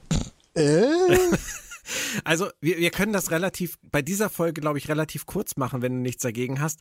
[0.56, 0.84] äh,
[2.24, 5.94] also wir, wir können das relativ, bei dieser Folge, glaube ich, relativ kurz machen, wenn
[5.94, 6.80] du nichts dagegen hast.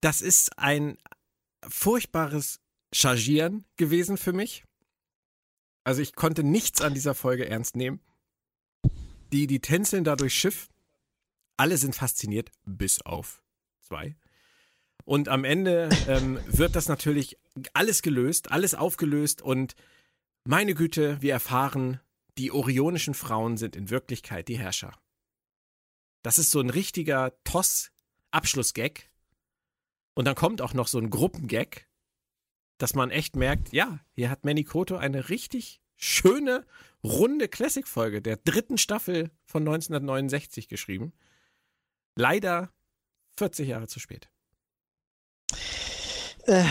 [0.00, 0.98] Das ist ein
[1.66, 2.58] furchtbares
[2.92, 4.64] Chargieren gewesen für mich.
[5.84, 8.00] Also ich konnte nichts an dieser Folge ernst nehmen.
[9.32, 10.68] Die, die tänzeln da durchs Schiff.
[11.56, 13.42] Alle sind fasziniert, bis auf
[13.80, 14.16] zwei.
[15.04, 17.38] Und am Ende ähm, wird das natürlich
[17.72, 19.74] alles gelöst, alles aufgelöst und
[20.44, 22.00] meine Güte, wir erfahren,
[22.38, 24.96] die orionischen Frauen sind in Wirklichkeit die Herrscher.
[26.22, 29.08] Das ist so ein richtiger Toss-Abschlussgag.
[30.14, 31.86] Und dann kommt auch noch so ein Gruppengag,
[32.82, 36.64] dass man echt merkt, ja, hier hat Manny Koto eine richtig schöne,
[37.04, 41.12] runde Classic-Folge der dritten Staffel von 1969 geschrieben.
[42.16, 42.70] Leider
[43.36, 44.28] 40 Jahre zu spät.
[46.46, 46.64] äh,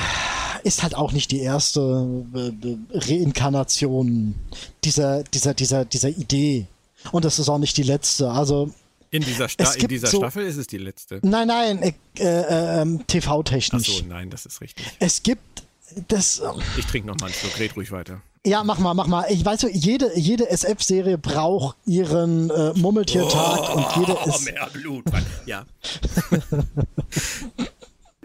[0.64, 4.36] ist halt auch nicht die erste äh, äh, Reinkarnation
[4.84, 6.68] dieser, dieser, dieser, dieser Idee.
[7.12, 8.30] Und das ist auch nicht die letzte.
[8.30, 8.72] Also,
[9.12, 11.20] In dieser, Sta in dieser so- Staffel ist es die letzte.
[11.24, 13.88] nein, nein, äh, äh, ähm, Ach TV-technisch.
[14.00, 14.86] so, nein, das ist richtig.
[15.00, 15.64] Es gibt
[16.08, 16.42] das,
[16.78, 18.22] Ich trinke noch mal einen Schluck, red ruhig weiter.
[18.46, 19.26] ja, mach mal, mach mal.
[19.30, 24.68] Ich weiß, so, jede, jede SF-Serie braucht ihren äh, Mummeltiertag und jede Oh, ist, mehr
[24.74, 25.06] Blut.
[25.46, 25.66] Ja.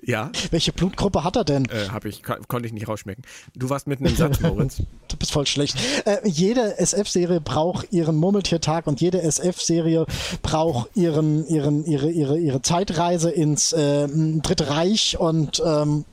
[0.09, 1.65] Ja, Welche Blutgruppe hat er denn?
[1.65, 3.25] äh, hab ich, kon konnte ich nicht rausschmecken.
[3.57, 4.77] Du warst mitten im Satz, Moritz.
[5.09, 5.77] Du bist voll schlecht.
[6.05, 10.07] Äh, jede SF-Serie braucht ihren Murmeltiertag und jede SF-Serie
[10.43, 14.07] braucht ihren, ihren, ihre, ihre, ihre Zeitreise ins äh,
[14.43, 16.05] Dritte Reich und ähm,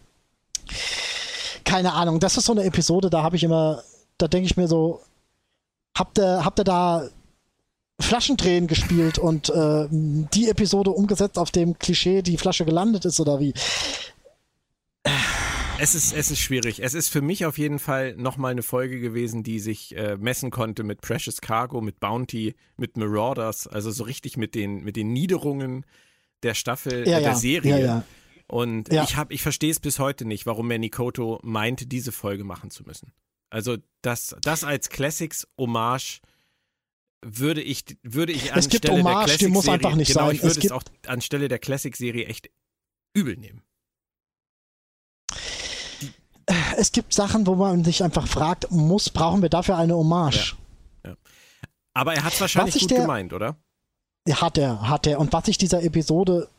[1.64, 2.19] keine Ahnung.
[2.19, 3.83] Das ist so eine Episode, da habe ich immer,
[4.17, 5.01] da denke ich mir so,
[5.98, 7.08] habt ihr, habt ihr da
[8.00, 13.40] Flaschendrehen gespielt und äh, die Episode umgesetzt auf dem Klischee, die Flasche gelandet ist oder
[13.40, 13.53] wie?
[15.80, 16.82] Es ist, es ist schwierig.
[16.82, 20.50] Es ist für mich auf jeden Fall nochmal eine Folge gewesen, die sich äh, messen
[20.51, 25.11] konnte mit Precious Cargo, mit Bounty, mit Marauders, also so richtig mit den, mit den
[25.11, 25.85] Niederungen
[26.43, 27.80] der Staffel, Ja, äh, der ja, Serie.
[27.80, 28.03] ja, ja.
[28.47, 29.03] Und Ja.
[29.03, 32.69] ich habe, ich verstehe es bis heute nicht, warum Manny Koto meinte, diese Folge machen
[32.69, 33.13] zu müssen.
[33.49, 36.22] Also das, das als Classics Hommage
[37.25, 40.35] würde ich, würde ich Es gibt anstelle der Hommage, die muss einfach nicht genau, sein.
[40.35, 42.49] ich würde Es es, auch anstelle der Classic-Serie echt
[43.15, 43.61] übel nehmen.
[46.77, 50.55] Es gibt Sachen, wo man sich einfach fragt, muss, brauchen wir dafür eine Hommage?
[51.93, 53.55] Aber er hat es wahrscheinlich gut der- gemeint, oder?
[54.27, 54.41] Ja.
[54.41, 55.19] Hat er, hat er.
[55.19, 56.49] Und was ich dieser Episode,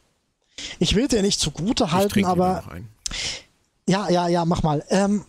[0.79, 2.65] ich will ja nicht zugute halten, aber
[3.87, 4.85] ja, ja, ja, mach mal.
[4.89, 5.25] Ähm,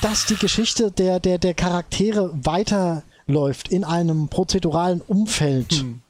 [0.00, 6.00] dass die Geschichte der, der, der Charaktere weiterläuft in einem prozeduralen Umfeld, Hm.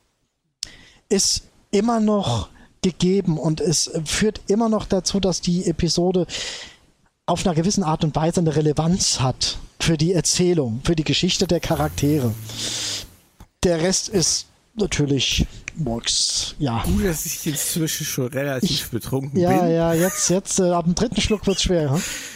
[1.08, 2.48] ist immer noch
[2.82, 6.26] gegeben und es führt immer noch dazu, dass die Episode
[7.26, 11.46] auf einer gewissen Art und Weise eine Relevanz hat für die Erzählung, für die Geschichte
[11.46, 12.34] der Charaktere.
[13.64, 15.46] Der Rest ist natürlich
[15.78, 16.82] Murks, ja.
[16.84, 19.70] Gut, dass ich inzwischen schon relativ betrunken Ja, bin.
[19.70, 21.92] ja, jetzt, jetzt, äh, ab dem dritten Schluck wird's schwer.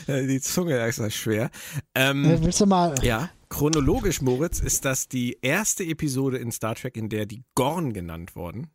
[0.06, 0.28] Hm?
[0.28, 1.50] Die Zunge ist das schwer.
[1.94, 2.94] Ähm, Äh, Willst du mal?
[3.04, 7.92] ja, chronologisch, Moritz, ist das die erste Episode in Star Trek, in der die Gorn
[7.92, 8.70] genannt wurden.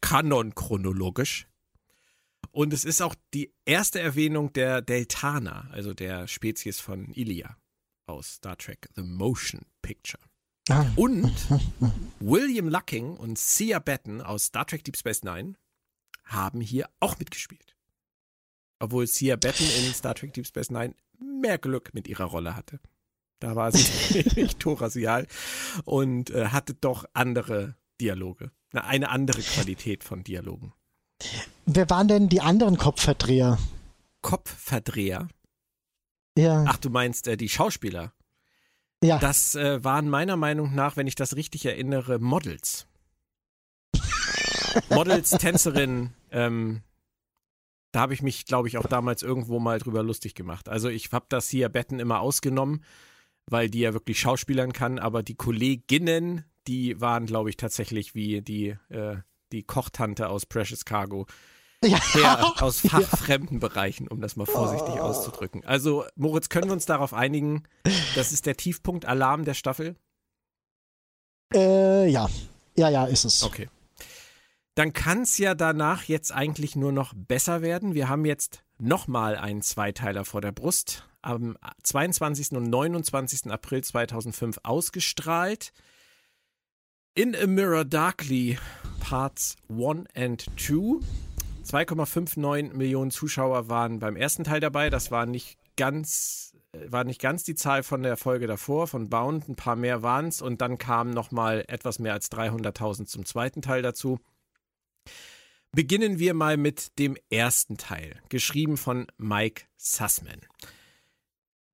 [0.00, 1.46] Kanon chronologisch.
[2.52, 7.56] Und es ist auch die erste Erwähnung der Deltaner, also der Spezies von Ilia
[8.06, 10.20] aus Star Trek The Motion Picture.
[10.96, 11.32] Und
[12.20, 15.54] William Lucking und Sia Batten aus Star Trek Deep Space Nine
[16.24, 17.76] haben hier auch mitgespielt.
[18.78, 22.80] Obwohl Sia Batten in Star Trek Deep Space Nine mehr Glück mit ihrer Rolle hatte.
[23.40, 25.26] Da war sie rasial
[25.84, 28.50] und äh, hatte doch andere Dialoge.
[28.72, 30.72] Na, Eine andere Qualität von Dialogen.
[31.66, 33.58] Wer waren denn die anderen Kopfverdreher?
[34.22, 35.28] Kopfverdreher.
[36.36, 38.12] Ja, Ach, du meinst äh, die Schauspieler.
[39.02, 39.18] Ja.
[39.18, 42.86] Das äh, waren meiner Meinung nach, wenn ich das richtig erinnere, Models.
[44.90, 46.82] Models, Tänzerinnen, ähm,
[47.92, 50.68] da habe ich mich, glaube ich, auch damals irgendwo mal drüber lustig gemacht.
[50.68, 52.84] Also ich habe das hier Betten immer ausgenommen,
[53.46, 58.42] weil die ja wirklich Schauspielern kann, aber die Kolleginnen, die waren, glaube ich, tatsächlich wie
[58.42, 59.16] die, äh,
[59.50, 61.26] die Kochtante aus Precious Cargo.
[61.84, 61.98] Ja.
[62.14, 65.64] Der aus fachfremden Bereichen, um das mal vorsichtig auszudrücken.
[65.64, 67.64] Also, Moritz, können wir uns darauf einigen,
[68.14, 69.96] das ist der Tiefpunkt Alarm der Staffel?
[71.54, 72.28] Äh, ja.
[72.76, 73.42] Ja, ja, ist es.
[73.42, 73.68] Okay.
[74.74, 77.94] Dann kann es ja danach jetzt eigentlich nur noch besser werden.
[77.94, 81.06] Wir haben jetzt nochmal einen Zweiteiler vor der Brust.
[81.22, 82.52] Am 22.
[82.52, 83.50] und 29.
[83.50, 85.72] April 2005 ausgestrahlt.
[87.14, 88.58] In a Mirror Darkly
[89.00, 91.04] Parts 1 and 2.
[91.70, 94.90] 2,59 Millionen Zuschauer waren beim ersten Teil dabei.
[94.90, 99.08] Das war nicht ganz, äh, war nicht ganz die Zahl von der Folge davor, von
[99.08, 99.48] Bound.
[99.48, 100.42] Ein paar mehr waren es.
[100.42, 104.18] Und dann kamen nochmal etwas mehr als 300.000 zum zweiten Teil dazu.
[105.72, 110.40] Beginnen wir mal mit dem ersten Teil, geschrieben von Mike Sussman.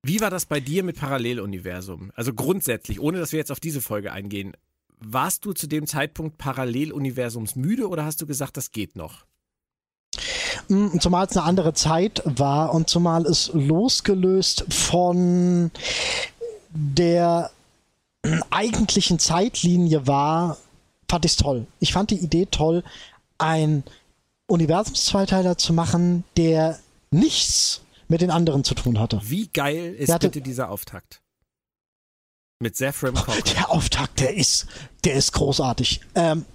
[0.03, 2.11] Wie war das bei dir mit Paralleluniversum?
[2.13, 4.55] Also grundsätzlich, ohne dass wir jetzt auf diese Folge eingehen,
[4.99, 9.25] warst du zu dem Zeitpunkt Paralleluniversums müde oder hast du gesagt, das geht noch?
[10.67, 15.71] Zumal es eine andere Zeit war und zumal es losgelöst von
[16.71, 17.51] der
[18.49, 20.57] eigentlichen Zeitlinie war,
[21.09, 21.67] fand ich es toll.
[21.79, 22.83] Ich fand die Idee toll,
[23.37, 23.83] ein
[24.47, 26.79] Universumszweiteiler zu machen, der
[27.11, 29.21] nichts mit den anderen zu tun hatte.
[29.23, 31.21] Wie geil ist hatte- bitte dieser Auftakt?
[32.59, 33.41] Mit Zephram Cochrane.
[33.55, 34.65] Der Auftakt, der ist,
[35.03, 36.01] der ist großartig.
[36.15, 36.45] Ähm,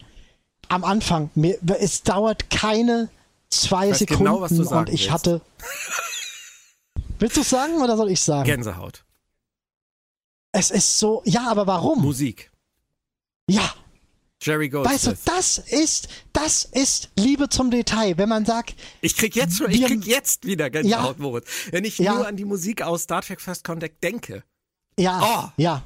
[0.69, 3.09] am Anfang, mir, es dauert keine
[3.53, 4.39] zwei weiß Sekunden genau,
[4.79, 5.11] und ich willst.
[5.11, 5.41] hatte.
[7.19, 8.45] Willst du sagen oder soll ich sagen?
[8.47, 9.05] Gänsehaut.
[10.53, 12.03] Es ist so, ja, aber warum?
[12.03, 12.51] Musik.
[13.49, 13.73] Ja,
[14.43, 15.21] Jerry weißt du, Goldsmith.
[15.25, 18.19] das ist, das ist Liebe zum Detail.
[18.19, 21.47] Wenn man sagt, Ich krieg jetzt schon, ich krieg jetzt wieder Gänsehaut, Moritz.
[21.71, 22.15] Wenn ich Ja.
[22.15, 24.43] nur an die Musik aus Star Trek First Contact denke.
[24.99, 25.53] ja, Oh.
[25.57, 25.83] ja,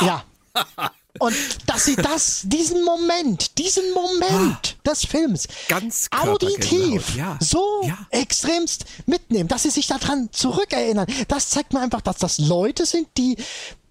[0.00, 0.24] ja,
[1.20, 1.34] Und
[1.66, 7.38] dass sie das, diesen Moment, diesen Moment ah, des Films ganz auditiv ja.
[7.40, 7.96] so ja.
[8.10, 13.06] extremst mitnehmen, dass sie sich daran zurückerinnern, das zeigt mir einfach, dass das Leute sind,
[13.16, 13.36] die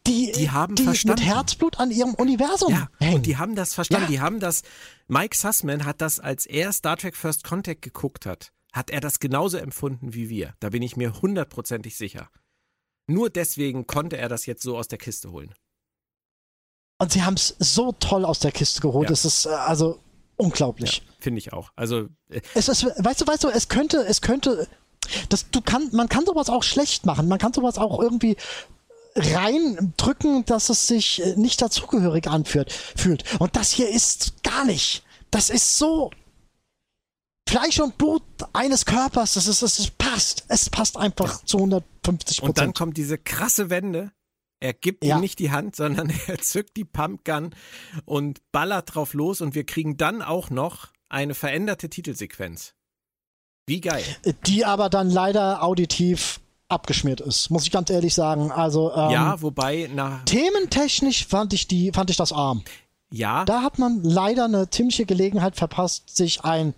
[0.06, 1.24] die, die haben die verstanden.
[1.24, 3.16] mit Herzblut an ihrem Universum ja, hängen.
[3.16, 4.12] Und die haben das verstanden.
[4.12, 4.12] Ja.
[4.12, 4.64] Die haben das.
[5.08, 9.20] Mike Sussman hat das, als er Star Trek First Contact geguckt hat, hat er das
[9.20, 10.56] genauso empfunden wie wir.
[10.60, 12.30] Da bin ich mir hundertprozentig sicher.
[13.08, 15.54] Nur deswegen konnte er das jetzt so aus der Kiste holen.
[17.00, 19.10] Und sie haben es so toll aus der Kiste geholt.
[19.10, 19.14] Ja.
[19.14, 20.00] Es ist äh, also
[20.38, 20.98] unglaublich.
[20.98, 21.72] Ja, Finde ich auch.
[21.76, 24.68] Also äh es ist, weißt du, weißt du, es könnte, es könnte,
[25.30, 27.28] das, du kann, man kann sowas auch schlecht machen.
[27.28, 28.38] Man kann sowas auch irgendwie
[29.16, 32.72] reindrücken, dass es sich äh, nicht dazugehörig anfühlt.
[32.72, 33.40] Fühlt.
[33.40, 35.04] Und das hier ist gar nicht.
[35.32, 36.12] Das ist so
[37.48, 38.24] Fleisch und Blut
[38.54, 39.34] eines Körpers.
[39.34, 40.46] Das ist, das passt.
[40.48, 41.46] Es passt einfach ja.
[41.46, 42.50] zu 150 Prozent.
[42.50, 44.12] Und dann kommt diese krasse Wende.
[44.64, 45.18] Er gibt ja.
[45.18, 47.54] ihm nicht die Hand, sondern er zückt die Pumpgun
[48.06, 52.74] und ballert drauf los und wir kriegen dann auch noch eine veränderte Titelsequenz.
[53.68, 54.04] Wie geil.
[54.46, 58.52] Die aber dann leider auditiv abgeschmiert ist, muss ich ganz ehrlich sagen.
[58.52, 62.64] Also ähm, ja, wobei nach thementechnisch fand ich die, fand ich das arm.
[63.12, 63.44] Ja.
[63.44, 66.74] Da hat man leider eine ziemliche Gelegenheit verpasst, sich ein,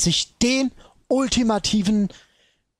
[0.00, 0.70] sich den
[1.08, 2.10] ultimativen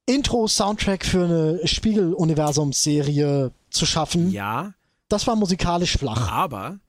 [0.07, 4.31] Intro-Soundtrack für eine Spiegel-Universums-Serie zu schaffen.
[4.31, 4.75] Ja.
[5.09, 6.31] Das war musikalisch flach.
[6.31, 6.81] Aber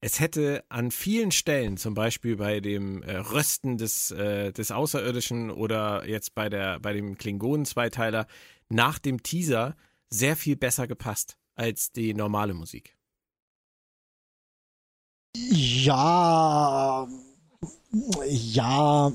[0.00, 5.50] es hätte an vielen Stellen, zum Beispiel bei dem äh, Rösten des, äh, des Außerirdischen
[5.50, 8.26] oder jetzt bei, der, bei dem Klingonen-Zweiteiler,
[8.68, 9.76] nach dem Teaser
[10.10, 12.96] sehr viel besser gepasst als die normale Musik.
[15.36, 17.06] Ja,
[18.28, 19.12] ja.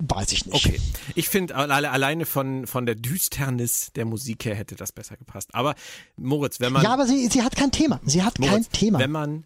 [0.00, 0.64] Weiß ich nicht.
[0.64, 0.80] Okay.
[1.16, 5.52] Ich finde, alle, alleine von, von der Düsternis der Musik her hätte das besser gepasst.
[5.54, 5.74] Aber
[6.16, 6.84] Moritz, wenn man.
[6.84, 8.00] Ja, aber sie, sie hat kein Thema.
[8.04, 8.98] Sie hat Moritz, kein Thema.
[9.00, 9.44] Wenn man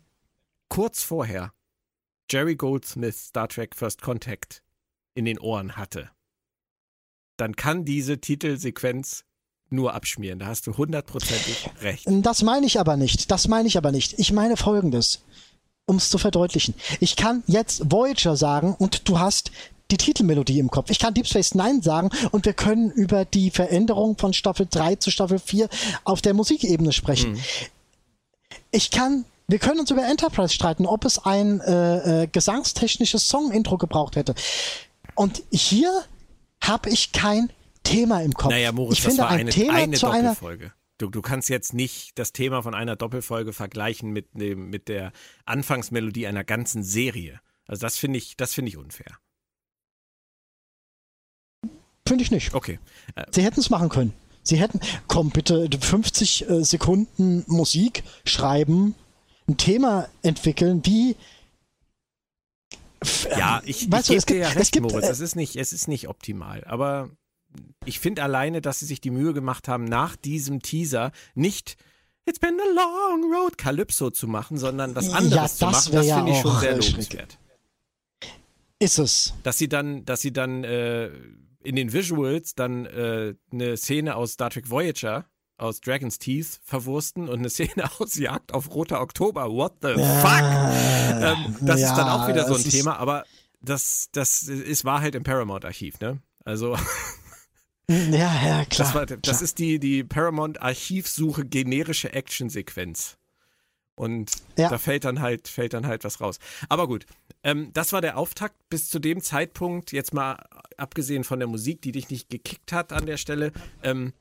[0.68, 1.54] kurz vorher
[2.30, 4.62] Jerry Goldsmith Star Trek First Contact
[5.14, 6.10] in den Ohren hatte,
[7.38, 9.24] dann kann diese Titelsequenz
[9.70, 10.38] nur abschmieren.
[10.38, 12.04] Da hast du hundertprozentig recht.
[12.06, 13.30] Das meine ich aber nicht.
[13.30, 14.18] Das meine ich aber nicht.
[14.18, 15.22] Ich meine folgendes,
[15.86, 16.74] um es zu verdeutlichen.
[17.00, 19.50] Ich kann jetzt Voyager sagen und du hast
[19.92, 20.90] die Titelmelodie im Kopf.
[20.90, 24.96] Ich kann Deep Space Nine sagen und wir können über die Veränderung von Staffel 3
[24.96, 25.68] zu Staffel 4
[26.04, 27.32] auf der Musikebene sprechen.
[27.32, 27.40] Mhm.
[28.70, 33.76] Ich kann wir können uns über Enterprise streiten, ob es ein äh, äh, gesangstechnisches Song-Intro
[33.76, 34.34] gebraucht hätte.
[35.14, 35.90] Und hier
[36.62, 38.50] habe ich kein Thema im Kopf.
[38.50, 40.64] Naja, Moritz, ich das finde war eine, ein Thema eine zu Doppelfolge.
[40.64, 44.88] Einer Du, du kannst jetzt nicht das Thema von einer Doppelfolge vergleichen mit, dem, mit
[44.88, 45.12] der
[45.46, 47.40] Anfangsmelodie einer ganzen Serie.
[47.66, 49.18] Also das finde ich, das finde ich unfair.
[52.06, 52.54] Finde ich nicht.
[52.54, 52.78] Okay.
[53.14, 54.12] Äh, Sie hätten es machen können.
[54.42, 58.94] Sie hätten, komm bitte, 50 äh, Sekunden Musik schreiben,
[59.48, 61.16] ein Thema entwickeln, wie
[63.36, 65.06] ja, ich, weißt ich gebe dir ja recht, gibt, Moritz.
[65.06, 66.64] Äh, es ist nicht, es ist nicht optimal.
[66.64, 67.10] Aber
[67.84, 71.76] ich finde alleine, dass sie sich die Mühe gemacht haben, nach diesem Teaser nicht
[72.24, 76.06] It's been a long road Calypso zu machen, sondern was anderes ja, zu machen, das
[76.06, 77.38] ja finde ich schon sehr lobenswert.
[78.78, 79.34] Ist es.
[79.42, 81.10] Dass sie dann, dass sie dann äh,
[81.64, 85.26] in den Visuals dann äh, eine Szene aus Star Trek Voyager
[85.58, 89.50] aus Dragon's Teeth verwursten und eine Szene aus Jagd auf Roter Oktober.
[89.50, 91.22] What the ja, fuck?
[91.22, 93.24] Ähm, das ja, ist dann auch wieder so ein Thema, aber
[93.60, 96.20] das, das ist Wahrheit im Paramount-Archiv, ne?
[96.44, 96.76] Also.
[97.88, 98.66] Ja, ja, klar.
[98.86, 99.42] Das, war, das klar.
[99.42, 103.18] ist die, die Paramount-Archivsuche generische Action-Sequenz.
[103.96, 104.70] Und ja.
[104.70, 106.38] da fällt dann halt, fällt dann halt was raus.
[106.68, 107.04] Aber gut,
[107.44, 110.44] ähm, das war der Auftakt bis zu dem Zeitpunkt, jetzt mal
[110.76, 114.12] abgesehen von der Musik, die dich nicht gekickt hat an der Stelle, ähm,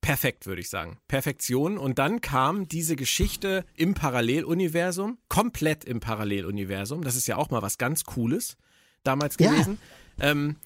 [0.00, 0.98] perfekt, würde ich sagen.
[1.08, 1.78] Perfektion.
[1.78, 7.02] Und dann kam diese Geschichte im Paralleluniversum, komplett im Paralleluniversum.
[7.02, 8.56] Das ist ja auch mal was ganz Cooles
[9.02, 9.78] damals gewesen.
[10.18, 10.30] Ja.
[10.30, 10.56] Ähm,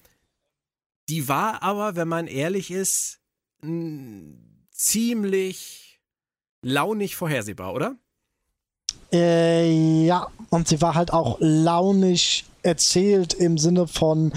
[1.09, 3.19] die war aber, wenn man ehrlich ist,
[4.71, 6.01] ziemlich
[6.61, 7.97] launig vorhersehbar, oder?
[9.11, 14.33] Äh, ja, und sie war halt auch launig erzählt im Sinne von,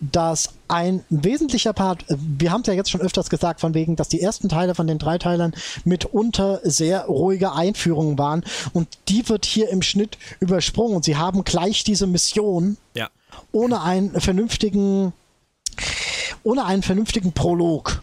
[0.00, 4.08] dass ein wesentlicher Part, wir haben es ja jetzt schon öfters gesagt, von wegen, dass
[4.08, 9.44] die ersten Teile von den drei Teilern mitunter sehr ruhige Einführungen waren und die wird
[9.44, 13.08] hier im Schnitt übersprungen und sie haben gleich diese Mission ja.
[13.52, 15.12] ohne einen vernünftigen,
[16.42, 18.02] ohne einen vernünftigen Prolog.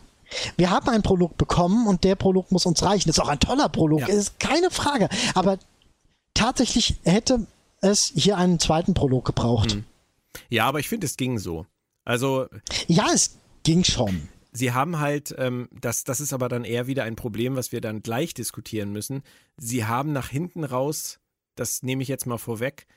[0.58, 3.08] Wir haben einen Prolog bekommen und der Prolog muss uns reichen.
[3.08, 4.08] Das ist auch ein toller Prolog, ja.
[4.08, 5.08] ist keine Frage.
[5.36, 5.58] Aber
[6.38, 7.48] tatsächlich hätte
[7.82, 9.74] es hier einen zweiten Prolog gebraucht.
[9.74, 9.84] Hm.
[10.50, 11.66] Ja, aber ich finde, es ging so.
[12.06, 12.48] Also.
[12.88, 14.30] Ja, es ging schon.
[14.54, 17.82] sie haben halt, ähm, das, das ist aber dann eher wieder ein Problem, was wir
[17.82, 19.24] dann gleich diskutieren müssen.
[19.58, 21.20] Sie haben nach hinten raus,
[21.56, 22.88] das nehme ich jetzt mal vorweg,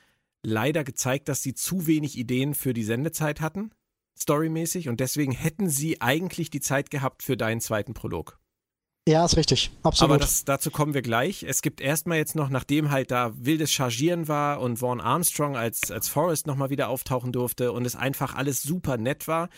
[0.43, 3.71] leider gezeigt, dass sie zu wenig Ideen für die Sendezeit hatten,
[4.19, 8.40] storymäßig, und deswegen hätten sie eigentlich die Zeit gehabt für deinen zweiten Prolog.
[9.09, 9.71] Ja, ist richtig.
[9.83, 10.11] Absolut.
[10.11, 11.43] Aber das, dazu kommen wir gleich.
[11.43, 15.91] Es gibt erstmal jetzt noch, nachdem halt da wildes Chargieren war und Vaughn Armstrong als,
[15.91, 19.49] als Forrest nochmal wieder auftauchen durfte und es einfach alles super nett war,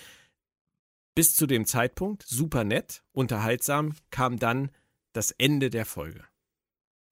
[1.15, 4.71] bis zu dem Zeitpunkt, super nett, unterhaltsam, kam dann
[5.13, 6.25] das Ende der Folge.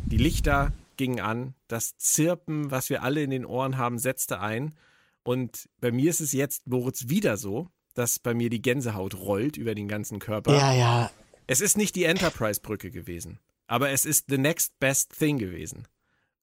[0.07, 4.77] Die Lichter gingen an, das Zirpen, was wir alle in den Ohren haben, setzte ein.
[5.23, 9.57] Und bei mir ist es jetzt, Moritz, wieder so, dass bei mir die Gänsehaut rollt
[9.57, 10.57] über den ganzen Körper.
[10.57, 11.11] Ja, ja.
[11.51, 15.89] Es ist nicht die Enterprise-Brücke gewesen, aber es ist the next best thing gewesen.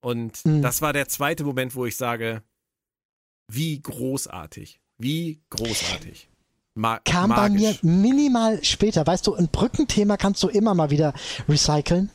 [0.02, 0.61] Und mhm.
[0.61, 2.44] das war der zweite Moment, wo ich sage,
[3.48, 6.27] wie großartig, wie großartig.
[6.74, 7.40] Ma Kam magisch.
[7.40, 9.08] bei mir minimal später.
[9.08, 11.14] Weißt du, ein Brückenthema kannst du immer mal wieder
[11.48, 12.11] recyceln.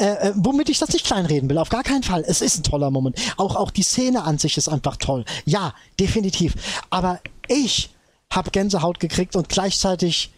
[0.00, 2.24] Äh, äh, womit ich das nicht kleinreden will, auf gar keinen Fall.
[2.24, 3.18] Es ist ein toller Moment.
[3.36, 5.24] Auch, auch die Szene an sich ist einfach toll.
[5.44, 6.54] Ja, definitiv.
[6.88, 7.92] Aber ich
[8.32, 10.32] habe Gänsehaut gekriegt und gleichzeitig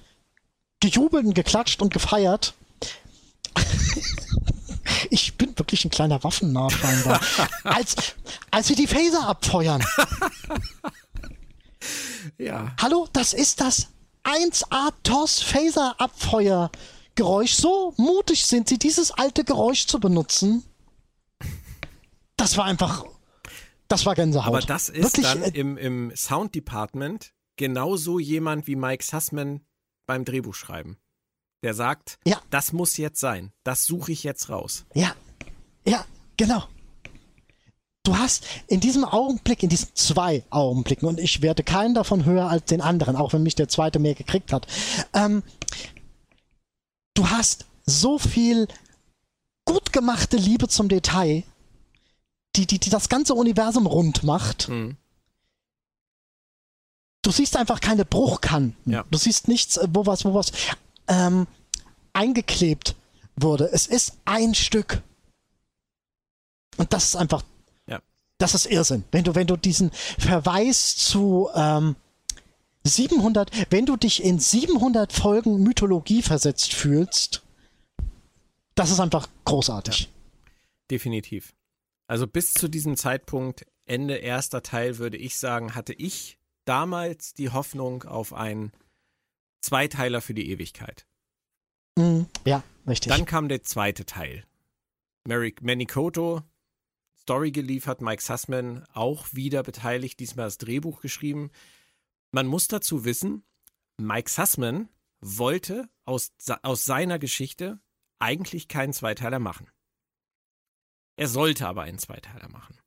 [0.81, 2.55] gejubelt und geklatscht und gefeiert.
[5.11, 6.69] ich bin wirklich ein kleiner Waffennah
[7.65, 7.97] als,
[8.51, 9.85] als sie die Phaser abfeuern.
[12.37, 12.75] Ja.
[12.81, 13.89] Hallo, das ist das
[14.25, 16.71] 1A TOS Phaser Abfeuer
[17.15, 17.55] Geräusch.
[17.55, 20.65] So mutig sind sie, dieses alte Geräusch zu benutzen.
[22.37, 23.05] Das war einfach,
[23.89, 24.49] das war Gänsehaut.
[24.49, 29.61] Aber das ist Wirklich, dann äh, im, im Sound Department genauso jemand wie Mike Sussman
[30.11, 30.97] beim Drehbuchschreiben.
[31.63, 32.41] Der sagt, ja.
[32.51, 33.53] das muss jetzt sein.
[33.63, 34.85] Das suche ich jetzt raus.
[34.95, 35.15] Ja,
[35.85, 36.05] ja,
[36.37, 36.67] genau
[38.11, 42.49] du hast in diesem Augenblick, in diesen zwei Augenblicken, und ich werde keinen davon höher
[42.49, 44.67] als den anderen, auch wenn mich der zweite mehr gekriegt hat,
[45.13, 45.43] ähm,
[47.15, 48.67] du hast so viel
[49.65, 51.45] gut gemachte Liebe zum Detail,
[52.57, 54.69] die, die, die das ganze Universum rund macht.
[54.69, 54.97] Mhm.
[57.23, 58.75] Du siehst einfach keine Bruchkanten.
[58.91, 59.05] Ja.
[59.11, 60.53] Du siehst nichts, äh, wo was, wo was
[61.09, 61.47] ähm,
[62.13, 62.97] eingeklebt
[63.37, 63.71] wurde.
[63.73, 65.03] Es ist ein Stück.
[66.77, 67.43] Und das ist einfach
[68.41, 69.05] das ist Irrsinn.
[69.13, 71.95] Wenn du, wenn du diesen Verweis zu ähm,
[72.85, 77.43] 700, wenn du dich in 700 Folgen Mythologie versetzt fühlst,
[78.75, 80.01] das ist einfach großartig.
[80.01, 80.09] Ja,
[80.91, 81.53] definitiv.
[82.07, 86.39] Also bis zu diesem Zeitpunkt, Ende erster Teil, würde ich sagen, hatte ich
[86.71, 88.71] damals die Hoffnung auf einen
[89.61, 91.05] Zweiteiler für die Ewigkeit.
[91.97, 93.11] Mm, ja, richtig.
[93.11, 94.47] Dann kam der zweite Teil.
[95.27, 96.43] Mary Manikoto
[97.19, 101.51] Story geliefert, Mike Sussman auch wieder beteiligt, diesmal das Drehbuch geschrieben.
[102.31, 103.45] Man muss dazu wissen,
[103.99, 104.89] Mike Sussman
[105.21, 106.33] wollte aus,
[106.63, 107.81] aus seiner Geschichte
[108.21, 109.69] eigentlich keinen Zweiteiler machen.
[111.17, 112.80] Er sollte aber einen Zweiteiler machen.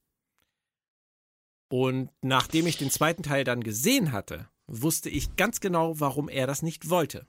[1.74, 6.46] Und nachdem ich den zweiten Teil dann gesehen hatte, wusste ich ganz genau, warum er
[6.46, 7.26] das nicht wollte.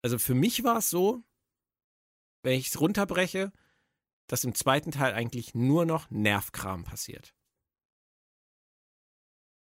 [0.00, 1.24] Also für mich war es so,
[2.44, 3.50] wenn ich es runterbreche,
[4.28, 7.34] dass im zweiten Teil eigentlich nur noch Nervkram passiert.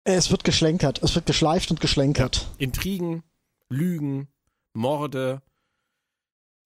[0.03, 2.43] Es wird geschlenkert, es wird geschleift und geschlenkert.
[2.43, 2.55] Ja.
[2.59, 3.23] Intrigen,
[3.69, 4.27] Lügen,
[4.73, 5.41] Morde,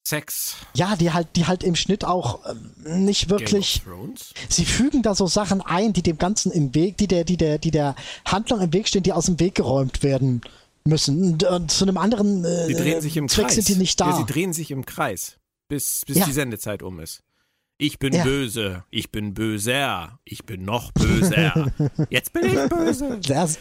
[0.06, 0.57] Sex.
[0.73, 3.82] Ja, die halt, die halt im Schnitt auch ähm, nicht wirklich.
[4.49, 7.57] Sie fügen da so Sachen ein, die dem Ganzen im Weg, die der, die der,
[7.57, 10.41] die der Handlung im Weg stehen, die aus dem Weg geräumt werden
[10.83, 11.33] müssen.
[11.33, 13.56] Und, und zu einem anderen äh, sie drehen sich im Zweck Kreis.
[13.56, 14.09] sind die nicht da.
[14.09, 15.38] Ja, sie drehen sich im Kreis,
[15.69, 16.25] bis, bis ja.
[16.25, 17.23] die Sendezeit um ist.
[17.77, 18.23] Ich bin ja.
[18.23, 21.72] böse, ich bin böser, ich bin noch böser.
[22.09, 23.19] Jetzt bin ich böse.
[23.25, 23.57] Das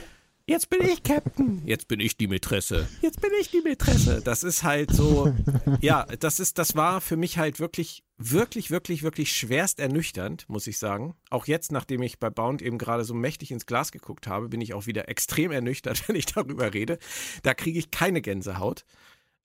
[0.47, 1.63] Jetzt bin ich Captain.
[1.65, 2.89] Jetzt bin ich die Mätresse.
[3.01, 4.21] Jetzt bin ich die Mätresse.
[4.25, 5.33] Das ist halt so,
[5.81, 10.67] ja, das ist, das war für mich halt wirklich, wirklich, wirklich, wirklich schwerst ernüchternd, muss
[10.67, 11.15] ich sagen.
[11.31, 14.61] Auch jetzt, nachdem ich bei Bound eben gerade so mächtig ins Glas geguckt habe, bin
[14.61, 16.99] ich auch wieder extrem ernüchtert, wenn ich darüber rede.
[17.43, 18.85] Da kriege ich keine Gänsehaut.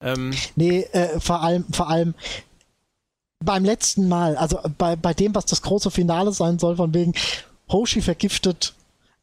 [0.01, 2.15] Ähm, nee, äh, vor allem, vor allem,
[3.39, 7.13] beim letzten Mal, also bei, bei dem, was das große Finale sein soll, von wegen
[7.69, 8.73] Hoshi vergiftet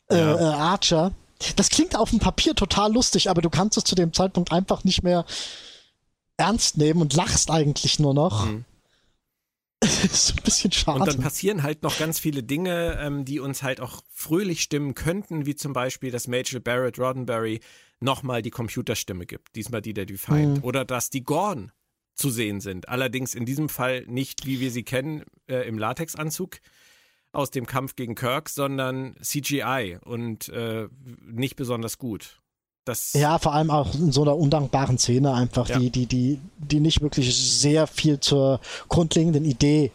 [0.09, 0.37] äh, ja.
[0.37, 1.13] äh, Archer.
[1.57, 4.85] Das klingt auf dem Papier total lustig, aber du kannst es zu dem Zeitpunkt einfach
[4.85, 5.25] nicht mehr
[6.37, 8.47] ernst nehmen und lachst eigentlich nur noch.
[8.47, 8.65] Mhm.
[10.05, 11.01] ist ein bisschen schade.
[11.01, 14.95] Und dann passieren halt noch ganz viele Dinge, ähm, die uns halt auch fröhlich stimmen
[14.95, 17.61] könnten, wie zum Beispiel, dass Major Barrett Roddenberry
[18.01, 20.59] nochmal die Computerstimme gibt, diesmal die der Defiant.
[20.59, 20.65] Mhm.
[20.65, 21.73] Oder dass die Gorn
[22.15, 22.89] zu sehen sind.
[22.89, 26.61] Allerdings in diesem Fall nicht, wie wir sie kennen, äh, im Latexanzug
[27.35, 30.89] aus dem Kampf gegen Kirk, sondern CGI und äh,
[31.25, 32.41] nicht besonders gut.
[32.85, 35.79] Das Ja, vor allem auch in so einer undankbaren Szene einfach, Ja.
[35.79, 39.91] die, die, die, die nicht wirklich sehr viel zur grundlegenden Idee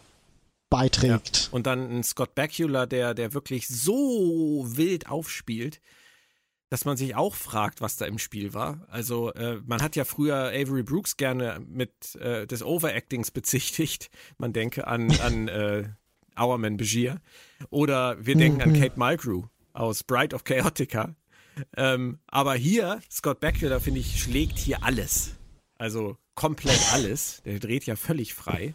[0.70, 1.48] beiträgt.
[1.52, 5.80] Und dann ein Scott Bakula, der, der wirklich so wild aufspielt,
[6.68, 8.86] dass man sich auch fragt, was da im Spiel war.
[8.88, 14.10] Also äh, man hat ja früher Avery Brooks gerne mit äh, des Overactings bezichtigt.
[14.38, 15.88] Man denke an, an äh,
[16.40, 17.20] Hourman Begier.
[17.70, 21.14] Oder wir denken an Kate Mulgrew aus Bride of Chaotica.
[21.76, 25.36] Ähm, aber hier, Scott Bakula, finde ich, schlägt hier alles.
[25.78, 27.42] Also komplett alles.
[27.44, 28.74] Der dreht ja völlig frei.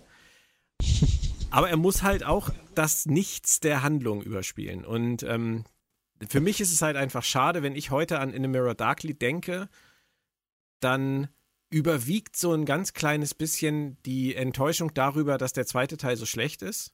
[1.49, 4.85] Aber er muss halt auch das Nichts der Handlung überspielen.
[4.85, 5.63] Und ähm,
[6.27, 9.13] für mich ist es halt einfach schade, wenn ich heute an In a Mirror Darkly
[9.13, 9.69] denke,
[10.79, 11.29] dann
[11.69, 16.61] überwiegt so ein ganz kleines bisschen die Enttäuschung darüber, dass der zweite Teil so schlecht
[16.61, 16.93] ist,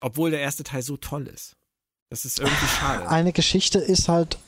[0.00, 1.56] obwohl der erste Teil so toll ist.
[2.10, 3.08] Das ist irgendwie schade.
[3.08, 4.38] Eine Geschichte ist halt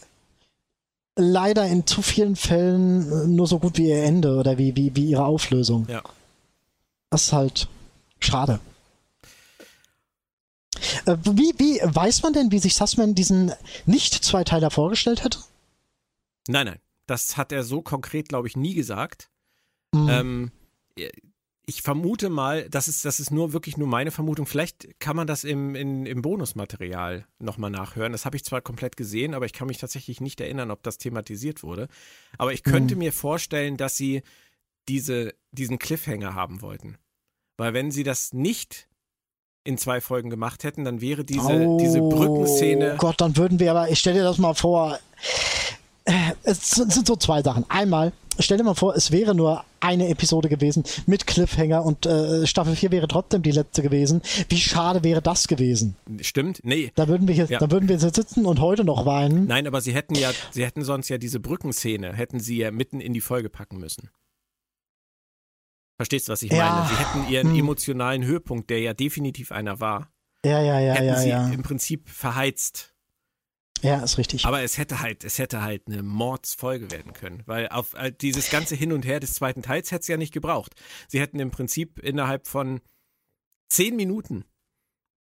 [1.16, 5.10] leider in zu vielen Fällen nur so gut wie ihr Ende oder wie, wie, wie
[5.10, 5.86] ihre Auflösung.
[5.88, 6.02] Ja.
[7.10, 7.68] Das ist halt
[8.20, 8.60] schade.
[11.04, 13.52] Äh, Wie, wie weiß man denn, wie sich Sussman diesen
[13.86, 15.38] Nicht-Zweiteiler vorgestellt hätte?
[16.48, 19.28] Nein, nein, das hat er so konkret, glaube ich, nie gesagt.
[19.94, 20.08] Hm.
[20.08, 20.52] Ähm,
[21.70, 24.44] ich vermute mal, das ist, das ist nur wirklich nur meine Vermutung.
[24.44, 28.10] Vielleicht kann man das im, in, im Bonusmaterial nochmal nachhören.
[28.10, 30.98] Das habe ich zwar komplett gesehen, aber ich kann mich tatsächlich nicht erinnern, ob das
[30.98, 31.86] thematisiert wurde.
[32.38, 34.22] Aber ich könnte mir vorstellen, dass sie
[34.88, 36.98] diese, diesen Cliffhanger haben wollten.
[37.56, 38.88] Weil wenn sie das nicht
[39.62, 42.94] in zwei Folgen gemacht hätten, dann wäre diese, diese Brückenszene.
[42.94, 44.98] Oh Gott, dann würden wir aber, ich stell dir das mal vor.
[46.04, 47.64] Äh, Es sind sind so zwei Sachen.
[47.68, 52.46] Einmal, stell dir mal vor, es wäre nur eine Episode gewesen mit Cliffhanger und äh,
[52.46, 54.20] Staffel 4 wäre trotzdem die letzte gewesen.
[54.48, 55.96] Wie schade wäre das gewesen?
[56.20, 56.60] Stimmt?
[56.62, 56.92] Nee.
[56.94, 57.58] Da würden wir jetzt, Ja.
[57.58, 59.46] da würden wir jetzt sitzen und heute noch weinen.
[59.46, 63.00] Nein, aber sie hätten ja, sie hätten sonst ja diese Brückenszene, hätten sie ja mitten
[63.00, 64.10] in die Folge packen müssen.
[65.98, 66.70] Verstehst du, was ich Ja.
[66.72, 66.88] meine?
[66.88, 67.58] Sie hätten ihren Hm.
[67.60, 70.10] emotionalen Höhepunkt, der ja definitiv einer war,
[70.44, 71.48] Ja, ja, ja, hätten ja, sie ja.
[71.50, 72.89] im Prinzip verheizt.
[73.82, 74.44] Ja, ist richtig.
[74.44, 78.50] Aber es hätte halt, es hätte halt eine Mordsfolge werden können, weil auf äh, dieses
[78.50, 80.74] ganze Hin und Her des zweiten Teils hätte es ja nicht gebraucht.
[81.08, 82.80] Sie hätten im Prinzip innerhalb von
[83.68, 84.44] zehn Minuten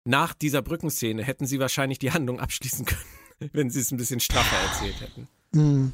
[0.07, 3.01] nach dieser Brückenszene hätten sie wahrscheinlich die Handlung abschließen können,
[3.53, 5.27] wenn sie es ein bisschen straffer erzählt hätten.
[5.53, 5.93] Hm.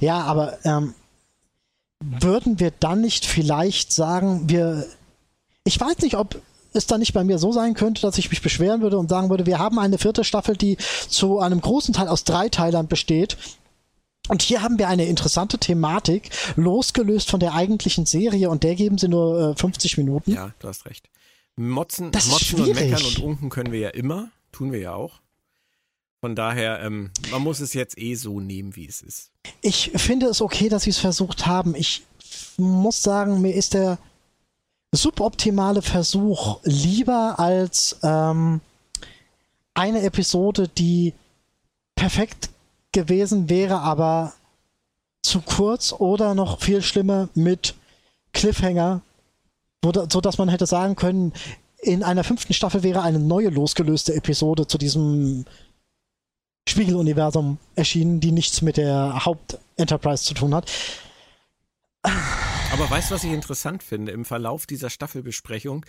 [0.00, 0.94] Ja, aber ähm,
[2.00, 4.86] würden wir dann nicht vielleicht sagen, wir.
[5.64, 6.40] Ich weiß nicht, ob
[6.72, 9.30] es dann nicht bei mir so sein könnte, dass ich mich beschweren würde und sagen
[9.30, 10.76] würde, wir haben eine vierte Staffel, die
[11.08, 13.36] zu einem großen Teil aus drei Teilern besteht.
[14.28, 18.96] Und hier haben wir eine interessante Thematik, losgelöst von der eigentlichen Serie und der geben
[18.96, 20.32] sie nur äh, 50 Minuten.
[20.32, 21.08] Ja, du hast recht.
[21.56, 25.20] Motzen, Das Motzen und meckern und unken können wir ja immer, tun wir ja auch.
[26.20, 29.32] Von daher, ähm, man muss es jetzt eh so nehmen, wie es ist.
[29.60, 31.74] Ich finde es okay, dass sie es versucht haben.
[31.74, 32.04] Ich
[32.56, 33.98] muss sagen, mir ist der
[34.92, 38.60] suboptimale Versuch lieber als ähm,
[39.74, 41.14] eine Episode, die
[41.94, 42.50] perfekt
[42.92, 44.34] gewesen wäre, aber
[45.22, 47.74] zu kurz oder noch viel schlimmer mit
[48.32, 49.00] Cliffhanger,
[49.80, 51.32] da, so dass man hätte sagen können,
[51.78, 55.46] in einer fünften Staffel wäre eine neue losgelöste Episode zu diesem
[56.68, 60.70] Spiegeluniversum erschienen, die nichts mit der Haupt-Enterprise zu tun hat.
[62.02, 64.12] Aber weißt du, was ich interessant finde?
[64.12, 65.84] Im Verlauf dieser Staffelbesprechung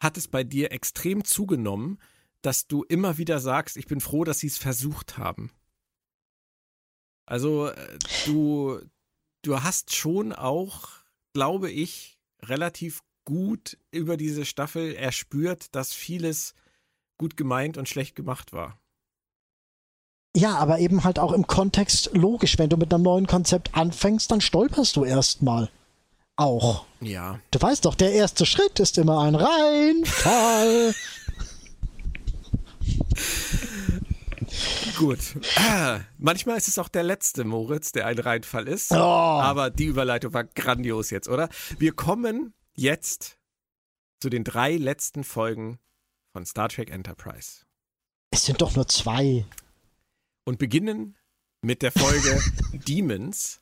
[0.00, 1.98] hat es bei dir extrem zugenommen,
[2.42, 5.50] dass du immer wieder sagst, ich bin froh, dass sie es versucht haben.
[7.26, 8.80] Also äh, du,
[9.42, 10.90] du hast schon auch,
[11.32, 16.54] glaube ich, relativ gut über diese Staffel erspürt, dass vieles
[17.18, 18.80] gut gemeint und schlecht gemacht war.
[20.36, 22.58] Ja, aber eben halt auch im Kontext logisch.
[22.58, 25.70] Wenn du mit einem neuen Konzept anfängst, dann stolperst du erstmal.
[26.36, 26.84] Auch.
[27.00, 27.40] Ja.
[27.52, 30.94] Du weißt doch, der erste Schritt ist immer ein Reinfall.
[34.98, 35.20] Gut.
[35.56, 38.92] Ah, manchmal ist es auch der letzte Moritz, der ein Reinfall ist.
[38.92, 38.96] Oh.
[38.96, 41.48] Aber die Überleitung war grandios jetzt, oder?
[41.78, 43.38] Wir kommen jetzt
[44.20, 45.78] zu den drei letzten Folgen
[46.34, 47.62] von Star Trek Enterprise
[48.30, 49.46] Es sind doch nur zwei.
[50.46, 51.18] Und beginnen
[51.60, 52.40] mit der Folge
[52.88, 53.60] Demons,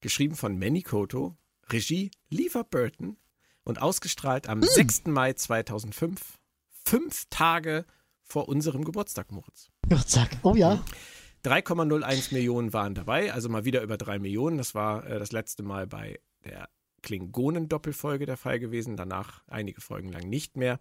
[0.00, 1.36] geschrieben von Manny Koto,
[1.70, 3.18] Regie Lever Burton
[3.62, 5.04] und ausgestrahlt am 6.
[5.06, 6.40] Mai 2005,
[6.84, 7.84] fünf Tage
[8.22, 9.70] vor unserem Geburtstag, Moritz.
[9.82, 10.30] Geburtstag.
[10.42, 10.82] Oh ja.
[11.44, 14.56] 3,01 Millionen waren dabei, also mal wieder über 3 Millionen.
[14.56, 16.70] Das war äh, das letzte Mal bei der
[17.02, 20.78] Klingonen-Doppelfolge der Fall gewesen, danach einige Folgen lang nicht mehr.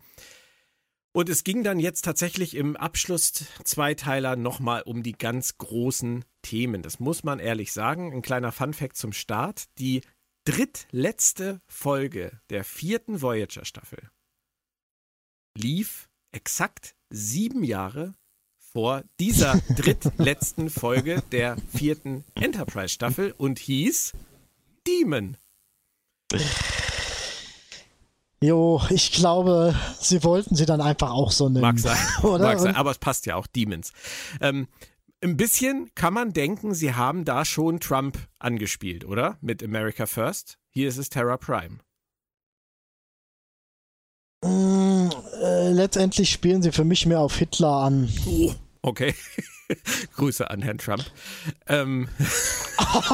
[1.15, 6.81] Und es ging dann jetzt tatsächlich im Abschluss-Zweiteiler nochmal um die ganz großen Themen.
[6.81, 8.11] Das muss man ehrlich sagen.
[8.11, 9.65] Ein kleiner Funfact zum Start.
[9.77, 10.01] Die
[10.45, 14.09] drittletzte Folge der vierten Voyager-Staffel
[15.55, 18.15] lief exakt sieben Jahre
[18.57, 24.13] vor dieser drittletzten Folge der vierten Enterprise-Staffel und hieß
[24.87, 25.37] Demon.
[28.43, 31.61] Jo, ich glaube, sie wollten sie dann einfach auch so nennen.
[31.61, 32.43] Mag sein, oder?
[32.43, 33.93] Mag sein aber es passt ja auch, Demons.
[34.41, 34.67] Ähm,
[35.23, 39.37] ein bisschen kann man denken, sie haben da schon Trump angespielt, oder?
[39.39, 40.57] Mit America First.
[40.71, 41.77] Hier ist es Terra Prime.
[44.43, 45.09] Mm,
[45.41, 48.11] äh, letztendlich spielen sie für mich mehr auf Hitler an.
[48.25, 49.15] Oh, okay.
[50.17, 51.05] Grüße an Herrn Trump.
[51.67, 52.09] Ähm,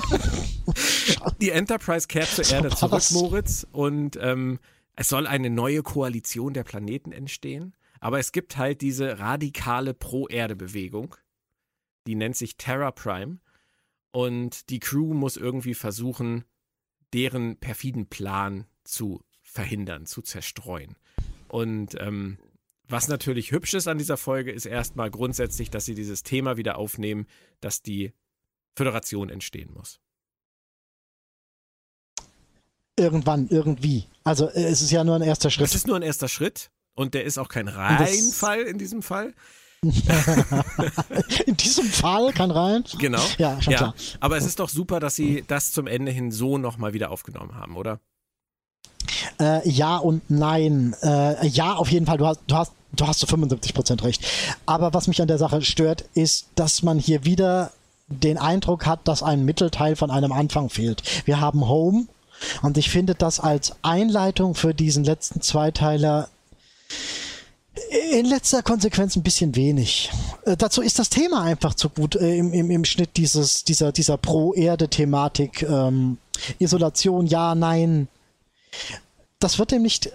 [1.40, 4.58] die Enterprise kehrt zur Erde zurück, Moritz, und ähm,
[5.00, 7.74] es soll eine neue Koalition der Planeten entstehen.
[8.02, 11.16] Aber es gibt halt diese radikale Pro-Erde-Bewegung.
[12.06, 13.40] Die nennt sich Terra Prime.
[14.12, 16.44] Und die Crew muss irgendwie versuchen,
[17.14, 20.98] deren perfiden Plan zu verhindern, zu zerstreuen.
[21.48, 22.38] Und ähm,
[22.84, 26.78] was natürlich hübsch ist an dieser Folge, ist erstmal grundsätzlich, dass sie dieses Thema wieder
[26.78, 27.26] aufnehmen,
[27.62, 28.12] dass die
[28.76, 30.02] Föderation entstehen muss.
[33.00, 34.06] Irgendwann, irgendwie.
[34.24, 35.68] Also äh, es ist ja nur ein erster Schritt.
[35.68, 39.34] Es ist nur ein erster Schritt und der ist auch kein Reinfall in diesem Fall.
[41.46, 42.84] in diesem Fall kein rein.
[42.98, 43.22] Genau.
[43.38, 43.78] Ja, schon ja.
[43.78, 43.96] klar.
[44.20, 47.56] Aber es ist doch super, dass sie das zum Ende hin so nochmal wieder aufgenommen
[47.56, 48.02] haben, oder?
[49.40, 50.94] Äh, ja und nein.
[51.02, 52.18] Äh, ja, auf jeden Fall.
[52.18, 54.26] Du hast, du hast, du hast zu 75 Prozent recht.
[54.66, 57.72] Aber was mich an der Sache stört, ist, dass man hier wieder
[58.08, 61.04] den Eindruck hat, dass ein Mittelteil von einem Anfang fehlt.
[61.26, 62.08] Wir haben Home
[62.62, 66.30] und ich finde das als Einleitung für diesen letzten Zweiteiler
[68.12, 70.12] in letzter Konsequenz ein bisschen wenig.
[70.46, 73.92] Äh, dazu ist das Thema einfach zu gut äh, im, im, im Schnitt dieses, dieser,
[73.92, 75.64] dieser Pro-Erde-Thematik.
[75.64, 76.18] Ähm,
[76.60, 78.08] Isolation, ja, nein,
[79.40, 80.12] das wird dem nicht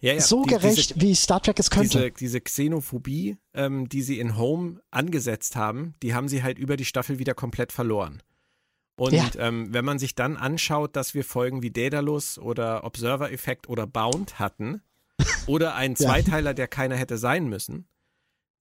[0.00, 1.98] ja, ja, so die, gerecht, diese, wie Star Trek es könnte.
[1.98, 6.76] Diese, diese Xenophobie, ähm, die sie in Home angesetzt haben, die haben sie halt über
[6.76, 8.22] die Staffel wieder komplett verloren.
[8.98, 9.30] Und ja.
[9.38, 13.86] ähm, wenn man sich dann anschaut, dass wir Folgen wie Daedalus oder Observer Effect oder
[13.86, 14.82] Bound hatten,
[15.46, 17.86] oder einen Zweiteiler, der keiner hätte sein müssen,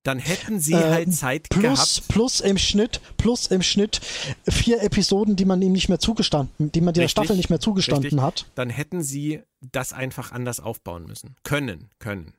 [0.03, 2.07] dann hätten sie äh, halt Zeit plus, gehabt.
[2.07, 3.99] Plus im Schnitt, plus im Schnitt
[4.48, 8.03] vier Episoden, die man ihm nicht mehr zugestanden, die man der Staffel nicht mehr zugestanden
[8.03, 8.22] richtig.
[8.22, 8.45] hat.
[8.56, 11.35] Dann hätten sie das einfach anders aufbauen müssen.
[11.43, 12.33] Können, können.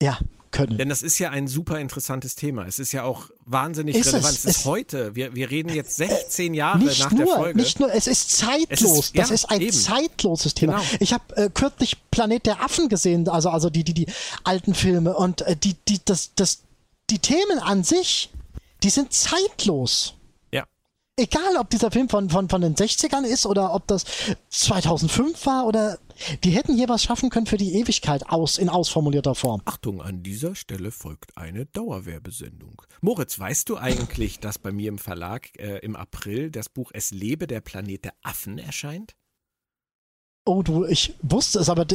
[0.00, 0.18] Ja,
[0.52, 0.78] können.
[0.78, 2.66] Denn das ist ja ein super interessantes Thema.
[2.66, 4.34] Es ist ja auch wahnsinnig ist relevant.
[4.34, 5.14] Es, es ist es, heute.
[5.16, 7.58] Wir, wir reden jetzt 16 äh, Jahre nach nur, der Folge.
[7.58, 9.06] Nicht nur, es ist zeitlos.
[9.06, 9.72] Ist, das ja, ist ein eben.
[9.72, 10.74] zeitloses Thema.
[10.74, 10.86] Genau.
[11.00, 14.06] Ich habe äh, kürzlich Planet der Affen gesehen, also, also die, die, die
[14.44, 15.16] alten Filme.
[15.16, 16.62] Und äh, die, die, das, das,
[17.10, 18.30] die Themen an sich,
[18.82, 20.14] die sind zeitlos
[21.16, 24.04] egal ob dieser Film von, von, von den 60ern ist oder ob das
[24.50, 25.98] 2005 war oder
[26.44, 29.62] die hätten hier was schaffen können für die Ewigkeit aus in ausformulierter Form.
[29.64, 32.82] Achtung, an dieser Stelle folgt eine Dauerwerbesendung.
[33.00, 37.10] Moritz, weißt du eigentlich, dass bei mir im Verlag äh, im April das Buch Es
[37.10, 39.14] lebe der Planet der Affen erscheint?
[40.44, 41.86] Oh du, ich wusste es, aber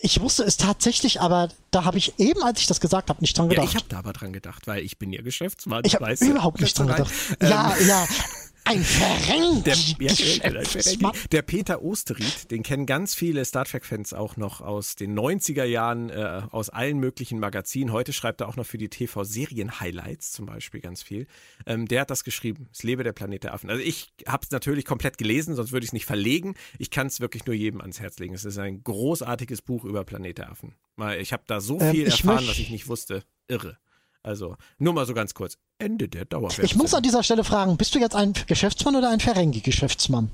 [0.00, 3.38] ich wusste es tatsächlich, aber da habe ich eben, als ich das gesagt habe, nicht
[3.38, 3.64] dran gedacht.
[3.64, 5.82] Ja, ich habe da aber dran gedacht, weil ich bin ja Geschäftsmann.
[5.84, 7.12] Ich habe überhaupt nicht dran gedacht.
[7.40, 8.04] Ja, ähm, ja,
[8.66, 9.62] ein Ferengi.
[9.62, 15.16] Der, ja, der, Peter Osterried, den kennen ganz viele Star Trek-Fans auch noch aus den
[15.18, 17.92] 90er Jahren, äh, aus allen möglichen Magazinen.
[17.92, 21.26] Heute schreibt er auch noch für die TV-Serien-Highlights zum Beispiel ganz viel.
[21.64, 22.68] Ähm, der hat das geschrieben.
[22.72, 23.70] Es lebe der Planet der Affen.
[23.70, 26.54] Also ich habe es natürlich komplett gelesen, sonst würde ich es nicht verlegen.
[26.78, 28.34] Ich kann es wirklich nur jedem ans Herz legen.
[28.34, 30.74] Es ist ein großartiges Buch über Planet der Affen.
[31.18, 33.22] Ich habe da so ähm, viel ähm, erfahren, was ich nicht wusste.
[33.48, 33.78] Irre.
[34.26, 35.56] Also, nur mal so ganz kurz.
[35.78, 36.64] Ende der Dauerwerbung.
[36.64, 40.32] Ich muss an dieser Stelle fragen, bist du jetzt ein Geschäftsmann oder ein Ferengi-Geschäftsmann?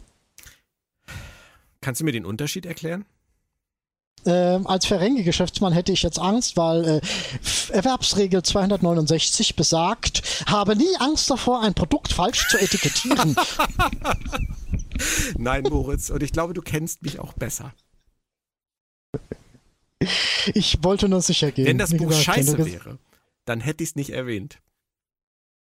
[1.83, 3.05] Kannst du mir den Unterschied erklären?
[4.25, 7.01] Ähm, als Ferengi-Geschäftsmann hätte ich jetzt Angst, weil äh,
[7.71, 13.37] Erwerbsregel 269 besagt, habe nie Angst davor, ein Produkt falsch zu etikettieren.
[15.37, 17.75] Nein, Moritz, und ich glaube, du kennst mich auch besser.
[20.55, 21.67] Ich wollte nur sicher gehen.
[21.67, 22.99] Wenn das Buch scheiße wäre,
[23.45, 24.59] dann hätte ich es nicht erwähnt.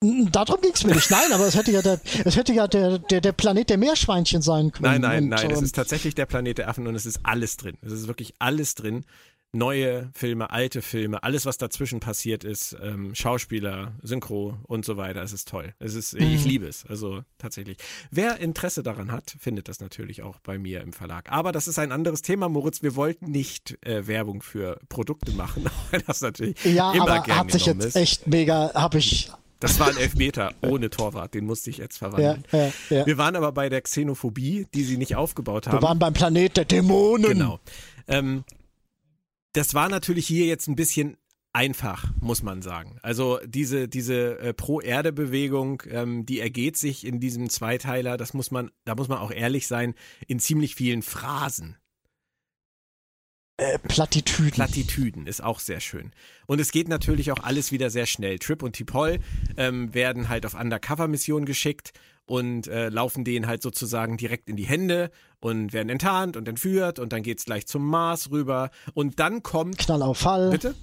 [0.03, 1.11] Darum ging es mir nicht.
[1.11, 4.43] Nein, aber es hätte ja, der, es hätte ja der, der, der Planet der Meerschweinchen
[4.43, 4.85] sein können.
[4.85, 5.47] Nein, nein, und, nein.
[5.47, 7.79] Ähm, es ist tatsächlich der Planet der Affen und es ist alles drin.
[7.81, 9.07] Es ist wirklich alles drin.
[9.57, 15.23] Neue Filme, alte Filme, alles, was dazwischen passiert ist, ähm, Schauspieler, Synchro und so weiter.
[15.23, 15.75] Es ist toll.
[15.79, 16.49] Es ist, ich Mhm.
[16.49, 16.85] liebe es.
[16.87, 17.79] Also tatsächlich.
[18.11, 21.31] Wer Interesse daran hat, findet das natürlich auch bei mir im Verlag.
[21.33, 22.83] Aber das ist ein anderes Thema, Moritz.
[22.83, 27.39] Wir wollten nicht äh, Werbung für Produkte machen, weil das natürlich Ja, immer aber gern
[27.39, 27.97] hat sich jetzt ist.
[27.97, 29.31] echt mega, habe ich.
[29.59, 32.45] Das war ein Elfmeter ohne Torwart, den musste ich jetzt Ja, verwandeln.
[32.53, 33.07] ja, ja.
[33.07, 35.83] Wir waren aber bei der Xenophobie, die sie nicht aufgebaut Wir haben.
[35.83, 37.27] waren beim Planet der Dämonen.
[37.33, 37.59] Genau.
[38.07, 38.45] Ähm,
[39.57, 41.17] das war natürlich hier jetzt ein bisschen
[41.53, 42.99] einfach, muss man sagen.
[43.03, 48.71] Also diese, diese äh, Pro-Erde-Bewegung, ähm, die ergeht sich in diesem Zweiteiler, das muss man,
[48.85, 49.95] da muss man auch ehrlich sein,
[50.27, 51.79] in ziemlich vielen Phrasen.
[53.57, 54.51] Äh, Plattitüden.
[54.51, 56.13] Plattitüden ist auch sehr schön.
[56.47, 58.39] Und es geht natürlich auch alles wieder sehr schnell.
[58.39, 59.19] Trip und Tipol
[59.57, 61.95] ähm, werden halt auf Undercover-Missionen geschickt
[62.27, 66.99] und äh, laufen denen halt sozusagen direkt in die Hände und werden enttarnt und entführt
[66.99, 70.51] und dann geht's gleich zum Mars rüber und dann kommt Knall auf Fall.
[70.51, 70.75] bitte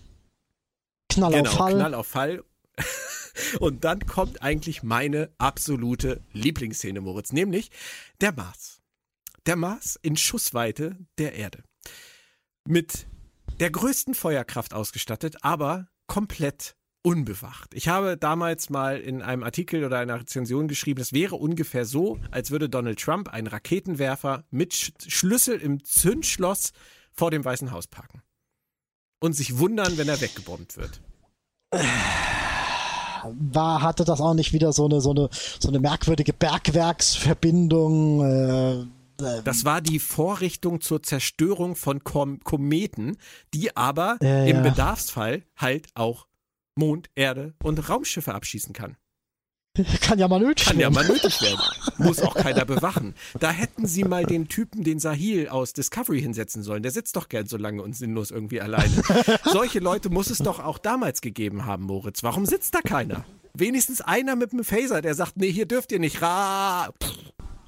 [1.09, 1.73] Knall genau auf Fall.
[1.73, 2.43] Knall auf Fall
[3.59, 7.69] und dann kommt eigentlich meine absolute Lieblingsszene Moritz, nämlich
[8.22, 8.80] der Mars.
[9.45, 11.63] Der Mars in Schussweite der Erde
[12.65, 13.05] mit
[13.59, 17.73] der größten Feuerkraft ausgestattet, aber komplett unbewacht.
[17.73, 22.17] Ich habe damals mal in einem Artikel oder einer Rezension geschrieben, es wäre ungefähr so,
[22.32, 26.72] als würde Donald Trump einen Raketenwerfer mit Sch Schlüssel im Zündschloss
[27.11, 28.23] vor dem Weißen Haus parken.
[29.19, 31.01] Und sich wundern, wenn er weggebombt wird.
[33.23, 38.22] War, hatte das auch nicht wieder so eine, so eine, so eine merkwürdige Bergwerksverbindung?
[38.22, 38.82] Äh,
[39.23, 43.17] äh, Das war die Vorrichtung zur Zerstörung von Kom Kometen,
[43.53, 44.61] die aber Ja, im ja.
[44.61, 46.27] Bedarfsfall halt auch
[46.76, 48.98] Mond, Erde und Raumschiffe abschießen kann.
[50.02, 50.93] kann ja mal nötig Kann ja werden.
[50.93, 51.60] mal nötig werden.
[51.98, 53.16] Muss auch keiner bewachen.
[53.40, 56.84] Da hätten sie mal den Typen, den Sahil aus Discovery hinsetzen sollen.
[56.84, 59.02] Der sitzt doch gern so lange und sinnlos irgendwie alleine.
[59.45, 62.24] Solche Leute muss es doch auch damals gegeben haben, Moritz.
[62.24, 63.26] Warum sitzt da keiner?
[63.56, 66.22] Wenigstens einer mit einem Phaser, der sagt, nee, hier dürft ihr nicht.
[66.22, 66.92] Ra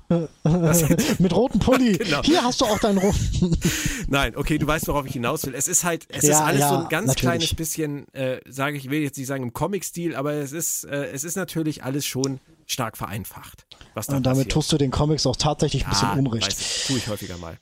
[1.19, 1.97] Mit rotem Pulli.
[1.97, 2.21] Genau.
[2.23, 3.57] Hier hast du auch deinen roten.
[4.07, 5.55] Nein, okay, du weißt, worauf ich hinaus will.
[5.55, 7.21] Es ist halt, es ist Ja, alles ja, so ein ganz natürlich.
[7.21, 11.07] kleines bisschen, äh, sage ich, will jetzt nicht sagen im Comic-Stil, aber es ist, äh,
[11.07, 13.65] es ist natürlich alles schon stark vereinfacht.
[13.95, 14.51] Was da Und damit passiert.
[14.51, 16.47] tust du den Comics auch tatsächlich ein bisschen Ah, Unrecht.
[16.47, 17.57] Weiß, tue ich häufiger mal.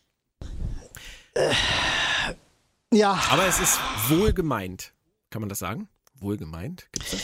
[2.92, 4.94] Ja, Aber es ist wohl gemeint.
[5.30, 5.88] Kann man das sagen?
[6.20, 6.88] Wohl gemeint?
[6.92, 7.22] Gibt's das?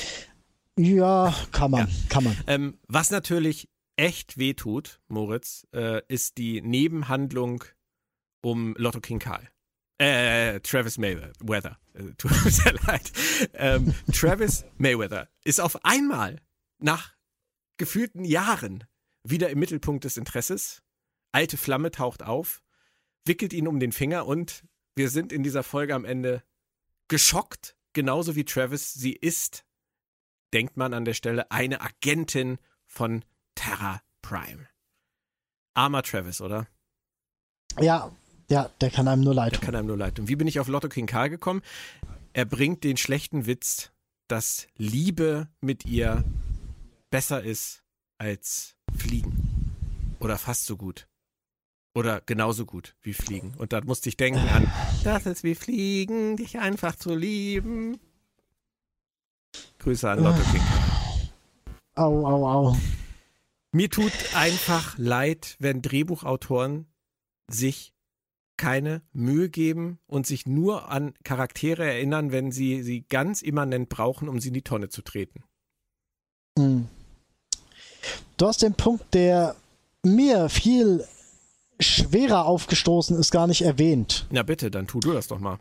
[0.78, 2.38] ja, kann man, kann man.
[2.48, 3.68] Ähm, was natürlich
[4.00, 7.66] echt wehtut, Moritz, äh, ist die Nebenhandlung
[8.42, 9.50] um Lotto King Karl.
[9.98, 11.78] Äh, Travis Mayweather.
[11.94, 13.11] Äh, tut mir sehr leid.
[13.53, 16.42] Ähm, Travis Mayweather ist auf einmal
[16.78, 17.14] nach
[17.76, 18.86] gefühlten Jahren
[19.24, 20.82] wieder im Mittelpunkt des Interesses.
[21.34, 22.64] Alte Flamme taucht auf,
[23.26, 24.64] wickelt ihn um den Finger und
[24.95, 26.42] wir sind in dieser Folge am Ende
[27.10, 28.94] geschockt, genauso wie Travis.
[28.94, 29.66] Sie ist,
[30.53, 33.26] denkt man an der Stelle, eine Agentin von
[33.60, 34.70] Terra Prime.
[35.74, 36.68] Armer Travis, oder?
[37.78, 38.10] Ja,
[38.50, 40.30] ja, der kann einem nur leid Der kann einem nur leid tun.
[40.30, 41.62] Wie bin ich auf Lotto King Karl gekommen?
[42.32, 43.92] Er bringt den schlechten Witz,
[44.30, 46.24] dass Liebe mit ihr
[47.10, 47.84] besser ist
[48.18, 49.76] als Fliegen.
[50.22, 51.10] Oder fast so gut.
[51.94, 53.56] Oder genauso gut wie Fliegen.
[53.58, 54.72] Und da musste ich denken an,
[55.04, 58.00] das ist wie Fliegen, dich einfach zu lieben.
[59.80, 62.06] Grüße an Lotto King Karl.
[62.06, 62.78] Au, au, au.
[63.72, 66.88] Mir tut einfach leid, wenn Drehbuchautoren
[67.48, 67.94] sich
[68.58, 74.28] keine Mühe geben und sich nur an Charaktere erinnern, wenn sie sie ganz immanent brauchen,
[74.28, 75.44] um sie in die Tonne zu treten.
[76.58, 76.88] Hm.
[78.38, 79.56] Du hast den Punkt, der
[80.04, 81.08] mir viel
[81.80, 84.28] schwerer aufgestoßen ist, gar nicht erwähnt.
[84.32, 85.60] Na bitte, dann tu du das doch mal.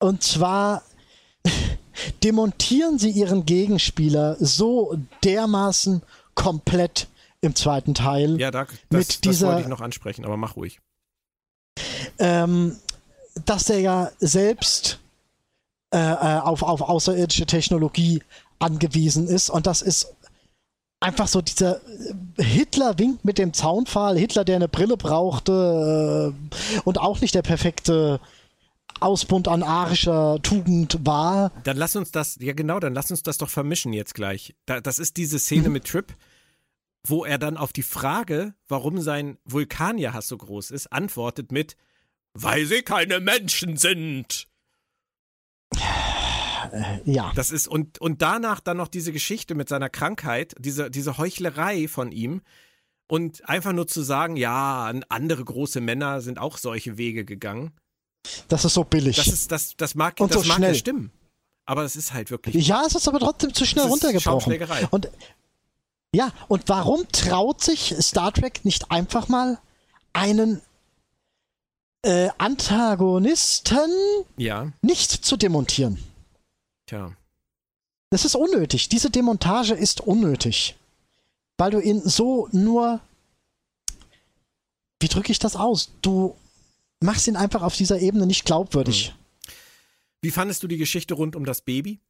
[0.00, 0.82] Und zwar
[2.24, 6.02] demontieren sie ihren Gegenspieler so dermaßen
[6.34, 7.08] komplett
[7.40, 10.56] im zweiten Teil, Ja, da, das, Mit das dieser- wollte ich noch ansprechen, aber mach
[10.56, 10.80] ruhig.
[12.18, 12.76] ähm,
[13.44, 14.98] dass er ja selbst
[15.94, 18.22] äh, äh, auf, auf außerirdische Technologie
[18.58, 19.48] angewiesen ist.
[19.50, 20.12] Und das ist
[21.00, 21.76] einfach so dieser
[22.36, 27.34] äh, Hitler winkt mit dem Zaunpfahl, Hitler, der eine Brille brauchte äh, und auch nicht
[27.36, 28.20] der perfekte
[29.00, 31.52] Ausbund an arischer Tugend war.
[31.62, 34.56] Dann lass uns das, ja genau, dann lass uns das doch vermischen jetzt gleich.
[34.66, 36.12] Da, das ist diese Szene mit Trip,
[37.06, 41.76] wo er dann auf die Frage, warum sein Vulkanierhass so groß ist, antwortet mit,
[42.34, 44.48] weil sie keine Menschen sind.
[47.04, 47.32] Ja.
[47.34, 51.88] Das ist, und, und danach dann noch diese Geschichte mit seiner Krankheit, diese, diese Heuchlerei
[51.88, 52.42] von ihm.
[53.10, 57.72] Und einfach nur zu sagen, ja, andere große Männer sind auch solche Wege gegangen.
[58.48, 59.16] Das ist so billig.
[59.16, 60.72] Das, ist, das, das mag, Und das so mag schnell.
[60.72, 61.10] ja stimmen.
[61.64, 62.66] Aber es ist halt wirklich.
[62.66, 64.58] Ja, es ist aber trotzdem zu schnell runtergebrochen.
[64.90, 65.10] Und
[66.14, 69.58] ja, und warum traut sich Star Trek nicht einfach mal
[70.12, 70.60] einen
[72.02, 73.90] äh, Antagonisten
[74.36, 76.02] Ja, nicht zu demontieren?
[76.86, 77.12] tja.
[78.10, 78.88] Das ist unnötig.
[78.88, 80.76] Diese Demontage ist unnötig.
[81.58, 83.00] Weil du ihn so nur.
[84.98, 85.90] Wie drücke ich das aus?
[86.00, 86.34] Du
[87.00, 89.14] machst ihn einfach auf dieser Ebene nicht glaubwürdig.
[90.22, 92.00] Wie fandest du die Geschichte rund um das Baby?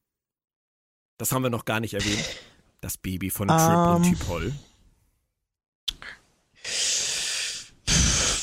[1.17, 2.25] Das haben wir noch gar nicht erwähnt.
[2.81, 4.15] Das Baby von Trip und Ähm.
[4.15, 4.53] T'Pol.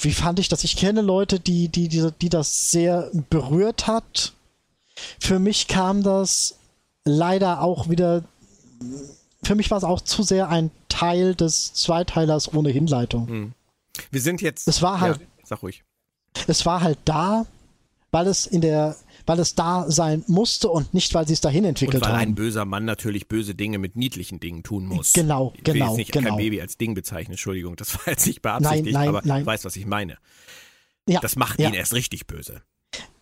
[0.01, 0.63] Wie fand ich das?
[0.63, 4.33] Ich kenne Leute, die, die, die, die das sehr berührt hat.
[5.19, 6.55] Für mich kam das
[7.05, 8.23] leider auch wieder.
[9.43, 13.53] Für mich war es auch zu sehr ein Teil des Zweiteilers ohne Hinleitung.
[14.11, 14.67] Wir sind jetzt.
[14.67, 15.83] Es war halt- Ja, sag ruhig.
[16.47, 17.45] Es war halt da,
[18.11, 18.95] weil es in der,
[19.25, 22.29] weil es da sein musste und nicht, weil sie es dahin Und entwickelt weil ein
[22.29, 22.35] haben.
[22.35, 25.13] böser Mann natürlich böse Dinge mit niedlichen Dingen tun muss.
[25.13, 26.29] Genau, Ich will genau, jetzt nicht genau.
[26.29, 29.41] kein Baby als Ding bezeichnen, Entschuldigung, das war jetzt nicht beabsichtigt, nein, aber nein.
[29.41, 30.17] du weißt, was ich meine.
[31.07, 31.67] Ja, Das macht ja.
[31.69, 32.61] ihn erst richtig böse.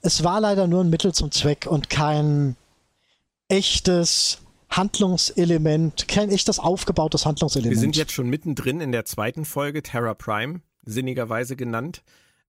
[0.02, 2.56] Es war leider nur ein Mittel zum Zweck und kein
[3.48, 7.72] echtes Handlungselement, kein echtes aufgebautes Handlungselement.
[7.72, 12.04] Wir sind jetzt schon mittendrin in der zweiten Folge, Terra Prime, sinnigerweise genannt,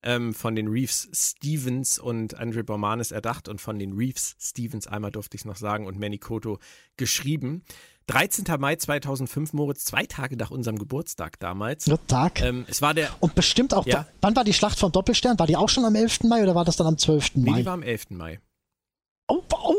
[0.05, 5.11] ähm, von den Reeves Stevens und Andre Bormanis erdacht und von den Reeves Stevens, einmal
[5.11, 6.59] durfte ich es noch sagen, und Manny Koto
[6.97, 7.63] geschrieben.
[8.07, 8.45] 13.
[8.61, 11.87] Mai 2005, Moritz, zwei Tage nach unserem Geburtstag damals.
[11.87, 12.43] Ja, Tag.
[12.43, 14.07] Ähm, es war der, und bestimmt auch, Ja.
[14.21, 15.39] wann war die Schlacht von Doppelstern?
[15.39, 16.25] War die auch schon am 11.
[16.29, 17.37] Mai oder war das dann am 12.
[17.37, 17.59] nee, Mai?
[17.61, 18.11] die war am 11.
[18.11, 18.41] Mai.
[19.29, 19.75] oh, oh,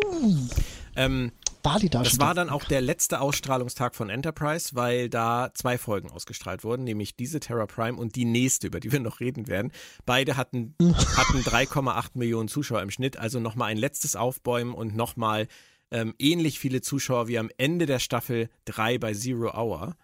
[0.95, 1.31] Ähm,
[1.65, 5.77] war die da Das war dann auch der letzte Ausstrahlungstag von Enterprise, weil da zwei
[5.77, 9.47] Folgen ausgestrahlt wurden, nämlich diese Terra Prime und die nächste, über die wir noch reden
[9.47, 9.71] werden.
[10.05, 15.47] Beide hatten, hatten 3,8 Millionen Zuschauer im Schnitt, also nochmal ein letztes Aufbäumen und nochmal
[15.91, 19.95] ähm, ähnlich viele Zuschauer wie am Ende der Staffel 3 bei Zero Hour.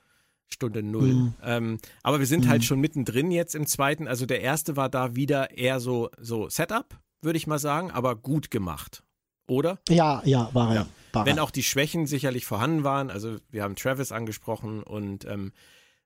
[0.47, 1.13] Stunde null.
[1.13, 1.33] Mhm.
[1.43, 4.07] Ähm, aber wir sind halt schon mittendrin jetzt im zweiten.
[4.07, 8.17] Also der erste war da wieder eher so, so Setup, würde ich mal sagen, aber
[8.17, 9.03] gut gemacht.
[9.47, 9.79] Oder?
[9.89, 10.75] ja, ja, war er.
[10.81, 10.87] Ja.
[11.13, 15.51] War Wenn auch die Schwächen sicherlich vorhanden waren, also wir haben Travis angesprochen und ähm,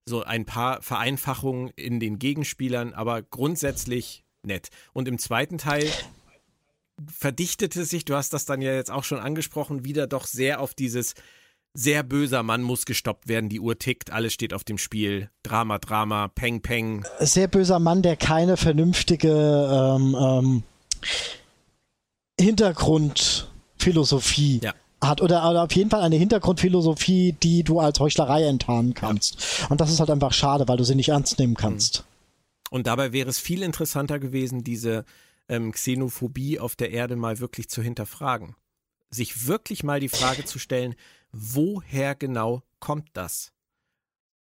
[0.05, 4.69] so ein paar Vereinfachungen in den Gegenspielern, aber grundsätzlich nett.
[4.93, 5.89] Und im zweiten Teil
[7.07, 10.73] verdichtete sich, du hast das dann ja jetzt auch schon angesprochen, wieder doch sehr auf
[10.73, 11.13] dieses
[11.73, 15.77] sehr böser Mann muss gestoppt werden, die Uhr tickt, alles steht auf dem Spiel, Drama,
[15.77, 17.05] Drama, Peng, Peng.
[17.19, 20.63] Sehr böser Mann, der keine vernünftige ähm, ähm,
[22.39, 24.73] Hintergrundphilosophie Ja.
[25.07, 29.65] Hat oder, oder auf jeden Fall eine Hintergrundphilosophie, die du als Heuchlerei enttarnen kannst.
[29.69, 32.03] Und das ist halt einfach schade, weil du sie nicht ernst nehmen kannst.
[32.69, 35.05] Und dabei wäre es viel interessanter gewesen, diese
[35.47, 38.55] ähm, Xenophobie auf der Erde mal wirklich zu hinterfragen.
[39.11, 40.95] Sich wirklich mal die Frage zu stellen,
[41.31, 43.51] woher genau kommt das?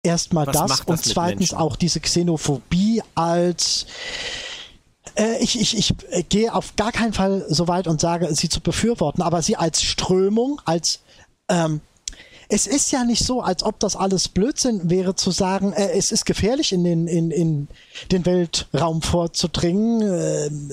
[0.04, 1.58] Erstmal das das und zweitens Menschen?
[1.58, 3.88] auch diese Xenophobie als
[5.16, 8.50] äh, ich, ich, ich äh, gehe auf gar keinen Fall so weit und sage, sie
[8.50, 11.00] zu befürworten, aber sie als Strömung, als
[11.50, 11.82] ähm,
[12.48, 16.12] es ist ja nicht so, als ob das alles Blödsinn wäre zu sagen, äh, es
[16.12, 17.68] ist gefährlich in den, in, in
[18.12, 20.02] den Weltraum vorzudringen.
[20.02, 20.72] Ähm,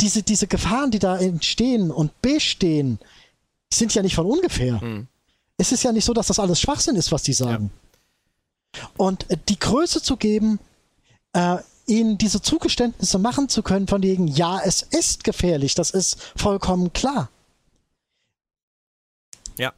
[0.00, 2.98] diese, diese Gefahren, die da entstehen und bestehen,
[3.72, 4.80] sind ja nicht von ungefähr.
[4.80, 5.06] Hm.
[5.56, 7.70] Es ist ja nicht so, dass das alles Schwachsinn ist, was die sagen.
[8.96, 10.58] Und äh, die Größe zu geben,
[11.32, 16.20] äh, ihnen diese Zugeständnisse machen zu können, von wegen, ja, es ist gefährlich, das ist
[16.36, 17.30] vollkommen klar.
[19.58, 19.72] Ja,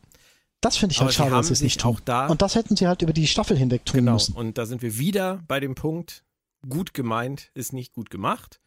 [0.63, 1.95] Das finde ich Aber halt schade, dass sie es nicht tun.
[1.97, 4.15] auch da- Und das hätten sie halt über die Staffel hinweg tun genau.
[4.15, 4.35] müssen.
[4.35, 6.25] Und da sind wir wieder bei dem Punkt,
[6.69, 8.61] gut gemeint ist nicht gut gemacht.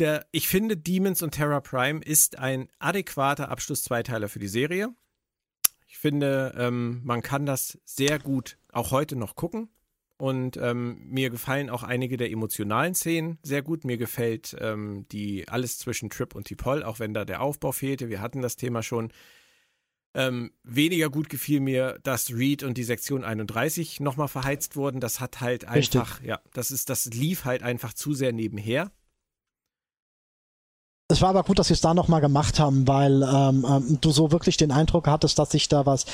[0.00, 4.88] Der, ich finde, Demons und Terra Prime ist ein adäquater Abschluss-Zweiteiler für die Serie.
[5.86, 9.68] Ich finde, ähm, man kann das sehr gut auch heute noch gucken.
[10.20, 13.86] Und ähm, mir gefallen auch einige der emotionalen Szenen sehr gut.
[13.86, 18.10] Mir gefällt ähm, die alles zwischen Trip und T'Pol, auch wenn da der Aufbau fehlte.
[18.10, 19.12] Wir hatten das Thema schon.
[20.12, 25.00] Ähm, weniger gut gefiel mir, dass Reed und die Sektion 31 nochmal verheizt wurden.
[25.00, 26.02] Das hat halt Richtig.
[26.02, 28.92] einfach, ja, das ist, das lief halt einfach zu sehr nebenher.
[31.08, 34.10] Es war aber gut, dass sie es da nochmal gemacht haben, weil ähm, ähm, du
[34.10, 36.04] so wirklich den Eindruck hattest, dass sich da was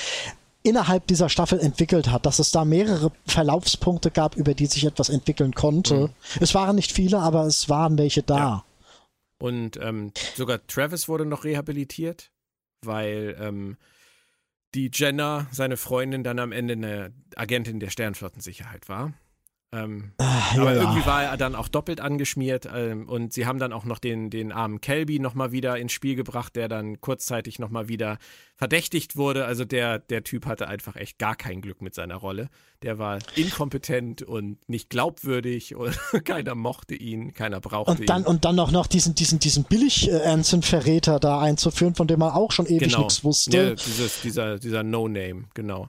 [0.66, 5.08] innerhalb dieser Staffel entwickelt hat, dass es da mehrere Verlaufspunkte gab, über die sich etwas
[5.08, 5.94] entwickeln konnte.
[5.94, 6.10] Mhm.
[6.40, 8.36] Es waren nicht viele, aber es waren welche da.
[8.36, 8.64] Ja.
[9.38, 12.30] Und ähm, sogar Travis wurde noch rehabilitiert,
[12.82, 13.76] weil ähm,
[14.74, 19.12] die Jenna, seine Freundin, dann am Ende eine Agentin der Sternflottensicherheit war.
[19.72, 23.58] Ähm, Ah, aber ja, irgendwie war er dann auch doppelt angeschmiert ähm, und sie haben
[23.58, 27.58] dann auch noch den, den armen Kelby nochmal wieder ins Spiel gebracht, der dann kurzzeitig
[27.58, 28.18] nochmal wieder
[28.54, 29.44] verdächtigt wurde.
[29.44, 32.48] Also der, der Typ hatte einfach echt gar kein Glück mit seiner Rolle.
[32.82, 38.26] Der war inkompetent und nicht glaubwürdig und keiner mochte ihn, keiner brauchte Und dann, ihn.
[38.28, 42.66] und dann auch noch diesen, diesen, diesen Billig-Ernsten-Verräter da einzuführen, von dem man auch schon
[42.66, 42.98] ewig Genau.
[42.98, 43.56] nichts wusste.
[43.56, 45.88] Ja, dieses, dieser, dieser No-Name, genau.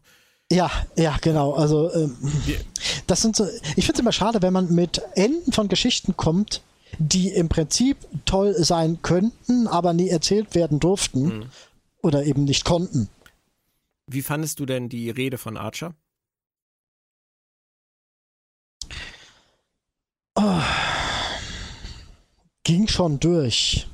[0.52, 1.54] Ja, ja, genau.
[1.54, 2.16] Also ähm,
[3.06, 3.46] das sind so.
[3.76, 6.62] Ich finde es immer schade, wenn man mit Enden von Geschichten kommt,
[7.00, 11.50] die im Prinzip toll sein könnten, aber nie erzählt werden durften Mhm.
[12.02, 13.10] oder eben nicht konnten.
[14.10, 15.94] Wie fandest du denn die Rede von Archer?
[22.64, 23.88] Ging schon durch.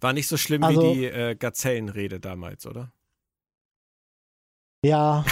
[0.00, 2.92] War nicht so schlimm Also- wie die äh, Gazellenrede damals, oder?
[4.84, 5.24] Ja.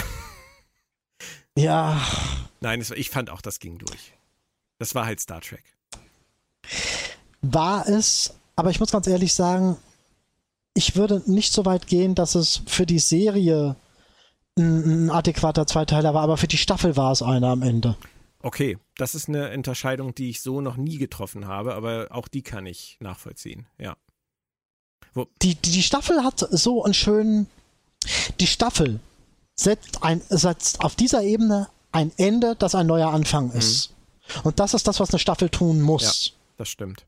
[1.57, 2.01] Ja.
[2.61, 4.13] Nein, war- ich fand auch, das ging durch.
[4.79, 5.63] Das war halt Star Trek.
[7.41, 9.77] War es, aber ich muss ganz ehrlich sagen,
[10.73, 13.75] ich würde nicht so weit gehen, dass es für die Serie
[14.57, 17.95] ein, ein adäquater Zweiteiler war, aber für die Staffel war es einer am Ende.
[18.41, 22.41] Okay, das ist eine Unterscheidung, die ich so noch nie getroffen habe, aber auch die
[22.41, 23.95] kann ich nachvollziehen, ja.
[25.41, 27.47] Die, die, die Staffel hat so einen schönen.
[28.39, 28.99] Die Staffel
[29.55, 33.93] setzt, ein, setzt auf dieser Ebene ein Ende, das ein neuer Anfang ist.
[34.43, 36.33] Und das ist das, was eine Staffel tun muss.
[36.57, 37.05] Das stimmt.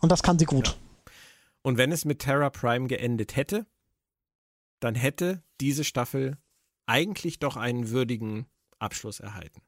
[0.00, 0.78] Und das kann sie gut.
[1.62, 3.66] Und wenn es mit Terra Prime geendet hätte,
[4.80, 6.38] dann hätte diese Staffel
[6.86, 8.46] eigentlich doch einen würdigen
[8.78, 9.60] Abschluss erhalten.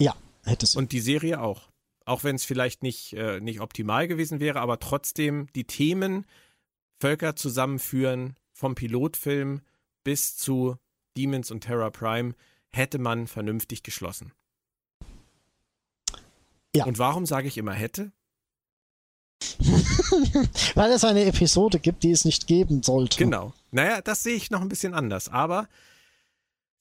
[0.00, 0.14] Ja,
[0.44, 0.78] hätte sie.
[0.78, 1.70] Und die Serie auch.
[2.04, 6.26] Auch wenn es vielleicht nicht, äh, nicht optimal gewesen wäre, aber trotzdem die Themen
[7.00, 9.60] Völker zusammenführen, vom Pilotfilm
[10.04, 10.76] bis zu
[11.16, 12.34] Demons und Terra Prime,
[12.70, 14.32] hätte man vernünftig geschlossen.
[16.74, 16.84] Ja.
[16.84, 18.12] Und warum sage ich immer hätte?
[20.74, 23.18] Weil es eine Episode gibt, die es nicht geben sollte.
[23.18, 23.52] Genau.
[23.70, 25.28] Naja, das sehe ich noch ein bisschen anders.
[25.28, 25.68] Aber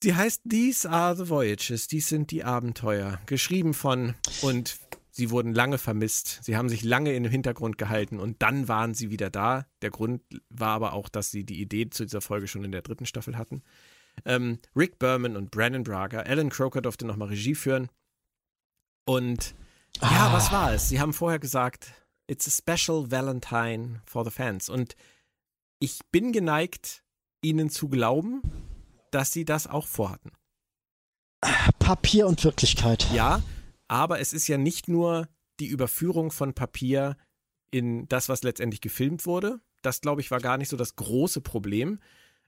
[0.03, 1.87] sie heißt These are the Voyages.
[1.87, 3.19] Dies sind die Abenteuer.
[3.25, 4.77] Geschrieben von und
[5.17, 6.39] sie wurden lange vermisst.
[6.43, 9.65] Sie haben sich lange in den Hintergrund gehalten und dann waren sie wieder da.
[9.81, 12.83] Der Grund war aber auch, dass sie die Idee zu dieser Folge schon in der
[12.83, 13.63] dritten Staffel hatten.
[14.25, 16.19] Ähm, Rick Berman und Brandon Braga.
[16.21, 17.89] Alan Croker durfte nochmal Regie führen.
[19.05, 19.55] Und
[20.01, 20.33] ja, Ah.
[20.33, 20.89] was war es?
[20.89, 21.93] Sie haben vorher gesagt,
[22.27, 24.69] it's a special Valentine for the fans.
[24.69, 24.95] Und
[25.79, 27.03] ich bin geneigt,
[27.41, 28.41] ihnen zu glauben,
[29.11, 30.31] dass sie das auch vorhatten.
[31.79, 33.07] Papier und Wirklichkeit.
[33.13, 33.41] Ja,
[33.87, 35.27] aber es ist ja nicht nur
[35.59, 37.17] die Überführung von Papier
[37.71, 39.59] in das, was letztendlich gefilmt wurde.
[39.81, 41.99] Das, glaube ich, war gar nicht so das große Problem.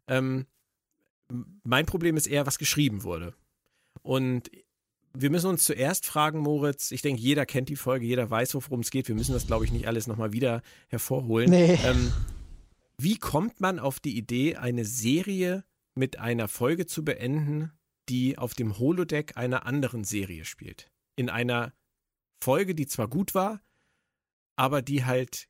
[0.08, 0.46] Ähm,
[1.64, 3.34] mein Problem ist eher, was geschrieben wurde.
[4.02, 4.50] Und
[5.14, 8.82] wir müssen uns zuerst fragen, Moritz, ich denke, jeder kennt die Folge, jeder weiß, worum
[8.82, 9.08] es geht.
[9.08, 11.50] Wir müssen das, glaube ich, nicht alles nochmal wieder hervorholen.
[11.50, 11.78] Nee.
[11.84, 12.12] Ähm,
[12.98, 15.64] wie kommt man auf die Idee, eine Serie
[15.96, 17.72] mit einer Folge zu beenden,
[18.10, 20.92] die auf dem Holodeck einer anderen Serie spielt?
[21.20, 21.74] In einer
[22.42, 23.60] Folge, die zwar gut war,
[24.56, 25.50] aber die halt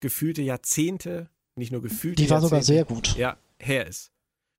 [0.00, 3.16] gefühlte Jahrzehnte, nicht nur gefühlte Die war sogar Jahrzehnte, sehr gut.
[3.16, 4.10] ja, her ist.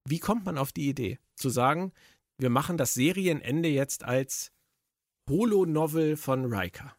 [0.08, 1.92] Wie kommt man auf die Idee, zu sagen,
[2.38, 4.54] wir machen das Serienende jetzt als
[5.30, 6.96] Holo-Novel von Riker?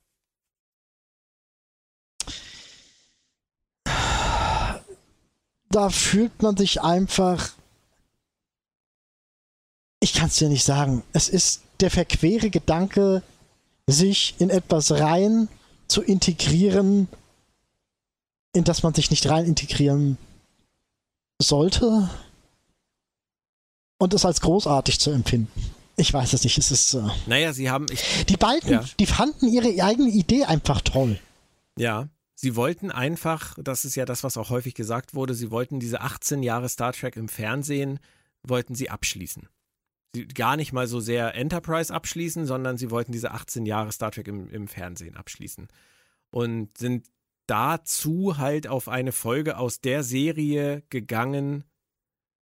[5.70, 7.52] Da fühlt man sich einfach.
[10.00, 11.02] Ich kann es dir nicht sagen.
[11.14, 13.22] Es ist der verquere Gedanke,
[13.88, 15.48] sich in etwas rein
[15.88, 17.08] zu integrieren,
[18.52, 20.18] in das man sich nicht rein integrieren
[21.40, 22.08] sollte
[23.98, 25.50] und es als großartig zu empfinden.
[25.96, 26.58] Ich weiß es nicht.
[26.58, 28.84] Es ist äh, Naja, sie haben, ich, die beiden, Ja.
[29.00, 31.18] die fanden ihre eigene Idee einfach toll.
[31.76, 35.80] Ja, sie wollten einfach, das ist ja das, was auch häufig gesagt wurde, sie wollten
[35.80, 37.98] diese 18 Jahre Star Trek im Fernsehen,
[38.44, 39.48] wollten sie abschließen.
[40.14, 44.10] Sie, gar nicht mal so sehr Enterprise abschließen, sondern sie wollten diese 18 Jahre Star
[44.10, 45.68] Trek im, im Fernsehen abschließen.
[46.30, 47.06] Und sind
[47.46, 51.64] dazu halt auf eine Folge aus der Serie gegangen,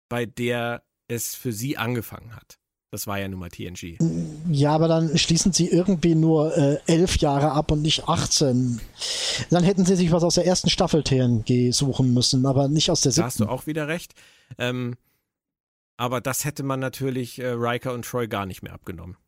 [0.09, 2.59] bei der es für sie angefangen hat.
[2.93, 3.99] Das war ja nun mal TNG.
[4.51, 8.81] Ja, aber dann schließen sie irgendwie nur äh, elf Jahre ab und nicht 18.
[9.51, 13.03] Dann hätten sie sich was aus der ersten Staffel TNG suchen müssen, aber nicht aus
[13.03, 13.53] der Da hast du siebten.
[13.53, 14.15] auch wieder recht.
[14.59, 14.97] Ähm,
[16.01, 19.19] aber das hätte man natürlich äh, Riker und Troy gar nicht mehr abgenommen.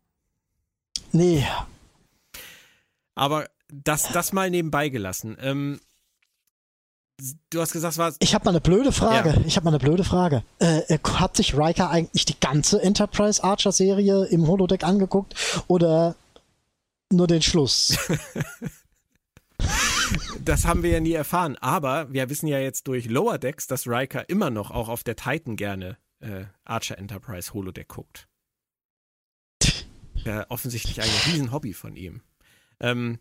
[1.12, 1.46] Nee,
[3.14, 5.36] Aber das, das mal nebenbei gelassen.
[5.38, 5.80] Ähm,
[7.50, 8.14] du hast gesagt, es war.
[8.20, 9.30] Ich habe mal eine blöde Frage.
[9.30, 9.46] Ja.
[9.46, 10.44] Ich habe mal eine blöde Frage.
[10.60, 15.34] Äh, hat sich Riker eigentlich die ganze Enterprise Archer Serie im Holodeck angeguckt
[15.66, 16.16] oder
[17.12, 17.98] nur den Schluss?
[20.42, 21.58] das haben wir ja nie erfahren.
[21.58, 25.16] Aber wir wissen ja jetzt durch Lower Decks, dass Riker immer noch auch auf der
[25.16, 28.28] Titan gerne äh, Archer Enterprise Holodeck guckt.
[30.24, 32.22] Ja, offensichtlich ein Riesenhobby von ihm.
[32.80, 33.18] Ähm,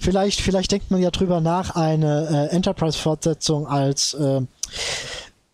[0.00, 4.40] Vielleicht, vielleicht denkt man ja drüber nach, eine äh, Enterprise-Fortsetzung als äh,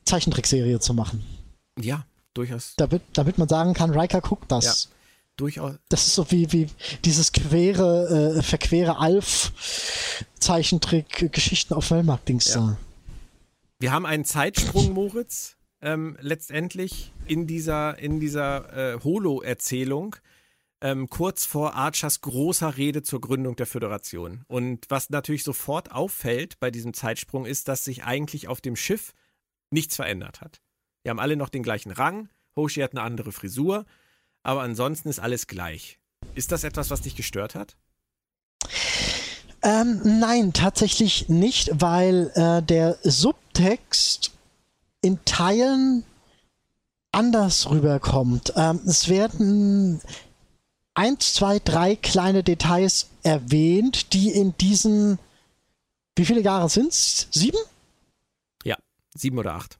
[0.05, 1.25] Zeichentrickserie zu machen.
[1.79, 2.75] Ja, durchaus.
[2.77, 4.65] Damit, damit man sagen kann, Riker guckt das.
[4.65, 4.75] Ja,
[5.37, 5.75] durchaus.
[5.89, 6.69] Das ist so wie, wie
[7.05, 12.61] dieses quere, äh, verquere Alf-Zeichentrick-Geschichten auf Wellmarkt-Dings ja.
[12.61, 12.77] da.
[13.81, 20.17] Wir haben einen Zeitsprung, Moritz, ähm, letztendlich in dieser, in dieser äh, Holo-Erzählung
[20.81, 24.45] ähm, kurz vor Archers großer Rede zur Gründung der Föderation.
[24.49, 29.15] Und was natürlich sofort auffällt bei diesem Zeitsprung ist, dass sich eigentlich auf dem Schiff
[29.71, 30.61] nichts verändert hat.
[31.03, 33.85] Wir haben alle noch den gleichen Rang, Hoshi hat eine andere Frisur,
[34.43, 35.99] aber ansonsten ist alles gleich.
[36.35, 37.77] Ist das etwas, was dich gestört hat?
[39.63, 44.35] Ähm, nein, tatsächlich nicht, weil äh, der Subtext
[45.05, 46.05] in Teilen
[47.13, 48.55] anders rüberkommt.
[48.57, 50.01] Ähm, es werden
[50.95, 55.19] eins, zwei, drei kleine Details erwähnt, die in diesen,
[56.17, 57.29] wie viele Jahre sind es?
[57.31, 57.59] Sieben?
[58.65, 58.77] Ja,
[59.15, 59.79] sieben oder acht.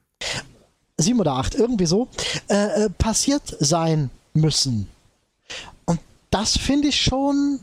[0.97, 2.07] Sieben oder acht, irgendwie so,
[2.47, 4.87] äh, äh passiert sein müssen.
[5.85, 7.59] Und das finde ich schon,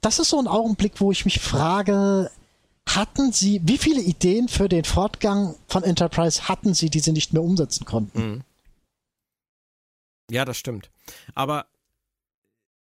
[0.00, 2.30] das ist so ein Augenblick, wo ich mich frage,
[2.88, 7.32] hatten Sie, wie viele Ideen für den Fortgang von Enterprise hatten Sie, die Sie nicht
[7.32, 8.20] mehr umsetzen konnten?
[8.20, 8.44] Mhm.
[10.30, 10.90] Ja, das stimmt.
[11.34, 11.66] Aber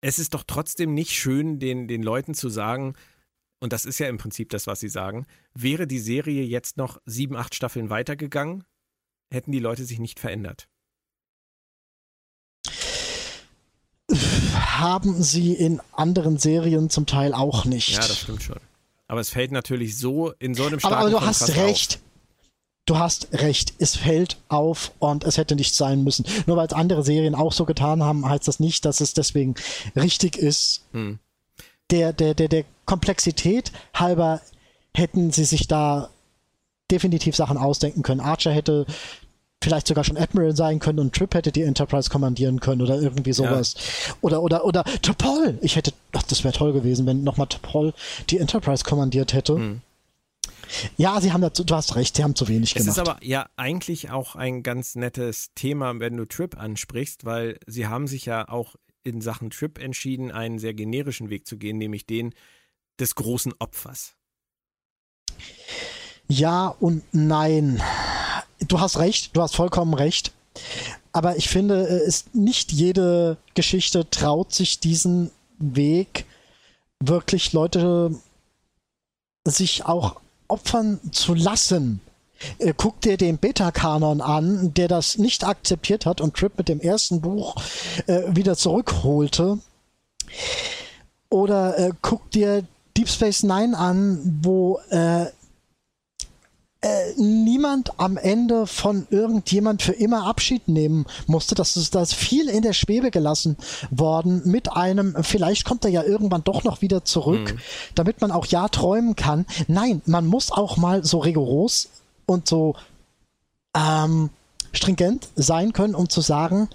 [0.01, 2.95] es ist doch trotzdem nicht schön, den, den Leuten zu sagen,
[3.59, 6.99] und das ist ja im Prinzip das, was sie sagen, wäre die Serie jetzt noch
[7.05, 8.65] sieben, acht Staffeln weitergegangen,
[9.31, 10.67] hätten die Leute sich nicht verändert.
[14.11, 17.91] Haben sie in anderen Serien zum Teil auch nicht.
[17.91, 18.59] Ja, das stimmt schon.
[19.07, 21.95] Aber es fällt natürlich so in so einem starken Aber, aber du hast recht.
[21.95, 22.13] Auf
[22.85, 26.25] du hast recht, es fällt auf und es hätte nicht sein müssen.
[26.45, 29.55] Nur weil es andere Serien auch so getan haben, heißt das nicht, dass es deswegen
[29.95, 30.83] richtig ist.
[30.91, 31.19] Hm.
[31.91, 34.41] Der, der, der, der Komplexität halber
[34.95, 36.09] hätten sie sich da
[36.91, 38.19] definitiv Sachen ausdenken können.
[38.19, 38.85] Archer hätte
[39.63, 43.33] vielleicht sogar schon Admiral sein können und Trip hätte die Enterprise kommandieren können oder irgendwie
[43.33, 43.75] sowas.
[44.07, 44.15] Ja.
[44.21, 45.57] Oder, oder, oder Topol.
[45.61, 47.93] Ich hätte, ach, das wäre toll gewesen, wenn nochmal Topol
[48.29, 49.55] die Enterprise kommandiert hätte.
[49.55, 49.81] Hm.
[50.97, 52.87] Ja, sie haben dazu, du hast recht, sie haben zu wenig gemacht.
[52.87, 57.59] Es ist aber ja eigentlich auch ein ganz nettes Thema, wenn du Trip ansprichst, weil
[57.67, 61.77] sie haben sich ja auch in Sachen Trip entschieden, einen sehr generischen Weg zu gehen,
[61.77, 62.33] nämlich den
[62.99, 64.15] des großen Opfers.
[66.27, 67.81] Ja und nein.
[68.67, 70.31] Du hast recht, du hast vollkommen recht.
[71.11, 76.25] Aber ich finde, ist äh, nicht jede Geschichte traut sich diesen Weg
[76.99, 78.15] wirklich Leute
[79.45, 80.15] sich auch
[80.47, 82.01] opfern zu lassen.
[82.59, 86.79] Äh, guck dir den Beta-Kanon an, der das nicht akzeptiert hat und Trip mit dem
[86.79, 87.55] ersten Buch
[88.07, 89.59] äh, wieder zurückholte.
[91.29, 95.25] Oder äh, guck dir Deep Space Nine an, wo äh,
[96.83, 101.55] äh, niemand am Ende von irgendjemand für immer Abschied nehmen musste.
[101.55, 103.55] Das ist das viel in der Schwebe gelassen
[103.89, 107.59] worden mit einem, vielleicht kommt er ja irgendwann doch noch wieder zurück, mhm.
[107.95, 109.45] damit man auch ja träumen kann.
[109.67, 111.87] Nein, man muss auch mal so rigoros
[112.25, 112.75] und so
[113.73, 114.29] ähm,
[114.73, 116.67] stringent sein können, um zu sagen,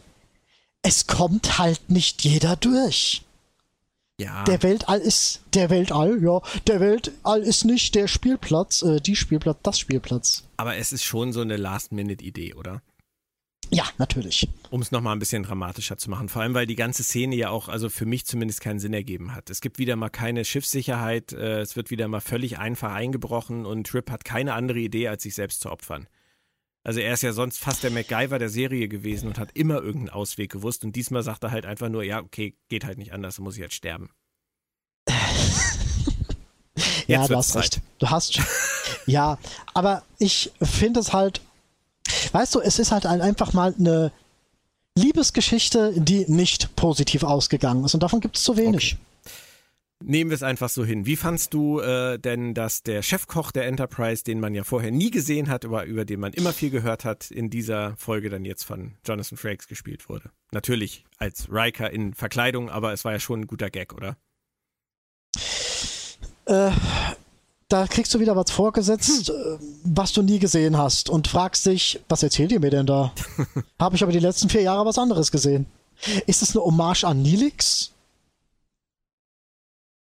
[0.80, 3.26] es kommt halt nicht jeder durch.
[4.20, 4.42] Ja.
[4.44, 6.40] Der Weltall ist der Weltall, ja.
[6.66, 10.44] Der Weltall ist nicht der Spielplatz, äh, die Spielplatz, das Spielplatz.
[10.56, 12.82] Aber es ist schon so eine Last-Minute-Idee, oder?
[13.70, 14.48] Ja, natürlich.
[14.70, 16.28] Um es nochmal ein bisschen dramatischer zu machen.
[16.28, 19.34] Vor allem, weil die ganze Szene ja auch, also für mich zumindest keinen Sinn ergeben
[19.34, 19.50] hat.
[19.50, 23.86] Es gibt wieder mal keine Schiffssicherheit, äh, es wird wieder mal völlig einfach eingebrochen und
[23.86, 26.08] Trip hat keine andere Idee, als sich selbst zu opfern.
[26.88, 30.08] Also er ist ja sonst fast der MacGyver der Serie gewesen und hat immer irgendeinen
[30.08, 30.84] Ausweg gewusst.
[30.84, 33.56] Und diesmal sagt er halt einfach nur, ja, okay, geht halt nicht anders, dann muss
[33.56, 34.08] ich jetzt sterben.
[37.06, 37.62] ja, du hast Zeit.
[37.62, 37.80] recht.
[37.98, 38.40] Du hast
[39.06, 39.36] ja,
[39.74, 41.42] aber ich finde es halt,
[42.32, 44.10] weißt du, es ist halt einfach mal eine
[44.94, 47.92] Liebesgeschichte, die nicht positiv ausgegangen ist.
[47.92, 48.94] Und davon gibt es zu wenig.
[48.94, 49.07] Okay.
[50.08, 51.04] Nehmen wir es einfach so hin.
[51.04, 55.10] Wie fandst du äh, denn, dass der Chefkoch der Enterprise, den man ja vorher nie
[55.10, 58.62] gesehen hat, aber über den man immer viel gehört hat, in dieser Folge dann jetzt
[58.62, 60.30] von Jonathan Frakes gespielt wurde?
[60.50, 64.16] Natürlich als Riker in Verkleidung, aber es war ja schon ein guter Gag, oder?
[66.46, 66.70] Äh,
[67.68, 69.58] da kriegst du wieder was vorgesetzt, hm.
[69.84, 73.12] was du nie gesehen hast und fragst dich, was erzählt ihr mir denn da?
[73.78, 75.66] Habe ich aber die letzten vier Jahre was anderes gesehen.
[76.26, 77.92] Ist es eine Hommage an Nilix?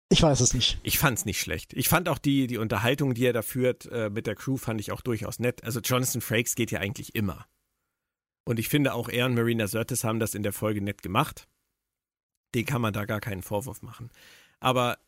[0.08, 0.78] Ich weiß es nicht.
[0.82, 1.72] Ich fand es nicht schlecht.
[1.72, 4.80] Ich fand auch die, die Unterhaltung, die er da führt äh, mit der Crew, fand
[4.80, 5.64] ich auch durchaus nett.
[5.64, 7.46] Also Jonathan Frakes geht ja eigentlich immer.
[8.44, 11.48] Und ich finde auch er und Marina Sirtis haben das in der Folge nett gemacht.
[12.54, 14.10] Den kann man da gar keinen Vorwurf machen.
[14.60, 14.98] Aber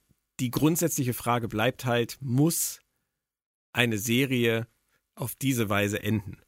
[0.40, 2.80] die grundsätzliche Frage bleibt halt, muss
[3.72, 4.66] eine Serie
[5.14, 6.38] auf diese Weise enden?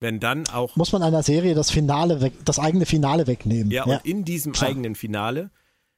[0.00, 0.74] Wenn dann auch.
[0.76, 3.70] Muss man einer Serie das Finale weg, das eigene Finale wegnehmen.
[3.70, 3.96] Ja, ja.
[3.96, 4.70] und in diesem Klar.
[4.70, 5.50] eigenen Finale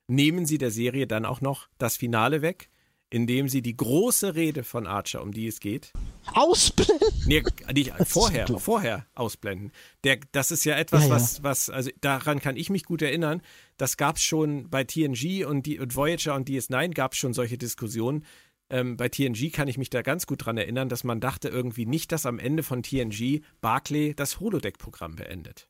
[0.06, 2.70] nehmen sie der Serie dann auch noch das Finale weg,
[3.10, 5.92] indem sie die große Rede von Archer, um die es geht,
[6.32, 7.08] ausblenden.
[7.26, 7.42] Nee,
[7.72, 9.72] nicht, vorher, vorher ausblenden.
[10.02, 11.14] Der, das ist ja etwas, ja, ja.
[11.14, 13.42] was, was, also daran kann ich mich gut erinnern.
[13.76, 17.34] Das gab es schon bei TNG und, die, und Voyager und DS9 gab es schon
[17.34, 18.24] solche Diskussionen.
[18.70, 21.86] Ähm, bei TNG kann ich mich da ganz gut dran erinnern, dass man dachte irgendwie
[21.86, 25.68] nicht, dass am Ende von TNG Barclay das Holodeck-Programm beendet.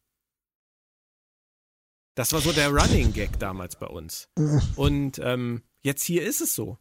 [2.15, 4.28] Das war so der Running Gag damals bei uns.
[4.76, 6.78] Und ähm, jetzt hier ist es so.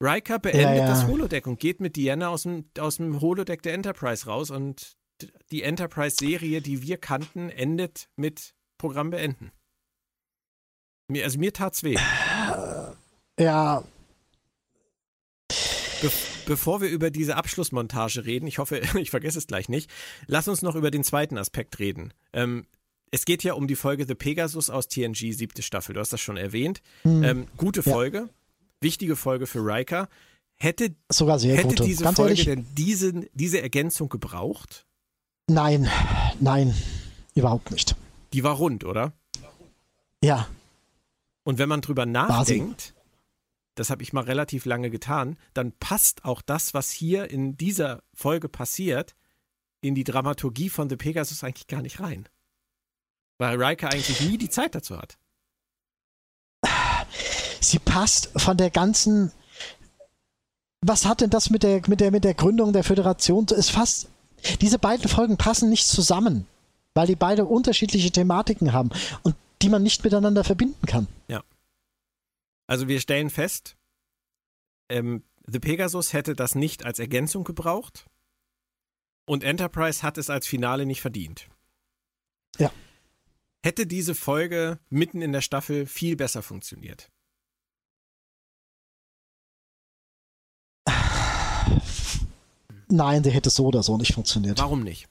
[0.00, 0.86] Riker beendet ja, ja.
[0.88, 4.96] das Holodeck und geht mit Diana aus dem, aus dem Holodeck der Enterprise raus und
[5.52, 9.52] die Enterprise-Serie, die wir kannten, endet mit Programm beenden.
[11.06, 11.96] Mir, also mir tat's weh.
[13.38, 13.84] Ja.
[16.00, 16.10] Be
[16.46, 19.88] bevor wir über diese Abschlussmontage reden, ich hoffe, ich vergesse es gleich nicht,
[20.26, 22.12] lass uns noch über den zweiten Aspekt reden.
[22.32, 22.66] Ähm,
[23.12, 25.94] es geht ja um die Folge The Pegasus aus TNG, siebte Staffel.
[25.94, 26.80] Du hast das schon erwähnt.
[27.02, 27.22] Hm.
[27.22, 28.28] Ähm, gute Folge, ja.
[28.80, 30.08] wichtige Folge für Riker.
[30.56, 31.84] Hätte, Sogar sehr hätte gute.
[31.84, 34.86] diese Ganz Folge ehrlich, denn diese, diese Ergänzung gebraucht?
[35.46, 35.88] Nein,
[36.40, 36.74] nein,
[37.34, 37.96] überhaupt nicht.
[38.32, 39.12] Die war rund, oder?
[40.22, 40.48] Ja.
[41.44, 42.94] Und wenn man drüber nachdenkt,
[43.74, 48.02] das habe ich mal relativ lange getan, dann passt auch das, was hier in dieser
[48.14, 49.16] Folge passiert,
[49.82, 52.28] in die Dramaturgie von The Pegasus eigentlich gar nicht rein.
[53.42, 55.18] Weil Riker eigentlich nie die Zeit dazu hat.
[57.60, 59.32] Sie passt von der ganzen.
[60.80, 63.46] Was hat denn das mit der, mit der, mit der Gründung der Föderation?
[63.50, 64.08] Es fast.
[64.60, 66.46] Diese beiden Folgen passen nicht zusammen,
[66.94, 68.90] weil die beide unterschiedliche Thematiken haben
[69.24, 71.08] und die man nicht miteinander verbinden kann.
[71.26, 71.42] Ja.
[72.68, 73.74] Also wir stellen fest,
[74.88, 78.06] ähm, The Pegasus hätte das nicht als Ergänzung gebraucht
[79.26, 81.48] und Enterprise hat es als Finale nicht verdient.
[82.58, 82.70] Ja
[83.62, 87.10] hätte diese Folge mitten in der Staffel viel besser funktioniert.
[92.88, 94.58] Nein, der hätte so oder so nicht funktioniert.
[94.58, 95.08] Warum nicht?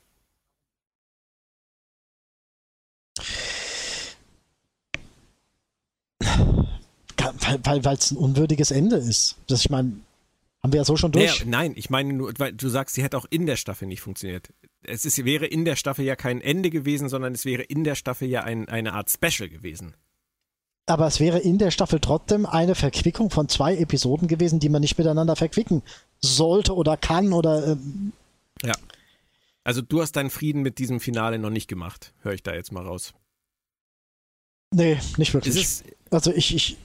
[7.64, 9.38] Weil es ein unwürdiges Ende ist.
[9.48, 10.00] Das, ich meine,
[10.64, 11.40] haben wir ja so schon durch.
[11.40, 14.02] Naja, nein, ich meine nur, weil du sagst, sie hätte auch in der Staffel nicht
[14.02, 14.54] funktioniert.
[14.84, 17.96] Es ist, wäre in der Staffel ja kein Ende gewesen, sondern es wäre in der
[17.96, 19.96] Staffel ja ein, eine Art Special gewesen.
[20.88, 24.82] Aber es wäre in der Staffel trotzdem eine Verquickung von zwei Episoden gewesen, die man
[24.82, 25.84] nicht miteinander verquicken
[26.20, 27.68] sollte oder kann oder.
[27.68, 28.14] Ähm
[28.64, 28.74] ja.
[29.64, 32.72] Also du hast deinen Frieden mit diesem Finale noch nicht gemacht, höre ich da jetzt
[32.72, 33.14] mal raus.
[34.74, 35.84] Nee, nicht wirklich.
[36.10, 36.78] also ich, ich,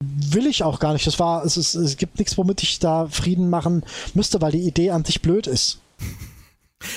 [0.00, 1.06] will ich auch gar nicht.
[1.06, 4.66] Das war, es, ist, es gibt nichts, womit ich da Frieden machen müsste, weil die
[4.66, 5.80] Idee an sich blöd ist.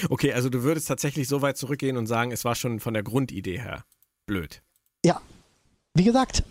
[0.09, 3.03] Okay, also du würdest tatsächlich so weit zurückgehen und sagen, es war schon von der
[3.03, 3.83] Grundidee her
[4.25, 4.61] blöd.
[5.03, 5.21] Ja.
[5.93, 6.43] Wie gesagt,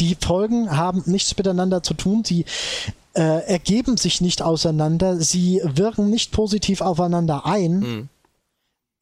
[0.00, 2.24] die Folgen haben nichts miteinander zu tun.
[2.24, 2.44] Sie
[3.14, 5.20] äh, ergeben sich nicht auseinander.
[5.20, 7.78] Sie wirken nicht positiv aufeinander ein.
[7.80, 8.08] Mhm.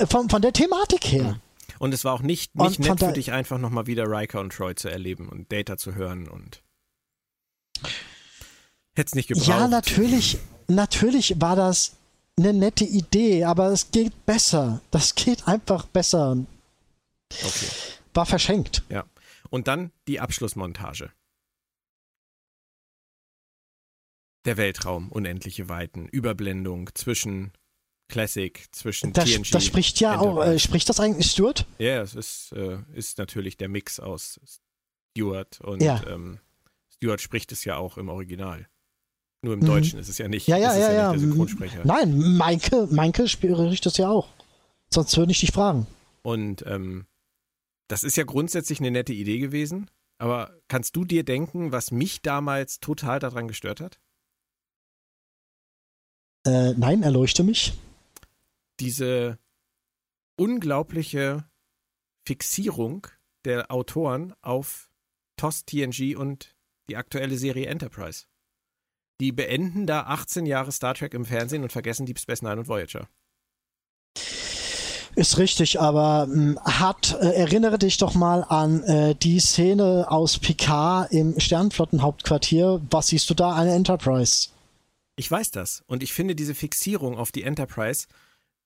[0.07, 1.25] Von, von der Thematik her.
[1.25, 1.41] Mhm.
[1.79, 4.75] Und es war auch nicht, nicht nett für dich, einfach nochmal wieder Riker und Troy
[4.75, 6.63] zu erleben und Data zu hören und.
[8.95, 9.49] Hätte es nicht gebraucht.
[9.49, 10.39] Ja, natürlich,
[10.69, 11.97] natürlich war das
[12.39, 14.81] eine nette Idee, aber es geht besser.
[14.91, 16.45] Das geht einfach besser.
[17.33, 17.67] Okay.
[18.13, 18.83] War verschenkt.
[18.89, 19.05] Ja.
[19.51, 21.13] Und dann die Abschlussmontage.
[24.45, 27.53] Der Weltraum, unendliche Weiten, Überblendung zwischen
[28.09, 29.51] Classic, zwischen das, TNG.
[29.51, 31.67] Das spricht ja auch, äh, spricht das eigentlich Stuart?
[31.79, 34.39] Ja, es ist, äh, ist natürlich der Mix aus
[35.17, 36.03] Stuart und ja.
[36.07, 36.41] ähm,
[36.93, 38.69] Stuart spricht es ja auch im Original.
[39.45, 39.67] Nur im mhm.
[39.67, 40.49] Deutschen ist es ja nicht.
[40.49, 41.11] Ja, ja, ja, ja, ja.
[41.11, 41.83] der Synchronsprecher.
[41.85, 44.29] Nein, Maike, Maike spricht das ja auch.
[44.89, 45.87] Sonst würde ich dich fragen.
[46.23, 47.05] Und ähm,
[47.89, 49.91] das ist ja grundsätzlich eine nette Idee gewesen.
[50.17, 54.01] Aber kannst du dir denken, was mich damals total daran gestört hat?
[56.47, 57.75] Äh, nein, erleuchte mich.
[58.81, 59.39] Diese
[60.37, 61.45] unglaubliche
[62.27, 63.07] Fixierung
[63.45, 64.91] der Autoren auf
[65.37, 66.57] TOS, TNG und
[66.89, 68.25] die aktuelle Serie Enterprise.
[69.21, 72.69] Die beenden da 18 Jahre Star Trek im Fernsehen und vergessen Deep Space Nine und
[72.69, 73.09] Voyager.
[75.17, 80.39] Ist richtig, aber mh, hat, äh, erinnere dich doch mal an äh, die Szene aus
[80.39, 82.83] Picard im Sternflottenhauptquartier.
[82.91, 83.55] Was siehst du da?
[83.55, 84.49] Eine Enterprise.
[85.17, 85.85] Ich weiß das.
[85.87, 88.09] Und ich finde diese Fixierung auf die Enterprise,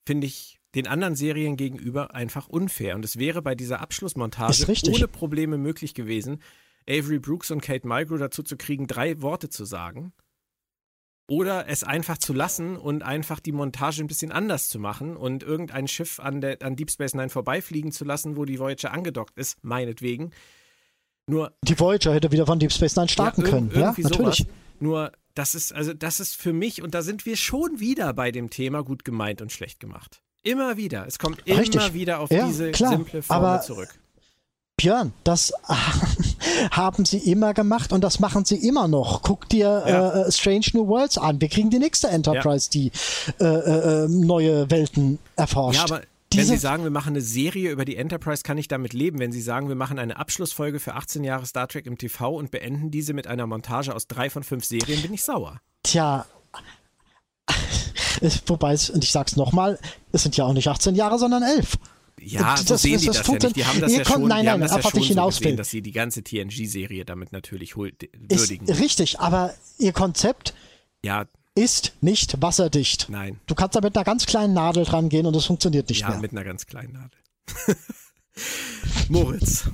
[0.06, 2.94] finde ich den anderen Serien gegenüber einfach unfair.
[2.94, 6.40] Und es wäre bei dieser Abschlussmontage ohne Probleme möglich gewesen,
[6.88, 10.12] Avery Brooks und Kate Mulgrew dazu zu kriegen, drei Worte zu sagen.
[11.30, 15.42] Oder es einfach zu lassen und einfach die Montage ein bisschen anders zu machen und
[15.42, 19.36] irgendein Schiff an, der, an Deep Space Nine vorbeifliegen zu lassen, wo die Voyager angedockt
[19.38, 20.30] ist, meinetwegen.
[21.26, 21.52] Nur.
[21.64, 23.70] Die Voyager hätte wieder von Deep Space Nine starten ja, können.
[23.74, 24.38] Ja, natürlich.
[24.38, 24.46] Sowas.
[24.80, 28.32] Nur, das ist, also, das ist für mich, und da sind wir schon wieder bei
[28.32, 30.22] dem Thema gut gemeint und schlecht gemacht.
[30.42, 31.06] Immer wieder.
[31.06, 31.92] Es kommt immer Richtig.
[31.92, 33.90] wieder auf ja, diese klar, simple Formel zurück.
[34.78, 35.52] Björn, das
[36.70, 39.22] haben sie immer gemacht und das machen sie immer noch.
[39.22, 40.22] Guck dir ja.
[40.22, 41.40] äh, Strange New Worlds an.
[41.40, 42.80] Wir kriegen die nächste Enterprise, ja.
[42.80, 42.92] die
[43.40, 45.78] äh, äh, äh, neue Welten erforscht.
[45.78, 48.68] Ja, aber Diese wenn Sie sagen, wir machen eine Serie über die Enterprise, kann ich
[48.68, 49.18] damit leben.
[49.18, 52.52] Wenn Sie sagen, wir machen eine Abschlussfolge für 18 Jahre Star Trek im TV und
[52.52, 55.60] beenden diese mit einer Montage aus drei von fünf Serien, bin ich sauer.
[55.82, 56.24] Tja,
[58.46, 59.78] wobei, und ich sag's nochmal,
[60.12, 61.78] es sind ja auch nicht 18 Jahre, sondern 11.
[62.20, 63.56] Ja, so sehen das, die das, das ja nicht.
[63.56, 65.92] Die haben das ja schon, nein, nein, das ja schon so gesehen, dass sie die
[65.92, 68.26] ganze TNG-Serie damit natürlich würdigen.
[68.28, 70.54] Ist richtig, aber ihr Konzept
[71.04, 71.26] ja.
[71.54, 73.08] ist nicht wasserdicht.
[73.08, 73.40] Nein.
[73.46, 76.08] Du kannst da mit einer ganz kleinen Nadel dran gehen und es funktioniert nicht ja,
[76.08, 76.16] mehr.
[76.16, 77.76] Ja, mit einer ganz kleinen Nadel.
[79.08, 79.70] Moritz.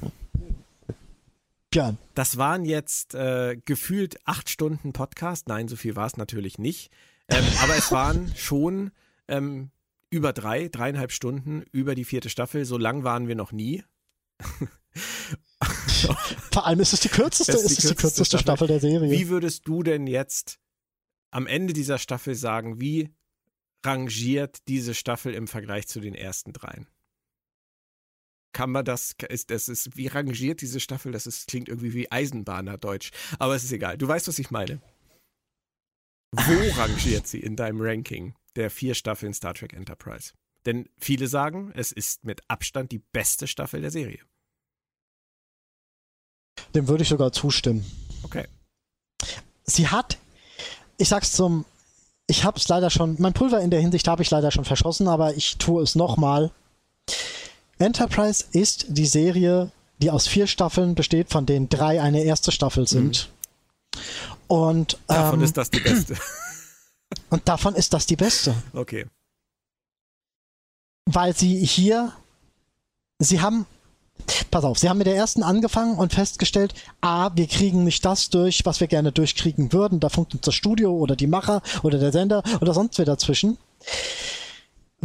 [1.71, 1.99] Björn.
[2.15, 5.49] Das waren jetzt äh, gefühlt acht Stunden Podcast.
[5.49, 6.91] Nein, so viel war es natürlich nicht.
[7.29, 8.93] Ähm, aber es waren schon
[9.27, 9.71] ähm,
[10.15, 12.65] über drei, dreieinhalb Stunden über die vierte Staffel.
[12.65, 13.83] So lang waren wir noch nie.
[16.53, 18.43] Vor allem ist es die kürzeste, ist, die, kürzeste, die kürzeste Staffel.
[18.43, 19.11] Staffel der Serie.
[19.11, 20.61] Wie würdest du denn jetzt
[21.33, 23.13] am Ende dieser Staffel sagen, wie
[23.85, 26.87] rangiert diese Staffel im Vergleich zu den ersten dreien?
[28.53, 31.11] Kann man das, ist, das ist, wie rangiert diese Staffel?
[31.11, 33.11] Das ist, klingt irgendwie wie Eisenbahner-Deutsch.
[33.41, 33.99] Aber es ist egal.
[33.99, 34.81] Du weißt, was ich meine.
[36.31, 38.37] Wo rangiert sie in deinem Ranking?
[38.57, 40.33] Der vier Staffeln Star Trek Enterprise.
[40.67, 44.21] Denn viele sagen, es ist mit Abstand die beste Staffel der Serie.
[46.75, 47.85] Dem würde ich sogar zustimmen.
[48.23, 48.47] Okay.
[49.65, 50.19] Sie hat,
[50.97, 51.65] ich sag's zum,
[52.27, 55.35] ich hab's leider schon, mein Pulver in der Hinsicht habe ich leider schon verschossen, aber
[55.35, 56.51] ich tue es nochmal.
[57.79, 62.87] Enterprise ist die Serie, die aus vier Staffeln besteht, von denen drei eine erste Staffel
[62.87, 63.29] sind.
[63.29, 64.01] Mhm.
[64.47, 66.17] Und davon ähm, ist das die beste.
[67.31, 68.55] Und davon ist das die beste.
[68.73, 69.07] Okay.
[71.07, 72.13] Weil sie hier,
[73.19, 73.67] sie haben,
[74.51, 78.31] pass auf, sie haben mit der ersten angefangen und festgestellt, a, wir kriegen nicht das
[78.31, 80.01] durch, was wir gerne durchkriegen würden.
[80.01, 83.59] Da funkt uns das Studio oder die Macher oder der Sender oder sonst wer dazwischen.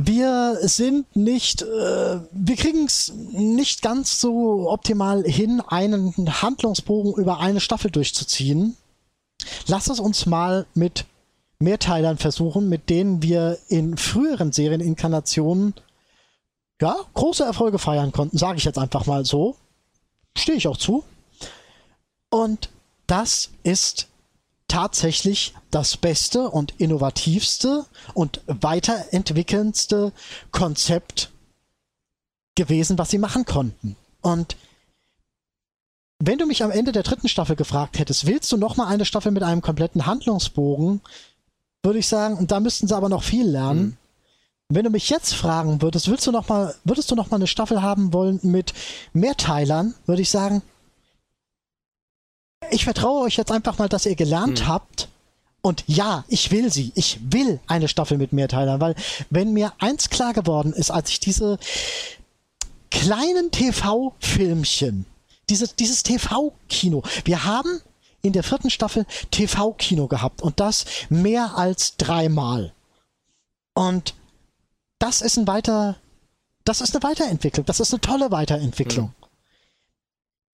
[0.01, 1.65] Wir sind nicht, äh,
[2.31, 8.77] wir kriegen es nicht ganz so optimal hin, einen Handlungsbogen über eine Staffel durchzuziehen.
[9.67, 11.05] Lass es uns mal mit
[11.59, 15.73] Mehrteilern versuchen, mit denen wir in früheren Serieninkarnationen
[16.81, 19.57] ja, große Erfolge feiern konnten, sage ich jetzt einfach mal so.
[20.37, 21.03] Stehe ich auch zu.
[22.29, 22.69] Und
[23.07, 24.07] das ist
[24.69, 30.13] tatsächlich das beste und innovativste und weiterentwickelndste
[30.51, 31.31] Konzept
[32.55, 33.97] gewesen, was sie machen konnten.
[34.21, 34.55] Und
[36.19, 39.05] wenn du mich am Ende der dritten Staffel gefragt hättest, willst du noch mal eine
[39.05, 41.01] Staffel mit einem kompletten Handlungsbogen,
[41.83, 43.81] würde ich sagen, und da müssten sie aber noch viel lernen.
[43.81, 43.97] Mhm.
[44.71, 47.47] Wenn du mich jetzt fragen würdest, würdest du noch mal, würdest du noch mal eine
[47.47, 48.73] Staffel haben wollen mit
[49.13, 50.61] Mehrteilern, würde ich sagen,
[52.69, 54.67] ich vertraue euch jetzt einfach mal, dass ihr gelernt mhm.
[54.67, 55.07] habt.
[55.61, 56.91] Und ja, ich will sie.
[56.95, 58.95] Ich will eine Staffel mit Mehrteilern, weil
[59.29, 61.57] wenn mir eins klar geworden ist, als ich diese
[62.91, 65.05] kleinen TV-Filmchen,
[65.49, 67.81] diese, dieses TV-Kino, wir haben
[68.21, 72.73] in der vierten Staffel TV-Kino gehabt und das mehr als dreimal.
[73.73, 74.13] Und
[74.99, 75.97] das ist ein weiter,
[76.65, 79.07] das ist eine Weiterentwicklung, das ist eine tolle Weiterentwicklung.
[79.07, 79.13] Mhm.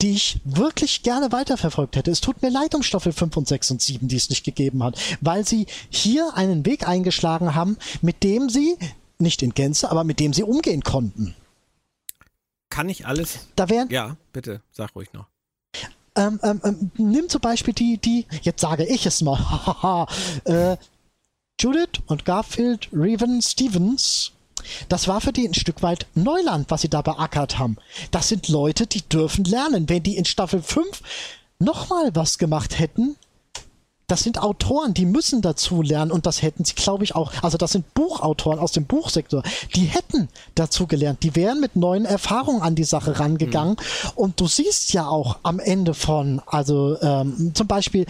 [0.01, 2.11] Die ich wirklich gerne weiterverfolgt hätte.
[2.11, 4.83] Es tut mir leid um Staffel 5 und 6 und 7, die es nicht gegeben
[4.83, 8.77] hat, weil sie hier einen Weg eingeschlagen haben, mit dem sie,
[9.17, 11.33] nicht in Gänze, aber mit dem sie umgehen konnten.
[12.69, 13.47] Kann ich alles?
[13.55, 13.89] Da wären.
[13.89, 15.27] Ja, bitte, sag ruhig noch.
[16.15, 20.07] Ähm, ähm, ähm, nimm zum Beispiel die, die, jetzt sage ich es mal,
[20.45, 20.77] äh,
[21.59, 24.31] Judith und Garfield Reven Stevens.
[24.89, 27.77] Das war für die ein Stück weit Neuland, was sie da beackert haben.
[28.11, 29.87] Das sind Leute, die dürfen lernen.
[29.89, 31.01] Wenn die in Staffel 5
[31.59, 33.15] nochmal was gemacht hätten,
[34.07, 37.31] das sind Autoren, die müssen dazu lernen und das hätten sie, glaube ich, auch.
[37.41, 39.41] Also das sind Buchautoren aus dem Buchsektor,
[39.75, 43.73] die hätten dazu gelernt, die wären mit neuen Erfahrungen an die Sache rangegangen.
[43.73, 44.09] Mhm.
[44.15, 48.05] Und du siehst ja auch am Ende von, also ähm, zum Beispiel,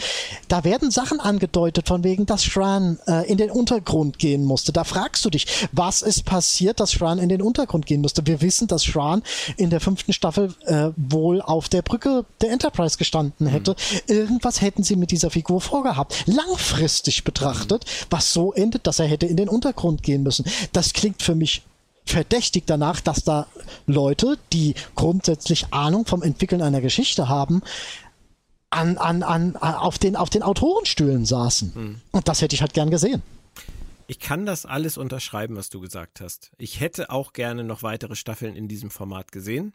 [0.50, 4.74] da werden Sachen angedeutet von wegen, dass Shran äh, in den Untergrund gehen musste.
[4.74, 8.26] Da fragst du dich, was ist passiert, dass Shran in den Untergrund gehen musste?
[8.28, 9.24] Wir wissen, dass Shran
[9.56, 13.72] in der fünften Staffel äh, wohl auf der Brücke der Enterprise gestanden hätte.
[13.72, 14.14] Mhm.
[14.14, 19.06] Irgendwas hätten sie mit dieser Figur vorgestellt vorgehabt, langfristig betrachtet, was so endet, dass er
[19.06, 20.46] hätte in den Untergrund gehen müssen.
[20.74, 21.64] Das klingt für mich
[22.06, 23.48] verdächtig danach, dass da
[23.88, 27.62] Leute, die grundsätzlich Ahnung vom Entwickeln einer Geschichte haben,
[28.70, 31.76] an, an, an, auf, den, auf den Autorenstühlen saßen.
[31.76, 32.02] Hm.
[32.12, 33.22] Und das hätte ich halt gern gesehen.
[34.08, 36.52] Ich kann das alles unterschreiben, was du gesagt hast.
[36.58, 39.74] Ich hätte auch gerne noch weitere Staffeln in diesem Format gesehen.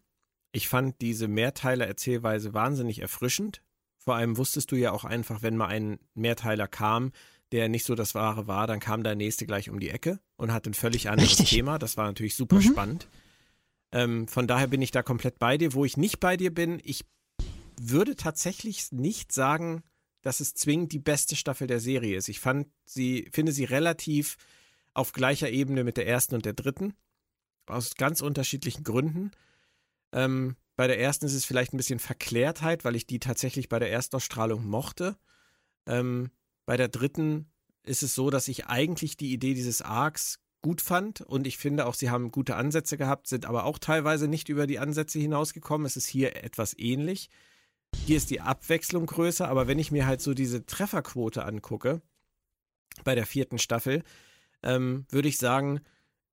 [0.52, 3.60] Ich fand diese Mehrteiler-Erzählweise wahnsinnig erfrischend.
[4.02, 7.12] Vor allem wusstest du ja auch einfach, wenn mal ein Mehrteiler kam,
[7.52, 10.52] der nicht so das Wahre war, dann kam der nächste gleich um die Ecke und
[10.52, 11.50] hat ein völlig anderes Richtig.
[11.50, 11.78] Thema.
[11.78, 12.62] Das war natürlich super mhm.
[12.62, 13.08] spannend.
[13.92, 15.74] Ähm, von daher bin ich da komplett bei dir.
[15.74, 17.04] Wo ich nicht bei dir bin, ich
[17.80, 19.82] würde tatsächlich nicht sagen,
[20.22, 22.28] dass es zwingend die beste Staffel der Serie ist.
[22.28, 24.36] Ich fand sie, finde sie relativ
[24.94, 26.94] auf gleicher Ebene mit der ersten und der dritten.
[27.66, 29.30] Aus ganz unterschiedlichen Gründen.
[30.12, 33.78] Ähm, bei der ersten ist es vielleicht ein bisschen Verklärtheit, weil ich die tatsächlich bei
[33.78, 35.18] der Erstausstrahlung mochte.
[35.84, 36.30] Ähm,
[36.64, 37.52] bei der dritten
[37.82, 41.84] ist es so, dass ich eigentlich die Idee dieses Arcs gut fand und ich finde
[41.84, 45.86] auch, sie haben gute Ansätze gehabt, sind aber auch teilweise nicht über die Ansätze hinausgekommen.
[45.86, 47.28] Es ist hier etwas ähnlich.
[48.06, 52.00] Hier ist die Abwechslung größer, aber wenn ich mir halt so diese Trefferquote angucke,
[53.04, 54.02] bei der vierten Staffel,
[54.62, 55.82] ähm, würde ich sagen,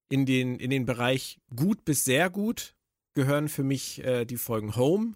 [0.07, 2.76] in den, in den Bereich gut bis sehr gut
[3.17, 5.15] gehören für mich äh, die Folgen Home,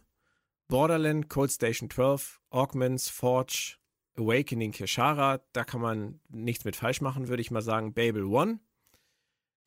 [0.67, 3.77] Borderland, Cold Station 12, Augments, Forge,
[4.17, 5.39] Awakening Kishara.
[5.53, 7.93] Da kann man nichts mit falsch machen, würde ich mal sagen.
[7.93, 8.59] Babel One.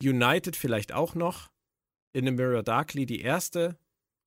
[0.03, 1.49] United vielleicht auch noch.
[2.11, 3.77] In the Mirror Darkly die erste.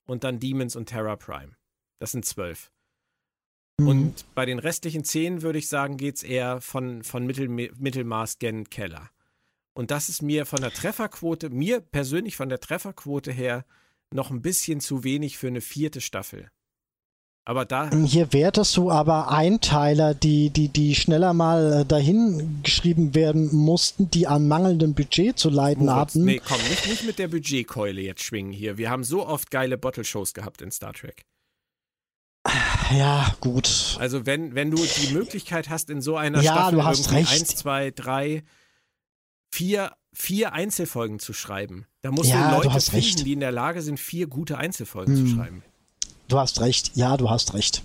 [0.07, 1.55] Und dann Demons und Terra Prime.
[1.99, 2.73] Das sind zwölf.
[3.79, 3.89] Mhm.
[3.89, 8.39] Und bei den restlichen zehn würde ich sagen, geht es eher von, von Mittel, Mittelmaß
[8.39, 9.11] gen Keller.
[9.75, 13.67] Und das ist mir von der Trefferquote, mir persönlich von der Trefferquote her
[14.13, 16.51] noch ein bisschen zu wenig für eine vierte Staffel.
[17.45, 17.91] Aber da.
[17.91, 24.11] Hier wertest du aber Einteiler, die, die, die schneller mal äh, dahin geschrieben werden mussten,
[24.11, 26.25] die an mangelndem Budget zu leiden Moritz, hatten.
[26.25, 28.77] Nee, komm, nicht, nicht mit der Budgetkeule jetzt schwingen hier.
[28.77, 31.25] Wir haben so oft geile Bottle-Shows gehabt in Star Trek.
[32.93, 33.97] Ja, gut.
[33.99, 37.17] Also wenn, wenn du die Möglichkeit hast, in so einer ja, Staffel du hast irgendwie
[37.17, 37.33] recht.
[37.33, 38.43] eins, zwei, drei,
[39.51, 41.87] vier vier Einzelfolgen zu schreiben.
[42.03, 43.25] Da musst ja, du Leute du finden, recht.
[43.25, 45.27] die in der Lage sind, vier gute Einzelfolgen hm.
[45.27, 45.63] zu schreiben.
[46.27, 47.83] Du hast recht, ja, du hast recht.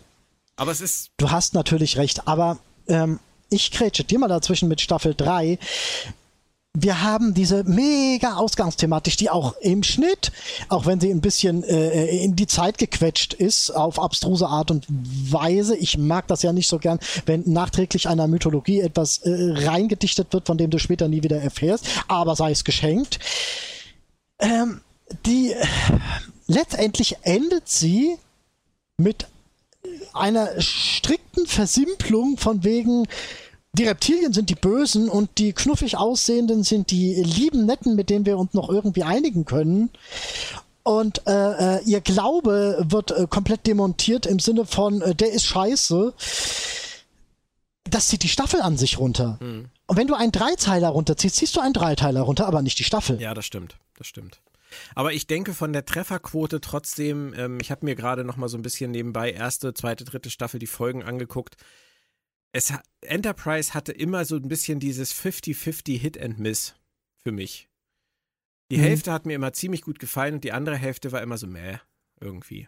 [0.55, 1.11] Aber es ist.
[1.17, 5.59] Du hast natürlich recht, aber ähm, ich krätsche dir mal dazwischen mit Staffel 3
[6.76, 10.32] wir haben diese mega Ausgangsthematik, die auch im Schnitt,
[10.69, 14.88] auch wenn sie ein bisschen äh, in die Zeit gequetscht ist, auf abstruse Art und
[14.90, 15.77] Weise.
[15.77, 20.48] Ich mag das ja nicht so gern, wenn nachträglich einer Mythologie etwas äh, reingedichtet wird,
[20.48, 23.19] von dem du später nie wieder erfährst, aber sei es geschenkt.
[24.40, 24.82] Ähm,
[25.27, 25.66] die äh,
[26.48, 28.18] letztendlich endet sie
[28.98, 29.27] mit
[30.14, 33.08] einer strikten Versimplung von wegen,
[33.74, 38.26] die Reptilien sind die Bösen und die knuffig aussehenden sind die lieben Netten, mit denen
[38.26, 39.90] wir uns noch irgendwie einigen können.
[40.84, 45.45] Und äh, äh, ihr Glaube wird äh, komplett demontiert im Sinne von, äh, der ist
[45.45, 46.14] scheiße.
[47.90, 49.38] Das zieht die Staffel an sich runter.
[49.40, 49.69] Hm.
[49.88, 53.19] Und wenn du einen Dreiteiler runterziehst, ziehst du einen Dreiteiler runter, aber nicht die Staffel.
[53.19, 53.77] Ja, das stimmt.
[53.98, 54.40] Das stimmt.
[54.93, 58.58] Aber ich denke von der Trefferquote trotzdem, ähm, ich habe mir gerade noch mal so
[58.58, 61.58] ein bisschen nebenbei erste, zweite, dritte Staffel die Folgen angeguckt
[62.53, 66.75] es Enterprise hatte immer so ein bisschen dieses 50-50 Hit and Miss
[67.23, 67.67] für mich.
[68.72, 68.83] Die mhm.
[68.83, 71.77] Hälfte hat mir immer ziemlich gut gefallen und die andere Hälfte war immer so meh
[72.22, 72.67] irgendwie.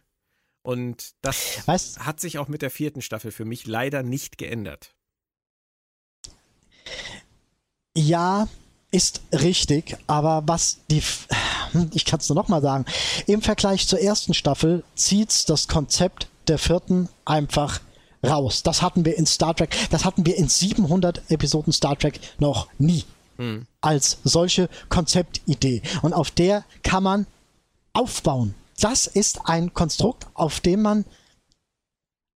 [0.64, 4.96] Und das weißt, hat sich auch mit der vierten Staffel für mich leider nicht geändert.
[7.96, 8.50] Ja,
[8.92, 11.04] ist richtig, aber was die,
[11.94, 12.86] ich kann es nur nochmal sagen,
[13.28, 17.80] im Vergleich zur ersten Staffel zieht das Konzept der vierten einfach
[18.28, 18.64] raus.
[18.64, 22.68] Das hatten wir in Star Trek, das hatten wir in 700 Episoden Star Trek noch
[22.78, 23.04] nie.
[23.38, 23.66] Hm.
[23.82, 25.82] Als solche Konzeptidee.
[26.02, 27.28] Und auf der kann man
[27.94, 28.56] aufbauen.
[28.80, 31.06] Das ist ein Konstrukt, auf dem man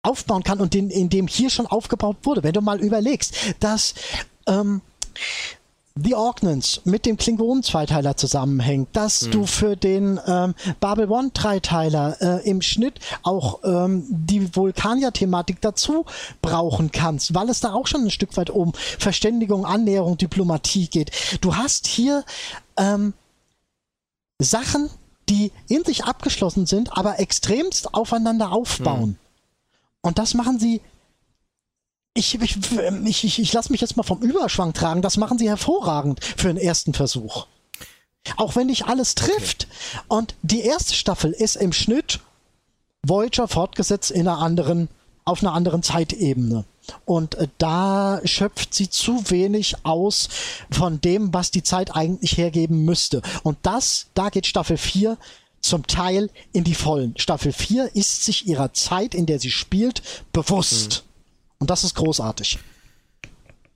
[0.03, 2.43] aufbauen kann und in, in dem hier schon aufgebaut wurde.
[2.43, 3.95] Wenn du mal überlegst, dass
[4.47, 4.81] ähm,
[6.05, 9.31] The Ordnance mit dem Klingonen-Zweiteiler zusammenhängt, dass Hm.
[9.31, 16.05] du für den ähm, Babel One-Dreiteiler äh, im Schnitt auch ähm, die Vulkanier-Thematik dazu
[16.43, 21.11] brauchen kannst, weil es da auch schon ein Stück weit um Verständigung, Annäherung, Diplomatie geht.
[21.41, 22.25] Du hast hier
[22.77, 23.15] ähm,
[24.41, 24.91] Sachen,
[25.29, 29.19] die in sich abgeschlossen sind, aber extremst aufeinander aufbauen.
[30.01, 30.81] Und das machen sie.
[32.19, 32.57] Ich, ich,
[33.05, 35.03] ich, ich, ich lasse mich jetzt mal vom Überschwang tragen.
[35.03, 37.47] Das machen sie hervorragend für den ersten Versuch.
[38.37, 39.69] Auch wenn nicht alles trifft.
[40.09, 42.19] Und die erste Staffel ist im Schnitt
[43.07, 44.89] Voyager fortgesetzt in einer anderen,
[45.25, 46.65] auf einer anderen Zeitebene.
[47.05, 50.29] Und äh, da schöpft sie zu wenig aus
[50.73, 53.23] von dem, was die Zeit eigentlich hergeben müsste.
[53.45, 55.17] Und das, da geht Staffel 4
[55.61, 57.15] zum Teil in die Vollen.
[57.17, 61.05] Staffel 4 ist sich ihrer Zeit, in der sie spielt, bewusst.
[61.59, 62.59] Und das ist großartig.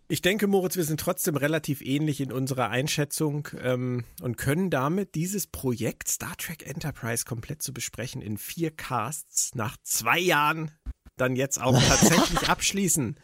[0.09, 5.15] Ich denke, Moritz, wir sind trotzdem relativ ähnlich in unserer Einschätzung ähm, und können damit
[5.15, 10.71] dieses Projekt Star Trek Enterprise komplett zu besprechen in vier Casts nach zwei Jahren
[11.17, 13.17] dann jetzt auch tatsächlich abschließen.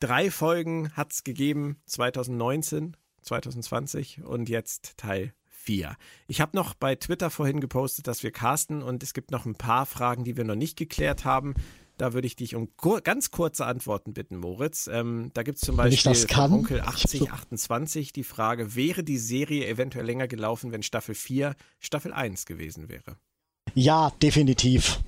[0.00, 5.96] Drei Folgen hat es gegeben, 2019, 2020 und jetzt Teil 4.
[6.26, 9.54] Ich habe noch bei Twitter vorhin gepostet, dass wir casten und es gibt noch ein
[9.54, 11.54] paar Fragen, die wir noch nicht geklärt haben.
[12.02, 14.88] Da würde ich dich um kur ganz kurze Antworten bitten, Moritz.
[14.88, 19.04] Ähm, da gibt es zum Beispiel von Onkel Ich hab so- 8028 die Frage, wäre
[19.04, 23.14] die Serie eventuell länger gelaufen, wenn Staffel 4 Staffel 1 gewesen wäre?
[23.74, 24.98] Ja, definitiv.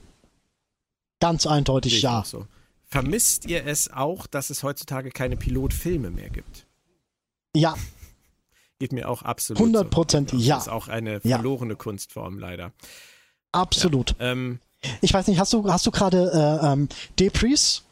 [1.18, 2.22] Ganz eindeutig ja.
[2.24, 2.46] so.
[2.84, 6.64] Vermisst ihr es auch, dass es heutzutage keine Pilotfilme mehr gibt?
[7.56, 7.74] Ja,
[8.78, 10.36] Geht mir auch absolut 100% so.
[10.36, 10.54] ja.
[10.54, 11.38] Das ist auch eine Ja.
[11.38, 12.72] verlorene Kunstform leider.
[13.50, 14.14] absolut.
[14.20, 14.60] Ähm,
[15.00, 16.30] Ich weiß nicht, hast du, hast du gerade
[16.62, 16.88] äh, ähm,
[17.18, 17.82] Depris?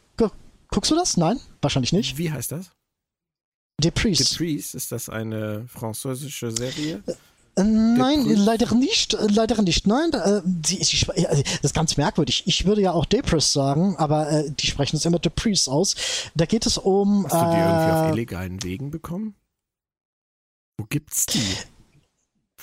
[0.69, 1.17] Guckst du das?
[1.17, 1.39] Nein?
[1.61, 2.17] Wahrscheinlich nicht.
[2.17, 2.71] wie heißt das?
[3.79, 4.17] Depris.
[4.19, 7.03] The Priest, ist das eine französische Serie?
[7.55, 8.39] Äh, nein, Depris?
[8.45, 9.13] leider nicht.
[9.13, 9.85] äh, Leider nicht.
[9.85, 12.43] Nein, äh, die, spre- also, das ist ganz merkwürdig.
[12.47, 15.95] Ich würde ja auch Depris sagen, aber äh, die sprechen es immer Depris aus.
[16.33, 17.25] Da geht es um.
[17.25, 19.35] Hast du die irgendwie auf äh, illegalen Wegen bekommen?
[20.79, 21.55] Wo gibt's die?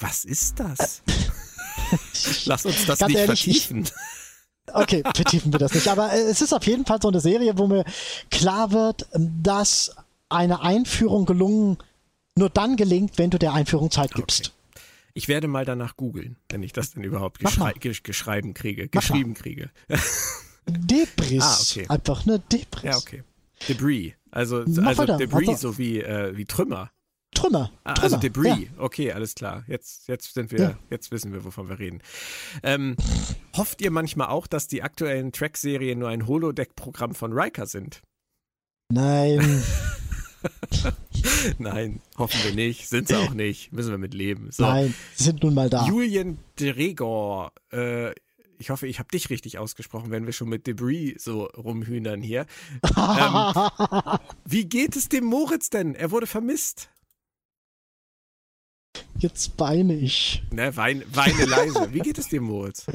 [0.00, 1.02] Was ist das?
[2.46, 3.88] Lass uns das Ganz nicht ehrlich, ich- vertiefen.
[4.74, 5.88] Okay, vertiefen wir das nicht.
[5.88, 7.84] Aber äh, es ist auf jeden Fall so eine Serie, wo mir
[8.30, 9.94] klar wird, ähm, dass
[10.28, 11.78] eine Einführung gelungen,
[12.36, 14.52] nur dann gelingt, wenn du der Einführung Zeit gibst.
[15.12, 18.88] Ich werde mal danach googeln, wenn ich das denn überhaupt geschrei gesch geschrieben kriege.
[18.88, 19.70] Geschrieben kriege.
[20.66, 21.42] Debris.
[21.42, 21.86] Ah, okay.
[21.88, 22.84] Einfach nur Debris.
[22.84, 23.24] Ja, okay.
[23.68, 24.12] Debris.
[24.30, 25.16] Also, Mach also weiter.
[25.16, 26.90] Debris, Also- so wie, äh, wie Trümmer.
[27.40, 27.70] Trümmer.
[27.84, 28.02] Ah, Trümmer.
[28.04, 28.46] also Debris.
[28.58, 28.68] Ja.
[28.78, 29.64] Okay, alles klar.
[29.66, 30.78] Jetzt, jetzt sind wir, Ja.
[30.90, 32.02] jetzt wissen wir, wovon wir reden.
[32.62, 32.96] Ähm,
[33.56, 38.02] hofft ihr manchmal auch, dass die aktuellen Track-Serien nur ein Holodeck-Programm von Riker sind?
[38.92, 39.62] Nein.
[41.58, 42.88] Nein, hoffen wir nicht.
[42.88, 43.72] Sind sie auch nicht.
[43.72, 44.50] Müssen wir mit leben.
[44.50, 44.62] So.
[44.62, 45.86] Nein, sie sind nun mal da.
[45.86, 48.12] Julian Dregor, äh,
[48.58, 52.46] ich hoffe, ich habe dich richtig ausgesprochen, wenn wir schon mit Debris so rumhühnern hier.
[52.96, 53.54] ähm,
[54.44, 55.94] wie geht es dem Moritz denn?
[55.94, 56.90] Er wurde vermisst.
[59.20, 60.42] Jetzt weine ich.
[60.50, 61.92] Ne, wein, weine leise.
[61.92, 62.86] Wie geht es dem Moritz?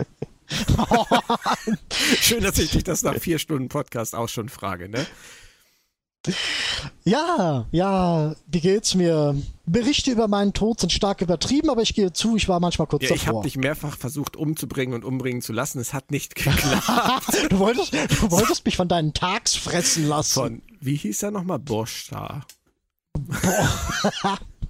[2.21, 5.05] Schön, dass ich dich das nach vier Stunden Podcast auch schon frage, ne?
[7.03, 9.39] Ja, ja, wie geht's mir?
[9.67, 13.03] Berichte über meinen Tod sind stark übertrieben, aber ich gehe zu, ich war manchmal kurz
[13.03, 13.43] Ja, ich habe davor.
[13.43, 15.77] dich mehrfach versucht umzubringen und umbringen zu lassen.
[15.79, 16.63] Es hat nicht geklappt.
[17.49, 20.33] Du wolltest, du wolltest mich von deinen Tags fressen lassen.
[20.33, 21.59] Von, wie hieß er nochmal?
[21.59, 22.41] Bosch da.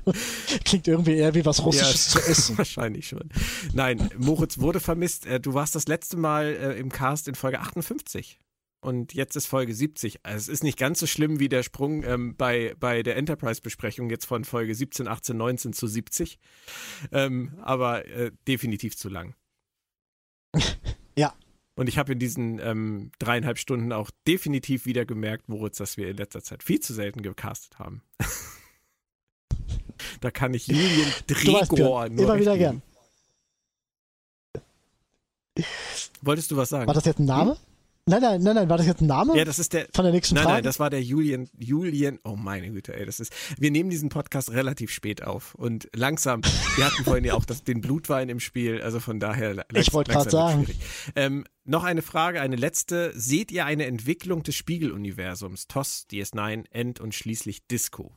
[0.66, 2.58] Klingt irgendwie eher wie was Russisches zu essen.
[2.58, 3.30] Wahrscheinlich schon.
[3.74, 5.25] Nein, Moritz wurde vermisst.
[5.25, 8.40] Äh, Du warst das letzte Mal äh, im Cast in Folge 58.
[8.82, 10.24] Und jetzt ist Folge 70.
[10.24, 14.11] Also es ist nicht ganz so schlimm wie der Sprung ähm, bei, bei der Enterprise-Besprechung
[14.11, 16.38] jetzt von Folge 17, 18, 19 zu 70.
[17.11, 19.35] Ähm, aber äh, definitiv zu lang.
[21.17, 21.34] Ja.
[21.75, 26.09] Und ich habe in diesen ähm, dreieinhalb Stunden auch definitiv wieder gemerkt, Moritz, dass wir
[26.09, 28.01] in letzter Zeit viel zu selten gecastet haben.
[30.22, 32.82] Da kann ich Julian Dregor nur immer wieder gern.
[36.22, 36.88] Wolltest du was sagen?
[36.88, 37.58] War das jetzt ein Name?
[38.08, 39.35] Nein, nein, nein, nein, war das jetzt ein Name?
[39.35, 39.88] ja, das ist der.
[39.92, 40.56] Von der nächsten Nein, Frage?
[40.58, 41.50] nein, das war der Julian.
[41.58, 42.19] Julian.
[42.24, 43.34] Oh meine Güte, ey, das ist.
[43.58, 46.43] Wir nehmen diesen Podcast relativ spät auf und langsam.
[46.75, 49.66] Wir hatten vorhin ja auch das, den Blutwein im Spiel, also von daher.
[49.74, 50.67] Ich wollte wird's sagen.
[51.16, 53.11] Ähm, noch eine Frage, eine letzte.
[53.16, 55.67] Seht ihr eine Entwicklung des Spiegeluniversums?
[55.67, 58.16] TOS, DS9, End und schließlich Disco?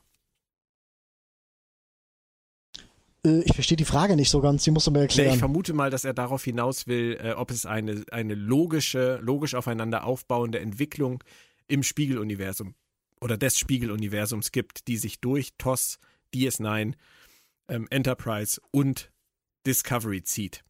[3.23, 5.33] Ich verstehe die Frage nicht so ganz, die musst du mir Nee, erklären.
[5.33, 9.55] ich vermute mal, dass er darauf hinaus will, äh, ob es eine, eine logische, logisch
[9.55, 11.23] aufeinander aufbauende Entwicklung
[11.67, 12.75] im Spiegeluniversum
[13.21, 15.99] oder des Spiegeluniversums gibt, die sich durch TOS,
[16.33, 16.93] DS9,
[17.67, 19.11] ähm, Enterprise und
[19.67, 20.63] Discovery zieht?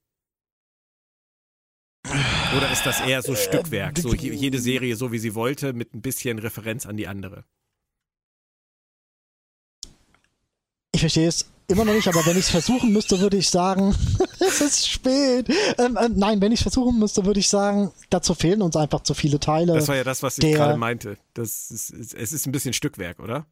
[2.58, 6.02] Oder ist das eher so Stückwerk, so jede Serie so wie sie wollte, mit ein
[6.02, 7.46] bisschen Referenz an die andere?
[11.00, 13.96] Ich verstehe es immer noch nicht, aber wenn ich es versuchen müsste, würde ich sagen,
[14.42, 15.48] es ist spät.
[15.78, 19.00] Ähm, äh, nein, wenn ich es versuchen müsste, würde ich sagen, dazu fehlen uns einfach
[19.04, 19.76] zu viele Teile.
[19.76, 21.18] Das war ja das, was ich gerade meinte.
[21.36, 23.46] Das ist, es ist ein bisschen Stückwerk, oder?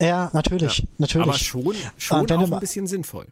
[0.00, 0.84] Ja, natürlich, ja.
[0.96, 1.28] natürlich.
[1.28, 3.26] Aber schon, schon auch ein bisschen sinnvoll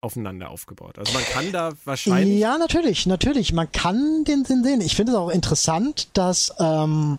[0.00, 1.00] aufeinander aufgebaut.
[1.00, 2.38] Also man kann da wahrscheinlich.
[2.38, 3.52] Ja, natürlich, natürlich.
[3.52, 4.80] Man kann den Sinn sehen.
[4.82, 7.18] Ich finde es auch interessant, dass, ähm,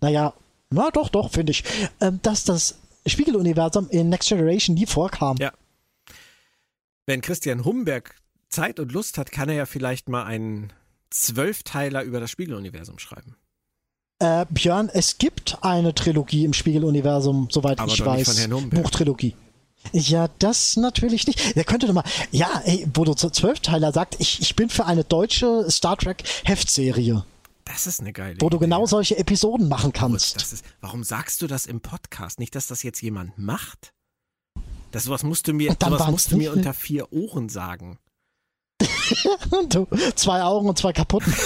[0.00, 0.32] naja,
[0.70, 1.62] na doch, doch, finde ich,
[2.00, 2.74] ähm, dass das
[3.06, 5.36] Spiegeluniversum in Next Generation nie vorkam.
[5.38, 5.52] Ja.
[7.06, 8.16] Wenn Christian Humberg
[8.48, 10.72] Zeit und Lust hat, kann er ja vielleicht mal einen
[11.10, 13.36] Zwölfteiler über das Spiegeluniversum schreiben.
[14.18, 18.18] Äh, Björn, es gibt eine Trilogie im Spiegeluniversum, soweit Aber ich weiß.
[18.18, 18.82] Nicht von Herrn Humberg.
[18.82, 19.34] Buchtrilogie.
[19.92, 21.54] Ja, das natürlich nicht.
[21.54, 25.04] Der könnte doch mal, ja, ey, wo du Zwölfteiler sagt, ich, ich bin für eine
[25.04, 27.24] deutsche Star Trek Heftserie.
[27.66, 28.64] Das ist eine geile Wo du Idee.
[28.66, 30.36] genau solche Episoden machen kannst.
[30.36, 32.38] Ist, warum sagst du das im Podcast?
[32.38, 33.92] Nicht, dass das jetzt jemand macht?
[34.92, 37.98] Das sowas musst du mir, sowas musst du mir unter vier Ohren sagen.
[39.68, 41.34] du, zwei Augen und zwei kaputten.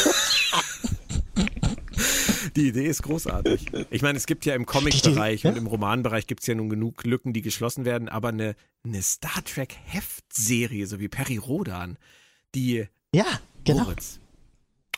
[2.57, 3.67] Die Idee ist großartig.
[3.91, 7.05] Ich meine, es gibt ja im Comic-Bereich und im Romanbereich gibt es ja nun genug
[7.05, 11.97] Lücken, die geschlossen werden, aber eine, eine Star Trek-Heftserie, so wie Perry Rodan,
[12.55, 13.25] die ja,
[13.65, 13.85] genau.
[13.85, 14.21] Moritz,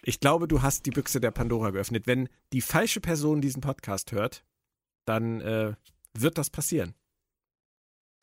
[0.05, 2.07] ich glaube, du hast die Büchse der Pandora geöffnet.
[2.07, 4.45] Wenn die falsche Person diesen Podcast hört,
[5.05, 5.75] dann äh,
[6.15, 6.95] wird das passieren.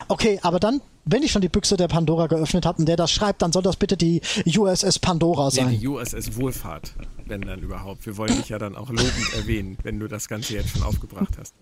[0.08, 3.12] Okay, aber dann, wenn ich schon die Büchse der Pandora geöffnet habe und der das
[3.12, 5.72] schreibt, dann soll das bitte die USS Pandora sein.
[5.72, 6.94] Nee, die USS Wohlfahrt,
[7.26, 8.06] wenn dann überhaupt.
[8.06, 11.38] Wir wollen dich ja dann auch lobend erwähnen, wenn du das Ganze jetzt schon aufgebracht
[11.38, 11.54] hast.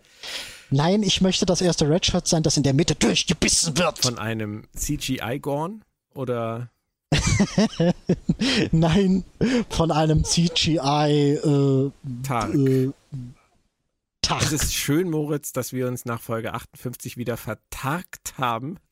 [0.70, 4.00] Nein, ich möchte das erste Redshirt sein, das in der Mitte durchgebissen wird.
[4.00, 6.70] Von einem CGI-Gorn oder
[8.72, 9.24] Nein,
[9.70, 11.92] von einem CGI äh,
[12.24, 12.54] Tag.
[12.54, 12.92] Äh,
[14.22, 14.42] Tag.
[14.42, 18.78] Es ist schön, Moritz, dass wir uns nach Folge 58 wieder vertagt haben.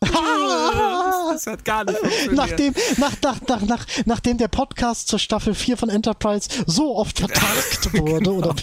[0.00, 1.98] das hat gar nicht.
[2.32, 7.18] Nachdem, nach, nach, nach, nach, nachdem der Podcast zur Staffel 4 von Enterprise so oft
[7.18, 8.24] vertagt wurde.
[8.24, 8.38] genau.
[8.38, 8.54] oder?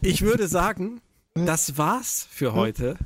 [0.00, 1.00] Ich würde sagen,
[1.34, 2.96] das war's für heute.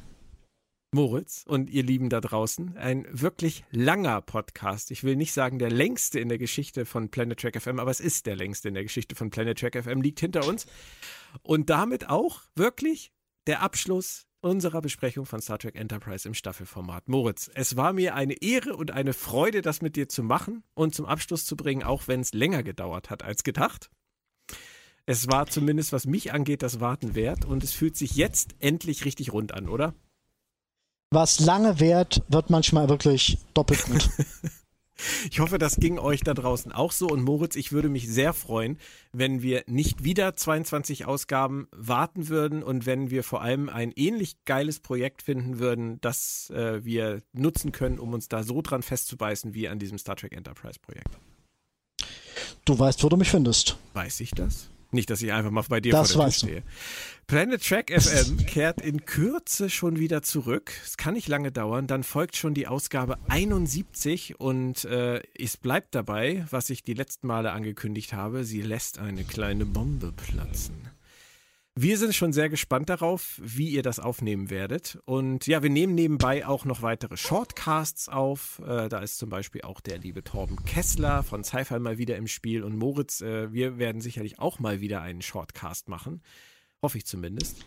[0.91, 2.77] Moritz und ihr Lieben da draußen.
[2.79, 4.91] Ein wirklich langer Podcast.
[4.91, 8.01] Ich will nicht sagen der längste in der Geschichte von Planet Track FM, aber es
[8.01, 10.67] ist der längste in der Geschichte von Planet Track FM, liegt hinter uns.
[11.43, 13.13] Und damit auch wirklich
[13.47, 17.09] der Abschluss unserer Besprechung von Star Trek Enterprise im Staffelformat.
[17.09, 20.95] Moritz, es war mir eine Ehre und eine Freude, das mit dir zu machen und
[20.95, 23.91] zum Abschluss zu bringen, auch wenn es länger gedauert hat als gedacht.
[25.07, 29.05] Es war zumindest, was mich angeht, das Warten wert und es fühlt sich jetzt endlich
[29.05, 29.95] richtig rund an, oder?
[31.11, 34.09] Was lange währt, wird manchmal wirklich doppelt gut.
[35.31, 37.07] Ich hoffe, das ging euch da draußen auch so.
[37.07, 38.79] Und Moritz, ich würde mich sehr freuen,
[39.13, 44.45] wenn wir nicht wieder 22 Ausgaben warten würden und wenn wir vor allem ein ähnlich
[44.45, 49.55] geiles Projekt finden würden, das äh, wir nutzen können, um uns da so dran festzubeißen
[49.55, 51.17] wie an diesem Star Trek Enterprise Projekt.
[52.65, 53.77] Du weißt, wo du mich findest.
[53.95, 54.69] Weiß ich das?
[54.91, 56.63] Nicht, dass ich einfach mal bei dir das vor der Tür stehe.
[57.27, 60.73] Planet Track FM kehrt in Kürze schon wieder zurück.
[60.85, 61.87] Es kann nicht lange dauern.
[61.87, 67.27] Dann folgt schon die Ausgabe 71 und äh, es bleibt dabei, was ich die letzten
[67.27, 68.45] Male angekündigt habe.
[68.45, 70.89] Sie lässt eine kleine Bombe platzen.
[71.81, 74.99] Wir sind schon sehr gespannt darauf, wie ihr das aufnehmen werdet.
[75.05, 78.61] Und ja, wir nehmen nebenbei auch noch weitere Shortcasts auf.
[78.67, 82.27] Äh, da ist zum Beispiel auch der liebe Torben Kessler von Sci-Fi mal wieder im
[82.27, 82.65] Spiel.
[82.65, 86.21] Und Moritz, äh, wir werden sicherlich auch mal wieder einen Shortcast machen.
[86.83, 87.65] Hoffe ich zumindest.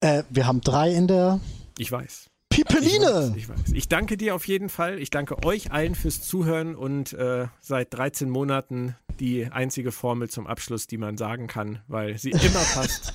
[0.00, 1.38] Äh, wir haben drei in der.
[1.78, 2.33] Ich weiß.
[2.62, 3.34] Pipeline!
[3.36, 3.72] Ich weiß, ich weiß.
[3.72, 4.98] Ich danke dir auf jeden Fall.
[4.98, 10.46] Ich danke euch allen fürs Zuhören und äh, seit 13 Monaten die einzige Formel zum
[10.46, 13.14] Abschluss, die man sagen kann, weil sie immer passt.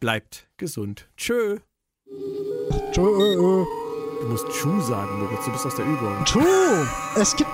[0.00, 1.08] Bleibt gesund.
[1.16, 1.58] Tschö.
[2.92, 3.64] Tschö.
[4.20, 5.44] Du musst Tschu sagen, Moritz.
[5.44, 6.24] Du bist aus der Übung.
[6.24, 6.40] Tschu.
[7.16, 7.50] Es gibt.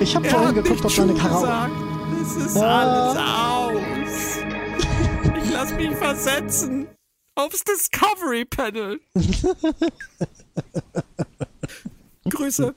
[0.00, 1.70] Ich habe vorhin geguckt, ob deine Karaoke.
[2.20, 4.38] Es ist alles aus.
[5.42, 6.88] Ich lass mich versetzen
[7.34, 9.00] aufs Discovery Panel.
[12.28, 12.74] Grüße.